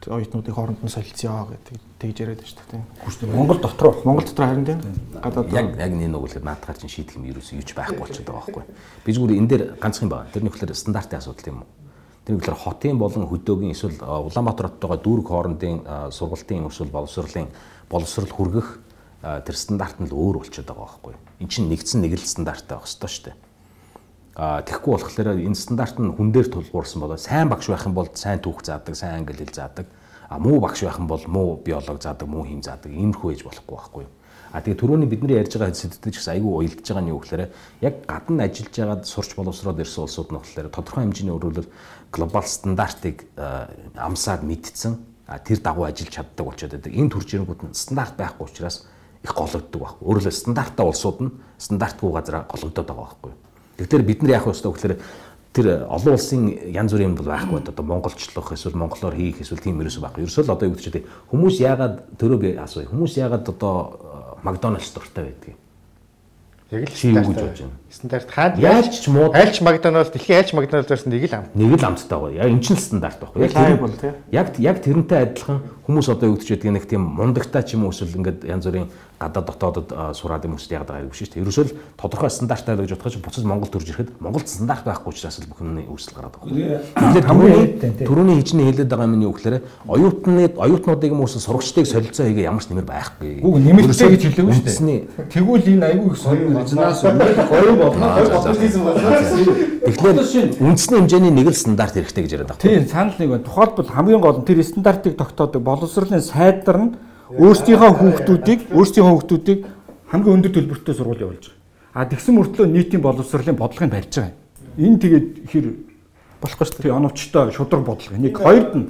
оюутнуудын 0.08 0.54
хооронд 0.54 0.80
нь 0.84 0.92
солилцъё 0.92 1.48
гэдэг 1.48 1.76
тэгж 2.00 2.16
яриад 2.20 2.40
байна 2.42 2.50
шүү 2.52 2.68
дээ. 2.70 2.82
Хүчтэй 3.04 3.28
Монгол 3.32 3.60
дотроо 3.60 3.92
Монгол 4.04 4.26
дотор 4.28 4.46
харин 4.46 4.64
тийм. 4.64 4.80
Гадаад 5.22 5.52
яг 5.52 5.66
яг 5.80 5.92
нэг 5.94 6.08
нүгэлэхэд 6.12 6.44
наадгаар 6.44 6.78
чинь 6.80 6.92
шийдэх 6.92 7.16
юм 7.16 7.28
ерөөсөө 7.30 7.60
юуч 7.60 7.70
байхгүй 7.72 7.98
болчиход 7.98 8.28
байгаа 8.28 8.44
байхгүй. 8.44 8.64
Би 9.04 9.10
зүгээр 9.12 9.38
энэ 9.40 9.48
дээр 9.48 9.64
ганцхан 9.80 10.08
байна. 10.12 10.28
Тэр 10.32 10.44
нөхлөр 10.44 10.74
стандартын 10.76 11.20
асуудал 11.22 11.48
юм 11.48 11.58
уу? 11.64 11.70
Тэр 12.24 12.34
нөхлөр 12.36 12.56
хотын 12.56 12.98
болон 12.98 13.24
хөдөөгийн 13.28 13.72
эсвэл 13.72 13.96
Улаанбаатар 14.00 14.68
хоттойгоо 14.72 14.98
дүүрэг 15.00 15.28
хоорондын 15.28 15.76
сургалтын 16.12 16.68
эсвэл 16.68 16.92
боловсролын 16.92 17.48
боловсрол 17.88 18.32
хүргэх 18.32 18.68
тэр 19.24 19.56
стандарт 19.56 20.00
нь 20.00 20.08
л 20.08 20.16
өөр 20.16 20.40
болчиход 20.44 20.68
байгаа 20.68 20.84
байхгүй. 20.84 21.14
Эн 21.40 21.48
чинь 21.48 21.68
нэгдсэн 21.68 22.00
нэг 22.04 22.16
л 22.16 22.24
стандарттай 22.24 22.76
байх 22.76 22.88
ёстой 22.88 23.08
шүү 23.08 23.24
дээ. 23.28 23.43
А 24.34 24.62
тэгэхгүй 24.66 24.92
болохоор 24.98 25.38
энэ 25.38 25.54
стандарт 25.54 25.98
нь 26.02 26.10
хүн 26.10 26.34
дээр 26.34 26.50
тулгуурсан 26.50 26.98
болоо 26.98 27.16
сайн 27.16 27.46
багш 27.46 27.70
байх 27.70 27.86
юм 27.86 27.94
бол 27.94 28.10
сайн 28.14 28.42
түүх 28.42 28.66
заадаг, 28.66 28.98
сайн 28.98 29.22
англи 29.22 29.38
хэл 29.38 29.54
заадаг. 29.54 29.86
А 30.26 30.42
муу 30.42 30.58
багш 30.58 30.82
байх 30.82 30.98
юм 30.98 31.06
бол 31.06 31.22
муу 31.30 31.62
биолог 31.62 32.02
заадаг, 32.02 32.26
муу 32.26 32.42
хим 32.42 32.58
заадаг. 32.58 32.90
Иймэрхүү 32.90 33.30
ээж 33.30 33.42
болохгүй 33.46 33.74
байхгүй 33.78 34.02
юу? 34.02 34.12
А 34.54 34.62
тэгээ 34.62 34.78
түрүүний 34.78 35.10
бидний 35.10 35.38
ярьж 35.38 35.54
байгаа 35.58 35.74
сэдвүүд 35.74 36.14
ч 36.14 36.18
гэсэн 36.18 36.38
айгүй 36.38 36.50
уялдж 36.50 36.86
байгаа 36.86 37.02
нь 37.02 37.10
юу 37.10 37.18
гэхээр 37.18 37.42
яг 37.82 37.94
гадна 38.06 38.46
ажиллаж 38.46 38.74
байгаад 38.74 39.02
сурч 39.02 39.30
боловсроод 39.34 39.82
ирсэн 39.82 40.06
улсууд 40.06 40.30
нь 40.30 40.38
болохоор 40.38 40.70
тодорхой 40.70 41.02
хэмжээний 41.06 41.34
өрөөлөл 41.34 41.70
глобал 42.14 42.46
стандартыг 42.46 43.26
амсаад 43.98 44.46
мэдсэн 44.46 44.94
тэр 45.42 45.58
дагуу 45.58 45.90
ажиллаж 45.90 46.14
чаддаг 46.14 46.46
болчиход 46.46 46.74
байдаг. 46.78 46.94
Энэ 46.94 47.10
төр 47.10 47.24
жирэнгүүд 47.26 47.62
нь 47.66 47.74
стандарт 47.74 48.14
байхгүй 48.14 48.46
учраас 48.46 48.86
их 49.26 49.34
гологддог 49.34 49.80
байхгүй. 49.82 50.06
Өөрөөр 50.06 50.22
хэлбэл 50.22 50.42
стандарттай 50.46 50.86
улсууд 50.86 51.18
нь 51.18 51.34
стандартгүй 51.58 52.10
газараа 52.14 52.46
гологдоод 52.46 52.86
байгаа 52.86 53.06
байхгүй. 53.10 53.32
Тэгэхээр 53.78 54.04
бид 54.06 54.22
нар 54.22 54.38
яах 54.38 54.46
вэ 54.46 54.54
гэхээр 54.54 54.94
тэр 55.54 55.66
олон 55.86 56.14
улсын 56.14 56.50
янз 56.74 56.92
бүрийн 56.94 57.14
бол 57.14 57.30
байхгүй 57.30 57.62
одоо 57.62 57.84
монголчлох 57.84 58.52
эсвэл 58.54 58.78
монголоор 58.78 59.14
хийх 59.14 59.42
эсвэл 59.42 59.62
тийм 59.62 59.78
ерөөсөө 59.82 60.02
байхгүй. 60.02 60.26
Ерөөсөө 60.26 60.44
л 60.46 60.54
одоо 60.54 60.66
юу 60.66 60.74
гэж 60.74 60.86
хэлээ 60.90 61.04
хүмүүс 61.30 61.56
яагаад 61.62 61.94
төрөөг 62.18 62.58
асууя. 62.58 62.90
Хүмүүс 62.90 63.14
яагаад 63.22 63.46
одоо 63.54 63.74
Макдоналдс 64.42 64.90
дуртай 64.94 65.30
байдгийг 65.30 65.56
Яг 66.74 66.88
л 66.88 66.94
чи 66.96 67.12
юу 67.12 67.22
гэж 67.22 67.26
бодож 67.28 67.60
байна? 67.60 67.76
Стандарт 67.94 68.28
хаад 68.30 68.58
Яаж 68.58 68.90
ч 68.90 69.06
муу 69.06 69.30
айлч 69.30 69.62
Макдоналд 69.62 70.10
дэлхийн 70.10 70.42
айлч 70.42 70.50
Макдоналдаас 70.52 71.06
нэг 71.06 71.30
л 71.30 71.34
ам. 71.38 71.44
нэг 71.54 71.78
л 71.78 71.84
амттай 71.86 72.18
гоё. 72.18 72.34
Яг 72.34 72.50
энэ 72.50 72.62
ч 72.66 72.74
стандарт 72.74 73.18
байхгүй. 73.22 73.42
Яг 73.46 73.52
тэр- 73.54 73.78
бол 73.78 73.94
тий. 73.94 74.10
Яг 74.34 74.58
яг 74.58 74.82
тэрнтэй 74.82 75.18
адилхан 75.30 75.62
хүмүүс 75.86 76.08
одоо 76.10 76.34
юу 76.34 76.36
гэж 76.40 76.48
байдаг 76.50 76.72
нэг 76.74 76.84
тийм 76.90 77.02
мундагтай 77.14 77.62
ч 77.62 77.78
юм 77.78 77.84
уу 77.86 77.94
эсвэл 77.94 78.18
ингээд 78.18 78.42
янз 78.48 78.66
бүрийн 78.66 78.88
гадаад 79.20 79.46
дотоодод 79.46 79.88
сураад 80.16 80.44
юм 80.44 80.56
уу 80.56 80.62
яагаад 80.64 80.88
байгаа 80.90 81.06
юм 81.06 81.12
шүү 81.14 81.28
дээ. 81.38 81.42
Ерөөсөө 81.44 81.64
л 81.70 81.76
тодорхой 81.94 82.30
стандарттай 82.32 82.76
гэж 82.76 82.90
бодоход 82.98 83.22
буцаж 83.22 83.44
Монгол 83.44 83.70
төрж 83.70 83.88
ирэхэд 83.92 84.10
Монгол 84.18 84.42
стандарт 84.42 84.84
байхгүй 84.84 85.12
учраас 85.14 85.38
л 85.38 85.48
бүх 85.48 85.60
юмны 85.62 85.84
үүсэл 85.86 86.16
гараад 86.18 86.34
байгаа. 86.40 87.24
Хамгийн 87.28 87.78
түрүүний 87.78 88.34
түрүүний 88.34 88.36
хичнээн 88.42 88.68
хэлээд 88.74 88.90
байгаа 88.90 89.06
юм 89.06 89.16
нь 89.20 89.24
юу 89.28 89.34
гэхээр 89.36 89.56
оюутны 89.86 90.44
оюутнуудыг 90.56 91.10
юм 91.12 91.20
уу 91.20 91.28
сурагчдыг 91.28 91.86
солилцоо 91.86 92.26
хийгээ 92.26 92.48
ямар 92.48 92.64
ч 92.64 92.72
нэмэр 92.72 92.88
байхгүй. 92.88 93.44
Үгүй 93.44 93.60
нэмэлттэй 93.60 94.08
гэж 94.08 94.22
хэлээгүй 94.34 94.54
шүү 94.56 94.88
дээ. 94.88 95.00
Тэгвэл 95.30 95.68
энэ 95.68 95.84
айгүй 95.84 96.08
их 96.10 96.18
соёо 96.18 96.48
резнаас 96.64 97.00
гоё 97.04 97.72
болно. 97.84 98.06
Гоё 98.16 98.28
популизм 98.32 98.80
Тэгэхээр 99.84 100.64
үндэсний 100.64 100.98
хэмжээний 101.04 101.32
нэг 101.32 101.48
л 101.52 101.56
стандарт 101.56 101.92
хэрэгтэй 101.92 102.24
гэж 102.24 102.32
яриад 102.40 102.50
байгаа. 102.56 102.64
Тийм 102.64 102.88
санал 102.88 103.16
нэг 103.20 103.28
байна. 103.28 103.44
Тухайлбал 103.44 103.88
хамгийн 103.92 104.20
гол 104.24 104.38
нь 104.40 104.48
тэр 104.48 104.64
стандартыг 104.64 105.14
тогтоодог 105.20 105.60
боловсролын 105.60 106.24
сайдар 106.24 106.78
нь 106.80 106.96
өөрсдийнхөө 107.36 107.92
хүүхдүүдийг 107.92 108.60
өөрсдийнхөө 108.72 109.12
хүүхдүүдийг 109.12 109.60
хамгийн 110.08 110.34
өндөр 110.40 110.52
төлбөртэй 110.56 110.94
сургууль 110.96 111.24
явуулж 111.24 111.52
байгаа. 111.52 111.60
А 111.92 112.08
тэгсэн 112.08 112.32
мөртлөө 112.32 112.66
нийтийн 112.72 113.02
боловсролын 113.04 113.60
бодлогыг 113.60 113.92
барьж 113.92 114.12
байгаа 114.16 114.32
юм. 114.32 114.88
Энэ 114.88 114.98
тэгээд 115.04 115.28
хэр 115.52 115.66
болохгүй 116.40 116.64
шүү 116.64 116.80
дээ. 116.80 116.96
Оновчтой 116.96 117.52
шудраг 117.52 117.84
бодлого. 117.84 118.16
Нэг 118.16 118.34
хоёрд 118.40 118.72
нь 118.72 118.86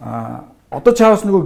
а 0.00 0.48
одоо 0.72 0.92
чаавс 0.96 1.28
нөгөө 1.28 1.42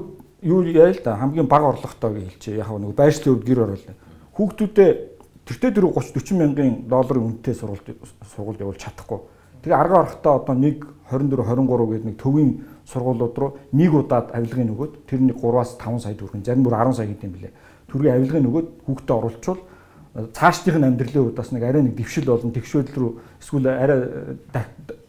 юу 0.46 0.62
яа 0.70 0.94
л 0.94 1.02
да 1.02 1.18
хамгийн 1.18 1.50
бага 1.50 1.74
орлоготой 1.74 2.14
гэж 2.14 2.38
хэлчихэ. 2.38 2.62
Яг 2.62 2.70
нөгөө 2.70 2.94
байршлын 2.94 3.34
өвд 3.34 3.44
гэр 3.44 3.60
оруулаа. 3.66 3.94
Хүүхдүүдээ 4.38 4.90
тэртээ 5.48 5.72
тэр 5.72 5.88
30 5.88 6.12
40 6.20 6.36
мянган 6.36 6.84
долларын 6.88 7.40
үнэтэй 7.40 7.54
сургуульд 7.56 7.96
сургуульд 8.36 8.60
явуулж 8.60 8.80
чадахгүй. 8.84 9.20
Тэгээ 9.64 9.80
арга 9.80 10.04
орохдоо 10.04 10.34
одоо 10.36 10.54
нэг 10.54 10.84
24 11.08 11.40
23 11.40 11.88
гэдэг 11.88 12.04
нэг 12.04 12.16
төвийн 12.20 12.50
сургуулиуд 12.84 13.38
руу 13.38 13.50
нэг 13.72 13.92
удаад 13.96 14.28
авилгын 14.36 14.68
нөгөөд 14.70 14.92
тэр 15.08 15.20
нэг 15.24 15.36
3-аас 15.40 15.80
5 15.80 16.04
сая 16.04 16.14
төгрөг 16.14 16.44
зарим 16.44 16.62
бүр 16.62 16.76
10 16.76 16.94
сая 16.94 17.08
гэдэг 17.08 17.24
юм 17.24 17.32
билээ. 17.32 17.52
Төргийн 17.88 18.14
авилгын 18.14 18.44
нөгөөд 18.44 18.68
хүүхдээ 18.84 19.16
оруулчвал 19.16 19.60
цаашдынх 20.36 20.78
нь 20.78 20.88
амьдралын 20.88 21.24
хувьд 21.24 21.36
бас 21.36 21.50
нэг 21.52 21.62
арай 21.62 21.82
нэг 21.82 21.94
дэвшил 21.96 22.26
болон 22.28 22.52
тэгшвэл 22.52 22.92
рүү 22.92 23.12
эсвэл 23.40 23.68
арай 23.68 23.98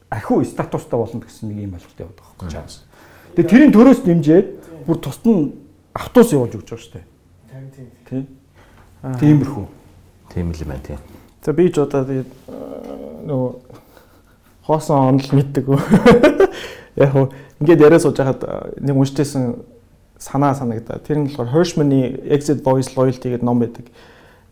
ахиу 0.09 0.43
статустай 0.43 0.99
болно 0.99 1.21
гэсэн 1.21 1.49
нэг 1.49 1.57
юм 1.67 1.73
ойлголт 1.75 1.99
яваад 1.99 2.17
байгаа 2.19 2.35
байхгүй 2.35 2.49
чаас. 2.51 2.83
Тэгээ 3.35 3.49
тэрийн 3.49 3.73
төрөөс 3.73 4.01
дэмжээд 4.05 4.47
бүр 4.85 4.97
тусад 4.97 5.25
нь 5.25 5.53
автобус 5.93 6.33
явуулж 6.33 6.53
өгч 6.57 6.69
байгаа 6.69 6.83
шүү 6.83 6.93
дээ. 6.95 7.05
Тийм. 8.09 8.25
Тиймэрхүү. 9.19 9.78
Тийм 10.33 10.51
л 10.51 10.61
юм 10.61 10.69
байна 10.69 10.83
тийм. 10.85 10.99
За 11.43 11.53
би 11.53 11.69
ч 11.71 11.79
одоо 11.79 12.05
тэгээд 12.05 12.31
нөгөө 13.25 13.51
хоосон 14.67 15.17
онол 15.17 15.29
мэддэг. 15.33 15.65
Яг 17.01 17.11
хөө 17.15 17.25
ингээд 17.61 17.81
яриа 17.81 17.99
сууж 17.99 18.17
байхад 18.19 18.43
нэг 18.79 18.95
уншижсэн 18.95 19.63
санаа 20.19 20.53
санагдаа. 20.53 20.99
Тэр 20.99 21.23
нь 21.23 21.31
болохоор 21.31 21.49
Hirschman-ы 21.53 22.29
Exit 22.29 22.61
Voice 22.61 22.93
Loyalty 22.93 23.33
гэдэг 23.33 23.43
ном 23.43 23.63
байдаг. 23.63 23.87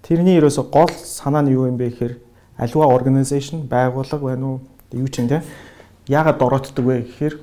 Тэрний 0.02 0.40
ерөөсө 0.40 0.64
гол 0.72 0.90
санаа 0.90 1.44
нь 1.44 1.52
юу 1.52 1.68
юм 1.68 1.78
бэ 1.78 1.92
гэхээр 1.92 2.14
аливаа 2.58 2.96
organization 2.96 3.68
байгууллага 3.68 4.24
байна 4.24 4.46
уу? 4.48 4.60
Юу 4.96 5.08
ч 5.12 5.20
юм 5.20 5.28
те. 5.28 5.44
Яагаад 6.08 6.40
дороотдаг 6.40 6.86
вэ 6.86 7.04
гэхээр 7.04 7.36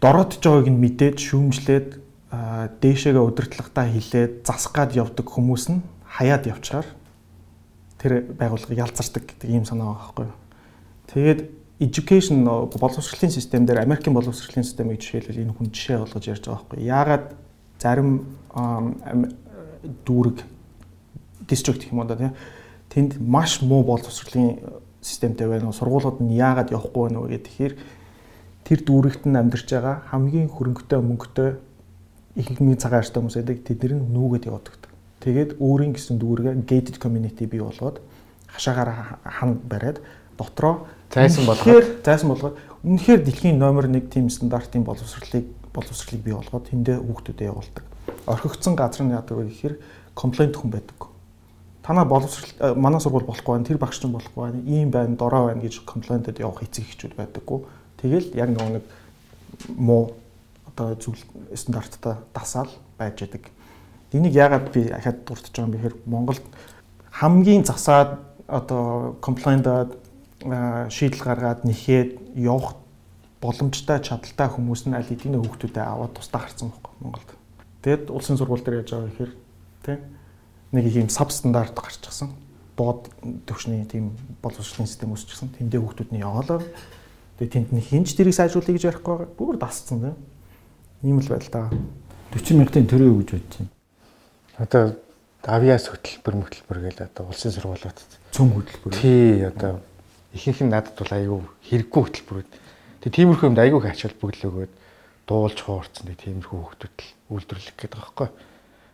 дороотж 0.00 0.38
байгааг 0.44 0.68
нь 0.68 0.76
мэдээд 0.76 1.16
шүүмжлээд 1.18 1.88
дээшээгээ 2.84 3.24
удирдлагатаа 3.24 3.88
хилээд 3.88 4.44
засах 4.44 4.76
гад 4.76 4.92
явдаг 4.92 5.24
хүмүүс 5.24 5.72
нь 5.72 5.80
хаяад 6.04 6.44
явчихаар 6.44 6.86
тэр 7.98 8.30
байгууллага 8.38 8.74
ялцардаг 8.74 9.26
гэдэг 9.26 9.50
ийм 9.50 9.64
санаа 9.66 9.94
байгаа 9.94 10.06
байхгүй 10.06 10.24
юу. 10.26 10.36
Тэгээд 11.12 11.40
education 11.80 12.44
боловсролын 12.44 13.30
систем 13.30 13.66
дээр 13.66 13.82
Америкийн 13.82 14.14
боловсролын 14.14 14.64
системийг 14.64 15.00
жишээлбэл 15.02 15.42
энэ 15.42 15.54
хүн 15.54 15.70
жишээ 15.70 15.98
болгож 15.98 16.24
ярьж 16.26 16.44
байгаа 16.46 16.62
байхгүй 16.62 16.78
юу. 16.78 16.90
Яагаад 16.90 17.26
зарим 17.78 18.10
дүүрэг 20.06 20.38
дистрикт 21.46 21.82
гэх 21.82 21.92
юм 21.92 22.02
уу 22.02 22.08
да 22.10 22.16
тийм 22.18 22.34
тэнд 22.90 23.22
маш 23.22 23.62
муу 23.62 23.84
боловсролын 23.84 24.58
системтэй 25.00 25.46
байна 25.46 25.70
уу 25.70 25.76
сургуулиуд 25.76 26.18
нь 26.20 26.34
яагаад 26.34 26.74
явахгүй 26.74 27.02
байна 27.08 27.22
уу 27.22 27.30
гэхээр 27.30 27.78
тэр 28.66 28.78
дүүрэгт 28.82 29.24
нь 29.30 29.38
амьдарч 29.38 29.70
байгаа 29.70 30.02
хамгийн 30.10 30.50
хөрөнгөтэй 30.50 30.98
мөнгөтэй 30.98 31.50
ихэнх 32.36 32.82
цагаан 32.82 33.00
арьстай 33.00 33.22
хүмүүс 33.22 33.38
байдаг 33.38 33.58
тэд 33.62 33.82
нар 33.86 34.02
нүүгээд 34.02 34.50
явдаг. 34.50 34.87
Тэгээд 35.24 35.58
өөрийн 35.58 35.92
гэсэн 35.94 36.18
дүүргээ 36.18 36.54
gated 36.68 36.96
community 37.02 37.46
бий 37.46 37.60
болгоод 37.60 38.00
хашаагаар 38.46 39.18
хан 39.24 39.58
бариад 39.66 39.98
дотроо 40.38 40.86
Зайсан 41.12 41.46
болгоод 41.46 42.04
зайсан 42.04 42.28
болгоод 42.28 42.56
үнэхээр 42.84 43.24
дэлхийн 43.24 43.58
номер 43.58 43.88
1 43.88 44.12
тим 44.12 44.28
стандартын 44.28 44.84
боловсролыг 44.84 45.48
боловсролыг 45.72 46.20
бий 46.20 46.34
болгоод 46.36 46.68
тэндээ 46.68 47.00
хүүхдүүдэд 47.00 47.48
явуулдаг. 47.48 47.84
Орхигдсон 48.28 48.76
газар 48.76 49.08
нь 49.08 49.16
яадаг 49.16 49.32
вэ 49.40 49.48
гэхээр 49.48 49.74
комплейнт 50.12 50.56
хүн 50.60 50.70
байдаг. 50.70 51.08
Танаа 51.80 52.04
боловсрол 52.04 52.76
манай 52.76 53.00
сургууль 53.00 53.24
болохгүй 53.24 53.56
байна, 53.56 53.64
тэр 53.64 53.80
багш 53.80 54.04
чинь 54.04 54.12
болохгүй 54.12 54.42
байна, 54.52 54.60
ийм 54.68 54.92
байна, 54.92 55.16
дорой 55.16 55.48
байна 55.48 55.64
гэж 55.64 55.88
комплейнтэд 55.88 56.44
явах 56.44 56.60
эцэг 56.60 56.84
эхчүүд 56.84 57.16
байдаггүй. 57.16 57.64
Тэгэл 58.04 58.28
яг 58.36 58.52
нөгөө 58.52 58.72
нэг 58.76 58.84
муу 59.80 60.12
одоо 60.68 60.92
зүйл 61.00 61.24
стандарттай 61.56 62.20
дасаал 62.36 62.68
байж 63.00 63.16
байдаг. 63.24 63.48
Энийг 64.12 64.34
яагаад 64.34 64.72
би 64.72 64.88
ахад 64.88 65.24
дуртаж 65.24 65.52
байгаа 65.52 65.66
юм 65.68 65.72
бэ 65.72 65.78
гэхээр 65.78 65.96
Монголд 66.06 66.44
хамгийн 67.12 67.64
засаад 67.64 68.24
одоо 68.48 69.16
комплайндад 69.20 69.98
шийдэл 70.88 71.22
гаргаад 71.22 71.64
нэхээд 71.68 72.38
явах 72.38 72.80
боломжтой 73.40 74.00
чадaltaй 74.00 74.48
хүмүүс 74.48 74.88
нь 74.88 74.96
аль 74.96 75.04
хэдийн 75.04 75.36
хүүхдүүдэд 75.36 75.82
аваад 75.82 76.14
тусдаа 76.16 76.46
харсан 76.46 76.70
байхгүй 76.72 76.94
Монголд. 77.02 77.30
Тэгэд 77.82 78.10
улсын 78.10 78.38
сургууль 78.38 78.64
дээр 78.64 78.82
яаж 78.82 78.90
байгаа 78.90 79.10
гэхээр 79.12 79.32
тийм 79.84 80.00
нэг 80.72 80.84
ийм 80.88 81.08
саб 81.08 81.30
стандарт 81.30 81.74
гарчихсан. 81.74 82.32
Бод 82.76 83.10
төвшний 83.46 83.84
тийм 83.84 84.16
боловсролын 84.42 84.86
систем 84.86 85.14
үүсчихсэн. 85.14 85.54
Тэндээ 85.58 85.82
хүүхдүүд 85.82 86.10
нь 86.14 86.22
яваалаа. 86.22 86.62
Тэгээ 87.38 87.54
тэнд 87.54 87.70
нь 87.74 87.82
хинж 87.82 88.14
тэрийг 88.14 88.34
сайжруулъя 88.34 88.74
гэж 88.74 88.84
ярихгүй 88.90 89.14
байгаа. 89.14 89.38
Бүр 89.38 89.56
дасцсан 89.58 89.98
тийм. 90.02 90.16
Ийм 91.02 91.18
л 91.22 91.30
байдал 91.30 91.50
таа. 91.50 91.66
40 92.34 92.58
мянган 92.58 92.86
төрөө 92.86 93.08
юу 93.10 93.18
гэж 93.22 93.30
бодож 93.34 93.54
байна. 93.58 93.77
Одоо 94.58 94.98
авиас 95.46 95.86
хөтөлбөр 95.86 96.34
мөтөлбөр 96.42 96.78
гээл 96.82 97.06
одоо 97.06 97.30
улсын 97.30 97.54
сургуулиуд 97.54 97.98
Цөм 98.34 98.50
хөтөлбөр. 98.58 98.92
тий 98.98 99.46
одоо 99.46 99.78
ихэнх 100.34 100.66
нь 100.66 100.72
надад 100.74 100.98
бол 100.98 101.12
аюу 101.14 101.40
хэрэггүй 101.62 102.02
хөтөлбөрүүд. 102.02 102.50
Тэг 103.06 103.10
тиймэрхүү 103.14 103.48
юмд 103.54 103.62
аюу 103.62 103.78
их 103.78 103.86
ач 103.86 104.02
холбогдол 104.02 104.50
өгөөд 104.50 104.72
дуулж 105.30 105.58
хуурцсан 105.62 106.10
нэг 106.10 106.18
тиймэрхүү 106.18 106.58
хүмүүсд 106.58 106.82
л 106.90 107.06
үйлдвэрлэх 107.38 107.76
гэдэг 107.78 107.96
байгаа 108.02 108.10
байхгүй. 108.10 108.28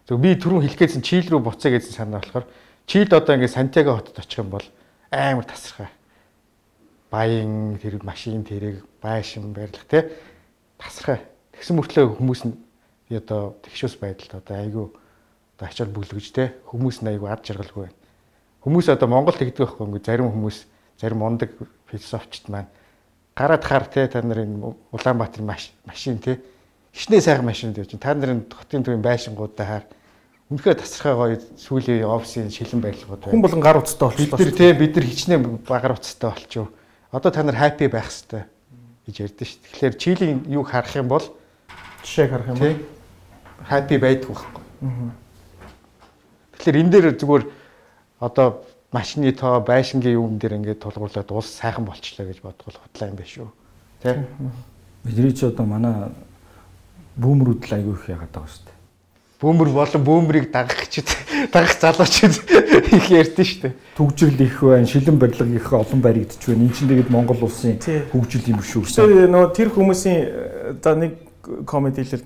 Зөв 0.05 0.19
би 0.21 0.31
түрүүн 0.37 0.63
хэлэх 0.69 0.81
гэсэн 0.85 1.01
чийл 1.01 1.29
рүү 1.33 1.41
буцаа 1.41 1.73
гэсэн 1.73 1.97
санаа 1.97 2.21
болохоор 2.21 2.45
чийлд 2.85 3.13
одоо 3.17 3.33
ингээд 3.41 3.57
Сантьяго 3.57 3.97
хотод 3.97 4.21
очих 4.21 4.45
юм 4.45 4.53
бол 4.53 4.67
амар 5.09 5.49
тасархай. 5.49 5.89
Баян 7.09 7.81
тэр 7.81 8.05
машин 8.05 8.45
тэрэг 8.45 8.85
байшин 9.01 9.57
барилга 9.57 9.89
те 9.89 10.13
тасархай. 10.77 11.25
Тэгсэн 11.57 11.81
мөртлөө 11.81 12.21
хүмүүс 12.21 12.43
нь 12.45 12.55
одоо 13.17 13.57
тэгшүүс 13.65 13.97
байдалд 13.97 14.45
одоо 14.45 14.55
айгүй 14.61 14.87
ачаал 15.65 15.91
бүлгэж 15.91 16.27
те 16.33 16.53
хүмүүс 16.71 17.03
айгүй 17.03 17.31
ад 17.31 17.45
жаргалгүй 17.45 17.89
байна. 17.89 17.99
Хүмүүс 18.65 18.89
одоо 18.93 19.09
Монгол 19.09 19.37
тэгдэг 19.37 19.65
байхгүй 19.65 19.87
ингээд 19.87 20.09
зарим 20.09 20.31
хүмүүс 20.33 20.59
зарим 21.01 21.19
мундаг 21.21 21.51
философчд 21.91 22.49
маань 22.49 22.71
гараад 23.37 23.65
хаар 23.65 23.85
те 23.89 24.07
та 24.09 24.23
нарын 24.23 24.77
Улаанбаатар 24.93 25.43
машин 25.43 26.19
те 26.19 26.41
хичнээн 26.95 27.23
сайхан 27.23 27.45
машин 27.45 27.75
чинь 27.75 27.99
та 27.99 28.15
нарын 28.15 28.47
хотын 28.49 28.85
төвийн 28.85 29.03
байшингуудаа 29.03 29.67
хаар 29.67 29.85
үнэхээр 30.51 30.79
тасархай 30.79 31.15
гоё 31.15 31.37
сүүлийн 31.59 32.07
офисын 32.07 32.53
шилэн 32.53 32.81
барилгууд 32.85 33.21
байна. 33.21 33.33
Хүн 33.33 33.43
болон 33.43 33.61
гар 33.61 33.81
утастай 33.81 34.09
болчихлоо. 34.09 34.39
Бид 34.39 34.47
нар 34.47 34.59
те 34.61 34.73
бид 34.73 34.95
нар 34.95 35.07
хичнээн 35.09 35.43
гар 35.67 35.93
утастай 35.97 36.31
болчихв. 36.31 36.69
Одоо 37.11 37.31
та 37.33 37.43
нар 37.43 37.57
happy 37.57 37.89
байх 37.89 38.07
хэрэгтэй 38.07 38.45
гэж 39.09 39.17
ярьдэн 39.25 39.47
шүү. 39.49 39.61
Тэгэхээр 39.65 39.95
чилийн 39.99 40.39
юг 40.47 40.69
харах 40.69 40.95
юм 40.95 41.09
бол 41.09 41.25
жишээг 42.05 42.31
харах 42.31 42.49
юм 42.53 42.59
бол 42.61 42.77
happy 43.67 43.97
байдг 43.99 44.29
байхгүй. 44.29 44.63
Тэгэхээр 46.65 46.81
энэ 46.81 46.93
дээр 46.97 47.07
зүгээр 47.21 47.45
одоо 48.25 48.65
машины 48.89 49.33
тоо 49.37 49.61
байшингийн 49.61 50.17
юм 50.17 50.39
дээр 50.41 50.57
ингээд 50.65 50.81
тулгуурлаад 50.81 51.29
улс 51.29 51.61
сайхан 51.61 51.85
болчлаа 51.85 52.25
гэж 52.25 52.41
бодгол 52.41 52.79
худлаа 52.81 53.09
юм 53.13 53.17
биш 53.21 53.37
үү. 53.37 53.51
Тэ? 54.01 54.25
Бидний 55.05 55.37
ч 55.37 55.45
одоо 55.45 55.69
манай 55.69 56.09
бүүмрүүд 57.21 57.69
л 57.69 57.75
аягүй 57.77 57.95
их 58.01 58.09
яагаад 58.09 58.33
байгаа 58.33 58.49
шүү 58.49 58.65
дээ. 58.65 58.79
Бүүмэр 59.45 59.71
болон 59.77 60.03
бүүмрийг 60.09 60.47
дагах 60.49 60.89
ч 60.89 61.05
дагах 61.53 61.77
залуучууд 61.77 62.35
их 62.97 63.07
ярьдэн 63.13 63.45
шүү 63.45 63.61
дээ. 63.69 63.75
Түгжрэл 64.01 64.41
их 64.41 64.57
байна, 64.65 64.89
шилэн 64.89 65.19
барилга 65.21 65.53
их 65.53 65.69
олон 65.69 66.01
баригдчих 66.01 66.49
байна. 66.49 66.65
Энэ 66.65 66.73
чинь 66.73 66.89
тэгээд 66.89 67.13
Монгол 67.13 67.45
улсын 67.45 67.77
хөгжил 68.09 68.57
юм 68.57 68.65
шүү. 68.65 68.89
Тэгээ 68.89 69.29
нөгөө 69.29 69.53
тэр 69.53 69.69
хүмүүсийн 69.69 70.81
за 70.81 70.97
нэг 70.97 71.13
комеди 71.69 72.09
хэлэл 72.09 72.25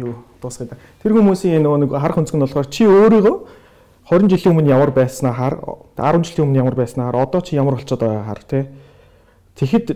юу 0.00 0.24
дуусгая. 0.40 0.80
Тэр 1.02 1.12
хүмүүсийн 1.12 1.60
нөгөө 1.60 1.78
нэг 1.84 1.90
харах 1.92 2.24
өнцг 2.24 2.38
нь 2.38 2.44
болохоор 2.46 2.70
чи 2.72 2.88
өөрийгөө 2.88 3.65
20 4.10 4.30
жилийн 4.30 4.54
өмнө 4.54 4.70
ямар 4.70 4.90
байснаа 4.90 5.32
хар 5.32 5.54
10 5.98 6.22
жилийн 6.24 6.48
өмнө 6.48 6.62
ямар 6.62 6.74
байснаа 6.78 7.10
хар 7.10 7.22
одоо 7.26 7.40
чи 7.40 7.56
ямар 7.56 7.74
болчиход 7.74 8.00
байгаа 8.00 8.24
хар 8.24 8.42
тий 8.46 8.64
Тэгэхэд 9.56 9.86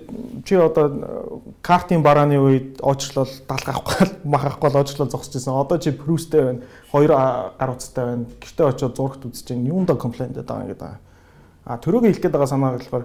чи 0.49 0.57
одоо 0.57 1.53
картын 1.61 2.01
барааны 2.01 2.41
үед 2.41 2.81
очрлол 2.81 3.29
далга 3.45 3.77
авахгүй 3.77 4.09
мах 4.25 4.47
авахгүй 4.49 4.73
очрлол 4.73 5.13
зогсож 5.13 5.37
байсан. 5.37 5.53
Одоо 5.61 5.77
чи 5.77 5.93
прүстэй 5.93 6.41
байна. 6.41 6.61
Хоёр 6.89 7.13
гар 7.13 7.71
утастай 7.77 8.05
байна. 8.09 8.25
Гэртээ 8.41 8.67
очиод 8.73 8.97
зурагт 8.97 9.29
үзэж 9.29 9.53
чинь 9.53 9.69
юундаа 9.69 10.01
комплейнт 10.01 10.33
байгаа 10.33 10.65
юм 10.65 10.73
гэдэг. 10.73 10.97
А 11.69 11.77
төрөөгөө 11.77 12.09
хэлэх 12.09 12.23
гээд 12.25 12.33
байгаа 12.33 12.49
санаа 12.49 12.73
болохоор 12.73 13.05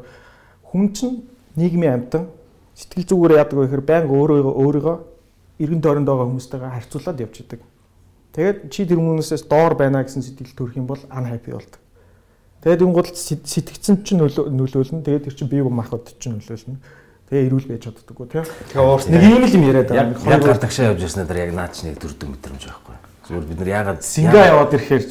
хүн 0.71 0.95
чинь 0.95 1.27
нийгмийн 1.59 2.07
амьтан 2.07 2.31
сэтгэл 2.71 3.03
зүгээр 3.03 3.35
яадаг 3.35 3.59
вэ 3.59 3.67
гэхээр 3.67 3.83
байнга 3.83 4.15
өөрөө 4.15 4.55
өөрийгөө 4.55 4.97
эргэн 5.59 5.83
тойронд 5.83 6.07
байгаа 6.07 6.27
хүмүүстэйгээ 6.31 6.71
харьцуулаад 6.71 7.19
явж 7.19 7.35
идэг. 7.43 7.59
Тэгээд 8.35 8.57
чи 8.67 8.83
тэр 8.83 8.99
хүмүүсээс 8.99 9.47
доор 9.47 9.79
байна 9.79 10.03
гэсэн 10.03 10.19
сэтгэл 10.19 10.51
төрөх 10.59 10.75
юм 10.75 10.87
бол 10.91 10.99
unhappy 11.07 11.55
болдог. 11.55 11.79
Тэгээд 12.61 12.83
юм 12.83 12.91
гол 12.91 13.07
сэтгцэн 13.07 14.03
чинь 14.03 14.19
нөлөөлнө. 14.19 15.07
Тэгээд 15.07 15.25
тэр 15.31 15.35
чинь 15.39 15.47
бие 15.47 15.63
махбод 15.63 16.11
чинь 16.19 16.35
нөлөөлнө. 16.35 16.83
Тэгээ 17.31 17.47
эрүүл 17.47 17.67
байж 17.71 17.81
чаддаггүй 17.87 18.27
тийм. 18.27 18.43
Тэгээ 18.43 18.83
уурс 18.83 19.07
нэг 19.07 19.23
ийм 19.23 19.43
л 19.47 19.55
юм 19.55 19.63
яриад 19.65 19.87
байгаа. 19.87 20.35
Яг 20.35 20.43
гар 20.43 20.59
тагшаа 20.59 20.91
явж 20.91 21.07
ирснээр 21.07 21.29
тэр 21.31 21.41
яг 21.47 21.51
наад 21.55 21.73
чинь 21.73 21.95
нэг 21.95 22.03
төрдөг 22.03 22.27
мэдрэмж 22.27 22.63
байхгүй. 22.67 22.95
Зүгээр 23.25 23.45
бид 23.49 23.59
нар 23.63 23.71
яагаад 23.71 24.01
синга 24.03 24.41
яваад 24.45 24.75
ирэхээр 24.75 25.03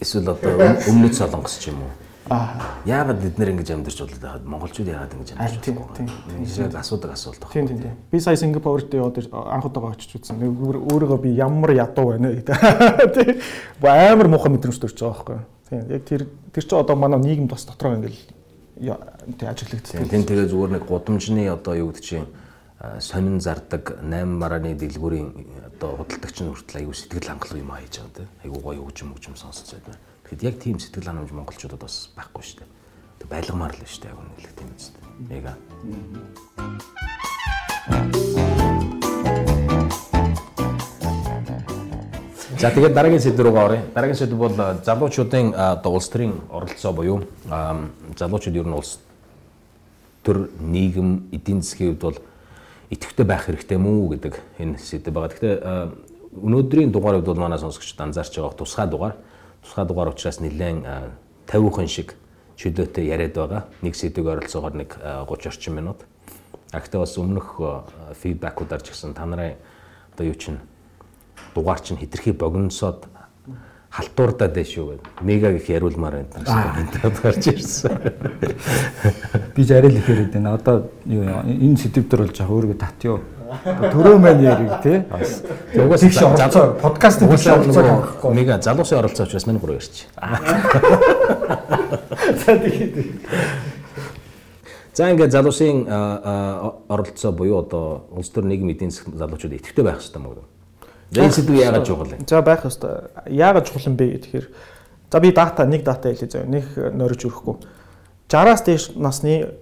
эсвэл 0.00 0.32
одоо 0.32 0.52
өмнөд 0.88 1.14
солонгос 1.14 1.60
ч 1.60 1.70
юм 1.70 1.84
уу 1.84 1.92
Аа. 2.30 2.80
Яагаад 2.88 3.20
бид 3.20 3.36
нэр 3.36 3.52
ингэж 3.52 3.70
амьдарч 3.76 3.98
болоод 4.00 4.22
байхад 4.22 4.44
монголчууд 4.48 4.88
яагаад 4.88 5.12
ингэж 5.12 5.30
амьдарч 5.36 5.66
юм 5.68 5.76
бэ? 5.76 6.08
Тийм. 6.48 6.72
асуудаг 6.72 7.12
асуулт 7.12 7.40
байна. 7.40 7.52
Тийм 7.52 7.68
тийм 7.68 7.80
тийм. 7.84 7.96
Би 8.10 8.20
сая 8.20 8.36
Сингапурт 8.36 8.94
яваад 8.94 9.20
анх 9.28 9.66
удаага 9.68 9.92
очиж 9.92 10.16
үзсэн. 10.16 10.40
Өөрийгөө 10.40 11.20
би 11.20 11.36
ямар 11.36 11.76
ядуу 11.76 12.16
байна 12.16 12.32
гэдэг. 12.32 12.56
Тийм. 13.16 13.36
Амар 13.84 14.28
муухай 14.32 14.52
мэдрэмж 14.56 14.80
төрж 14.80 14.96
байгаа 14.96 15.12
байхгүй. 15.12 15.38
Тийм. 15.68 15.84
Яг 15.92 16.04
тэр 16.08 16.26
тэр 16.48 16.64
чинь 16.64 16.80
одоо 16.80 16.96
манай 16.96 17.20
нийгэм 17.20 17.44
бас 17.44 17.68
дотроо 17.68 17.92
ингээл 17.92 18.16
тий 18.80 19.46
ажиглагддаг. 19.48 20.08
Тийм 20.08 20.24
тэгээ 20.24 20.48
зүгээр 20.48 20.72
нэг 20.80 20.84
гудамжны 20.88 21.44
одоо 21.52 21.76
юу 21.76 21.92
гэдэг 21.92 22.04
чинь 22.08 22.26
сонин 23.04 23.40
зардаг 23.40 24.00
8 24.00 24.24
марааны 24.24 24.72
дэлгүүрийн 24.80 25.28
одоо 25.76 26.00
худалдагч 26.00 26.40
нь 26.40 26.48
хүртэл 26.48 26.80
аюу 26.88 26.96
сэтгэл 26.96 27.28
хангалуун 27.36 27.62
юм 27.64 27.72
хийж 27.76 28.00
байгаа 28.00 28.16
тийм. 28.16 28.28
Айгуу 28.44 28.60
гоё 28.64 28.82
хөгжим 28.88 29.12
хөгжим 29.12 29.36
сонсцоод 29.36 29.84
байна. 29.84 30.13
Тэгэхэд 30.24 30.42
яг 30.48 30.56
тийм 30.56 30.80
сэтгэл 30.80 31.04
ханамж 31.04 31.36
монголчуудад 31.36 31.84
бас 31.84 32.08
байхгүй 32.16 32.40
шүү 32.40 32.64
дээ. 32.64 32.68
Тэг 33.20 33.28
байлгамаар 33.28 33.76
л 33.76 33.84
шүү 33.84 34.08
дээ 34.08 34.08
яг 34.08 34.18
үнэлэх 34.24 34.56
тийм 34.56 34.72
үст. 34.72 34.96
Яг 35.28 35.44
аа. 35.52 35.60
За 42.56 42.72
тэгээд 42.72 42.96
дараагийн 42.96 43.20
сэдв 43.20 43.44
рүү 43.44 43.52
оръё. 43.52 43.84
Дараагийн 43.92 44.16
сэдв 44.16 44.40
бол 44.40 44.56
залуучуудын 44.56 45.52
одоо 45.52 45.92
улс 45.92 46.08
төрийн 46.08 46.40
оролцоо 46.48 46.92
буюу 46.96 47.20
залуучууд 48.16 48.56
ер 48.56 48.64
нь 48.64 48.72
улс 48.72 49.04
төр 50.24 50.48
нийгэм 50.56 51.28
эдийн 51.36 51.60
засгийн 51.60 52.00
хувьд 52.00 52.00
бол 52.00 52.16
идэвхтэй 52.88 53.26
байх 53.28 53.44
хэрэгтэй 53.44 53.76
мүү 53.76 54.16
гэдэг 54.16 54.40
энэ 54.56 54.80
сэдв 54.80 55.12
байгаа. 55.12 55.28
Гэхдээ 55.36 55.60
өнөөдрийн 56.40 56.88
дугаард 56.88 57.28
бол 57.28 57.36
манай 57.36 57.60
сонсогчд 57.60 58.00
анзаарч 58.00 58.40
байгаа 58.40 58.56
тусгай 58.56 58.88
дугаар 58.88 59.20
тусгай 59.64 59.86
дугаар 59.88 60.12
учраас 60.12 60.40
нэлээд 60.40 60.84
50% 61.48 61.88
шиг 61.88 62.14
чөлөөтэй 62.60 63.08
яриад 63.08 63.34
байгаа. 63.34 63.64
Нэг 63.82 63.96
сэдвийг 63.96 64.28
оролцоогоор 64.28 64.74
нэг 64.76 64.94
30 65.00 65.48
орчим 65.48 65.74
минут. 65.74 66.04
Гэхдээ 66.70 67.00
бас 67.00 67.16
өмнөх 67.18 67.58
фидбакуудаар 68.20 68.82
ч 68.84 68.92
гэсэн 68.92 69.14
та 69.16 69.26
нарын 69.26 69.56
одоо 70.14 70.26
юу 70.26 70.36
чинь 70.36 70.60
дугаар 71.54 71.80
чинь 71.80 71.98
хитрхи 71.98 72.30
богиносоод 72.30 73.08
халтуурдаад 73.90 74.54
байна 74.54 74.68
шүү 74.68 74.86
гэдэг. 74.90 75.22
Мегаг 75.22 75.54
их 75.54 75.68
яриулмаар 75.70 76.26
байна. 76.26 76.82
Энд 76.82 77.20
гарч 77.22 77.46
ирсэн. 77.46 77.94
Би 79.54 79.62
зарил 79.62 79.96
их 79.96 80.08
яриад 80.08 80.32
байна. 80.32 80.54
Одоо 80.54 80.90
энэ 81.06 81.78
сэдв 81.78 82.10
дээр 82.10 82.26
бол 82.26 82.34
жаа 82.34 82.50
өөрийгөө 82.50 82.78
татъё 82.78 83.20
Төрөө 83.62 84.18
маань 84.18 84.42
яриг 84.42 84.72
тий. 84.82 85.02
Угаас 85.78 86.00
залуу 86.00 86.74
подкастын 86.80 87.28
оролцоо 87.28 87.84
авахгүй. 87.84 88.34
Мега 88.34 88.58
залуусын 88.62 88.98
оролцоо 88.98 89.26
учраас 89.26 89.46
миний 89.46 89.60
гурав 89.60 89.76
ярьчих. 89.76 90.08
За 92.46 92.58
тэгээд 92.58 92.94
За 94.94 95.10
ингээд 95.10 95.32
залуусын 95.32 95.86
оролцоо 96.88 97.32
буюу 97.32 97.58
одоо 97.58 98.06
улс 98.10 98.30
төр 98.30 98.44
нийгэм 98.46 98.70
эдийн 98.70 98.90
засгийн 98.90 99.18
залуучууд 99.18 99.58
идэвхтэй 99.58 99.84
байх 99.84 99.98
хэрэгтэй 99.98 100.22
мөн. 100.22 100.46
Энэ 101.14 101.34
сэдв 101.34 101.54
яагаад 101.54 101.86
чухал 101.86 102.06
вэ? 102.06 102.22
За 102.26 102.42
байх 102.42 102.62
хэрэгтэй. 102.62 103.10
Яагаад 103.26 103.66
чухал 103.66 103.90
юм 103.90 103.96
бэ 103.98 104.22
гэхээр 104.22 104.46
за 105.10 105.20
би 105.20 105.32
дата 105.32 105.66
нэг 105.66 105.82
дата 105.82 106.14
хэлье 106.14 106.30
заяа. 106.30 106.46
Нэг 106.46 106.78
нөрөж 106.78 107.26
өрөхгүй. 107.26 107.58
60-аас 108.30 108.62
дээш 108.66 108.94
насны 108.94 109.58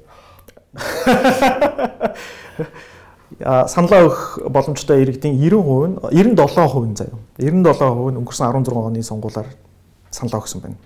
саналаа 3.40 4.06
өгөх 4.06 4.50
боломжтой 4.50 5.02
иргэдийн 5.02 5.38
90% 5.38 5.88
нь 5.88 6.36
97% 6.36 6.86
нь 6.86 6.96
заяа. 6.96 7.18
97% 7.38 8.12
нь 8.12 8.18
өнгөрсөн 8.20 8.46
16 8.50 8.72
оны 8.72 9.02
сонгуулиар 9.02 9.48
саналаа 10.10 10.40
өгсөн 10.42 10.60
байна. 10.60 10.76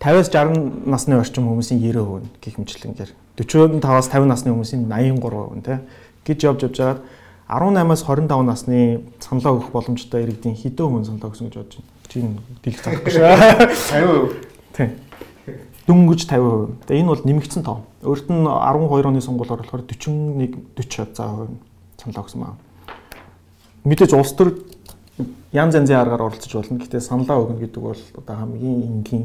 50-аас 0.00 0.28
60 0.30 0.86
насны 0.86 1.18
орчим 1.18 1.48
хүмүүсийн 1.48 1.80
90% 1.80 2.22
нь 2.22 2.30
гих 2.40 2.58
мэтлэнгээр 2.58 3.10
45-аас 3.40 4.08
50 4.12 4.28
насны 4.28 4.52
хүмүүсийн 4.52 4.84
83% 4.88 5.56
нь 5.56 5.64
тий 5.64 5.78
гэж 6.24 6.38
явж 6.44 6.60
явж 6.68 6.76
байгаад 6.78 7.00
18-аас 7.48 8.02
25 8.04 8.44
насны 8.44 9.00
саналаа 9.20 9.56
өгөх 9.56 9.72
боломжтой 9.72 10.24
иргэдийн 10.24 10.56
хэдэн 10.56 10.88
хүн 10.88 11.04
саналаа 11.08 11.32
өгсөн 11.32 11.48
гэж 11.48 11.56
бодож 11.56 11.76
байна. 11.80 11.92
Чи 12.08 12.20
энэ 12.20 12.38
дэлгэх 12.62 12.84
цаахгүй 12.84 13.12
шүү. 13.12 13.24
50%. 13.92 14.54
Тийм 14.76 15.03
дөнгөж 15.86 16.24
50%. 16.28 16.88
Тэгээ 16.88 17.02
энэ 17.04 17.12
бол 17.12 17.24
нэмэгдсэн 17.24 17.62
тоо. 17.64 17.84
Өөрт 18.00 18.28
нь 18.32 18.44
12 18.44 19.04
оны 19.04 19.20
сонгуулиор 19.20 19.64
болохоор 19.64 19.84
41 19.84 20.64
40 20.76 21.12
за 21.12 21.24
хувь 21.28 21.54
саналаа 22.00 22.24
өгсөн 22.24 22.40
байна. 22.40 22.56
Мэдээж 23.84 24.12
улс 24.16 24.32
төр 24.32 24.64
янз 25.52 25.76
янзын 25.76 26.00
аргаар 26.00 26.24
оролцож 26.32 26.52
болно. 26.56 26.80
Гэтэ 26.80 27.00
саналаа 27.04 27.36
өгнө 27.44 27.60
гэдэг 27.60 27.82
бол 27.84 28.00
одоо 28.16 28.34
хамгийн 28.36 29.04
энгийн 29.04 29.24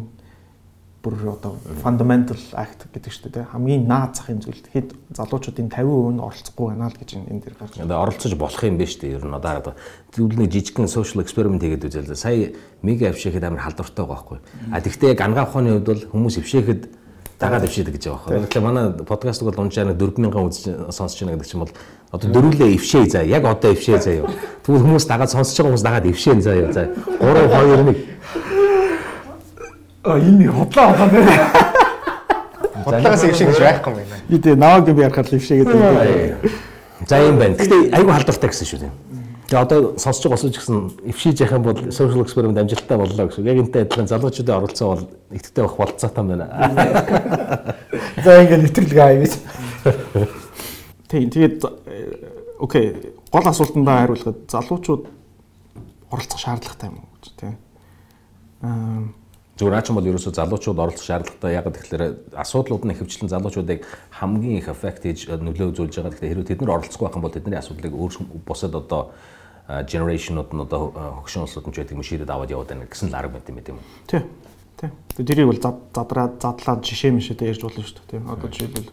бүр 1.04 1.16
одоо 1.32 1.56
fundamental 1.80 2.40
act 2.60 2.88
гэдэг 2.92 3.14
шүү 3.14 3.32
дээ. 3.32 3.46
Хамгийн 3.54 3.88
наад 3.88 4.20
захын 4.20 4.44
зүйл. 4.44 4.60
Тэгэхэд 4.60 5.16
залуучуудын 5.16 5.72
50% 5.72 6.12
нь 6.12 6.20
оролцохгүй 6.20 6.66
байна 6.76 6.92
л 6.92 7.00
гэж 7.00 7.10
энэ 7.24 7.40
дээр 7.40 7.56
гарч. 7.56 7.80
Одоо 7.80 8.04
оролцож 8.04 8.34
болох 8.36 8.64
юм 8.68 8.76
биш 8.76 9.00
үү? 9.00 9.16
Ер 9.16 9.24
нь 9.24 9.32
одоо 9.32 9.76
нэг 10.20 10.52
жижигхэн 10.52 10.92
social 10.92 11.24
experiment 11.24 11.64
хийгээд 11.64 11.88
үзэл. 11.88 12.20
Сая 12.20 12.52
мега 12.84 13.16
авшихэд 13.16 13.48
амар 13.48 13.64
халдвартай 13.64 14.04
байгаа 14.04 14.28
байхгүй. 14.28 14.40
А 14.76 14.82
тэгвэл 14.84 15.12
яг 15.16 15.22
ангаа 15.24 15.48
ухааны 15.48 15.80
хувьд 15.80 15.88
бол 15.88 16.04
хүмүүс 16.12 16.36
өвшөөхэд 16.44 16.82
дагаад 17.40 17.64
өвшөөдөг 17.64 17.94
гэж 17.96 18.04
байгаа 18.12 18.20
байхгүй. 18.20 18.44
Тэгэхээр 18.52 18.68
манай 18.68 18.86
подкастыг 19.08 19.48
бол 19.48 19.64
унжаар 19.64 19.96
4000 19.96 20.36
үзэж 20.36 20.92
сонсож 20.92 21.24
байна 21.24 21.40
гэдэг 21.40 21.48
чинь 21.48 21.64
бол 21.64 21.74
одоо 22.12 22.28
дөрүлээ 22.28 22.76
өвшөө 22.76 23.04
заа. 23.08 23.24
Яг 23.24 23.48
одоо 23.48 23.72
өвшөө 23.72 23.98
заа 24.04 24.16
юу. 24.20 24.28
Тэгвэл 24.68 24.84
хүмүүс 24.84 25.08
дагаад 25.08 25.32
сонсож 25.32 25.56
байгаа 25.56 25.72
хүмүүс 25.72 25.86
дагаад 25.88 26.10
өвшөө 26.12 26.44
заа 26.44 26.56
юу. 26.60 26.76
За 26.76 26.92
3 27.24 27.48
2 27.48 27.88
1 27.88 28.20
А 28.60 28.69
энэ 30.04 30.52
хотлоо 30.52 30.94
хотлоо 30.96 31.22
нэ. 31.24 31.70
Бодлогоос 32.86 33.24
ившээ 33.28 33.48
гэж 33.52 33.60
байхгүй 33.60 33.92
юм 33.92 34.00
байна. 34.00 34.24
Би 34.30 34.38
тэгээ 34.40 34.56
наваг 34.56 34.88
би 34.88 35.02
ярахад 35.04 35.32
лившээ 35.32 35.58
гэдэг. 35.64 36.52
За 37.08 37.20
юм 37.20 37.36
байна. 37.36 37.56
Гэтэ 37.60 37.92
айгүй 37.92 38.14
халдвартай 38.16 38.50
гэсэн 38.50 38.68
шүү 38.70 38.80
дээ. 38.80 38.94
Тэгээ 39.52 39.60
одоо 39.60 39.80
сонсож 40.00 40.24
байгаа 40.24 40.40
осож 40.40 40.56
гэсэн 40.56 40.78
эвшиж 41.04 41.42
яхах 41.44 41.60
юм 41.60 41.66
бол 41.68 41.80
social 41.92 42.24
experiment 42.24 42.60
амжилттай 42.64 42.98
боллоо 42.98 43.28
гэсэн. 43.28 43.44
Яг 43.44 43.58
энтэй 43.60 43.84
адилхан 43.84 44.08
залуучуудын 44.08 44.56
оролцоо 44.56 44.88
бол 44.96 45.04
итгэвтэй 45.36 45.64
байх 45.68 45.76
болцоотой 45.76 46.24
байна. 46.24 46.48
За 48.24 48.40
ингэ 48.40 48.58
нэвтрэлгээ 48.64 49.04
аа 49.04 49.20
гэж. 49.20 49.34
Тийм 51.12 51.28
тэгээд 51.28 51.60
окей 52.64 52.86
гол 53.34 53.48
асуултандаа 53.52 54.08
хариулахад 54.08 54.48
залуучууд 54.48 55.04
оролцох 56.08 56.40
шаардлагатай 56.40 56.88
юм 56.88 57.04
уу 57.04 57.10
гэж 57.20 57.34
тийм. 57.36 57.56
Аа 58.64 59.19
Зүгээр 59.60 59.76
наач 59.76 59.92
бол 59.92 60.08
ерөөсөө 60.08 60.34
залуучууд 60.40 60.80
оролцох 60.80 61.04
шаардлагатай 61.04 61.52
ягаад 61.60 61.76
гэхээр 61.76 62.04
асуудлууд 62.32 62.84
нь 62.88 62.96
ихэвчлэн 62.96 63.28
залуучуудыг 63.28 63.84
хамгийн 64.16 64.64
их 64.64 64.72
affect 64.72 65.04
хийж 65.04 65.28
нөлөө 65.28 65.76
үзүүлж 65.76 66.00
байгаа. 66.00 66.16
Тэгэхээр 66.16 66.32
хэрвээ 66.32 66.50
тэд 66.56 66.62
нар 66.64 66.80
оролцохгүй 66.80 67.04
байх 67.04 67.18
юм 67.20 67.26
бол 67.28 67.36
тэдний 67.36 67.60
асуудлыг 67.60 67.92
өөр 67.92 68.14
бусад 68.48 68.72
одоо 68.80 69.12
generationуд 69.68 70.56
нь 70.56 70.64
одоо 70.64 70.96
хөгшин 70.96 71.44
улсууд 71.44 71.68
нь 71.68 71.74
ч 71.76 71.84
байдаг 71.84 72.00
юм 72.00 72.08
шийдэд 72.08 72.32
аваад 72.32 72.56
яваад 72.56 72.72
байна 72.72 72.88
гэсэн 72.88 73.12
л 73.12 73.20
арга 73.20 73.36
байт 73.36 73.52
юм 73.52 73.60
үү? 73.60 73.84
Тийм. 74.08 74.24
Тийм. 74.80 74.92
Тэгээ 75.20 75.28
тэрийг 75.28 75.50
бол 75.52 75.60
задраад 75.60 76.34
задлаад 76.40 76.80
жишээ 76.80 77.12
мишэдээ 77.20 77.52
ярьж 77.52 77.62
болно 77.68 77.84
шүү 77.84 78.00
дээ. 78.00 78.12
Тийм. 78.16 78.24
Одоо 78.32 78.48
жишээлбэл 78.48 78.90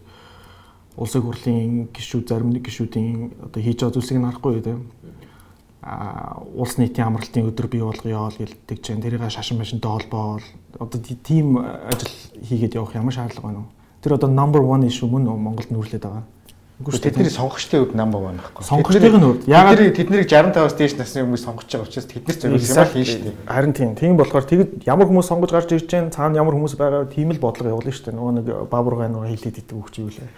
улсын 0.99 1.21
хурлын 1.23 1.87
гишүүд 1.95 2.25
зарим 2.27 2.51
нэг 2.51 2.67
гишүүдийн 2.67 3.39
одоо 3.47 3.61
хийж 3.63 3.77
байгаа 3.79 3.95
зүйлсийг 3.95 4.19
харахгүй 4.19 4.59
тийм 4.59 4.83
улс 6.55 6.77
нийтийн 6.77 7.07
амралтын 7.07 7.47
өдөр 7.47 7.67
бий 7.71 7.81
болгоё 7.81 8.27
л 8.27 8.39
гэлдэг 8.39 8.79
чинь 8.83 9.01
тэрийг 9.01 9.23
шашин 9.31 9.57
машинтай 9.57 9.91
холбоол 9.91 10.43
одоо 10.79 10.99
тийм 10.99 11.57
ажил 11.57 12.11
хийгээд 12.43 12.75
явах 12.75 12.95
ямар 12.95 13.13
шаардлага 13.13 13.47
байна 13.47 13.59
вэ? 13.63 13.71
Тэр 14.03 14.13
одоо 14.19 14.29
number 14.29 14.59
1 14.59 14.83
issue 14.87 15.07
мөн 15.07 15.31
Монголд 15.31 15.71
нүүрлээд 15.71 16.03
байгаа. 16.03 16.23
Үгүй 16.77 16.99
тэдний 17.01 17.31
сонгогчдын 17.33 17.89
хувьд 17.89 17.95
number 17.97 18.21
1 18.21 18.37
байхгүй. 18.37 18.61
Сонгогчдын 18.61 19.17
хувьд 19.17 19.47
яагаад 19.49 19.97
тэднийг 19.97 20.29
65-аас 20.29 20.75
дээш 20.77 20.93
насны 21.01 21.23
хүмүүс 21.25 21.41
сонгож 21.41 21.65
байгаа 21.73 21.89
учраас 21.89 22.05
тэднээс 22.05 22.37
зөвлөс 22.37 22.69
юм 22.69 22.91
хийн 22.93 23.07
шүү 23.09 23.21
дээ. 23.25 23.33
Харин 23.49 23.73
тийм. 23.73 23.95
Тийм 23.97 24.13
болохоор 24.13 24.45
тэгэд 24.45 24.85
ямар 24.85 25.09
хүмүүс 25.09 25.25
сонгож 25.25 25.57
гарч 25.57 25.73
ирж 25.73 25.89
байна, 25.89 26.13
цаана 26.13 26.37
ямар 26.37 26.53
хүмүүс 26.53 26.77
байгаа 26.77 27.09
тийм 27.09 27.33
л 27.33 27.41
бодлого 27.41 27.73
явуулна 27.73 27.89
шүү 27.97 28.05
дээ. 28.05 28.17
Нөгөө 28.21 28.33
нэг 28.37 28.45
баабургай 28.69 29.09
нөгөө 29.09 29.25
хэлээд 29.25 29.57
идэг 29.57 29.73
өгч 29.73 29.95
юу 30.05 30.13
лээ. 30.13 30.29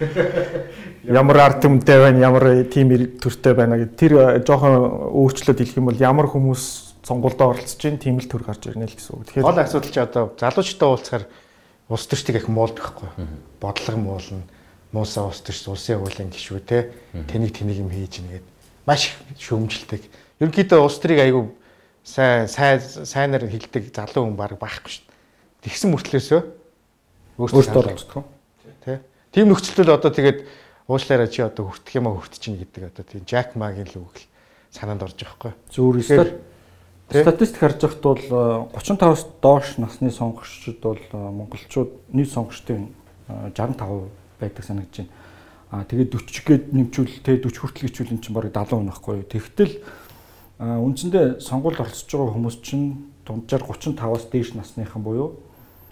Ямар 1.20 1.38
арт 1.44 1.60
түмтэй 1.60 2.00
байна, 2.08 2.24
ямар 2.24 2.48
тийм 2.72 2.88
төртэй 3.20 3.54
байна 3.60 3.76
гэдэг 3.84 4.00
тэр 4.00 4.14
жоохон 4.48 5.12
өөрчлөлт 5.12 5.60
хэлэх 5.60 5.76
юм 5.76 5.92
бол 5.92 6.00
ямар 6.00 6.32
хүмүүс 6.32 6.64
сонгуульд 7.04 7.36
оролцож 7.36 7.84
байна, 7.84 8.00
тийм 8.00 8.24
л 8.24 8.32
төр 8.32 8.48
гарч 8.48 8.64
ирнэ 8.64 8.88
л 8.88 8.96
гэсэн 8.96 9.12
үг. 9.12 9.28
Тэгэхээр 9.28 9.44
гол 9.44 9.60
асуудал 9.60 9.92
чи 9.92 10.00
одоо 10.00 10.24
залуучтай 10.40 10.88
уулзахаар 10.88 11.28
улс 11.92 12.08
төрчдийг 12.08 12.40
их 12.40 12.48
муулдаг 12.48 12.96
байхгүй. 12.96 13.28
Бодлого 13.60 14.00
муулна 14.00 14.48
муусаа 14.92 15.30
ус 15.30 15.42
төрч 15.46 15.68
улсын 15.70 16.00
явуулын 16.00 16.34
гişүү 16.34 16.60
те 16.66 16.90
тэнийг 17.14 17.54
тэнийг 17.54 17.78
юм 17.86 17.90
хийж 17.94 18.22
нэгээд 18.26 18.46
маш 18.90 19.14
шөөмжилдэг. 19.38 20.02
Ерөнхийдөө 20.42 20.80
улс 20.82 20.98
төрийг 20.98 21.22
айгүй 21.30 21.46
сайн 22.04 22.50
сайн 22.50 22.82
сайнаар 22.82 23.46
хилдэг 23.46 23.94
залуу 23.94 24.26
хүн 24.26 24.38
баг 24.40 24.58
байхгүй 24.58 24.90
шүү 24.90 25.06
дээ. 25.06 25.70
Тэгсэн 25.70 25.94
мөртлөөсөө 25.94 26.42
өөртөө 27.38 27.80
оролцдог. 27.80 28.26
Тэ. 28.82 29.00
Тим 29.30 29.54
нөхцөлтөл 29.54 29.94
одоо 29.94 30.10
тэгээд 30.10 30.48
уушлаараа 30.90 31.30
чи 31.30 31.46
одоо 31.46 31.70
хүртэх 31.70 32.02
юм 32.02 32.10
а 32.10 32.18
хүртэж 32.18 32.40
чинь 32.42 32.58
гэдэг 32.58 32.90
одоо 32.90 33.04
тийм 33.06 33.24
Жак 33.30 33.54
Магийн 33.54 33.86
л 33.94 34.02
үг 34.02 34.26
санаанд 34.74 35.06
орж 35.06 35.22
байгаа 35.22 35.54
хгүй. 35.54 35.54
Зүгээр 35.70 36.30
статистик 37.10 37.62
харж 37.62 37.78
байхад 37.86 38.02
бол 38.02 38.26
35-аас 38.74 39.24
доош 39.42 39.78
насны 39.78 40.10
сонгогчдод 40.10 40.82
бол 40.82 41.04
монголчууд 41.14 42.10
нийт 42.14 42.34
сонгогчдын 42.34 42.90
65% 43.54 44.10
байдаг 44.40 44.64
санагдаж 44.66 45.06
байна. 45.06 45.12
Аа 45.70 45.84
тэгээд 45.86 46.10
40 46.18 46.48
гээд 46.50 46.64
нэмчүүл 46.74 47.14
тэ 47.22 47.38
40 47.46 47.62
хүртэл 47.62 47.86
гिचүүл 47.94 48.14
эн 48.18 48.22
чинь 48.26 48.34
барыг 48.34 48.56
70 48.58 48.90
байхгүй 48.90 49.14
юу. 49.22 49.28
Тэгтэл 49.30 49.74
үндсэндээ 50.60 51.40
сонгуульд 51.40 51.80
оролцож 51.80 52.10
байгаа 52.10 52.34
хүмүүс 52.34 52.58
чинь 52.66 53.06
дунджаар 53.24 53.64
35-аас 53.64 54.26
дээш 54.34 54.58
насныхан 54.58 55.06
буюу 55.06 55.38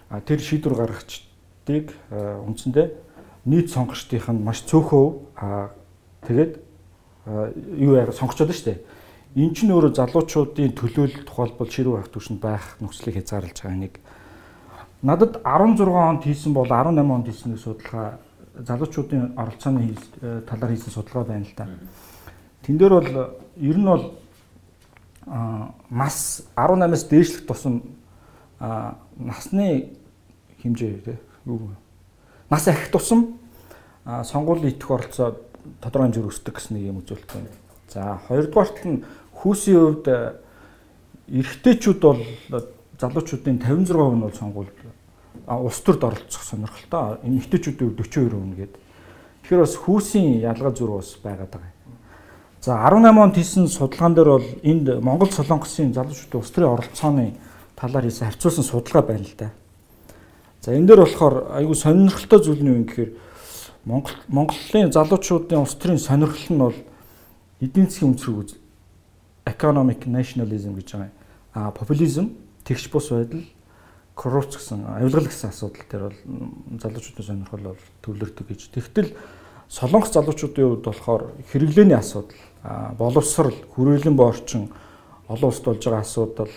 тэр 0.10 0.40
шийдвэр 0.42 0.76
гаргагчдыг 0.76 1.94
үндсэндээ 2.10 2.88
нийт 3.48 3.70
сонгогчдынх 3.70 4.28
нь 4.34 4.44
маш 4.44 4.66
цөөхөө 4.66 5.08
тэгээд 6.26 6.54
юу 7.78 7.94
яа 7.96 8.12
сонгочод 8.12 8.52
шүү 8.52 8.66
дээ. 8.76 8.80
Эн 9.38 9.54
чинь 9.54 9.70
өөрөө 9.72 9.94
залуучуудын 9.94 10.74
төлөөлөл 10.74 11.28
тухайлбал 11.28 11.70
ширүү 11.70 11.94
харах 12.02 12.12
түвшинд 12.12 12.42
байх 12.42 12.76
нөхцөлийг 12.82 13.22
хязгаарлаж 13.22 13.62
байгаа 13.62 13.78
нэг. 13.78 13.94
Надад 15.06 15.38
16 15.46 15.86
онд 15.86 16.26
хийсэн 16.26 16.52
бол 16.58 16.66
18 16.66 16.98
онд 17.06 17.28
хийсэн 17.30 17.54
судалгаа 17.56 18.18
залуучуудын 18.66 19.34
оролцооны 19.38 19.96
э, 20.22 20.42
талаар 20.48 20.72
хийсэн 20.74 20.92
судалгаа 20.94 21.24
байна 21.24 21.46
л 21.46 21.54
да. 21.56 21.68
Тэн 22.64 22.78
дээр 22.78 22.94
бол 22.94 23.38
ер 23.58 23.78
нь 23.78 23.86
бол 23.86 24.14
мас 25.90 26.44
18-аас 26.56 27.08
дээшлэх 27.10 27.46
тусам 27.46 27.84
насны 28.60 29.92
хэмжээ 30.64 31.02
тий 31.04 31.18
юу 31.46 31.76
нас 32.50 32.68
ахих 32.68 32.92
тусам 32.92 33.40
сонгуулийн 34.06 34.74
идэх 34.74 34.92
оролцоо 34.92 35.36
тодорхой 35.82 36.08
хэмжээр 36.08 36.32
өсдөг 36.32 36.56
гэсэн 36.56 36.78
нэг 36.78 36.88
юм 36.88 37.00
үзүүлэлт 37.04 37.32
байна. 37.34 37.52
За 37.92 38.20
хоёрдугаарт 38.28 38.86
нь 38.88 39.04
хүүсийн 39.36 39.80
хувьд 39.80 40.08
эрэгтэйчүүд 41.28 42.00
бол 42.00 42.24
залуучуудын 43.00 43.60
56% 43.60 44.16
нь 44.16 44.24
бол 44.24 44.34
сонгуульд 44.34 44.77
улс 45.48 45.80
төрд 45.82 46.04
оролцох 46.04 46.44
сонирхолтой. 46.44 47.18
Эмэгтэйчүүдийн 47.24 47.96
42% 47.96 48.56
гээд. 48.56 48.74
Тэгэхээр 49.44 49.64
бас 49.64 49.76
хүүсийн 49.80 50.44
ялгаа 50.44 50.72
зүр 50.76 51.00
бас 51.00 51.16
байгаад 51.24 51.52
байгаа. 51.56 51.74
За 52.62 52.76
18 52.84 53.16
онд 53.16 53.36
хийсэн 53.36 53.68
судалгаан 53.72 54.14
дээр 54.14 54.28
бол 54.28 54.48
энд 54.64 54.88
Монгол 55.00 55.32
Солонгосын 55.32 55.94
залуучуудын 55.96 56.42
улс 56.42 56.52
төрийн 56.52 56.74
оролцооны 56.76 57.34
талаар 57.80 58.04
хийсэн 58.04 58.28
харьцуулсан 58.28 58.64
судалгаа 58.68 59.04
байна 59.08 59.24
л 59.24 59.36
да. 59.40 59.50
За 60.60 60.76
энэ 60.76 60.88
дээр 60.88 61.08
болохоор 61.08 61.56
айгүй 61.56 61.76
сонирхолтой 61.80 62.44
зүйл 62.44 62.60
нь 62.60 62.72
юу 62.76 62.84
гэхээр 62.84 63.12
Монгол 63.88 64.20
Монголын 64.28 64.92
залуучуудын 64.92 65.64
улс 65.64 65.80
төрийн 65.80 66.02
сонирхол 66.04 66.52
нь 66.52 66.60
бол 66.60 66.78
эдийн 67.64 67.88
засгийн 67.88 68.12
өнцрөг 68.12 68.36
үз 68.36 68.52
economic 69.48 70.04
nationalism 70.12 70.76
гэж 70.76 70.92
байгаа. 70.92 71.12
А 71.54 71.72
популизм, 71.72 72.36
тэгш 72.68 72.92
бус 72.92 73.10
байдал, 73.10 73.48
коррупц 74.18 74.58
гэсэн 74.58 74.82
авилгал 74.98 75.30
гэсэн 75.30 75.54
асуудал 75.54 75.86
дээр 75.86 76.04
бол 76.10 76.20
залуучуудын 76.82 77.26
сонирхол 77.26 77.64
бол 77.70 77.82
төвлөрдөг 78.02 78.48
гэж. 78.50 78.62
Тэгтэл 78.74 79.14
солонгос 79.70 80.12
залуучуудын 80.18 80.66
хувьд 80.66 80.86
болохоор 80.90 81.24
хэрэглээний 81.54 81.96
асуудал, 82.02 82.42
боловсрал, 82.98 83.54
хүрээлэн 83.78 84.18
боорчин, 84.18 84.74
олон 85.30 85.54
улсад 85.54 85.70
болж 85.70 85.86
байгаа 85.86 86.02
асуудал, 86.02 86.54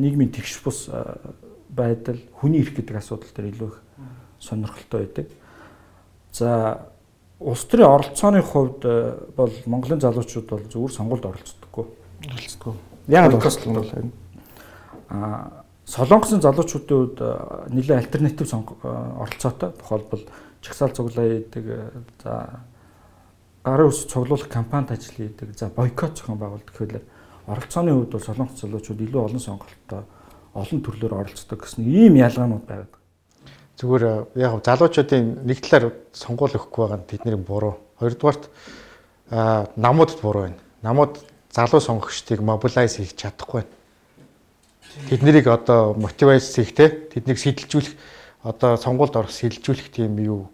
нийгмийн 0.00 0.32
тэгш 0.32 0.64
бус 0.64 0.88
байдал, 1.68 2.16
хүний 2.40 2.64
эрх 2.64 2.72
гэдэг 2.72 2.96
асуудал 2.96 3.28
дээр 3.36 3.52
илүү 3.52 3.68
их 3.68 3.78
сонирхолтой 4.40 5.00
байдаг. 5.04 5.28
За 6.32 6.88
улс 7.38 7.68
төрийн 7.68 7.92
оролцооны 7.92 8.40
хувьд 8.40 8.80
бол 9.36 9.52
Монголын 9.66 10.00
залуучууд 10.00 10.48
бол 10.48 10.64
зөвхөн 10.72 10.96
сонгуульд 10.96 11.28
оролцдоггүй. 11.28 11.86
Оролцдоггүй. 12.32 12.74
Яг 13.12 13.28
л 13.28 13.36
бол 13.76 13.92
аа 15.08 15.57
Солонгосын 15.88 16.42
залуучуудын 16.44 17.16
хувьд 17.16 17.72
нэлээд 17.72 18.12
альтернатив 18.12 18.52
оролцоотой. 18.84 19.72
Тухайлбал 19.72 20.20
чагсаал 20.60 20.92
цуглаа 20.92 21.24
хийдэг, 21.24 21.64
за 22.22 22.60
гарын 23.64 23.88
ус 23.88 24.04
цуглуулах 24.04 24.48
кампанит 24.48 24.90
ажил 24.92 25.16
хийдэг, 25.16 25.56
за 25.56 25.68
бойкот 25.72 26.18
зохион 26.18 26.36
байгуулдаг 26.36 26.76
гэхэл 26.76 27.08
оролцооны 27.46 27.92
хувьд 27.92 28.12
бол 28.12 28.20
солонгос 28.20 28.60
залуучууд 28.60 29.00
илүү 29.00 29.22
олон 29.24 29.40
сонголттой 29.40 30.04
олон 30.52 30.80
төрлөөр 30.84 31.14
оролцдог 31.24 31.56
гэсэн 31.64 31.88
ийм 31.88 32.20
ялгаанууд 32.20 32.68
байдаг. 32.68 33.00
Зүгээр 33.80 34.04
яг 34.36 34.60
залуучуудын 34.60 35.40
нэг 35.48 35.64
талаар 35.64 35.96
сонгуул 36.12 36.52
өгөхгүй 36.52 36.84
байгаа 36.84 37.00
нь 37.00 37.08
тэдний 37.08 37.40
буруу. 37.40 37.80
Хоёрдугаарт 37.96 38.52
намуудад 39.80 40.20
буруу 40.20 40.52
байна. 40.52 40.60
Намууд 40.84 41.16
залуу 41.48 41.80
сонгогчдыг 41.80 42.44
мобилайз 42.44 43.00
хийж 43.00 43.16
чадахгүй 43.16 43.64
байна 43.64 43.77
Тэд 45.06 45.22
нарыг 45.22 45.46
одоо 45.46 45.94
мотивац 45.94 46.50
хийх 46.50 46.74
те 46.74 46.90
тэднийг 46.90 47.38
сэтэлжүүлэх 47.38 47.94
одоо 48.42 48.74
сонгуульд 48.74 49.14
орох 49.14 49.30
сэтэлжүүлэх 49.30 49.94
тийм 49.94 50.18
юу 50.18 50.50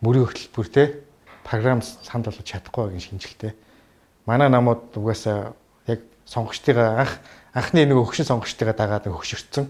мөрийн 0.00 0.24
хөтөлбөр 0.24 0.68
те 0.72 1.04
програм 1.44 1.84
санд 1.84 2.24
болгож 2.24 2.48
чадахгүй 2.48 2.88
байгаа 2.88 3.04
шинжилтэй. 3.04 3.52
Манай 4.24 4.48
намууд 4.48 4.96
угаасаа 4.96 5.52
яг 5.86 6.00
сонгогчдыгаа 6.24 7.04
анх 7.04 7.20
анхны 7.52 7.84
нэг 7.84 8.00
өгшин 8.00 8.24
сонгогчдыгаа 8.24 8.74
дагаад 8.74 9.04
хөгшөрцөн. 9.04 9.68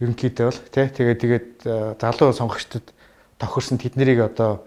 ерөнхийдөө 0.00 0.46
бол 0.48 0.60
тий 0.72 0.86
тэгээд 0.88 1.20
тэгээд 1.20 1.48
залуу 2.00 2.32
сонгогчдод 2.32 2.86
тохирсон 3.38 3.78
тэднийг 3.78 4.20
одоо 4.24 4.64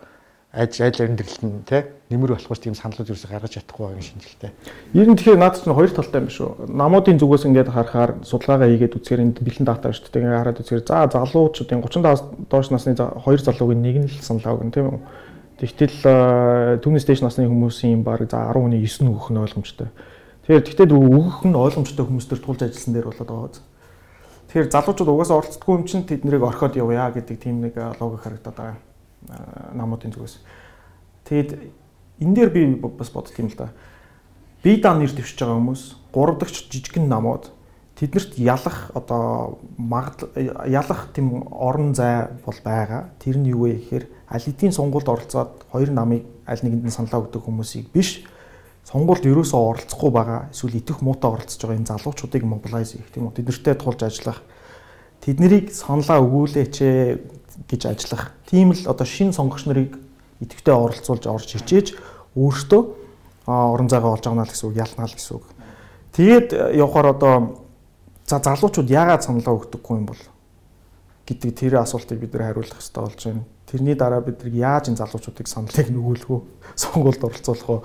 аж 0.53 0.77
айл 0.81 0.93
амьдралд 0.93 1.41
нь 1.41 1.65
тий 1.65 1.81
нэмэр 2.13 2.37
болох 2.37 2.61
тийм 2.61 2.77
саналууд 2.77 3.09
юусе 3.09 3.27
гаргаж 3.27 3.57
чадахгүй 3.57 3.89
байгаа 3.89 4.05
шинжилтэй. 4.05 4.51
Ер 4.93 5.09
нь 5.09 5.17
тэгэхээр 5.17 5.41
наад 5.41 5.57
чинь 5.57 5.73
хоёр 5.73 5.89
талтай 5.89 6.21
юм 6.21 6.29
шүү. 6.29 6.69
Намуудын 6.69 7.17
зүгээс 7.17 7.49
ингээд 7.49 7.73
харахаар 7.73 8.21
судалгаагаа 8.21 8.69
хийгээд 8.69 8.97
үзэхээр 9.01 9.23
энд 9.25 9.37
бэлэн 9.41 9.65
дата 9.65 9.89
шүү 9.89 10.13
дээ. 10.13 10.21
Ингээд 10.21 10.39
хараад 10.39 10.61
үзэхээр 10.61 10.85
за 10.85 11.09
залуучуудын 11.09 11.81
35 11.81 12.47
доош 12.53 12.67
насны 12.69 12.93
хоёр 12.93 13.41
залуугийн 13.41 13.81
нэг 13.81 13.95
нь 13.97 14.07
л 14.07 14.21
саналаа 14.21 14.53
өгнө 14.61 14.71
тийм 14.71 14.87
үү. 14.93 15.01
Тэгтэл 15.57 16.79
түүнээс 16.85 17.05
дээш 17.09 17.21
насны 17.25 17.49
хүмүүсийн 17.49 18.05
баг 18.05 18.29
за 18.29 18.53
10 18.53 18.61
хүний 18.61 18.85
9 18.85 19.09
өгөх 19.09 19.33
нь 19.33 19.41
ойлгомжтой. 19.41 19.89
Тэгэхээр 20.45 20.67
тэгтэл 20.69 20.93
өгөх 20.93 21.43
нь 21.49 21.57
ойлгомжтой 21.57 22.05
хүмүүстэр 22.05 22.39
тулж 22.43 22.61
ажилласан 22.61 22.93
дээр 22.93 23.07
болоод 23.09 23.29
байгаа. 23.31 23.63
Тэгэхээр 24.53 24.69
залуучууд 24.69 25.09
угаасаа 25.09 25.39
оролцдоггүй 25.41 25.73
юм 25.73 25.85
чинь 25.89 26.05
тэднийг 26.05 26.43
орхиод 26.43 26.75
явъя 26.77 27.09
гэдэг 27.09 27.37
тийм 27.41 27.63
нэг 27.63 27.73
логик 27.97 28.21
харагдаад 28.21 28.53
байгаа 28.53 28.77
намуудын 29.73 30.11
зүгээс. 30.11 30.37
Тэгэд 31.25 31.49
энэ 32.19 32.35
дээр 32.35 32.49
би 32.49 32.61
бас 32.75 33.09
бодд 33.09 33.33
юм 33.37 33.47
л 33.47 33.57
да. 33.57 33.69
Би 34.63 34.77
дан 34.77 34.99
нэр 34.99 35.11
дэвшиж 35.11 35.39
байгаа 35.39 35.57
хүмүүс 35.57 35.83
3 36.13 36.39
дахь 36.39 36.53
жижигэн 36.69 37.07
намууд 37.07 37.51
тэднэрт 37.97 38.37
ялах 38.37 38.91
одоо 38.93 39.59
магад 39.77 40.29
ялах 40.67 41.13
тийм 41.13 41.47
орон 41.51 41.93
зай 41.93 42.27
бол 42.45 42.57
байгаа. 42.63 43.09
Тэр 43.19 43.37
нь 43.37 43.49
юу 43.53 43.69
вэ 43.69 43.79
гэхээр 43.79 44.05
аль 44.29 44.43
хэдийн 44.43 44.73
сонгуульд 44.73 45.09
оролцоод 45.09 45.65
хоёр 45.71 45.91
намыг 45.91 46.25
аль 46.45 46.61
нэгэнд 46.63 46.85
нь 46.85 46.95
саналаа 46.95 47.21
өгдөг 47.21 47.43
хүмүүсийг 47.45 47.93
биш 47.93 48.25
сонгуульд 48.83 49.23
ерөөсөө 49.23 49.61
оролцохгүй 49.61 50.11
байгаа 50.11 50.49
эсвэл 50.51 50.79
идэх 50.79 50.99
муутай 50.99 51.31
оролцож 51.31 51.61
байгаа 51.61 51.79
энэ 51.79 51.91
залуучуудыг 51.93 52.43
мобилайз 52.43 52.91
хийх 52.97 53.09
тийм 53.15 53.31
үү 53.31 53.39
тэднэртэй 53.39 53.75
тулж 53.79 54.01
ажиллах 54.03 54.43
тэднийг 55.23 55.71
саналаа 55.71 56.19
өгүүлээч 56.19 56.75
гэж 57.71 57.81
ажиллах 57.87 58.35
тийм 58.43 58.75
л 58.75 58.83
одоо 58.91 59.07
шин 59.07 59.31
сонгогч 59.31 59.63
нарыг 59.71 59.95
идэвхтэй 60.43 60.75
оролцуулж 60.75 61.23
орж 61.27 61.47
хичээж 61.55 61.87
өөртөө 62.35 62.81
орон 63.47 63.89
зайгаа 63.89 64.15
олж 64.15 64.25
авна 64.27 64.43
л 64.43 64.51
гэсэн 64.51 64.69
үг 64.69 64.77
ялнаа 64.77 65.07
л 65.07 65.15
гэсэн 65.15 65.35
үг. 65.39 65.45
Тэгээд 66.13 66.47
явахаар 66.75 67.07
одоо 67.15 67.63
за 68.27 68.39
залуучууд 68.39 68.89
яагаад 68.89 69.23
саналаа 69.23 69.55
өгдөггүй 69.57 69.95
юм 69.97 70.07
бол 70.07 70.21
гэдэг 71.27 71.51
тэр 71.55 71.73
асуултыг 71.83 72.19
бид 72.19 72.33
нэр 72.33 72.51
хариулах 72.51 72.75
хэрэгтэй 72.79 73.03
болж 73.03 73.21
байна. 73.23 73.43
Тэрний 73.67 73.95
дараа 73.95 74.21
бид 74.21 74.43
нар 74.43 74.53
яаж 74.53 74.91
энэ 74.91 74.99
залуучуудыг 74.99 75.47
саналыг 75.47 75.87
нөгөөлөх 75.91 76.29
вэ? 76.29 76.39
Сонгуульд 76.83 77.23
оролцуулах 77.23 77.67
вэ? 77.67 77.79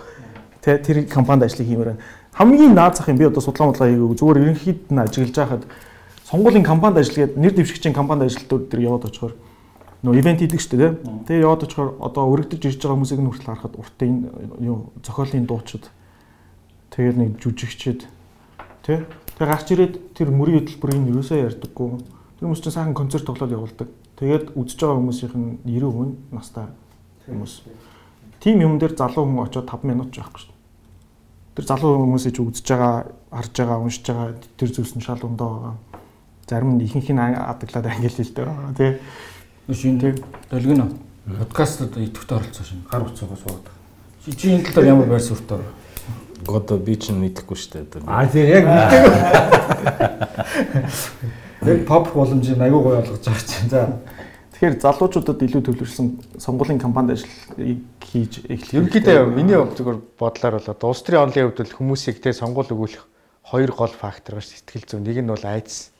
Тэ 0.62 0.78
тэр 0.78 0.97
компанид 1.06 1.47
ажлыг 1.47 1.66
хиймээр 1.66 1.90
байна. 1.94 2.02
Хамгийн 2.35 2.74
наад 2.74 2.98
зах 2.98 3.09
юм 3.09 3.18
би 3.18 3.26
одоо 3.26 3.43
судалгаа 3.43 3.74
модлага 3.74 3.90
хийгээгүй 3.90 4.18
зүгээр 4.18 4.43
ерөнхийд 4.43 4.80
нь 4.90 5.02
ажиглаж 5.02 5.35
байхад 5.35 5.64
сонгуулийн 6.30 6.66
компанид 6.66 6.98
ажиллаад 7.02 7.35
нэр 7.39 7.52
дэвшигчийн 7.55 7.94
компанид 7.94 8.30
ажилтнууд 8.30 8.68
дээр 8.68 8.86
яваад 8.86 9.06
очихоор 9.10 9.35
нөө 10.03 10.19
ивент 10.19 10.41
хийдэг 10.43 10.61
шүү 10.61 10.79
дээ. 10.79 10.93
Тэгээ 11.27 11.45
яваад 11.47 11.65
очихоор 11.66 11.91
одоо 11.99 12.25
өргөдөж 12.31 12.62
ирж 12.62 12.79
байгаа 12.83 12.97
хүмүүсийг 12.99 13.20
нь 13.23 13.31
хүртэл 13.31 13.51
харахад 13.51 13.75
уртын 13.79 14.15
юу 14.62 14.93
зохиолын 15.03 15.47
дуучид 15.47 15.91
тэгээд 16.95 17.16
нэг 17.19 17.31
жүжигчд 17.43 18.07
тий 18.87 18.99
Тэгээ 19.39 19.55
гарч 19.55 19.70
ирээд 19.70 19.95
тэр 20.19 20.35
мөрийн 20.35 20.66
хөтөлбөрийг 20.66 21.15
юусаа 21.15 21.47
ярьдаггүй. 21.47 22.03
Тэр 22.03 22.43
хүмүүс 22.43 22.59
чинь 22.59 22.75
сайхан 22.75 22.99
концерт 22.99 23.23
тоглоод 23.23 23.55
явуулдаг. 23.55 23.87
Тэгээд 24.19 24.59
үзэж 24.59 24.79
байгаа 24.83 24.99
хүмүүсийнх 24.99 25.35
нь 25.39 25.62
90% 25.62 26.11
нь 26.11 26.15
настай 26.35 26.66
хүмүүс. 27.23 27.62
Тим 28.43 28.59
юм 28.66 28.83
дээр 28.83 28.99
залуу 28.99 29.31
хүн 29.31 29.47
очоод 29.47 29.70
5 29.70 29.87
минут 29.87 30.11
ч 30.11 30.19
байхгүй 30.19 30.43
шүү 30.43 30.51
дээ. 30.51 31.55
Тэр 31.55 31.66
залуу 31.70 32.03
хүмүүсийг 32.03 32.35
ч 32.35 32.39
үзэж 32.43 32.66
байгаа, 32.66 32.95
харж 33.31 33.55
байгаа, 33.62 33.79
уншиж 33.79 34.05
байгаа 34.11 34.35
тэр 34.59 34.70
зүйлс 34.75 34.95
нь 34.99 35.07
шал 35.07 35.23
өндөө 35.23 35.51
байгаа. 35.55 35.75
Зарим 36.51 36.70
нь 36.75 36.83
ихэнх 36.83 37.11
нь 37.15 37.23
адаглаад 37.23 37.87
англи 37.95 38.11
хэлтэй 38.11 38.43
байгаа 38.43 38.75
тий. 38.75 38.99
Шин 39.69 40.01
тэг 40.01 40.24
долгино. 40.51 40.89
Подкастад 41.27 41.93
идэвхтэй 41.97 42.39
оролцсон 42.39 42.65
шин. 42.65 42.81
Гар 42.90 43.03
утсаагаа 43.05 43.36
суугаад. 43.36 43.69
Чи 44.24 44.49
энэ 44.57 44.65
талаар 44.65 44.97
ямар 44.97 45.07
байр 45.07 45.20
суурьтай 45.20 45.59
вэ? 45.61 45.65
Одоо 46.49 46.78
би 46.81 46.97
ч 46.97 47.12
мэдэхгүй 47.12 47.53
шүү 47.53 47.85
дээ. 47.85 48.09
Аа 48.09 48.24
тийм 48.32 48.49
яг 48.49 48.65
мэдээгүй. 48.65 49.12
Яг 51.69 51.85
pop 51.85 52.09
боломжийг 52.16 52.57
аягүй 52.57 52.81
гоё 52.81 53.05
олгож 53.05 53.20
байгаа 53.20 53.45
чинь. 53.45 53.69
За. 53.69 54.01
Тэгэхээр 54.57 54.81
залуучуудад 54.81 55.45
илүү 55.45 55.61
төлөвлөсөн 55.61 56.40
сонгуулийн 56.40 56.81
кампанид 56.81 57.20
ажил 57.20 57.28
хийж 58.09 58.49
эхлэх. 58.49 58.73
Ерөнхийдөө 58.73 59.28
миний 59.36 59.61
зөвхөн 59.77 60.01
бодлоор 60.16 60.65
бол 60.65 60.89
улс 60.89 61.05
төрийн 61.05 61.28
онлын 61.28 61.53
хувьд 61.53 61.77
хүмүүсийг 61.77 62.24
те 62.24 62.32
сонгуул 62.32 62.73
өгүүлэх 62.73 63.05
хоёр 63.53 63.70
гол 63.77 63.93
фактор 63.93 64.40
гэж 64.40 64.65
сэтгэл 64.65 64.89
зүй. 64.89 65.05
Нэг 65.05 65.20
нь 65.20 65.28
бол 65.28 65.45
айдас, 65.45 65.93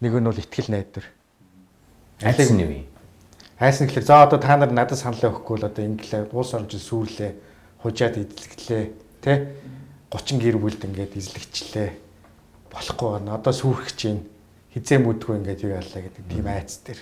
нэг 0.00 0.16
нь 0.16 0.24
бол 0.24 0.40
ихтгэл 0.40 0.72
найдвар. 0.72 1.04
Айдас 2.22 2.50
нь 2.50 2.62
юу 2.62 2.70
юм? 2.70 2.86
Айс 3.58 3.80
нь 3.80 3.88
гэхэлэр 3.88 4.04
за 4.04 4.22
одоо 4.24 4.38
та 4.40 4.56
нар 4.56 4.72
надад 4.72 4.96
санал 4.96 5.20
өгөхгүй 5.20 5.56
л 5.60 5.68
одоо 5.68 5.84
инглээ 5.84 6.28
уус 6.32 6.52
орж 6.56 6.76
сүрлээ, 6.76 7.32
хужаад 7.80 8.16
эзлэглээ, 8.20 8.84
тэ 9.20 9.32
30 10.08 10.40
гэр 10.40 10.56
бүлд 10.56 10.80
ингээд 10.80 11.16
эзлэгчлээ. 11.16 11.90
Болохгүй 12.72 13.08
байна. 13.20 13.36
Одоо 13.36 13.52
сүрэх 13.52 13.92
чинь 13.96 14.24
хизээ 14.72 15.00
мүдгүй 15.00 15.40
ингээд 15.40 15.64
юу 15.64 15.72
яалаа 15.76 16.00
гэдэг 16.04 16.24
тийм 16.24 16.46
айц 16.48 16.80
дээр. 16.84 17.00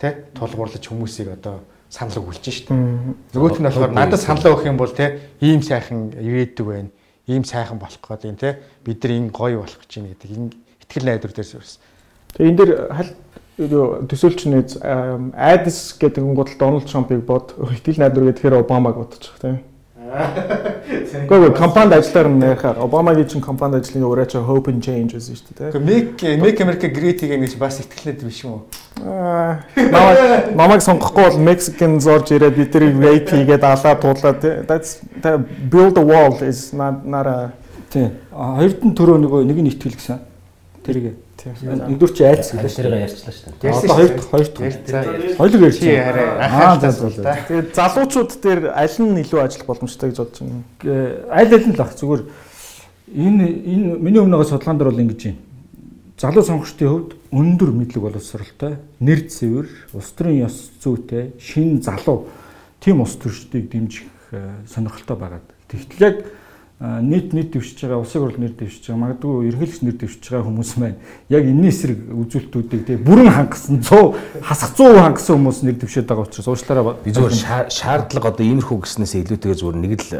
Тэ 0.00 0.08
тулгуурлаж 0.36 0.84
хүмүүсийг 0.84 1.28
одоо 1.36 1.64
санал 1.88 2.20
өгүүлж 2.24 2.44
штт. 2.48 2.72
Нөгөөх 2.72 3.60
нь 3.60 3.68
болохоор 3.68 3.92
надад 3.92 4.20
санал 4.20 4.52
өгөх 4.52 4.64
юм 4.68 4.80
бол 4.80 4.92
тэ 4.92 5.20
ийм 5.40 5.60
сайхан 5.60 6.12
ирээдүг 6.16 6.66
байна. 6.66 6.90
Ийм 7.28 7.44
сайхан 7.44 7.76
болох 7.76 8.00
гээд 8.00 8.28
юм 8.28 8.36
тэ 8.40 8.64
бид 8.84 9.00
нар 9.04 9.12
энэ 9.12 9.30
гоё 9.30 9.60
болох 9.60 9.80
гэж 9.80 9.92
байна 9.96 10.12
гэдэг 10.16 10.30
энэ 10.34 10.50
ихтгэл 10.82 11.08
найдвар 11.08 11.32
дээр 11.36 11.48
суурсан. 11.52 11.80
Тэгээ 12.34 12.48
энэ 12.48 12.58
дэр 12.58 12.70
халь 12.94 13.12
төсөөлчнээ 13.60 14.80
айдас 15.36 15.96
гэдэг 16.00 16.24
нь 16.24 16.36
бодол 16.36 16.56
Дональд 16.56 16.88
Трампыг 16.88 17.20
бод 17.26 17.52
ихтгэл 17.60 18.00
найдвар 18.00 18.32
гэхээр 18.32 18.64
Обамаг 18.64 18.96
бодчих 18.96 19.36
тийм. 19.40 19.60
Гэхдээ 21.30 21.54
компанид 21.54 21.94
ажиллаар 21.94 22.28
нэрхээр 22.28 22.82
Обамагийн 22.82 23.28
чинь 23.28 23.40
компанид 23.44 23.84
ажлын 23.84 24.26
чи 24.26 24.38
hope 24.38 24.70
and 24.70 24.82
change 24.82 25.14
гэсэн 25.14 25.36
шүү 25.38 25.54
дээ. 25.54 25.78
Make 25.78 26.40
Make 26.40 26.58
America 26.64 26.88
Great 26.88 27.22
гэх 27.22 27.38
гэж 27.38 27.54
бас 27.60 27.78
ихтгэлээд 27.78 28.24
биш 28.26 28.42
юм 28.42 28.58
уу? 28.58 28.62
Аа. 29.06 29.62
Намайг 30.56 30.82
сонгохгүй 30.82 31.22
бол 31.30 31.38
Mexican 31.38 32.00
зорж 32.00 32.34
ирээд 32.34 32.58
бид 32.58 32.72
тэрийг 32.74 32.98
rape 32.98 33.30
хийгээд 33.30 33.62
алаа 33.62 33.94
туулаад 33.94 34.66
that's 34.66 34.98
build 35.70 35.94
a 35.94 36.02
wall 36.02 36.34
is 36.42 36.74
not 36.74 37.06
not 37.06 37.26
a 37.30 37.52
тий. 37.92 38.10
Хоёрдын 38.34 38.96
төрөө 38.98 39.18
нөгөө 39.22 39.46
нэг 39.46 39.58
нь 39.62 39.70
ихтгэл 39.70 39.94
гэсэн. 39.94 40.18
Тэрийг 41.40 41.88
Нэгдүгээр 41.88 42.12
чи 42.12 42.24
айц 42.28 42.52
гэлээ 42.52 42.68
шүү 42.68 42.84
дээ. 42.84 43.04
Ярьчлаа 43.08 43.32
шүү 43.32 43.52
дээ. 43.56 43.72
Одоо 43.72 43.96
хоёр 43.96 44.12
хоёр 44.28 44.48
дахь. 44.52 45.36
Хоёулаа 45.40 45.68
ярьж 45.72 45.80
байна. 45.80 46.20
Аа 46.44 46.76
за 46.76 46.90
за. 46.92 47.36
Тэгээд 47.48 47.68
залуучууд 47.72 48.30
дээр 48.44 48.60
аль 48.76 48.96
нь 49.00 49.20
илүү 49.24 49.40
ажиллах 49.40 49.68
боломжтой 49.72 50.12
гэж 50.12 50.18
бодож 50.20 50.38
байна. 50.44 50.62
Аль 51.32 51.52
аль 51.56 51.64
нь 51.64 51.72
л 51.72 51.80
ах 51.80 51.96
зүгээр 51.96 52.22
энэ 53.16 53.46
энэ 53.56 53.86
миний 54.04 54.20
өмнөгөө 54.20 54.52
судалгаан 54.52 54.76
дээр 54.76 54.90
бол 54.92 55.04
ингэж 55.08 55.20
байна. 55.24 55.40
Залуу 56.20 56.44
сонгогчдын 56.44 56.88
хувьд 56.92 57.12
өндөр 57.32 57.70
мэдлэг 57.72 58.04
боловсралтай, 58.04 58.76
нэр 59.00 59.24
цэвэр, 59.32 59.68
улс 59.96 60.12
төрийн 60.12 60.44
ёс 60.44 60.68
зүйтэй, 60.84 61.32
шин 61.40 61.80
залуу 61.80 62.28
тийм 62.76 63.00
улс 63.00 63.16
төрчдийг 63.16 63.72
дэмжих 63.72 64.04
сонирхолтой 64.68 65.16
байгаад. 65.16 65.48
Тэгтэл 65.72 66.04
яг 66.04 66.16
нийт 66.80 67.34
нийт 67.36 67.52
дэвшиж 67.52 67.84
байгаа 67.84 68.00
улсын 68.00 68.22
хурл 68.24 68.40
нэр 68.40 68.54
дэвшиж 68.56 68.88
байгаа 68.88 69.00
магадгүй 69.04 69.52
ерөнхийлөгч 69.52 69.80
нэр 69.84 69.96
дэвшиж 70.00 70.24
байгаа 70.32 70.48
хүмүүс 70.48 70.72
маань 70.80 70.96
яг 71.28 71.44
энэний 71.44 71.68
эсрэг 71.68 72.00
үзүүлэлтүүдийг 72.08 72.82
тий 72.88 72.96
бүрэн 72.96 73.28
хангасан 73.28 73.84
100 73.84 74.40
хасах 74.40 74.72
100% 74.80 75.04
хангасан 75.04 75.36
хүмүүс 75.36 75.60
нэр 75.60 75.76
дэвшээд 75.76 76.08
байгаа 76.08 76.24
учраас 76.24 76.48
уучлаарай 76.48 76.96
би 77.04 77.12
зүгээр 77.12 77.68
шаардлага 77.68 78.32
одоо 78.32 78.44
иймэрхүү 78.48 78.80
гэснээс 78.80 79.12
илүүтэйгээр 79.12 79.60
зүгээр 79.60 79.76
нэг 79.76 79.92
л 80.00 80.10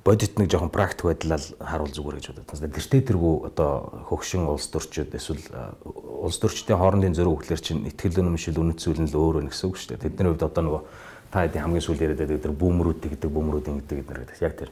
бодит 0.00 0.40
нэг 0.40 0.48
жоохон 0.48 0.72
практик 0.72 1.12
байдлаар 1.12 1.44
харуул 1.60 1.92
зүгээр 1.92 2.16
гэж 2.16 2.26
бодод. 2.40 2.72
Тэртээ 2.80 3.04
тэргүй 3.04 3.34
одоо 3.52 4.00
хөгшин 4.08 4.48
улс 4.48 4.64
төрчид 4.72 5.12
эсвэл 5.12 5.44
улс 5.84 6.40
төрчдийн 6.40 6.80
хоорондын 6.80 7.12
зөрүү 7.12 7.36
хөглөр 7.36 7.60
чинь 7.60 7.84
ихтгэл 7.84 8.24
өнөмшил 8.24 8.56
үнэт 8.64 8.80
зүйл 8.80 9.04
нь 9.04 9.12
л 9.12 9.20
өөр 9.20 9.44
байна 9.44 9.52
гэсэн 9.52 9.68
үг 9.68 9.76
шүү 9.76 9.92
дээ. 9.92 10.08
Тэдний 10.08 10.32
хувьд 10.32 10.48
одоо 10.48 10.64
нөгөө 10.64 10.82
та 11.28 11.44
хэдийн 11.44 11.64
хамгийн 11.68 11.84
сүүл 11.84 12.00
яриад 12.00 12.20
байдаг 12.24 12.40
тэр 12.48 12.56
бүүмрүүд 12.56 13.00
гэдэг 13.12 13.28
бүүмрүүд 13.28 13.66
гэдэг 13.68 13.96
гэдэг 14.08 14.40
яг 14.40 14.56
тэр 14.56 14.70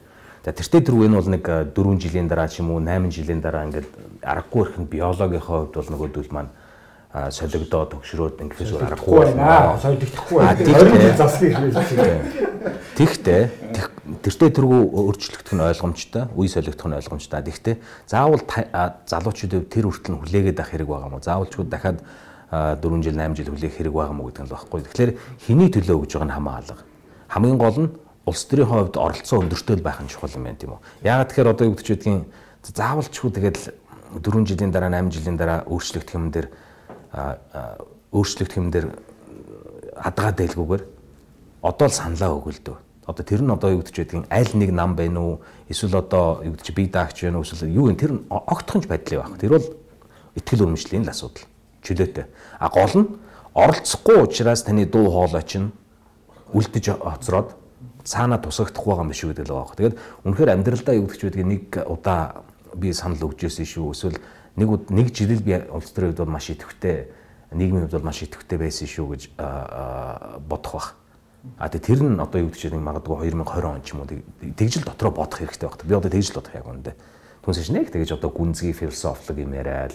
За 0.48 0.56
тэртээ 0.56 0.80
дөрөв 0.80 1.04
энэ 1.04 1.20
бол 1.20 1.28
нэг 1.28 1.44
4 1.76 2.00
жилийн 2.00 2.24
дараа 2.24 2.48
ч 2.48 2.64
юм 2.64 2.72
уу 2.72 2.80
8 2.80 3.12
жилийн 3.12 3.44
дараа 3.44 3.68
ингээд 3.68 3.84
аргагүй 4.24 4.64
ихэнд 4.64 4.88
биологийн 4.88 5.44
хувьд 5.44 5.76
бол 5.76 5.90
нөгөөдөл 5.92 6.32
маань 6.32 6.48
солигдоо 7.12 7.84
төгшрөөд 7.92 8.40
ингэхээс 8.48 8.72
өөр 8.72 8.88
аргагүй 8.88 9.28
байна. 9.28 9.76
Солигдохгүй 9.76 10.40
байна. 10.40 10.56
Тэгтээ 12.96 13.42
тэртээ 14.24 14.50
тэргүй 14.56 14.80
өөрчлөгдөх 14.88 15.52
нь 15.52 15.68
ойлгомжтой, 15.68 16.32
үе 16.32 16.48
солигдох 16.48 16.88
нь 16.88 16.96
ойлгомжтой. 16.96 17.44
Тэгтээ 17.44 17.76
заавал 18.08 18.40
залуучуудыг 19.04 19.68
тэр 19.68 19.84
хүртэл 19.92 20.16
хүлээгээд 20.16 20.64
авах 20.64 20.72
хэрэг 20.72 20.88
байгаа 20.88 21.12
мó. 21.12 21.20
Заавалчгүй 21.20 21.68
дахиад 21.68 22.00
4 22.48 23.04
жил 23.04 23.20
8 23.20 23.36
жил 23.36 23.52
хүлээх 23.52 23.76
хэрэг 23.76 23.92
байгаа 23.92 24.16
мó 24.16 24.32
гэдэг 24.32 24.42
нь 24.44 24.48
л 24.48 24.56
багхгүй. 24.56 24.80
Тэгэхээр 24.80 25.12
хэний 25.44 25.68
төлөө 25.68 26.08
гэж 26.08 26.16
байгаа 26.16 26.28
нь 26.32 26.36
хамаалга. 26.40 26.80
Хамгийн 27.28 27.60
гол 27.60 27.76
нь 27.84 27.92
улс 28.28 28.44
төрийн 28.44 28.68
хувьд 28.68 28.96
оролцоо 29.00 29.40
өндөртэй 29.40 29.80
байх 29.80 30.04
нь 30.04 30.12
чухал 30.12 30.36
юм 30.36 30.44
байна 30.44 30.60
тийм 30.60 30.76
үү. 30.76 30.80
Яагаад 31.08 31.28
тэгэхээр 31.32 31.52
одоо 31.56 31.64
юу 31.64 31.76
гэж 31.80 31.88
байдгийг 31.88 32.28
заавалчгүй 32.68 33.30
тэгэл 33.32 33.62
4 34.20 34.44
жилийн 34.44 34.72
дараа 34.72 34.92
8 34.92 35.08
жилийн 35.16 35.36
дараа 35.40 35.64
өөрчлөгдөх 35.64 36.12
юм 36.12 36.28
дээр 36.28 36.46
өөрчлөгдөх 38.12 38.56
юм 38.60 38.68
дээр 38.68 38.86
хадгаа 39.96 40.32
дэлгүүгээр 40.36 40.82
одоо 41.64 41.86
л 41.88 41.96
саналаа 41.96 42.36
өгөлдөө. 42.36 42.76
Одоо 43.08 43.24
тэр 43.24 43.40
нь 43.40 43.52
одоо 43.52 43.70
юу 43.72 43.80
гэж 43.80 43.96
байдгийг 43.96 44.28
аль 44.28 44.52
нэг 44.52 44.70
нам 44.72 44.92
байна 44.92 45.20
уу? 45.20 45.34
Эсвэл 45.68 45.96
одоо 45.96 46.44
юу 46.44 46.52
гэж 46.56 46.72
бие 46.76 46.92
даагч 46.92 47.24
байна 47.24 47.40
уу? 47.40 47.48
Эсвэл 47.48 47.72
юу 47.72 47.88
юм 47.88 47.96
тэр 47.96 48.12
нь 48.12 48.24
огтхонч 48.28 48.84
байдлаа 48.84 49.24
байх. 49.24 49.40
Тэр 49.40 49.56
бол 49.56 49.66
ихтгэл 50.36 50.68
өрмөжлийн 50.68 51.08
л 51.08 51.12
асуудал. 51.12 51.48
Чөлөөтэй. 51.80 52.26
А 52.60 52.68
гол 52.68 52.94
нь 52.94 53.08
оролцохгүй 53.56 54.22
учраас 54.28 54.62
таны 54.62 54.84
дуу 54.84 55.08
хоолой 55.08 55.42
чинь 55.42 55.72
үлдэж 56.52 57.00
хоцроод 57.00 57.57
цаана 58.08 58.40
тусагдахгүй 58.40 58.88
байгаа 58.88 59.04
юм 59.04 59.12
шиг 59.12 59.30
гэдэг 59.36 59.46
л 59.46 59.54
байгаа. 59.60 59.76
Тэгээд 59.76 59.98
үнэхээр 60.24 60.52
амьдралдаа 60.56 60.94
юу 60.96 61.06
гэж 61.12 61.20
байдгийг 61.28 61.46
нэг 61.46 61.62
удаа 61.84 62.42
би 62.72 62.92
санал 62.96 63.28
өгч 63.28 63.44
ирсэн 63.44 63.68
шүү. 63.68 63.92
Эсвэл 63.92 64.18
нэг 64.56 64.68
нэг 64.88 65.06
жилэл 65.12 65.44
би 65.44 65.60
улс 65.68 65.92
төрийн 65.92 66.16
хувьд 66.16 66.24
бол 66.24 66.34
маш 66.34 66.48
идэвхтэй 66.48 67.12
нийгмийн 67.52 67.84
хувьд 67.86 67.96
бол 68.00 68.08
маш 68.08 68.24
идэвхтэй 68.24 68.58
байсан 68.58 68.88
шүү 68.88 69.06
гэж 69.12 69.22
бодох 70.48 70.72
бах. 70.72 70.88
А 71.56 71.68
тэгээ 71.68 71.86
тэр 71.86 72.00
нь 72.02 72.18
одоо 72.18 72.40
юу 72.42 72.50
гэж 72.50 72.72
нэг 72.74 72.82
магадгүй 72.82 73.30
2020 73.30 73.64
он 73.68 73.82
ч 73.84 73.94
юм 73.94 74.02
уу 74.02 74.10
тэгжил 74.56 74.84
дотроо 74.84 75.12
бодох 75.12 75.38
хэрэгтэй 75.38 75.68
байна. 75.68 75.86
Би 75.86 75.94
одоо 75.94 76.10
тэгжил 76.10 76.34
бодох 76.40 76.54
яг 76.54 76.66
үндэ. 76.66 76.92
Түнсэж 77.46 77.68
нэг 77.72 77.86
тэгэж 77.94 78.18
одоо 78.18 78.30
гүнзгий 78.34 78.74
философлог 78.74 79.38
юм 79.38 79.54
яриад 79.54 79.94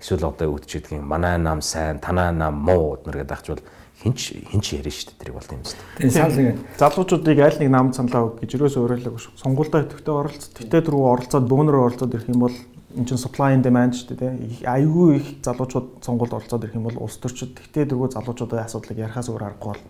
эсвэл 0.00 0.26
одоо 0.28 0.50
юу 0.50 0.58
гэж 0.58 0.66
гэдгийг 0.90 1.04
манай 1.04 1.38
нам 1.38 1.62
сайн, 1.62 2.00
танаа 2.02 2.32
нам 2.32 2.58
муу 2.58 2.98
нэргээд 3.06 3.32
ахчвал 3.32 3.62
хинч 4.00 4.20
хинч 4.48 4.66
ярина 4.72 4.94
шүү 4.96 5.12
дээ 5.12 5.18
тэрийг 5.20 5.36
бол 5.36 5.52
юм 5.52 5.64
шүү 5.64 5.78
дээ. 6.00 6.10
Санал 6.10 6.56
залуучуудыг 6.80 7.38
аль 7.44 7.58
нэг 7.60 7.70
нам 7.70 7.92
саналаа 7.92 8.32
өг 8.32 8.40
гэж 8.40 8.56
юусоо 8.56 8.88
өөрөөлөг 8.88 9.16
шүү. 9.20 9.36
Сонгуультай 9.36 9.84
идэвхтэй 9.84 10.14
оролцоод 10.16 10.52
тэтэ 10.56 10.80
дөрөв 10.88 11.04
оролцоод 11.04 11.44
бөөнөр 11.44 11.76
оролцоод 11.76 12.14
ирэх 12.16 12.32
юм 12.32 12.40
бол 12.48 12.56
энэ 12.96 13.06
чинь 13.06 13.20
supply 13.20 13.52
and 13.52 13.64
demand 13.64 13.92
шүү 13.92 14.16
дээ. 14.16 14.64
Айгүй 14.64 15.20
их 15.20 15.26
залуучууд 15.44 16.00
сонгуульд 16.00 16.32
оролцоод 16.32 16.64
ирэх 16.64 16.80
юм 16.80 16.88
бол 16.88 16.96
улс 16.96 17.20
төрчид 17.20 17.60
тэтэ 17.60 17.92
дөрөв 17.92 18.16
залуучуудын 18.16 18.64
асуудлыг 18.64 19.04
ярихаас 19.04 19.28
өөр 19.28 19.44
аргагүй 19.52 19.76
бол 19.76 19.84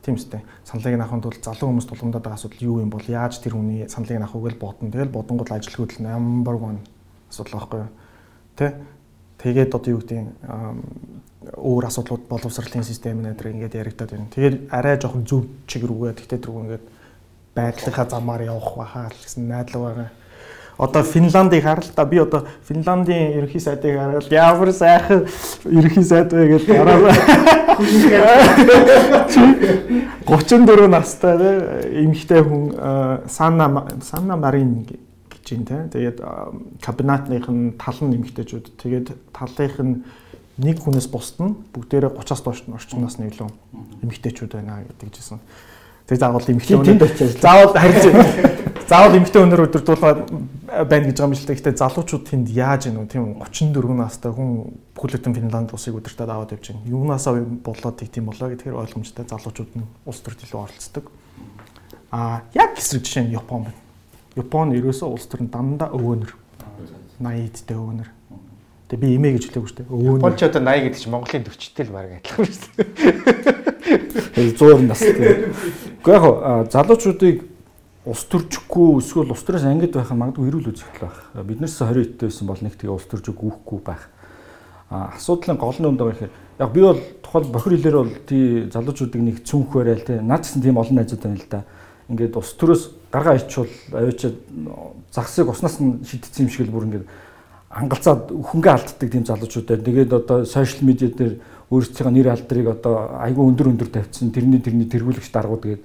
Тийм 0.00 0.16
үстэй. 0.16 0.40
Саналыг 0.64 0.96
авахын 0.96 1.20
тулд 1.20 1.44
залуу 1.44 1.68
хүмүүс 1.68 1.88
тулгамдаад 1.92 2.24
байгаа 2.24 2.40
асуудал 2.40 2.64
юу 2.64 2.80
юм 2.80 2.88
бол 2.88 3.04
яаж 3.04 3.36
тэр 3.36 3.52
хүний 3.52 3.84
саналыг 3.84 4.16
нь 4.16 4.24
авах 4.24 4.36
үгэл 4.36 4.56
бодно. 4.56 4.88
Тэгэл 4.88 5.12
бодонгууд 5.12 5.52
ажил 5.52 5.76
хөдөл 5.76 6.00
number 6.00 6.56
1 6.56 6.80
асуудал 7.28 7.52
байхгүй 7.60 7.80
юу? 7.84 7.90
Тэ? 8.56 8.80
Тэгээд 9.44 9.76
одоо 9.76 9.90
юу 9.92 10.00
гэдэг 10.00 10.24
өөр 11.56 11.88
асуудлууд 11.88 12.28
боловсролын 12.28 12.84
систем 12.84 13.22
нэтер 13.24 13.50
ингээд 13.52 13.78
яригадаад 13.80 14.10
байна. 14.12 14.32
Тэгээд 14.34 14.56
арай 14.70 15.00
жоохон 15.00 15.24
зөв 15.24 15.48
чиг 15.66 15.84
рүүгээ 15.88 16.18
тэгтээ 16.20 16.40
түрүү 16.44 16.62
ингээд 16.64 16.84
байгалийнхаа 17.56 18.06
замаар 18.12 18.42
явах 18.44 18.76
байхаа 18.76 19.08
гэсэн 19.08 19.48
найдлага 19.48 19.86
байгаа 19.88 20.10
одоо 20.80 21.02
Финландыг 21.02 21.62
харал 21.62 21.84
та 21.94 22.04
би 22.04 22.18
одоо 22.18 22.46
Финландийн 22.64 23.36
ерөнхий 23.36 23.60
сайдыг 23.60 23.96
хараад 23.96 24.32
ямар 24.32 24.72
сайхан 24.72 25.26
ерөнхий 25.64 26.02
сайд 26.02 26.32
вэ 26.32 26.56
гэж 26.56 26.64
гараа 26.66 27.12
34 30.24 30.88
настай 30.88 31.36
эмэгтэй 32.04 32.42
хүн 32.42 32.72
Санна 33.28 33.84
Санна 34.00 34.36
Марин 34.36 34.86
гэж 34.88 35.52
юм 35.52 35.64
те. 35.64 35.88
Тэгээд 35.92 36.20
кабинетных 36.80 37.48
нь 37.48 37.72
тал 37.76 38.00
нь 38.00 38.16
эмэгтэйчүүд. 38.16 38.66
Тэгээд 38.80 39.08
талынх 39.32 39.78
нь 39.80 40.04
нэг 40.60 40.84
хүнээс 40.84 41.08
бусд 41.08 41.40
нь 41.40 41.56
бүгдээрээ 41.72 42.12
30-аас 42.20 42.44
доош 42.44 42.60
орчим 42.68 43.00
насны 43.00 43.32
илүү 43.32 43.48
эмэгтэйчүүд 44.04 44.52
байна 44.60 44.84
гэдэг 44.84 45.08
жисэн. 45.16 45.40
Тэгээд 46.06 46.20
заавал 46.20 46.44
эмэгтэй 46.44 46.76
өнөр 46.76 46.98
заавал 47.40 47.74
харин 47.74 48.60
заавал 48.90 49.14
эмэгтэй 49.14 49.42
өнөр 49.46 49.64
өдөрдуулаад 49.70 50.20
байна 50.90 51.06
гэж 51.06 51.16
байгаа 51.22 51.30
юм 51.30 51.38
л 51.38 51.46
та. 51.46 51.54
Гэхдээ 51.54 51.78
залуучууд 51.78 52.24
тэнд 52.26 52.48
яаж 52.50 52.90
үү? 52.90 53.06
Тийм 53.06 53.38
34 53.38 53.94
настай 53.94 54.34
хүн 54.34 54.74
бүхэлдэн 54.98 55.34
Финланд 55.38 55.70
улсыг 55.70 55.94
өдөртөд 55.94 56.26
аваад 56.26 56.58
явж 56.58 56.74
байна. 56.74 56.90
Юунаасаа 56.90 57.38
болоод 57.62 58.02
тийм 58.02 58.26
болоо 58.26 58.50
гэдгээр 58.50 58.82
ойлгомжтой 58.82 59.30
залуучууд 59.30 59.78
нь 59.78 59.86
улс 60.02 60.20
төрд 60.26 60.42
илүү 60.42 60.58
оролцдог. 60.58 61.06
Аа 62.10 62.42
яг 62.58 62.74
хэсэг 62.74 63.06
жишээ 63.06 63.30
нь 63.30 63.34
Япон 63.38 63.70
байна. 63.70 63.78
Япон 64.34 64.74
ерөөсөө 64.74 65.06
улс 65.06 65.30
төрн 65.30 65.46
дандаа 65.46 65.94
өвөнөр. 65.94 66.34
80-д 67.22 67.70
өвөнөр. 67.78 68.10
Тэгээ 68.90 69.06
би 69.06 69.14
имээ 69.14 69.32
гэж 69.38 69.44
хэлээгүй 69.54 69.70
шүү 69.70 69.78
дээ. 69.78 69.86
Өвөнөр. 69.86 70.18
Японч 70.18 70.42
одоо 70.42 70.62
80 70.66 70.82
гэдэг 70.82 70.98
чинь 70.98 71.14
Монголын 71.14 71.46
төвчтэй 71.46 71.84
л 71.86 71.94
баг 71.94 72.10
адилхан 72.10 72.46
шүү 72.50 72.74
дээ. 72.74 74.50
100 74.58 74.82
нас 74.90 74.98
тийм. 74.98 75.54
Гэхдээ 76.02 76.18
яг 76.18 76.26
залуучуудыг 76.74 77.38
ус 78.10 78.24
төржихгүй 78.26 78.98
эсвэл 78.98 79.30
ус 79.30 79.46
төрөөс 79.46 79.66
ангид 79.70 79.94
байх 79.94 80.10
магадгүй 80.10 80.50
эрүүл 80.50 80.74
үзэгдэл 80.74 81.06
байх. 81.06 81.18
Биднээс 81.38 81.78
20 81.78 82.18
эдтэй 82.18 82.26
байсан 82.34 82.50
бол 82.50 82.58
нэг 82.58 82.74
тэгээ 82.74 82.96
ус 82.98 83.06
төрж 83.06 83.30
өгөхгүй 83.30 83.80
байх. 83.86 84.10
Асуудлын 84.90 85.54
гол 85.54 85.78
нь 85.78 85.86
юм 85.86 85.94
даа 85.94 86.10
гэхээр 86.10 86.32
яг 86.58 86.70
би 86.74 86.80
бол 86.82 86.98
тухайл 87.22 87.46
бохир 87.46 87.78
хэлээр 87.78 87.94
бол 87.94 88.14
тий 88.26 88.66
залуучуудыг 88.74 89.22
нэг 89.22 89.46
цүнх 89.46 89.70
барайл 89.70 90.02
тий 90.02 90.18
наад 90.18 90.42
гэсэн 90.42 90.66
тийм 90.66 90.82
олон 90.82 90.98
найзууд 90.98 91.22
байна 91.22 91.38
л 91.38 91.46
да. 91.46 91.62
Ингээд 92.10 92.34
ус 92.34 92.50
төрөөс 92.58 92.82
гаргаа 93.14 93.38
ичвал 93.38 93.70
аваачаад 93.94 94.36
загсыг 95.14 95.46
уснаас 95.46 95.78
нь 95.78 96.02
шидсэн 96.02 96.48
юм 96.48 96.50
шиг 96.50 96.66
л 96.66 96.74
бүр 96.74 96.90
ингээд 96.90 97.06
ангалцаад 97.70 98.34
өхөнгөө 98.34 98.72
алддаг 98.74 99.08
тийм 99.10 99.24
залуучууд 99.24 99.66
байна. 99.66 99.86
Тэгээд 99.86 100.12
одоо 100.12 100.44
сошиал 100.44 100.84
медиа 100.86 101.08
дээр 101.14 101.38
өөрсдийнхөө 101.70 102.12
нэр 102.12 102.28
алдрыг 102.34 102.66
одоо 102.66 103.14
айгүй 103.22 103.46
өндөр 103.46 103.70
өндөр 103.70 103.88
тавьчихсан 103.94 104.34
тэрний 104.34 104.58
тэрний 104.58 104.90
тэргүүлэгч 104.90 105.30
даргууд 105.30 105.62
тэгээд 105.62 105.82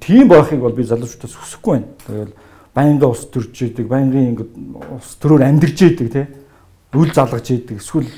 Тийм 0.00 0.28
байхыг 0.28 0.60
бол 0.60 0.72
би 0.72 0.82
залуучуудаас 0.82 1.34
хүсэхгүй 1.36 1.72
байна. 1.76 1.88
Тэгэл 2.06 2.32
байнга 2.74 3.06
ус 3.12 3.26
төрж 3.28 3.52
идэг, 3.68 3.86
байнгын 3.86 4.36
ус 4.96 5.16
төрөөр 5.20 5.44
амьдарч 5.44 5.82
идэг 5.84 6.08
тий. 6.12 6.26
Үл 6.94 7.12
залгаж 7.12 7.50
идэг. 7.52 7.78
Эсвэл 7.84 8.08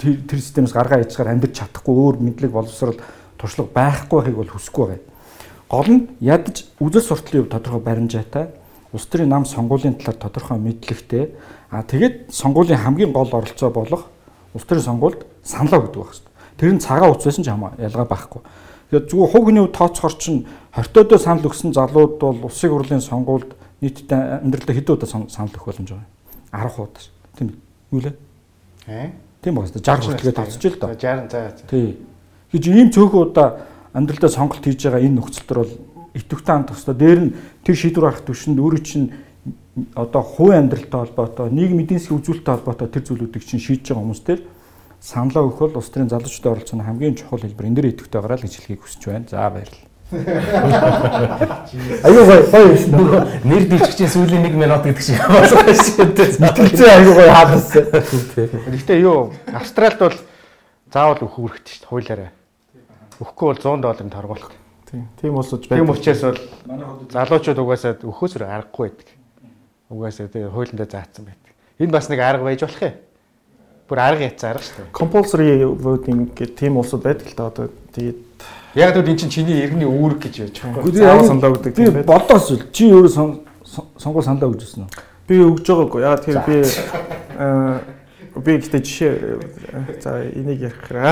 тэр 0.00 0.40
системээс 0.40 0.72
гаргаа 0.72 1.04
ичгаар 1.04 1.36
амьдарч 1.36 1.60
чадахгүй 1.60 1.92
өөр 1.92 2.16
мэдлэг 2.24 2.52
боловсрал 2.52 2.96
туршлага 3.36 3.68
байхгүй 3.76 4.18
байхыг 4.18 4.36
бол 4.40 4.52
хүсэхгүй 4.56 4.86
байгаа. 4.88 5.04
Гол 5.68 5.88
нь 5.92 6.08
ядаж 6.20 6.64
үзэл 6.80 7.04
суртлын 7.12 7.44
хувь 7.44 7.52
тодорхой 7.52 7.82
баримжаатай 7.84 8.48
улс 8.92 9.06
төрийн 9.06 9.28
нам 9.28 9.44
сонгуулийн 9.44 10.00
талаар 10.00 10.16
тодорхой 10.16 10.58
мэдлэгтэй 10.58 11.34
а 11.72 11.80
тэгээд 11.82 12.28
сонгуулийн 12.28 12.84
хамгийн 12.84 13.12
гол 13.16 13.32
оролцоо 13.32 13.72
болох 13.72 14.12
улс 14.52 14.64
төрийн 14.68 14.84
сонгуульд 14.84 15.24
саналаа 15.40 15.80
өгдөг 15.80 16.04
байх 16.04 16.12
хэрэгтэй. 16.12 16.32
Тэр 16.60 16.72
нь 16.76 16.84
цагаан 16.84 17.16
утас 17.16 17.32
байсан 17.32 17.44
ч 17.44 17.48
хамаа 17.48 17.72
ялгаа 17.80 18.04
байхгүй. 18.04 18.40
Тэгээд 18.92 19.08
зүгээр 19.08 19.32
хувь 19.32 19.44
хүний 19.48 19.64
тооцохор 19.72 20.14
чинь 20.20 20.44
20 20.76 21.00
өдөө 21.00 21.18
санал 21.18 21.48
өгсөн 21.48 21.72
залууд 21.72 22.20
бол 22.20 22.44
улсын 22.44 22.68
хурлын 22.68 23.00
сонгуульд 23.00 23.56
нийтдээ 23.80 24.44
амьдралдаа 24.44 24.76
хэдэн 24.76 24.94
удаа 25.00 25.08
санал 25.08 25.48
өгөх 25.48 25.64
боломж 25.64 25.88
байгаа. 25.96 26.08
10 26.52 26.76
удаа. 26.76 27.04
Тийм 27.40 27.48
үү 27.88 28.00
лээ? 28.04 28.14
Аа. 28.92 29.08
Тийм 29.40 29.54
байна. 29.56 29.72
60 29.72 29.80
хүртэлгээ 29.80 30.36
тооцож 30.36 30.64
л 30.68 30.76
доо. 30.76 30.92
60 30.92 31.32
заа. 31.32 31.56
Тий. 31.72 31.96
Гэж 32.52 32.64
ийм 32.68 32.92
цөөхөн 32.92 33.32
удаа 33.32 33.48
амьдралдаа 33.96 34.28
сонголт 34.28 34.60
хийж 34.60 34.84
байгаа 34.84 35.00
энэ 35.00 35.16
нөхцөл 35.16 35.48
төр 35.48 35.58
бол 35.64 35.72
идэвхтэй 36.12 36.52
хамт 36.52 36.68
төстой. 36.68 36.94
Дээр 37.00 37.20
нь 37.24 37.34
тэр 37.64 37.76
шийдвэр 37.80 38.04
гарах 38.12 38.24
түвшинд 38.28 38.60
өөрөө 38.60 38.82
чинь 38.84 39.08
одоо 39.94 40.22
хувийн 40.22 40.68
амьдралтай 40.68 41.00
холбоотой, 41.00 41.50
нийгмийн 41.50 41.86
эдийн 41.86 41.98
засгийн 41.98 42.20
үзүүлэлттэй 42.20 42.54
холбоотой 42.54 42.88
тэр 42.88 43.02
зүйлүүдийг 43.08 43.44
чинь 43.44 43.62
шийдэж 43.62 43.90
байгаа 43.90 44.02
хүмүүс 44.04 44.22
төр 44.22 44.40
саналаа 45.02 45.42
өгөх 45.50 45.58
бол 45.58 45.82
улс 45.82 45.90
төрийн 45.90 46.12
залуучуудын 46.14 46.52
оролцоо 46.52 46.78
хамгийн 46.78 47.18
чухал 47.18 47.42
хэлбэр 47.42 47.66
энэ 47.66 47.76
дэр 47.76 47.90
идэвхтэй 47.90 48.20
гараа 48.22 48.38
л 48.38 48.44
гэж 48.46 48.54
хэлхийг 48.54 48.86
хүсэж 48.86 49.02
байна. 49.10 49.26
За 49.26 49.50
баярлалаа. 49.50 49.90
Аюу 52.06 52.22
гоё 52.28 52.44
байсан. 52.52 52.92
Нэр 53.42 53.64
дэлгчийн 53.66 54.12
сүүлийн 54.12 54.46
1 54.46 54.54
минут 54.54 54.86
гэдэг 54.86 55.02
шиг 55.02 55.18
болсон 55.26 55.74
шүү 55.74 56.06
дээ. 56.12 56.38
Мэтгэлцээ 56.38 56.90
аюу 57.02 57.12
гоё 57.18 57.32
хаалсан. 57.34 57.84
Гэхдээ 58.70 58.98
юу 59.02 59.32
Австралид 59.50 59.98
бол 59.98 60.14
заавал 60.92 61.24
өгөх 61.24 61.58
хэрэгтэй 61.58 61.72
шүү 61.72 61.82
дээ 61.82 61.90
хуулиараа. 61.90 62.30
Өгөхгүй 63.18 63.46
бол 63.48 63.58
100 63.58 63.82
долларын 63.82 64.12
торгуулах. 64.12 64.52
Тийм. 64.86 65.08
Тийм 65.18 65.34
улсууч 65.40 65.66
байдаг. 65.66 65.80
Тийм 65.80 65.90
учраас 65.90 66.22
бол 66.22 66.38
залуучууд 67.10 67.58
угаасаа 67.58 67.96
өгөхөөс 68.04 68.36
аргагүй 68.36 68.92
байдаг. 68.92 69.08
Угаасаа 69.92 70.32
тэгээ 70.32 70.48
хуулиндаа 70.48 70.88
заасан 70.88 71.28
байдаг. 71.28 71.52
Энэ 71.76 71.92
бас 71.92 72.08
нэг 72.08 72.20
арга 72.24 72.48
байж 72.48 72.64
болох 72.64 72.80
юм 72.80 72.96
бүр 73.92 74.00
арга 74.00 74.24
яцсан 74.24 74.56
арга 74.56 74.64
шүү 74.64 74.76
дээ. 74.80 74.92
Compulsory 74.96 75.48
voting 75.76 76.32
гэх 76.32 76.56
тийм 76.56 76.80
улсууд 76.80 77.04
байдаг 77.04 77.28
л 77.28 77.36
да 77.36 77.46
одоо 77.52 77.68
тэгээд 77.92 78.18
яг 78.72 78.96
л 78.96 79.04
энэ 79.04 79.20
чинь 79.20 79.28
чиний 79.28 79.60
иргэний 79.60 79.84
үүрэг 79.84 80.18
гэж 80.24 80.34
яаж 80.48 80.56
байгаа. 80.64 80.88
Заавал 80.96 81.28
саналаа 81.28 81.52
өгдөг 81.52 81.76
тийм 81.76 81.92
байх. 81.92 82.08
Бодоос 82.08 82.48
үл 82.56 82.64
чи 82.72 82.88
өөрөө 82.88 83.12
сонгуул 84.00 84.24
саналаа 84.24 84.48
өгч 84.48 84.64
ирсэн 84.64 84.88
үү? 84.88 84.92
Би 85.28 85.34
өгж 85.44 85.66
байгаагүй. 85.68 86.00
Яг 86.08 86.24
тэр 86.24 86.40
би 86.48 86.56
аа 87.36 87.84
би 88.40 88.56
гэхдээ 88.56 88.80
жишээ 88.80 89.14
за 90.00 90.24
энийг 90.32 90.64
ярих 90.64 90.80
хэрэг. 90.88 91.04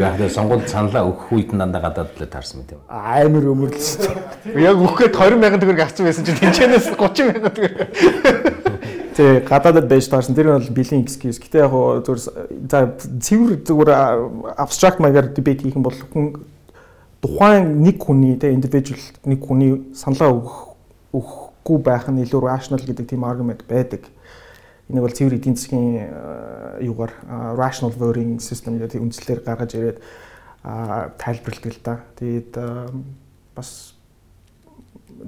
Яг 0.00 0.16
тэр 0.16 0.32
сонгуульд 0.32 0.68
саналаа 0.68 1.04
өгөх 1.12 1.32
үед 1.32 1.52
дандаа 1.52 1.82
гадаад 1.92 2.16
л 2.16 2.26
таарсан 2.26 2.64
мэт 2.64 2.72
юм. 2.72 2.80
Амар 2.88 3.44
өмөрлөсөн. 3.52 4.16
Яг 4.56 4.80
өгөхэд 4.80 5.12
20 5.12 5.44
сая 5.44 5.60
төгрөг 5.60 5.82
авсан 5.84 6.08
байсан 6.08 6.24
чинь 6.24 6.40
тэнцэнээс 6.40 6.96
30 6.96 7.36
сая 7.36 7.52
төгрөг. 7.52 7.76
Тэ 9.12 9.44
гадаадд 9.44 9.88
байж 9.92 10.08
таарсан. 10.08 10.32
Тэр 10.32 10.56
нь 10.56 10.56
бол 10.56 10.72
билийн 10.72 11.04
excuse. 11.04 11.36
Гэтэ 11.36 11.68
яг 11.68 11.72
зүгээр 11.72 12.20
за 12.72 12.96
цэвэр 12.96 13.60
зүгээр 13.60 13.90
abstract 14.56 15.04
маягаар 15.04 15.28
debate 15.36 15.68
хийх 15.68 15.76
юм 15.76 15.84
бол 15.84 15.96
хүн 15.96 16.40
тухайн 17.20 17.84
нэг 17.84 18.00
хүний 18.00 18.40
тэ 18.40 18.56
individual 18.56 18.98
нэг 19.28 19.40
хүний 19.44 19.92
саналаа 19.92 20.32
өгөх 20.32 20.72
өгөхгүй 21.12 21.78
байх 21.84 22.08
нь 22.10 22.24
илүү 22.24 22.40
rational 22.40 22.82
гэдэг 22.82 23.06
тийм 23.06 23.24
argument 23.24 23.62
байдаг. 23.68 24.08
Энийг 24.92 25.02
бол 25.08 25.16
цэвэр 25.16 25.40
эдийн 25.40 25.56
засгийн 25.56 26.12
юугаар 26.84 27.12
rational 27.56 27.96
voting 27.96 28.36
system 28.38 28.76
гэдэг 28.76 29.00
үндслээр 29.00 29.40
гаргаж 29.40 29.72
ирээд 29.72 29.98
тайлбарладаг 31.16 31.72
л 31.72 31.80
да. 31.82 31.94
Тэгээд 32.20 32.52
бас 33.56 33.94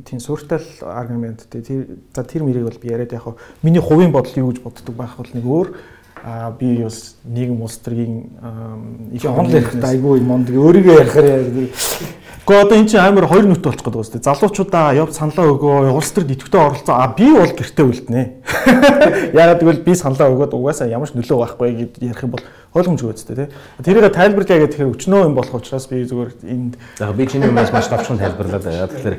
тийм 0.04 0.20
сууртал 0.20 0.62
аргумент 0.82 1.46
тий 1.50 1.86
за 2.14 2.24
тэр 2.24 2.44
мэрийг 2.44 2.64
бол 2.68 2.78
би 2.82 2.88
яриад 2.92 3.12
яг 3.12 3.40
миний 3.62 3.80
хувийн 3.80 4.12
бодол 4.12 4.36
юу 4.36 4.52
гэж 4.52 4.60
боддог 4.62 4.94
байх 4.94 5.16
бол 5.16 5.30
нэг 5.32 5.44
өөр 5.44 5.68
а 6.24 6.50
би 6.56 6.82
бас 6.82 7.16
нийгэм 7.28 7.60
улс 7.60 7.76
төрийн 7.84 8.32
их 9.12 9.24
онл 9.28 9.52
ярихтаа 9.52 9.92
айгүй 9.92 10.24
монд 10.24 10.48
өөрийгөө 10.48 11.00
ярихаар 11.04 11.52
Гэхдээ 12.44 12.60
одоо 12.60 12.76
эн 12.76 12.84
чинь 12.84 13.00
амар 13.00 13.24
хоёр 13.24 13.48
нүт 13.48 13.64
болчих 13.64 13.88
шүү 13.88 14.20
дээ. 14.20 14.28
Залуучуудаа 14.28 14.92
яв 14.92 15.08
саналаа 15.16 15.48
өгөө, 15.48 15.96
улс 15.96 16.12
төр 16.12 16.28
идэвхтэй 16.28 16.60
оролцоо. 16.60 17.00
А 17.00 17.08
би 17.08 17.32
бол 17.32 17.48
гэртээ 17.48 17.88
үлднэ. 17.88 18.22
Ягаад 19.32 19.64
гэвэл 19.64 19.80
би 19.80 19.96
саналаа 19.96 20.28
өгөөд 20.28 20.52
угаасаа 20.52 20.92
ямар 20.92 21.08
ч 21.08 21.16
нөлөө 21.16 21.40
байхгүй 21.40 21.72
гэд 21.72 22.04
ярих 22.04 22.20
юм 22.20 22.36
бол 22.36 22.44
ойлгомжгүй 22.76 23.16
үстэй 23.16 23.36
тий. 23.36 23.48
Тэрийг 23.80 24.12
тайлбарлая 24.12 24.60
гэх 24.60 24.76
тэгэхээр 24.76 24.92
өчнөө 24.92 25.24
юм 25.24 25.32
болох 25.40 25.56
учраас 25.56 25.88
би 25.88 26.04
зүгээр 26.04 26.30
энд 26.44 26.76
За 27.00 27.16
би 27.16 27.24
чиний 27.24 27.48
юмээс 27.48 27.72
маш 27.72 27.88
товчхон 27.88 28.20
тайлбарлаад 28.20 28.60
байгаа. 28.60 28.92
Тэгэхээр 28.92 29.16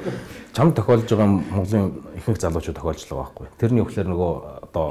чам 0.53 0.77
тохиолж 0.77 1.09
байгаа 1.09 1.25
Монголын 1.25 1.97
ихэнх 2.21 2.37
залуучууд 2.37 2.77
тохиолж 2.77 3.01
байгаа 3.09 3.25
байхгүй. 3.25 3.45
Тэрний 3.57 3.81
өгөхлөр 3.81 4.05
нөгөө 4.05 4.31
одоо 4.69 4.87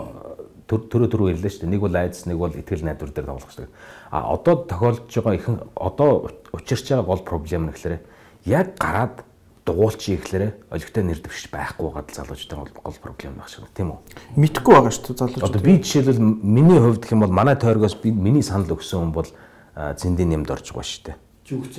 төрөө 0.69 1.09
төрөө 1.13 1.31
ирлээ 1.37 1.51
шүү 1.53 1.63
дээ. 1.65 1.73
Нэг 1.77 1.81
бол 1.85 1.97
айдас, 1.97 2.25
нэг 2.25 2.39
бол 2.41 2.55
итгэл 2.55 2.85
найдвар 2.89 3.13
дээр 3.13 3.29
тоглох 3.29 3.53
шүү 3.53 3.69
дээ. 3.69 3.73
А 4.11 4.19
одоо 4.33 4.55
тохиолж 4.65 5.13
байгаа 5.13 5.35
ихэнх 5.37 5.61
одоо 5.77 6.33
учирч 6.57 6.89
байгаа 6.89 7.05
гол 7.05 7.23
проблем 7.25 7.69
нь 7.69 7.73
гэхээр 7.77 8.01
яг 8.49 8.79
гараад 8.81 9.25
дугуулчих 9.65 10.25
ихлээрэ 10.25 10.49
олигтой 10.73 11.05
нэр 11.05 11.21
дэвшиж 11.21 11.53
байхгүй 11.53 11.85
байгаа 11.89 12.05
залуучуудын 12.13 12.81
гол 12.81 12.99
проблем 13.01 13.37
байх 13.37 13.49
шиг 13.49 13.69
тийм 13.77 13.93
үү? 13.93 14.01
Мэдхгүй 14.41 14.73
байгаа 14.73 14.93
шүү 14.93 15.05
дээ 15.05 15.21
залуучууд. 15.21 15.49
Одоо 15.53 15.61
би 15.61 15.73
жишээлбэл 15.81 16.21
миний 16.21 16.81
хувьд 16.81 17.01
гэх 17.05 17.13
юм 17.13 17.25
бол 17.25 17.33
манай 17.33 17.57
тойргоос 17.57 17.97
би 18.01 18.13
миний 18.13 18.45
санал 18.45 18.73
өгсөн 18.77 19.09
хүн 19.09 19.13
бол 19.13 19.29
зэндийн 19.77 20.37
юмд 20.37 20.53
орж 20.53 20.69
байгаа 20.73 20.85
шүү 20.85 21.05
дээ. 21.13 21.17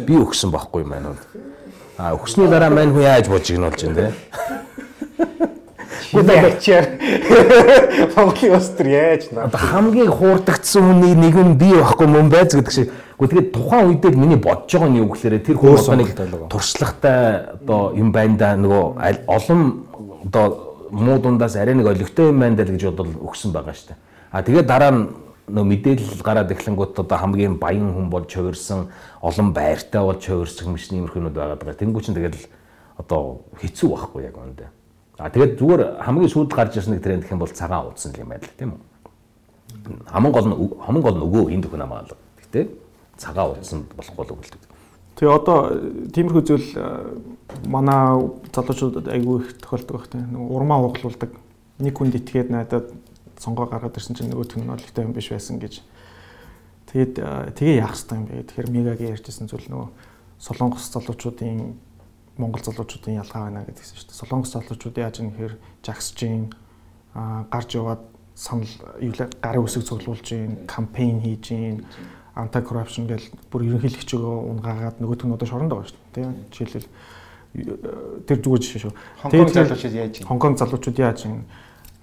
Би 0.05 0.13
өгсөн 0.17 0.49
байхгүй 0.53 0.85
юм 0.85 0.93
уу? 0.93 1.17
А 1.97 2.13
өгсөний 2.17 2.49
дараа 2.49 2.73
мань 2.73 2.93
хүн 2.93 3.05
яаж 3.05 3.29
болж 3.29 3.49
игнуулж 3.49 3.81
байна 3.81 4.09
те? 4.09 5.45
Ячаар 6.11 6.85
Монголын 8.15 8.55
улс 8.55 8.69
төр 8.77 8.87
яаж 8.87 9.31
наа. 9.31 9.49
Хамгийн 9.49 10.11
хуурдагдсан 10.11 10.83
хүний 10.83 11.15
нэг 11.15 11.35
нь 11.35 11.57
би 11.59 11.73
байхгүй 11.73 12.07
мөн 12.07 12.29
байз 12.29 12.55
гэдэг 12.55 12.71
шиг 12.71 12.91
Гэхдээ 13.15 13.31
тэгээд 13.31 13.51
тухайн 13.55 13.87
үедээ 13.95 14.11
миний 14.11 14.35
бодож 14.35 14.67
байгаа 14.67 14.91
нь 14.91 14.99
юу 14.99 15.07
гэхээр 15.07 15.39
тэр 15.39 15.55
хүн 15.55 15.79
одоо 15.79 15.95
нэг 15.95 16.09
туршлагатай 16.51 17.47
одоо 17.63 17.95
юм 17.95 18.11
байна 18.11 18.35
да 18.35 18.49
нөгөө 18.59 18.83
олон 19.31 19.87
одоо 20.27 20.45
муу 20.91 21.17
дундаас 21.23 21.55
арай 21.55 21.79
нэг 21.79 21.87
олигтой 21.87 22.35
юм 22.35 22.43
байна 22.43 22.59
да 22.59 22.67
гэж 22.67 22.91
бодол 22.91 23.15
өгсөн 23.31 23.55
байгаа 23.55 23.71
дээ. 23.71 23.95
А 24.35 24.43
тэгээд 24.43 24.67
дараа 24.67 24.91
нь 24.91 25.07
нөө 25.47 25.63
мэдээлэл 25.63 26.27
гараад 26.27 26.51
эхлэнгүүт 26.51 26.99
одоо 27.07 27.17
хамгийн 27.17 27.55
баян 27.55 27.95
хүн 27.95 28.11
болж 28.11 28.27
хувирсан 28.27 28.91
олон 29.23 29.53
байртай 29.55 30.03
болж 30.03 30.19
хувирсан 30.19 30.75
хүмүүс 30.75 30.91
нэмэрхүүнүүд 30.91 31.35
байгаа 31.39 31.55
даа. 31.55 31.71
Тэнгүү 31.71 32.01
чинь 32.03 32.19
тэгээд 32.19 32.35
одоо 32.99 33.47
хэцүү 33.63 33.95
байхгүй 33.95 34.27
яг 34.27 34.35
үүндээ. 34.35 34.69
А 35.17 35.29
тэгээд 35.31 35.59
зүгээр 35.59 35.81
хамгийн 36.03 36.31
сүүлд 36.31 36.51
гарч 36.51 36.75
ирсэн 36.75 36.99
нэг 36.99 37.03
тренд 37.03 37.23
гэх 37.23 37.31
юм 37.31 37.39
бол 37.39 37.51
цагаан 37.51 37.87
уудсан 37.87 38.11
юм 38.19 38.35
байна 38.35 38.43
л 38.43 38.59
тийм 38.59 38.71
үү. 38.75 38.81
Хамгийн 40.11 40.33
гол 40.35 40.47
нь 40.51 40.57
хамгийн 40.83 41.05
гол 41.05 41.17
нь 41.19 41.25
өгөө 41.25 41.43
энэ 41.55 41.63
дөхөн 41.63 41.83
хамгаалал. 41.87 42.19
Гэтэ 42.43 42.61
цагаа 43.15 43.55
удсан 43.55 43.87
болох 43.95 44.15
болов 44.15 44.37
гэлдэг. 44.43 44.61
Тэгээ 45.15 45.31
одоо 45.31 45.59
тиймэрхүү 46.11 46.43
зүйл 46.43 46.67
манай 47.63 48.19
залуучуудад 48.51 49.07
айгүй 49.07 49.35
их 49.39 49.55
тохиолдог 49.63 49.95
байх 49.95 50.11
тийм 50.11 50.35
урмаа 50.35 50.83
ууглуулдаг. 50.83 51.31
Нэг 51.79 51.95
хүнд 51.95 52.19
итгээд 52.19 52.51
найдаад 52.51 52.91
сонгоо 53.39 53.71
гаргаад 53.71 53.95
ирсэн 53.95 54.19
чинь 54.19 54.35
нөгөөх 54.35 54.59
нь 54.59 54.67
олигтой 54.67 55.07
юм 55.07 55.15
биш 55.15 55.31
байсан 55.31 55.63
гэж. 55.63 55.79
Тэгээд 56.91 57.55
тэгээ 57.55 57.79
яах 57.79 57.95
хэрэгтэй 57.95 58.19
юм 58.19 58.25
бэ? 58.27 58.43
Тэгэхээр 58.51 58.71
мегагийн 58.75 59.13
ярьжсэн 59.15 59.47
зүйл 59.47 59.67
нөгөө 59.71 59.89
солонгос 60.43 60.91
залуучуудын 60.91 61.79
монгол 62.37 62.63
залуучуудын 62.63 63.19
ялгаа 63.21 63.47
байна 63.47 63.65
гэдгийгсэн 63.65 63.97
шүү 63.97 64.07
дээ. 64.09 64.21
Солонгос 64.21 64.51
залуучууд 64.53 64.97
яаж 64.97 65.15
юм 65.19 65.31
хэрэг 65.35 65.59
жагсж 65.83 66.15
гин 66.19 66.53
гарч 67.15 67.69
яваад 67.75 68.01
санал 68.35 68.67
гарын 69.41 69.63
үсэг 69.63 69.83
цуглуулж 69.87 70.25
гин 70.27 70.67
кампайн 70.67 71.21
хийж 71.23 71.43
гин 71.49 71.85
анти 72.35 72.59
коррупшн 72.59 73.07
гэж 73.07 73.31
бүр 73.47 73.63
ерөнхийлөгчөөгөө 73.71 74.35
унгаагаад 74.51 74.99
нөгөөх 74.99 75.23
нь 75.23 75.35
одоо 75.35 75.47
шоронд 75.47 75.71
байгаа 75.71 75.87
шүү 75.87 75.99
дээ. 76.11 76.11
Тийм 76.11 76.31
жишээлбэл 76.51 76.91
тэр 78.27 78.39
зүгээр 78.43 78.61
жишээ 78.61 78.81
шүү. 78.83 78.93
Хонконг 79.23 79.55
залуучууд 79.55 79.95
яаж 79.95 80.13
юм? 80.19 80.27
Хонконг 80.27 80.57
залуучууд 80.59 80.99
яаж 80.99 81.19
юм? 81.23 81.47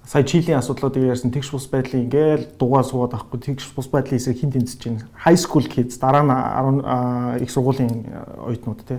Сая 0.09 0.25
Чилийн 0.25 0.59
асуудлуудыг 0.59 1.05
ярьсан 1.05 1.31
тэгш 1.31 1.53
бус 1.53 1.69
байдлын 1.69 2.09
ингээл 2.09 2.57
дугаа 2.59 2.83
суугаад 2.83 3.15
авахгүй 3.15 3.39
тэгш 3.39 3.71
бус 3.77 3.87
байдлын 3.87 4.19
эсрэг 4.19 4.41
хин 4.41 4.51
тэмцэж 4.51 4.81
байна. 4.89 5.07
High 5.15 5.39
school 5.39 5.69
kids 5.69 6.01
дараа 6.01 6.25
нь 6.25 7.39
10 7.39 7.45
их 7.45 7.51
сургуулийн 7.53 8.11
оюутнууд 8.41 8.83
тий. 8.83 8.99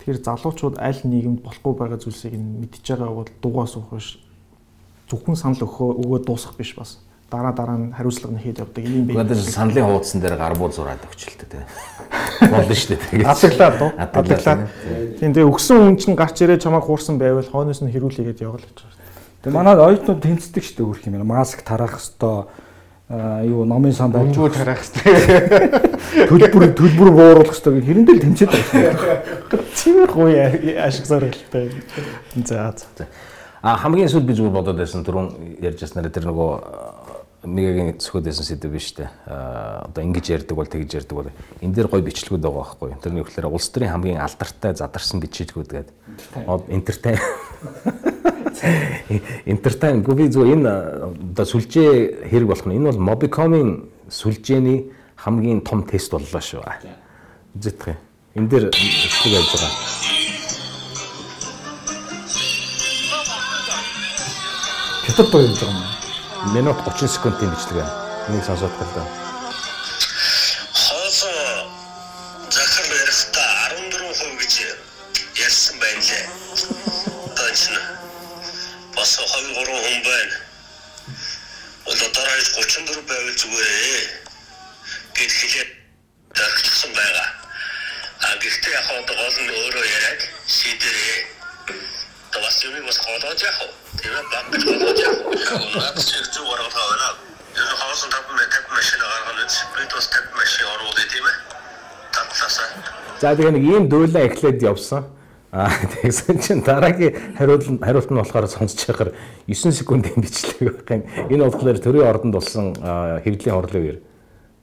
Тэгэхээр 0.00 0.24
залуучууд 0.24 0.76
аль 0.80 1.00
нийгэмд 1.04 1.44
болохгүй 1.44 1.72
байгаа 1.76 2.00
зүйлсийг 2.00 2.34
мэдчихэж 2.34 2.98
байгаа 2.98 3.14
бол 3.20 3.30
дугаа 3.44 3.66
суух 3.68 3.92
биш. 3.92 4.16
Зөвхөн 5.12 5.36
санал 5.36 5.62
өгөө 5.68 6.24
дуусах 6.24 6.56
биш 6.56 6.72
бас 6.74 6.98
дараа 7.30 7.52
дараа 7.52 7.78
нь 7.78 7.92
хариуцлага 7.94 8.34
нь 8.34 8.42
хэд 8.42 8.58
явдаг 8.58 8.84
юм 8.84 9.06
бэ? 9.06 9.22
Одоо 9.22 9.36
саналын 9.38 9.86
хуудсан 9.86 10.20
дээр 10.20 10.36
гар 10.36 10.58
буу 10.58 10.70
зураад 10.72 10.98
өгчлөлтэй 11.06 11.46
тий. 11.46 11.62
Болно 12.50 12.74
шүү 12.74 12.98
дээ. 12.98 13.22
Адаглаад 13.22 13.76
уу? 13.78 13.90
Адаглаад. 13.94 14.60
Тийм 15.22 15.30
тэгээ 15.30 15.46
өгсөн 15.46 15.78
хүн 15.78 15.96
чинь 16.02 16.18
гарч 16.18 16.42
ирээ 16.42 16.58
чамайг 16.58 16.84
хуурсан 16.90 17.22
байвал 17.22 17.46
хойноос 17.46 17.86
нь 17.86 17.92
хэрүүлээгээд 17.94 18.42
явал 18.42 18.58
гэж 18.58 18.78
байна. 18.82 18.98
Тэгээ 19.46 19.54
манай 19.54 19.78
оюутнууд 19.78 20.20
тэнцдэг 20.26 20.64
шүү 20.66 20.74
дээ 20.74 20.88
өөрх 20.90 21.06
юм. 21.06 21.22
Маск 21.22 21.62
тараах 21.62 22.02
хэвээр 22.02 22.50
юу 23.10 23.64
номын 23.66 23.92
сан 23.92 24.12
байж 24.14 24.36
юу 24.38 24.46
тараах 24.48 24.84
хэвээр 24.86 26.30
төлбөр 26.30 26.74
төлбөр 26.78 27.10
бууруулах 27.10 27.58
хэвээр 27.58 28.06
хэрэндээ 28.06 28.14
л 28.14 28.22
тэмцээд 28.22 28.50
байна. 28.54 29.18
Тиймэрхүү 29.74 30.28
ашиг 30.78 31.10
зорилттой. 31.10 31.74
За 32.46 32.70
за. 32.70 33.10
А 33.62 33.74
хамгийн 33.82 34.06
сүүл 34.06 34.22
би 34.22 34.38
зүгээр 34.38 34.54
бодоод 34.54 34.78
байсан 34.78 35.02
түрүүн 35.02 35.58
ярьж 35.58 35.82
яснараа 35.82 36.14
тэр 36.14 36.30
нөгөө 36.30 36.50
мегагийн 37.50 37.98
зөвхөдөөсөн 37.98 38.46
сэдв 38.46 38.70
биш 38.70 38.94
үү? 38.94 39.10
Одоо 39.26 40.06
ингэж 40.06 40.30
ярьдаг 40.30 40.54
бол 40.54 40.70
тэгж 40.70 41.02
ярьдаг 41.02 41.16
бол 41.18 41.34
энэ 41.60 41.74
дээр 41.74 41.90
гой 41.90 42.06
бичлэгүүд 42.06 42.46
байгаа 42.46 42.62
байхгүй 42.62 42.94
юу? 42.94 43.00
Тэрний 43.02 43.26
өгөхлөөр 43.26 43.50
улс 43.50 43.68
төрийн 43.74 43.90
хамгийн 43.96 44.22
алдартай 44.22 44.76
задарсан 44.76 45.18
бичлэгүүд 45.24 45.70
гэдэг. 45.72 45.96
Энтертай. 48.50 49.04
Энтертай 49.46 50.00
гүби 50.00 50.28
зөв 50.28 50.46
энэ 50.46 50.70
одоо 51.32 51.44
сүлжээ 51.44 52.28
хэрэг 52.30 52.48
болох 52.48 52.66
нь 52.66 52.76
энэ 52.76 52.90
бол 52.90 53.00
Mobicom-ийн 53.08 53.70
сүлжээний 54.10 54.90
хамгийн 55.16 55.62
том 55.62 55.86
тест 55.86 56.10
боллоо 56.10 56.40
шүү. 56.40 56.62
Үзэх 57.54 57.94
юм. 57.94 57.96
Энэ 58.34 58.48
дээр 58.48 58.64
бичлэг 58.74 59.32
явж 59.38 59.50
байгаа. 59.54 59.72
Хятад 65.06 65.26
дуу 65.30 65.42
явж 65.42 65.58
байгаа 65.60 65.74
юм 65.74 66.00
минут 66.54 66.76
30 66.86 67.08
секундын 67.08 67.50
бичлэг 67.50 67.76
байна. 67.76 67.92
Энийг 68.28 68.44
сонсоод 68.44 68.72
байлаа. 68.80 69.04
Хоосон 69.04 69.19
зүгээр 83.40 83.72
ээ. 83.96 84.20
гэж 85.16 85.30
хэлээд 85.40 85.70
дагчсан 86.36 86.92
байгаа. 86.92 87.28
А 88.20 88.36
гэхдээ 88.36 88.72
яг 88.72 88.86
одоо 89.00 89.16
гол 89.16 89.36
нь 89.44 89.52
өөрөө 89.52 89.84
яриад 89.96 90.22
шийдэрээ. 90.44 91.18
Бас 92.36 92.56
юм 92.64 92.86
бас 92.86 92.98
голоож 93.00 93.40
яах 93.40 93.58
вэ? 93.60 93.68
Тэгээ 94.00 94.24
баг 94.32 94.46
гэж 94.52 94.62
болгож 94.68 94.98
яах. 95.00 95.18
Наад 95.76 95.96
чи 96.00 96.16
зүг 96.32 96.44
гаргах 96.48 96.76
байна. 96.76 97.08
Энэ 97.56 97.74
хоосон 97.80 98.10
тав 98.12 98.24
мэ 98.28 98.44
тав 98.52 98.64
машин 98.76 99.00
гаргана. 99.00 99.44
Бид 99.76 99.90
бас 99.92 100.06
тав 100.12 100.24
машин 100.36 100.66
оруулъя 100.72 101.06
тийм 101.12 101.26
ээ. 101.26 101.36
Татласаа. 102.12 102.68
За 103.20 103.36
тэгээ 103.36 103.52
нэг 103.56 103.64
ийм 103.64 103.84
дуулаа 103.88 104.24
эхлээд 104.28 104.62
явсан. 104.62 105.04
Аа 105.50 105.66
тэгсэн 105.98 106.38
чинь 106.38 106.62
дараагийн 106.62 107.34
хариулт 107.34 107.66
хариулт 107.82 108.10
нь 108.10 108.20
болохоор 108.22 108.46
сонсож 108.46 108.86
байхаар 108.86 109.10
9 109.50 109.74
секундын 109.74 110.22
бичлэг 110.22 110.86
байх 110.86 111.02
юм. 111.02 111.02
Энэ 111.26 111.42
болохоор 111.50 111.78
төрийн 111.82 112.06
ордонд 112.06 112.34
болсон 112.38 112.70
хэвдлийн 112.78 113.58
хорлог 113.58 113.82
үер. 113.82 113.98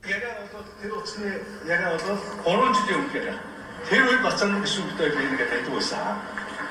Яга 0.07 0.47
бол 0.55 0.63
тэр 0.79 0.91
утасны 0.95 1.27
яга 1.67 1.91
бол 1.91 2.15
3 2.47 2.71
жилийн 2.79 3.03
өмнө 3.03 3.19
яриа. 3.19 3.35
Тэр 3.83 4.03
үед 4.07 4.21
бацааны 4.23 4.63
гişүнтэй 4.63 5.09
би 5.11 5.21
ингээд 5.27 5.51
байдаг 5.51 5.73
байсан. 5.75 5.99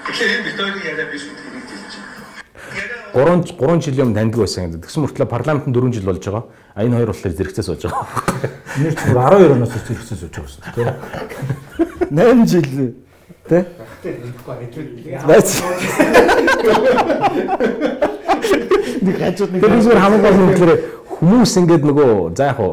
Тэгэхээр 0.08 0.32
энэ 0.32 0.46
битүүрийн 0.48 0.84
яриа 0.96 1.06
биш 1.12 1.24
нь 1.28 1.36
хэлж 1.36 1.92
байна. 2.00 2.16
3 3.12 3.52
3 3.52 3.84
жилийн 3.84 4.06
өмнө 4.08 4.16
таньдаг 4.16 4.40
байсан 4.40 4.64
гэдэг. 4.64 4.80
Тэгсэн 4.88 5.02
мөртлөө 5.04 5.28
парламентд 5.28 5.68
4 5.76 5.92
жил 5.92 6.08
болж 6.08 6.24
байгаа. 6.24 6.44
А 6.72 6.84
энэ 6.88 6.96
хоёр 6.96 7.12
болохоор 7.12 7.36
зэрэгцээ 7.36 7.64
сууж 7.68 7.82
байгаа. 7.84 8.04
Нэр 8.80 8.94
чинь 8.96 9.12
12 9.12 9.52
оноос 9.60 9.72
зэрэгцээ 9.76 10.16
сууж 10.24 10.32
байгаа 10.32 10.48
гэсэн 10.48 10.64
тийм. 10.72 10.88
8 12.16 12.48
жил 12.48 13.04
тий? 13.48 13.62
нэг 19.06 19.16
хажууд 19.22 19.50
нэг 19.52 19.60
Тэр 19.62 19.80
зүгээр 19.82 20.00
гол 20.22 20.36
нь 20.36 20.46
болохоор 20.50 20.72
хүмүүс 21.16 21.52
ингээд 21.62 21.84
нөгөө 21.86 22.10
за 22.36 22.50
яг 22.50 22.58
хуу 22.60 22.72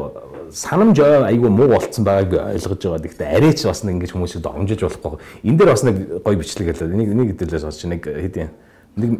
санамж 0.54 0.98
айгүй 1.00 1.50
муу 1.50 1.68
болцсон 1.74 2.04
байгааг 2.06 2.54
ойлгож 2.54 2.82
байгаа. 2.84 3.02
Гэхдээ 3.02 3.28
арайч 3.38 3.64
бас 3.66 3.82
нэг 3.82 3.94
ингэж 3.98 4.12
хүмүүсийг 4.14 4.42
домжиж 4.42 4.80
болохгүй. 4.86 5.18
Энэ 5.42 5.58
дээр 5.58 5.70
бас 5.74 5.82
нэг 5.82 5.96
гоё 6.22 6.38
бичлэг 6.38 6.68
хэлээ. 6.70 6.94
Энийг 6.94 7.10
энийг 7.10 7.28
хэдүүлээс 7.34 7.64
бас 7.66 7.82
нэг 7.84 8.02
хэдийн 8.06 8.50
нэг 8.96 9.10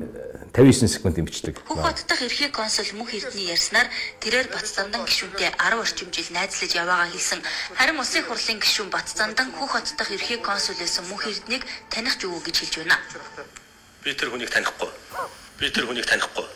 59 0.55 0.87
секундын 0.87 1.27
бичлэг. 1.27 1.59
Хүүхэд 1.67 2.07
дахь 2.07 2.23
эрхээ 2.23 2.55
консул 2.55 2.87
Мөнх 2.95 3.11
Эрдэнэ 3.11 3.59
ярьснаар 3.59 3.91
тэрээр 4.23 4.55
Батцандан 4.55 5.03
гишүүнтэй 5.03 5.51
10 5.51 5.83
орчим 5.83 6.15
жил 6.15 6.31
найзлаж 6.31 6.71
яваагаа 6.79 7.11
хэлсэн. 7.11 7.43
Харин 7.75 7.99
Улсын 7.99 8.23
их 8.23 8.31
хурлын 8.31 8.63
гишүүн 8.63 8.87
Батцандан 8.95 9.51
Хүүхэд 9.51 9.99
дахь 9.99 10.15
эрхээ 10.15 10.39
консул 10.47 10.79
байсан 10.79 11.11
Мөнх 11.11 11.27
Эрдэнэийг 11.27 11.67
таних 11.91 12.15
ч 12.23 12.31
үгүй 12.31 12.55
гэж 12.55 12.57
хэлж 12.71 12.75
байна. 12.87 13.03
Би 14.07 14.15
тэр 14.15 14.31
хүнийг 14.31 14.51
танихгүй. 14.55 14.91
Би 15.59 15.67
тэр 15.75 15.91
хүнийг 15.91 16.07
танихгүй. 16.07 16.47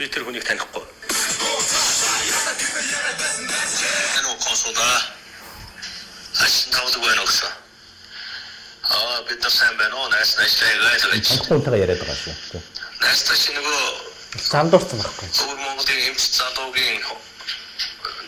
Би 0.00 0.08
тэр 0.08 0.24
хүнийг 0.24 0.44
танихгүй. 0.48 0.84
Энэ 4.16 4.30
консулда 4.40 4.88
асан 6.32 6.72
тавдаг 6.72 7.00
байна 7.04 7.28
гэсэн. 7.28 7.52
Аа 8.88 9.20
бид 9.28 9.36
нар 9.36 9.52
сайн 9.52 9.76
байна 9.76 10.00
уу? 10.00 10.08
Найс 10.08 10.32
найстай 10.40 10.72
гайлгаж. 10.80 11.28
Хамтунтайгаа 11.28 11.84
яриад 11.84 12.00
байгаа 12.00 12.16
шүү. 12.16 12.67
Тэ. 12.98 13.06
Найстай 13.06 13.36
чи 13.38 13.52
нөгөө 13.54 14.08
Зандуурсан 14.38 14.98
байхгүй. 14.98 15.28
Өвөр 15.30 15.58
Монголын 15.62 16.00
эмч 16.10 16.22
залуугийн 16.34 16.98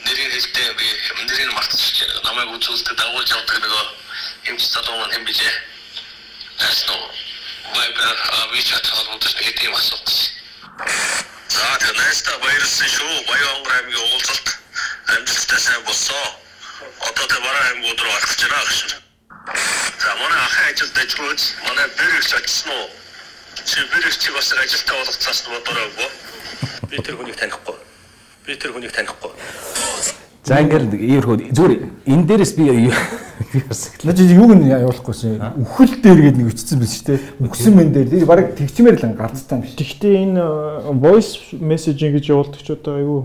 нэрийг 0.06 0.30
хэлдэг 0.32 0.76
би 0.78 0.88
нэрийг 1.26 1.52
мартчих. 1.55 2.06
Намайг 2.24 2.55
үзүүлдэг 2.55 2.94
дагуулж 2.97 3.30
явдаг 3.34 3.59
нөгөө 3.60 3.84
эмч 4.51 4.62
залуу 4.70 4.97
маань 4.98 5.14
хэм 5.14 5.24
бижээ. 5.26 5.55
Найс 6.60 6.80
нөө. 6.86 7.02
Вайбер 7.74 8.16
WeChat 8.55 8.86
холбоотой 8.86 9.32
хэдийн 9.42 9.70
юм 9.70 9.74
асуух. 9.74 10.06
За 11.51 11.66
тэр 11.82 11.94
найстай 11.98 12.38
баярлсан 12.38 12.88
шүү. 12.88 13.26
Баян 13.26 13.51
онгор 13.59 13.74
аймгийн 13.74 14.06
уулзалт 14.06 14.48
амжилттай 15.18 15.60
сайн 15.60 15.82
болсон. 15.84 16.26
Одоо 17.10 17.26
тэр 17.26 17.40
бараа 17.42 17.66
аймгийн 17.74 17.92
өдрөө 17.92 18.14
алхаж 18.14 18.40
байна 18.47 18.64
гэж. 18.70 18.80
За 19.98 20.14
манай 20.16 20.40
ахын 20.47 20.66
ажилд 20.72 20.98
ажиллаж 20.98 21.40
манай 21.66 21.86
бэрэгч 21.98 22.34
очсон 22.38 22.70
уу? 22.70 22.88
Чи 23.65 23.78
бэрэгч 23.93 24.23
бас 24.37 24.49
ажилтаа 24.57 24.97
болгоцоос 25.01 25.41
нь 25.45 25.53
бодороогүй. 25.55 26.09
Би 26.91 26.97
тэр 27.05 27.16
хүнийг 27.16 27.37
танихгүй. 27.37 27.77
Би 28.47 28.53
тэр 28.57 28.73
хүнийг 28.73 28.93
танихгүй. 28.93 29.32
За 30.45 30.61
ингээд 30.61 30.95
иймэрхүү 30.97 31.53
зүгээр 31.53 31.73
энэ 32.09 32.24
дээрээс 32.27 32.53
би 32.57 32.91
Наа 34.05 34.15
чи 34.15 34.24
юуг 34.31 34.53
нь 34.55 34.69
явуулахгүйсэн. 34.69 35.65
Үхэл 35.65 36.01
дээр 36.05 36.20
гээд 36.28 36.37
нэг 36.39 36.49
өчсөн 36.53 36.78
биш 36.81 37.01
үү 37.03 37.07
те. 37.09 37.15
Үхсэн 37.41 37.73
мэн 37.74 37.91
дээр. 37.93 38.09
Тэр 38.12 38.28
баг 38.28 38.53
тэгчмээр 38.55 39.01
л 39.01 39.16
ганцтай 39.16 39.59
юм 39.59 39.65
биш. 39.65 39.74
Гэхдээ 39.74 40.15
энэ 40.28 40.41
э, 40.41 40.93
voice 40.93 41.57
messaging 41.57 42.15
гэж 42.15 42.31
явуулдаг 42.31 42.61
ч 42.61 42.69
одоо 42.73 42.95
айгүй 43.01 43.20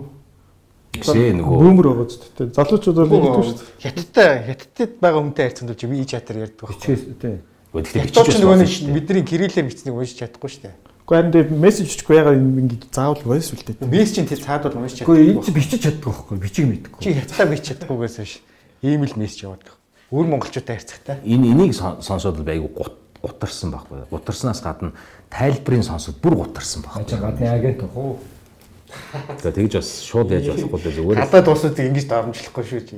Шээ 1.03 1.35
нөгөө 1.35 1.57
бөөмөр 1.59 1.87
байгаа 1.91 2.07
ч 2.07 2.13
гэдэг. 2.23 2.47
Залуучуудаар 2.55 3.09
нэгдэж 3.11 3.43
шүү 3.43 3.57
дээ. 3.59 3.83
Хятадтай 3.83 4.31
хятадд 4.47 4.93
байгаа 5.03 5.19
хүнтэй 5.19 5.43
харьцуулж 5.51 5.81
би 5.91 5.95
и 5.99 6.05
чатаар 6.07 6.37
ярьдаг 6.45 6.63
байхгүй. 6.63 6.79
Бичээс 6.79 7.03
те. 7.19 7.31
Гэхдээ 7.75 8.03
бичиж 8.07 8.35
нөгөө 8.39 8.49
байна 8.55 8.63
нэг 8.63 8.71
шүү 8.71 8.85
дээ. 8.87 8.95
бидний 8.95 9.23
кириллээр 9.27 9.67
бичснийг 9.67 9.95
уншиж 9.99 10.17
чадахгүй 10.23 10.49
шүү 10.49 10.61
дээ. 10.63 10.75
Гэхдээ 11.05 11.15
харин 11.15 11.31
дээр 11.35 11.47
мессеж 11.53 11.87
өчгүй 11.91 12.15
ягаад 12.15 12.39
ингэж 12.39 12.81
заавал 12.95 13.21
voice 13.27 13.49
үлдээ. 13.53 13.83
Мессежийн 13.85 14.25
тэр 14.31 14.39
цаадуул 14.41 14.79
уншиж 14.79 15.03
Гэхдээ 15.03 15.05
чадахгүй. 15.05 15.35
энэ 15.35 15.43
чи 15.45 15.51
бичиж 15.51 15.79
чаддаг 15.85 16.05
байхгүй. 16.07 16.37
Бичиг 16.39 16.65
мэдхгүй. 16.71 17.01
Чи 17.03 17.09
хятадтай 17.13 17.47
бич 17.51 17.63
чадахгүйгээс 17.69 18.15
биш. 18.23 18.33
Ийм 18.81 19.03
л 19.05 19.13
мессеж 19.19 19.39
яваад. 19.45 19.65
Өөр 20.09 20.25
монголчуудтай 20.31 20.75
харьцахтай. 20.79 21.17
Энэ 21.27 21.45
энийг 21.51 21.73
сон- 21.75 21.99
сонсоод 22.01 22.39
л 22.41 22.47
айгу 22.49 22.69
гутарсан 23.21 23.69
байхгүй. 23.75 24.05
Гутарснаас 24.09 24.61
гадна 24.65 24.93
тайлбарыг 25.29 25.83
сонсоод 25.83 26.17
бүр 26.23 26.35
гутарсан 26.47 26.81
Ачаа 26.89 27.19
байхгүй. 27.19 27.21
гадны 27.21 27.47
агент 27.53 27.81
уу. 27.93 28.17
За 29.43 29.51
тэгж 29.51 29.73
бас 29.81 29.89
шууд 30.05 30.29
яаж 30.31 30.45
болохгүй 30.55 30.79
дээ 30.79 30.93
зүгээр. 30.95 31.17
Гадаад 31.25 31.45
дуусуудыг 31.45 31.85
ингэж 31.89 32.05
дарамжлахгүй 32.07 32.63
шүү 32.63 32.81
чи. 32.85 32.95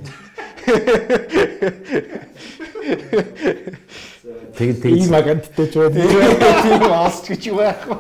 Тэг 4.58 4.82
тэг 4.82 4.92
Ийм 4.92 5.14
агенттэй 5.14 5.68
ч 5.68 5.74
байна. 5.78 5.96
Тийм 5.98 6.92
аасч 6.92 7.26
гэж 7.30 7.44
байхгүй. 7.54 7.98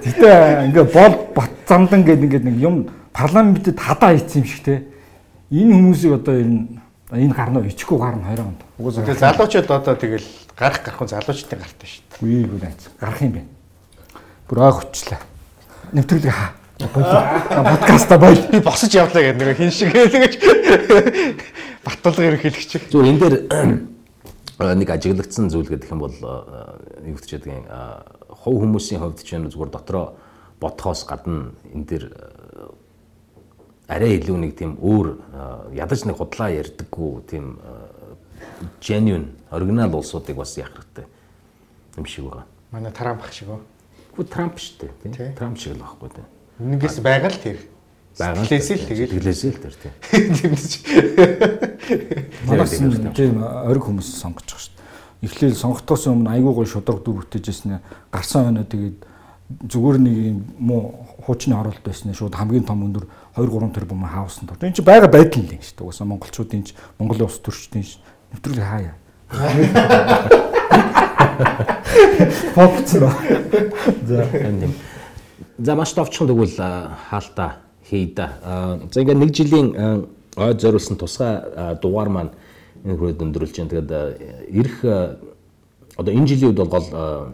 Гэтэ 0.00 0.30
ингээ 0.72 0.86
бол 0.88 1.14
бат 1.36 1.52
замдан 1.68 2.04
гэдэг 2.04 2.24
ингээд 2.24 2.44
нэг 2.48 2.56
юм 2.60 2.76
парламентэд 3.12 3.76
хадаа 3.76 4.16
хийсэн 4.16 4.42
юм 4.42 4.48
шиг 4.48 4.62
те. 4.64 4.82
Энэ 5.52 5.74
хүмүүсийг 5.76 6.12
одоо 6.16 6.34
энэ 6.40 6.80
энэ 7.12 7.34
гарнаа 7.34 7.66
ичихгүй 7.66 7.98
гарна 7.98 8.24
хоёроо. 8.30 8.54
Угсаа 8.78 9.04
Тэгээ 9.04 9.20
залуучууд 9.20 9.70
одоо 9.70 9.94
тэгэл 9.98 10.28
гарах 10.56 10.80
гарах 10.80 11.10
залуучдын 11.10 11.58
гартай 11.58 11.88
шүү 11.90 12.02
дээ. 12.06 12.20
үгүй 12.24 12.44
үгүй 12.46 12.60
найз. 12.64 12.88
Гарах 12.96 13.20
юм 13.20 13.32
байна. 13.34 13.50
Бүр 14.48 14.58
аа 14.64 14.72
хүчлээ. 14.78 15.20
Нэвтрүүлэг 15.92 16.32
хаа. 16.32 16.50
Подкаста 16.80 18.18
бойл. 18.18 18.40
Би 18.48 18.60
босож 18.64 18.94
явлаа 18.94 19.20
гэдэг 19.20 19.44
нэг 19.44 19.58
хин 19.58 19.70
шиг 19.74 19.92
тэгэж 19.92 20.34
баталга 21.84 22.24
ерөнхийлөгч. 22.24 22.88
Зүгээр 22.88 23.10
энэ 23.10 23.20
дээр 23.20 23.36
нэг 24.60 24.88
ажиглагдсан 24.92 25.48
зүйл 25.48 25.68
гэдэг 25.72 25.88
юм 25.90 26.04
бол 26.04 26.12
э, 26.12 27.08
юу 27.08 27.16
гэж 27.16 27.40
ядгийн 27.40 27.64
хов 28.28 28.54
хүмүүсийн 28.60 29.00
хувьд 29.00 29.24
ч 29.24 29.32
юм 29.36 29.48
зүгээр 29.48 29.72
дотроо 29.72 30.16
бодхоос 30.60 31.04
гадна 31.08 31.52
энэ 31.72 31.84
дээр 31.88 32.04
э, 32.12 32.68
арай 33.88 34.20
илүү 34.20 34.36
нэг 34.36 34.52
тийм 34.54 34.76
өөр 34.76 35.16
э, 35.16 35.80
ядаж 35.80 36.04
нэг 36.04 36.20
худлаа 36.20 36.52
ярьдаггүй 36.52 37.24
тийм 37.26 37.56
э, 37.64 38.14
genuine 38.84 39.32
оригинал 39.50 39.96
улсуудыг 39.96 40.36
бас 40.36 40.56
яах 40.60 40.76
хэрэгтэй 40.76 41.08
юм 41.96 42.06
шиг 42.06 42.24
байгаа. 42.28 42.44
Манай 42.70 42.92
Трамп 42.92 43.24
шиг 43.32 43.48
оо. 43.48 43.60
Хүү 44.16 44.28
Трамп 44.28 44.60
шүү 44.60 44.92
дээ. 45.02 45.34
Трамп 45.34 45.58
шиг 45.58 45.74
л 45.74 45.82
байхгүй 45.82 46.12
тийм. 46.12 46.26
Үнэнгээс 46.60 47.00
байгаа 47.00 47.32
л 47.32 47.40
тэр. 47.40 47.58
Байгаа 48.20 48.44
л 48.44 48.52
Сэтгэлээсээ 48.52 48.76
л 48.76 48.84
тэгэл. 48.84 49.08
Сэтгэлээсээ 49.16 49.50
л 49.50 49.62
тэр 49.64 49.74
тийм. 49.80 49.94
Тэмдэж. 50.36 50.72
Манайс 52.44 52.76
тийм 53.16 53.40
ориг 53.40 53.84
хүмүүс 53.88 54.08
сонгож 54.20 54.44
байгаа 54.44 54.60
шүү 54.60 54.76
дээ. 54.76 55.24
Эхлээл 55.24 55.56
сонгохоос 55.56 56.04
өмнө 56.12 56.28
айгүй 56.36 56.52
гой 56.52 56.68
шудраг 56.68 57.00
дүр 57.00 57.24
бүтээжсэн 57.24 57.80
гарсан 58.12 58.52
байна 58.52 58.68
тэгээд 58.68 59.08
зүгээр 59.50 59.96
нэг 60.04 60.14
юм 60.20 60.38
муу 60.60 61.08
хуучны 61.24 61.56
оролт 61.56 61.80
байсан 61.80 62.12
шууд 62.14 62.36
хамгийн 62.36 62.68
том 62.68 62.84
өндөр 62.84 63.08
2 63.36 63.48
3 63.48 63.72
тэрбум 63.72 64.04
хаасан 64.04 64.46
дор. 64.46 64.60
Энэ 64.60 64.76
чи 64.76 64.84
байгаа 64.84 65.08
байдал 65.08 65.40
нь 65.40 65.48
л 65.48 65.56
юм 65.56 65.64
шүү 65.64 65.80
дээ. 65.80 65.84
Угаасаа 65.88 66.06
монголчуудын 66.06 66.64
ч 66.64 66.76
Монголын 67.00 67.24
ус 67.26 67.40
төрчдийн 67.40 67.88
нэвтрүүлэг 68.36 68.68
хаяа. 68.68 68.94
Фокцро. 72.54 73.10
За 74.04 74.24
Энэ. 74.28 74.68
За 75.58 75.74
маш 75.74 75.92
товчхон 75.92 76.28
тэгвэл 76.28 76.56
хаалтаа 77.10 77.69
хийдэ. 77.90 78.26
А, 78.42 78.78
За 78.92 79.00
ингээд 79.02 79.18
нэг 79.18 79.30
жилийн 79.34 79.68
а, 79.76 80.06
ойд 80.36 80.60
зориулсан 80.62 80.96
тусгай 80.96 81.42
дугаар 81.82 82.08
маань 82.08 82.30
энэ 82.86 82.96
хүрээд 82.96 83.22
өндөрлж 83.22 83.54
байна. 83.58 83.70
Тэгээд 83.74 83.90
ирэх 84.54 84.76
одоо 85.98 86.12
энэ 86.14 86.26
жилийн 86.30 86.54
үед 86.54 86.60
бол 86.62 86.70
гол 86.70 86.86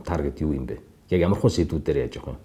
таргет 0.03 0.41
юу 0.41 0.57
юм 0.57 0.67
бэ? 0.67 0.81
Яг 1.13 1.21
ямар 1.21 1.39
хөө 1.39 1.53
сэдвүүдээр 1.61 2.09
яаж 2.09 2.17
явах 2.19 2.35
юм? 2.35 2.39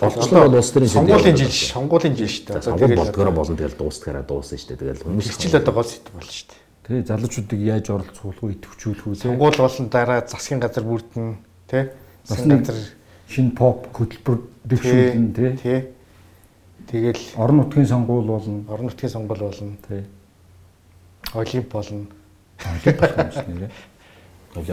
Болцлоо 0.00 0.48
бол 0.48 0.58
улс 0.58 0.70
төрийн 0.72 0.90
Сонгуулийн 0.90 1.36
жил, 1.36 1.52
сонгуулийн 1.52 2.16
жил 2.16 2.26
шүү 2.26 2.46
дээ. 2.48 2.62
Сонгуул 2.64 2.96
болдгороо 2.96 3.32
болно 3.32 3.56
тэгэл 3.56 3.76
дуустгаараа 3.78 4.24
дуусна 4.26 4.58
шүү 4.58 4.68
дээ. 4.72 4.80
Тэгэл 4.82 5.04
хүмүүс 5.04 5.28
Ирчил 5.30 5.56
одоо 5.60 5.74
гол 5.76 5.84
сэдв 5.86 6.10
болно 6.10 6.32
шүү 6.32 6.48
дээ. 6.48 6.64
тэгээ 6.86 7.06
залуучуудыг 7.06 7.60
яаж 7.60 7.86
оролцуулах 7.92 8.40
уу, 8.42 8.50
идэвхжүүлэх 8.56 9.06
үү. 9.06 9.14
Сонгуул 9.14 9.56
болон 9.58 9.86
дараа 9.92 10.20
засгийн 10.26 10.60
газар 10.64 10.84
бүрдэн 10.84 11.26
тий. 11.70 11.82
Бас 12.26 12.34
Засгийн 12.34 12.58
газар 12.64 12.78
шинэ 13.30 13.52
поп 13.54 13.78
хөтөлбөр 13.94 14.38
дэвшүүлнэ 14.64 15.34
те. 15.34 15.46
тий. 15.62 15.78
Тэгэл 16.86 17.18
Орон 17.36 17.56
нутгийн 17.56 17.86
сонгуул 17.86 18.26
болно. 18.26 18.64
орон 18.70 18.86
нутгийн 18.86 19.10
сонгуул 19.10 19.40
болно. 19.40 19.76
Тий. 19.88 20.04
Олимп 21.34 21.72
болно. 21.72 22.06
Олимп 22.64 23.00
болох 23.00 23.18
юм 23.18 23.32
шиг 23.32 23.48
нэрэ. 23.48 23.70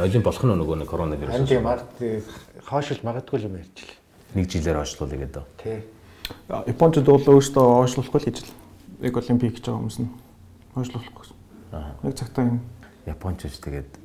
олимп 0.04 0.24
болох 0.24 0.44
нь 0.44 0.54
нөгөө 0.54 0.76
нэг 0.78 0.90
коронавирус. 0.90 1.34
Харин 1.34 1.48
тийм 1.48 1.68
ард 1.68 1.90
хоошилж 2.70 3.02
магадгүй 3.04 3.42
юм 3.42 3.58
ярьж 3.58 3.78
л. 3.82 3.92
Нэг 4.36 4.46
жилээр 4.46 4.78
хойшлуулъя 4.78 5.20
гэдэг. 5.26 5.44
Тий. 5.58 5.82
Япончууд 6.50 7.08
бол 7.10 7.28
өөрсдөө 7.34 7.66
оошлуулахгүй 7.82 8.20
л 8.22 8.28
гэж 8.30 8.38
л 8.46 8.52
яг 9.04 9.18
олимпик 9.18 9.58
гэж 9.58 9.66
байгаа 9.66 9.82
хүмүүс 9.82 10.00
нь 10.00 10.10
оошлуулахгүй 10.78 11.22
гэсэн. 11.26 11.38
Яг 12.06 12.16
цагтаа 12.16 12.46
юм. 12.46 12.60
Японч 13.10 13.44
ч 13.44 13.58
тэгээд 13.60 14.03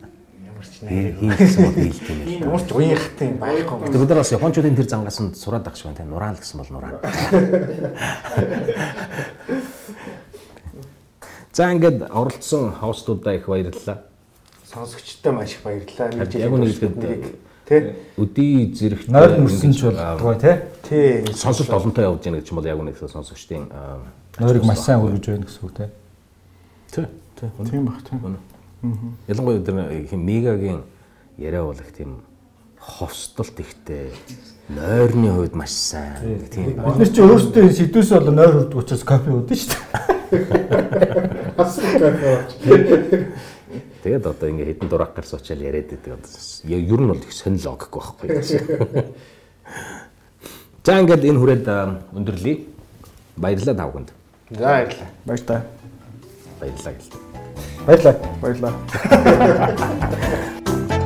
Хийн 0.59 1.31
гэсэн 1.39 1.65
бол 1.65 1.75
хийлт 1.75 2.03
юм 2.09 2.19
л. 2.19 2.29
Ямар 2.49 2.63
ч 2.63 2.71
уянгахтай 2.73 3.27
юм 3.29 3.39
байхгүй. 3.39 3.87
Тэгээд 3.89 4.03
бид 4.03 4.11
нар 4.11 4.21
бас 4.23 4.33
японочдын 4.33 4.77
тэр 4.79 4.89
зангаас 4.89 5.19
нь 5.23 5.35
сураад 5.35 5.65
багш 5.65 5.83
байна 5.85 5.99
тийм 5.99 6.11
нураал 6.11 6.39
гэсэн 6.39 6.59
бол 6.59 6.71
нураал. 6.75 6.99
За 11.59 11.73
ингээд 11.75 12.07
оролцсон 12.15 12.71
хостуудаа 12.73 13.35
их 13.35 13.47
баярлалаа. 13.47 14.03
Сонсогчтой 14.73 15.33
маш 15.33 15.59
их 15.59 15.63
баярлалаа. 15.65 16.09
Нэг 16.15 16.35
Яг 16.35 16.53
үнэ 16.53 16.67
жилийн 16.71 16.95
хэлбэл 16.95 17.35
тий. 17.67 17.95
өдий 18.17 18.73
зэрэгт 18.73 19.09
Нойр 19.11 19.43
мөрсөн 19.43 19.73
ч 19.75 19.83
болдгоо 19.91 20.35
те. 20.39 20.71
Тий. 20.89 21.27
сонсолт 21.35 21.71
олонтой 21.71 22.05
явж 22.07 22.25
яах 22.27 22.41
гэж 22.41 22.49
юм 22.53 22.57
бол 22.63 22.69
яг 22.69 22.79
үнэ 22.79 22.93
гэсэн 22.95 23.11
сонсогчдын 23.11 23.69
аа, 23.75 23.99
Нойрыг 24.39 24.65
маш 24.65 24.79
сайн 24.87 25.01
хөргөж 25.03 25.27
байна 25.27 25.47
гэсэн 25.51 25.63
үг 25.67 25.73
тий 25.77 25.89
тий 26.95 27.07
Тийм 27.71 27.85
баг 27.87 28.03
тийм. 28.09 28.39
Ялангуяа 29.27 29.65
тэр 29.65 29.75
мегагийн 30.17 30.83
яриа 31.37 31.65
бол 31.65 31.75
их 31.75 31.93
тийм 31.97 32.23
ховсдолт 32.79 33.59
ихтэй 33.59 34.13
нойрны 34.69 35.33
хувьд 35.35 35.55
маш 35.55 35.71
сайн 35.71 36.47
тийм 36.51 36.65
Бид 36.79 36.99
нар 36.99 37.09
чи 37.11 37.21
өөрсдөө 37.21 37.73
сэдвээс 37.75 38.11
бол 38.15 38.31
нойр 38.31 38.53
хүрдэг 38.55 38.79
учраас 38.79 39.03
кофе 39.03 39.31
уудаг 39.35 39.59
шүү 39.59 39.75
дээ. 39.75 40.19
тэгээд 44.03 44.27
одоо 44.27 44.49
ингээ 44.49 44.67
хэдэн 44.79 44.89
дурак 44.89 45.15
гарс 45.19 45.35
очиад 45.35 45.59
яриад 45.59 45.91
байдаг 45.91 46.23
ер 46.65 47.01
нь 47.03 47.11
бол 47.11 47.19
их 47.19 47.33
сонир 47.35 47.67
логик 47.67 47.91
байхгүй 47.91 48.31
За 50.89 50.97
ингээд 51.03 51.29
энэ 51.29 51.37
хүрээд 51.37 51.69
өндөрлөе 52.17 52.65
баярлалаа 53.37 53.77
тав 53.77 53.93
хүнд 53.93 54.09
За 54.55 54.65
баярлалаа. 54.65 55.09
Баяр 55.27 55.43
та. 55.45 55.61
баярлалаа 56.61 56.95
гэлээ 56.97 57.28
Баярлалаа. 57.89 58.17
Баярлалаа. 58.43 58.75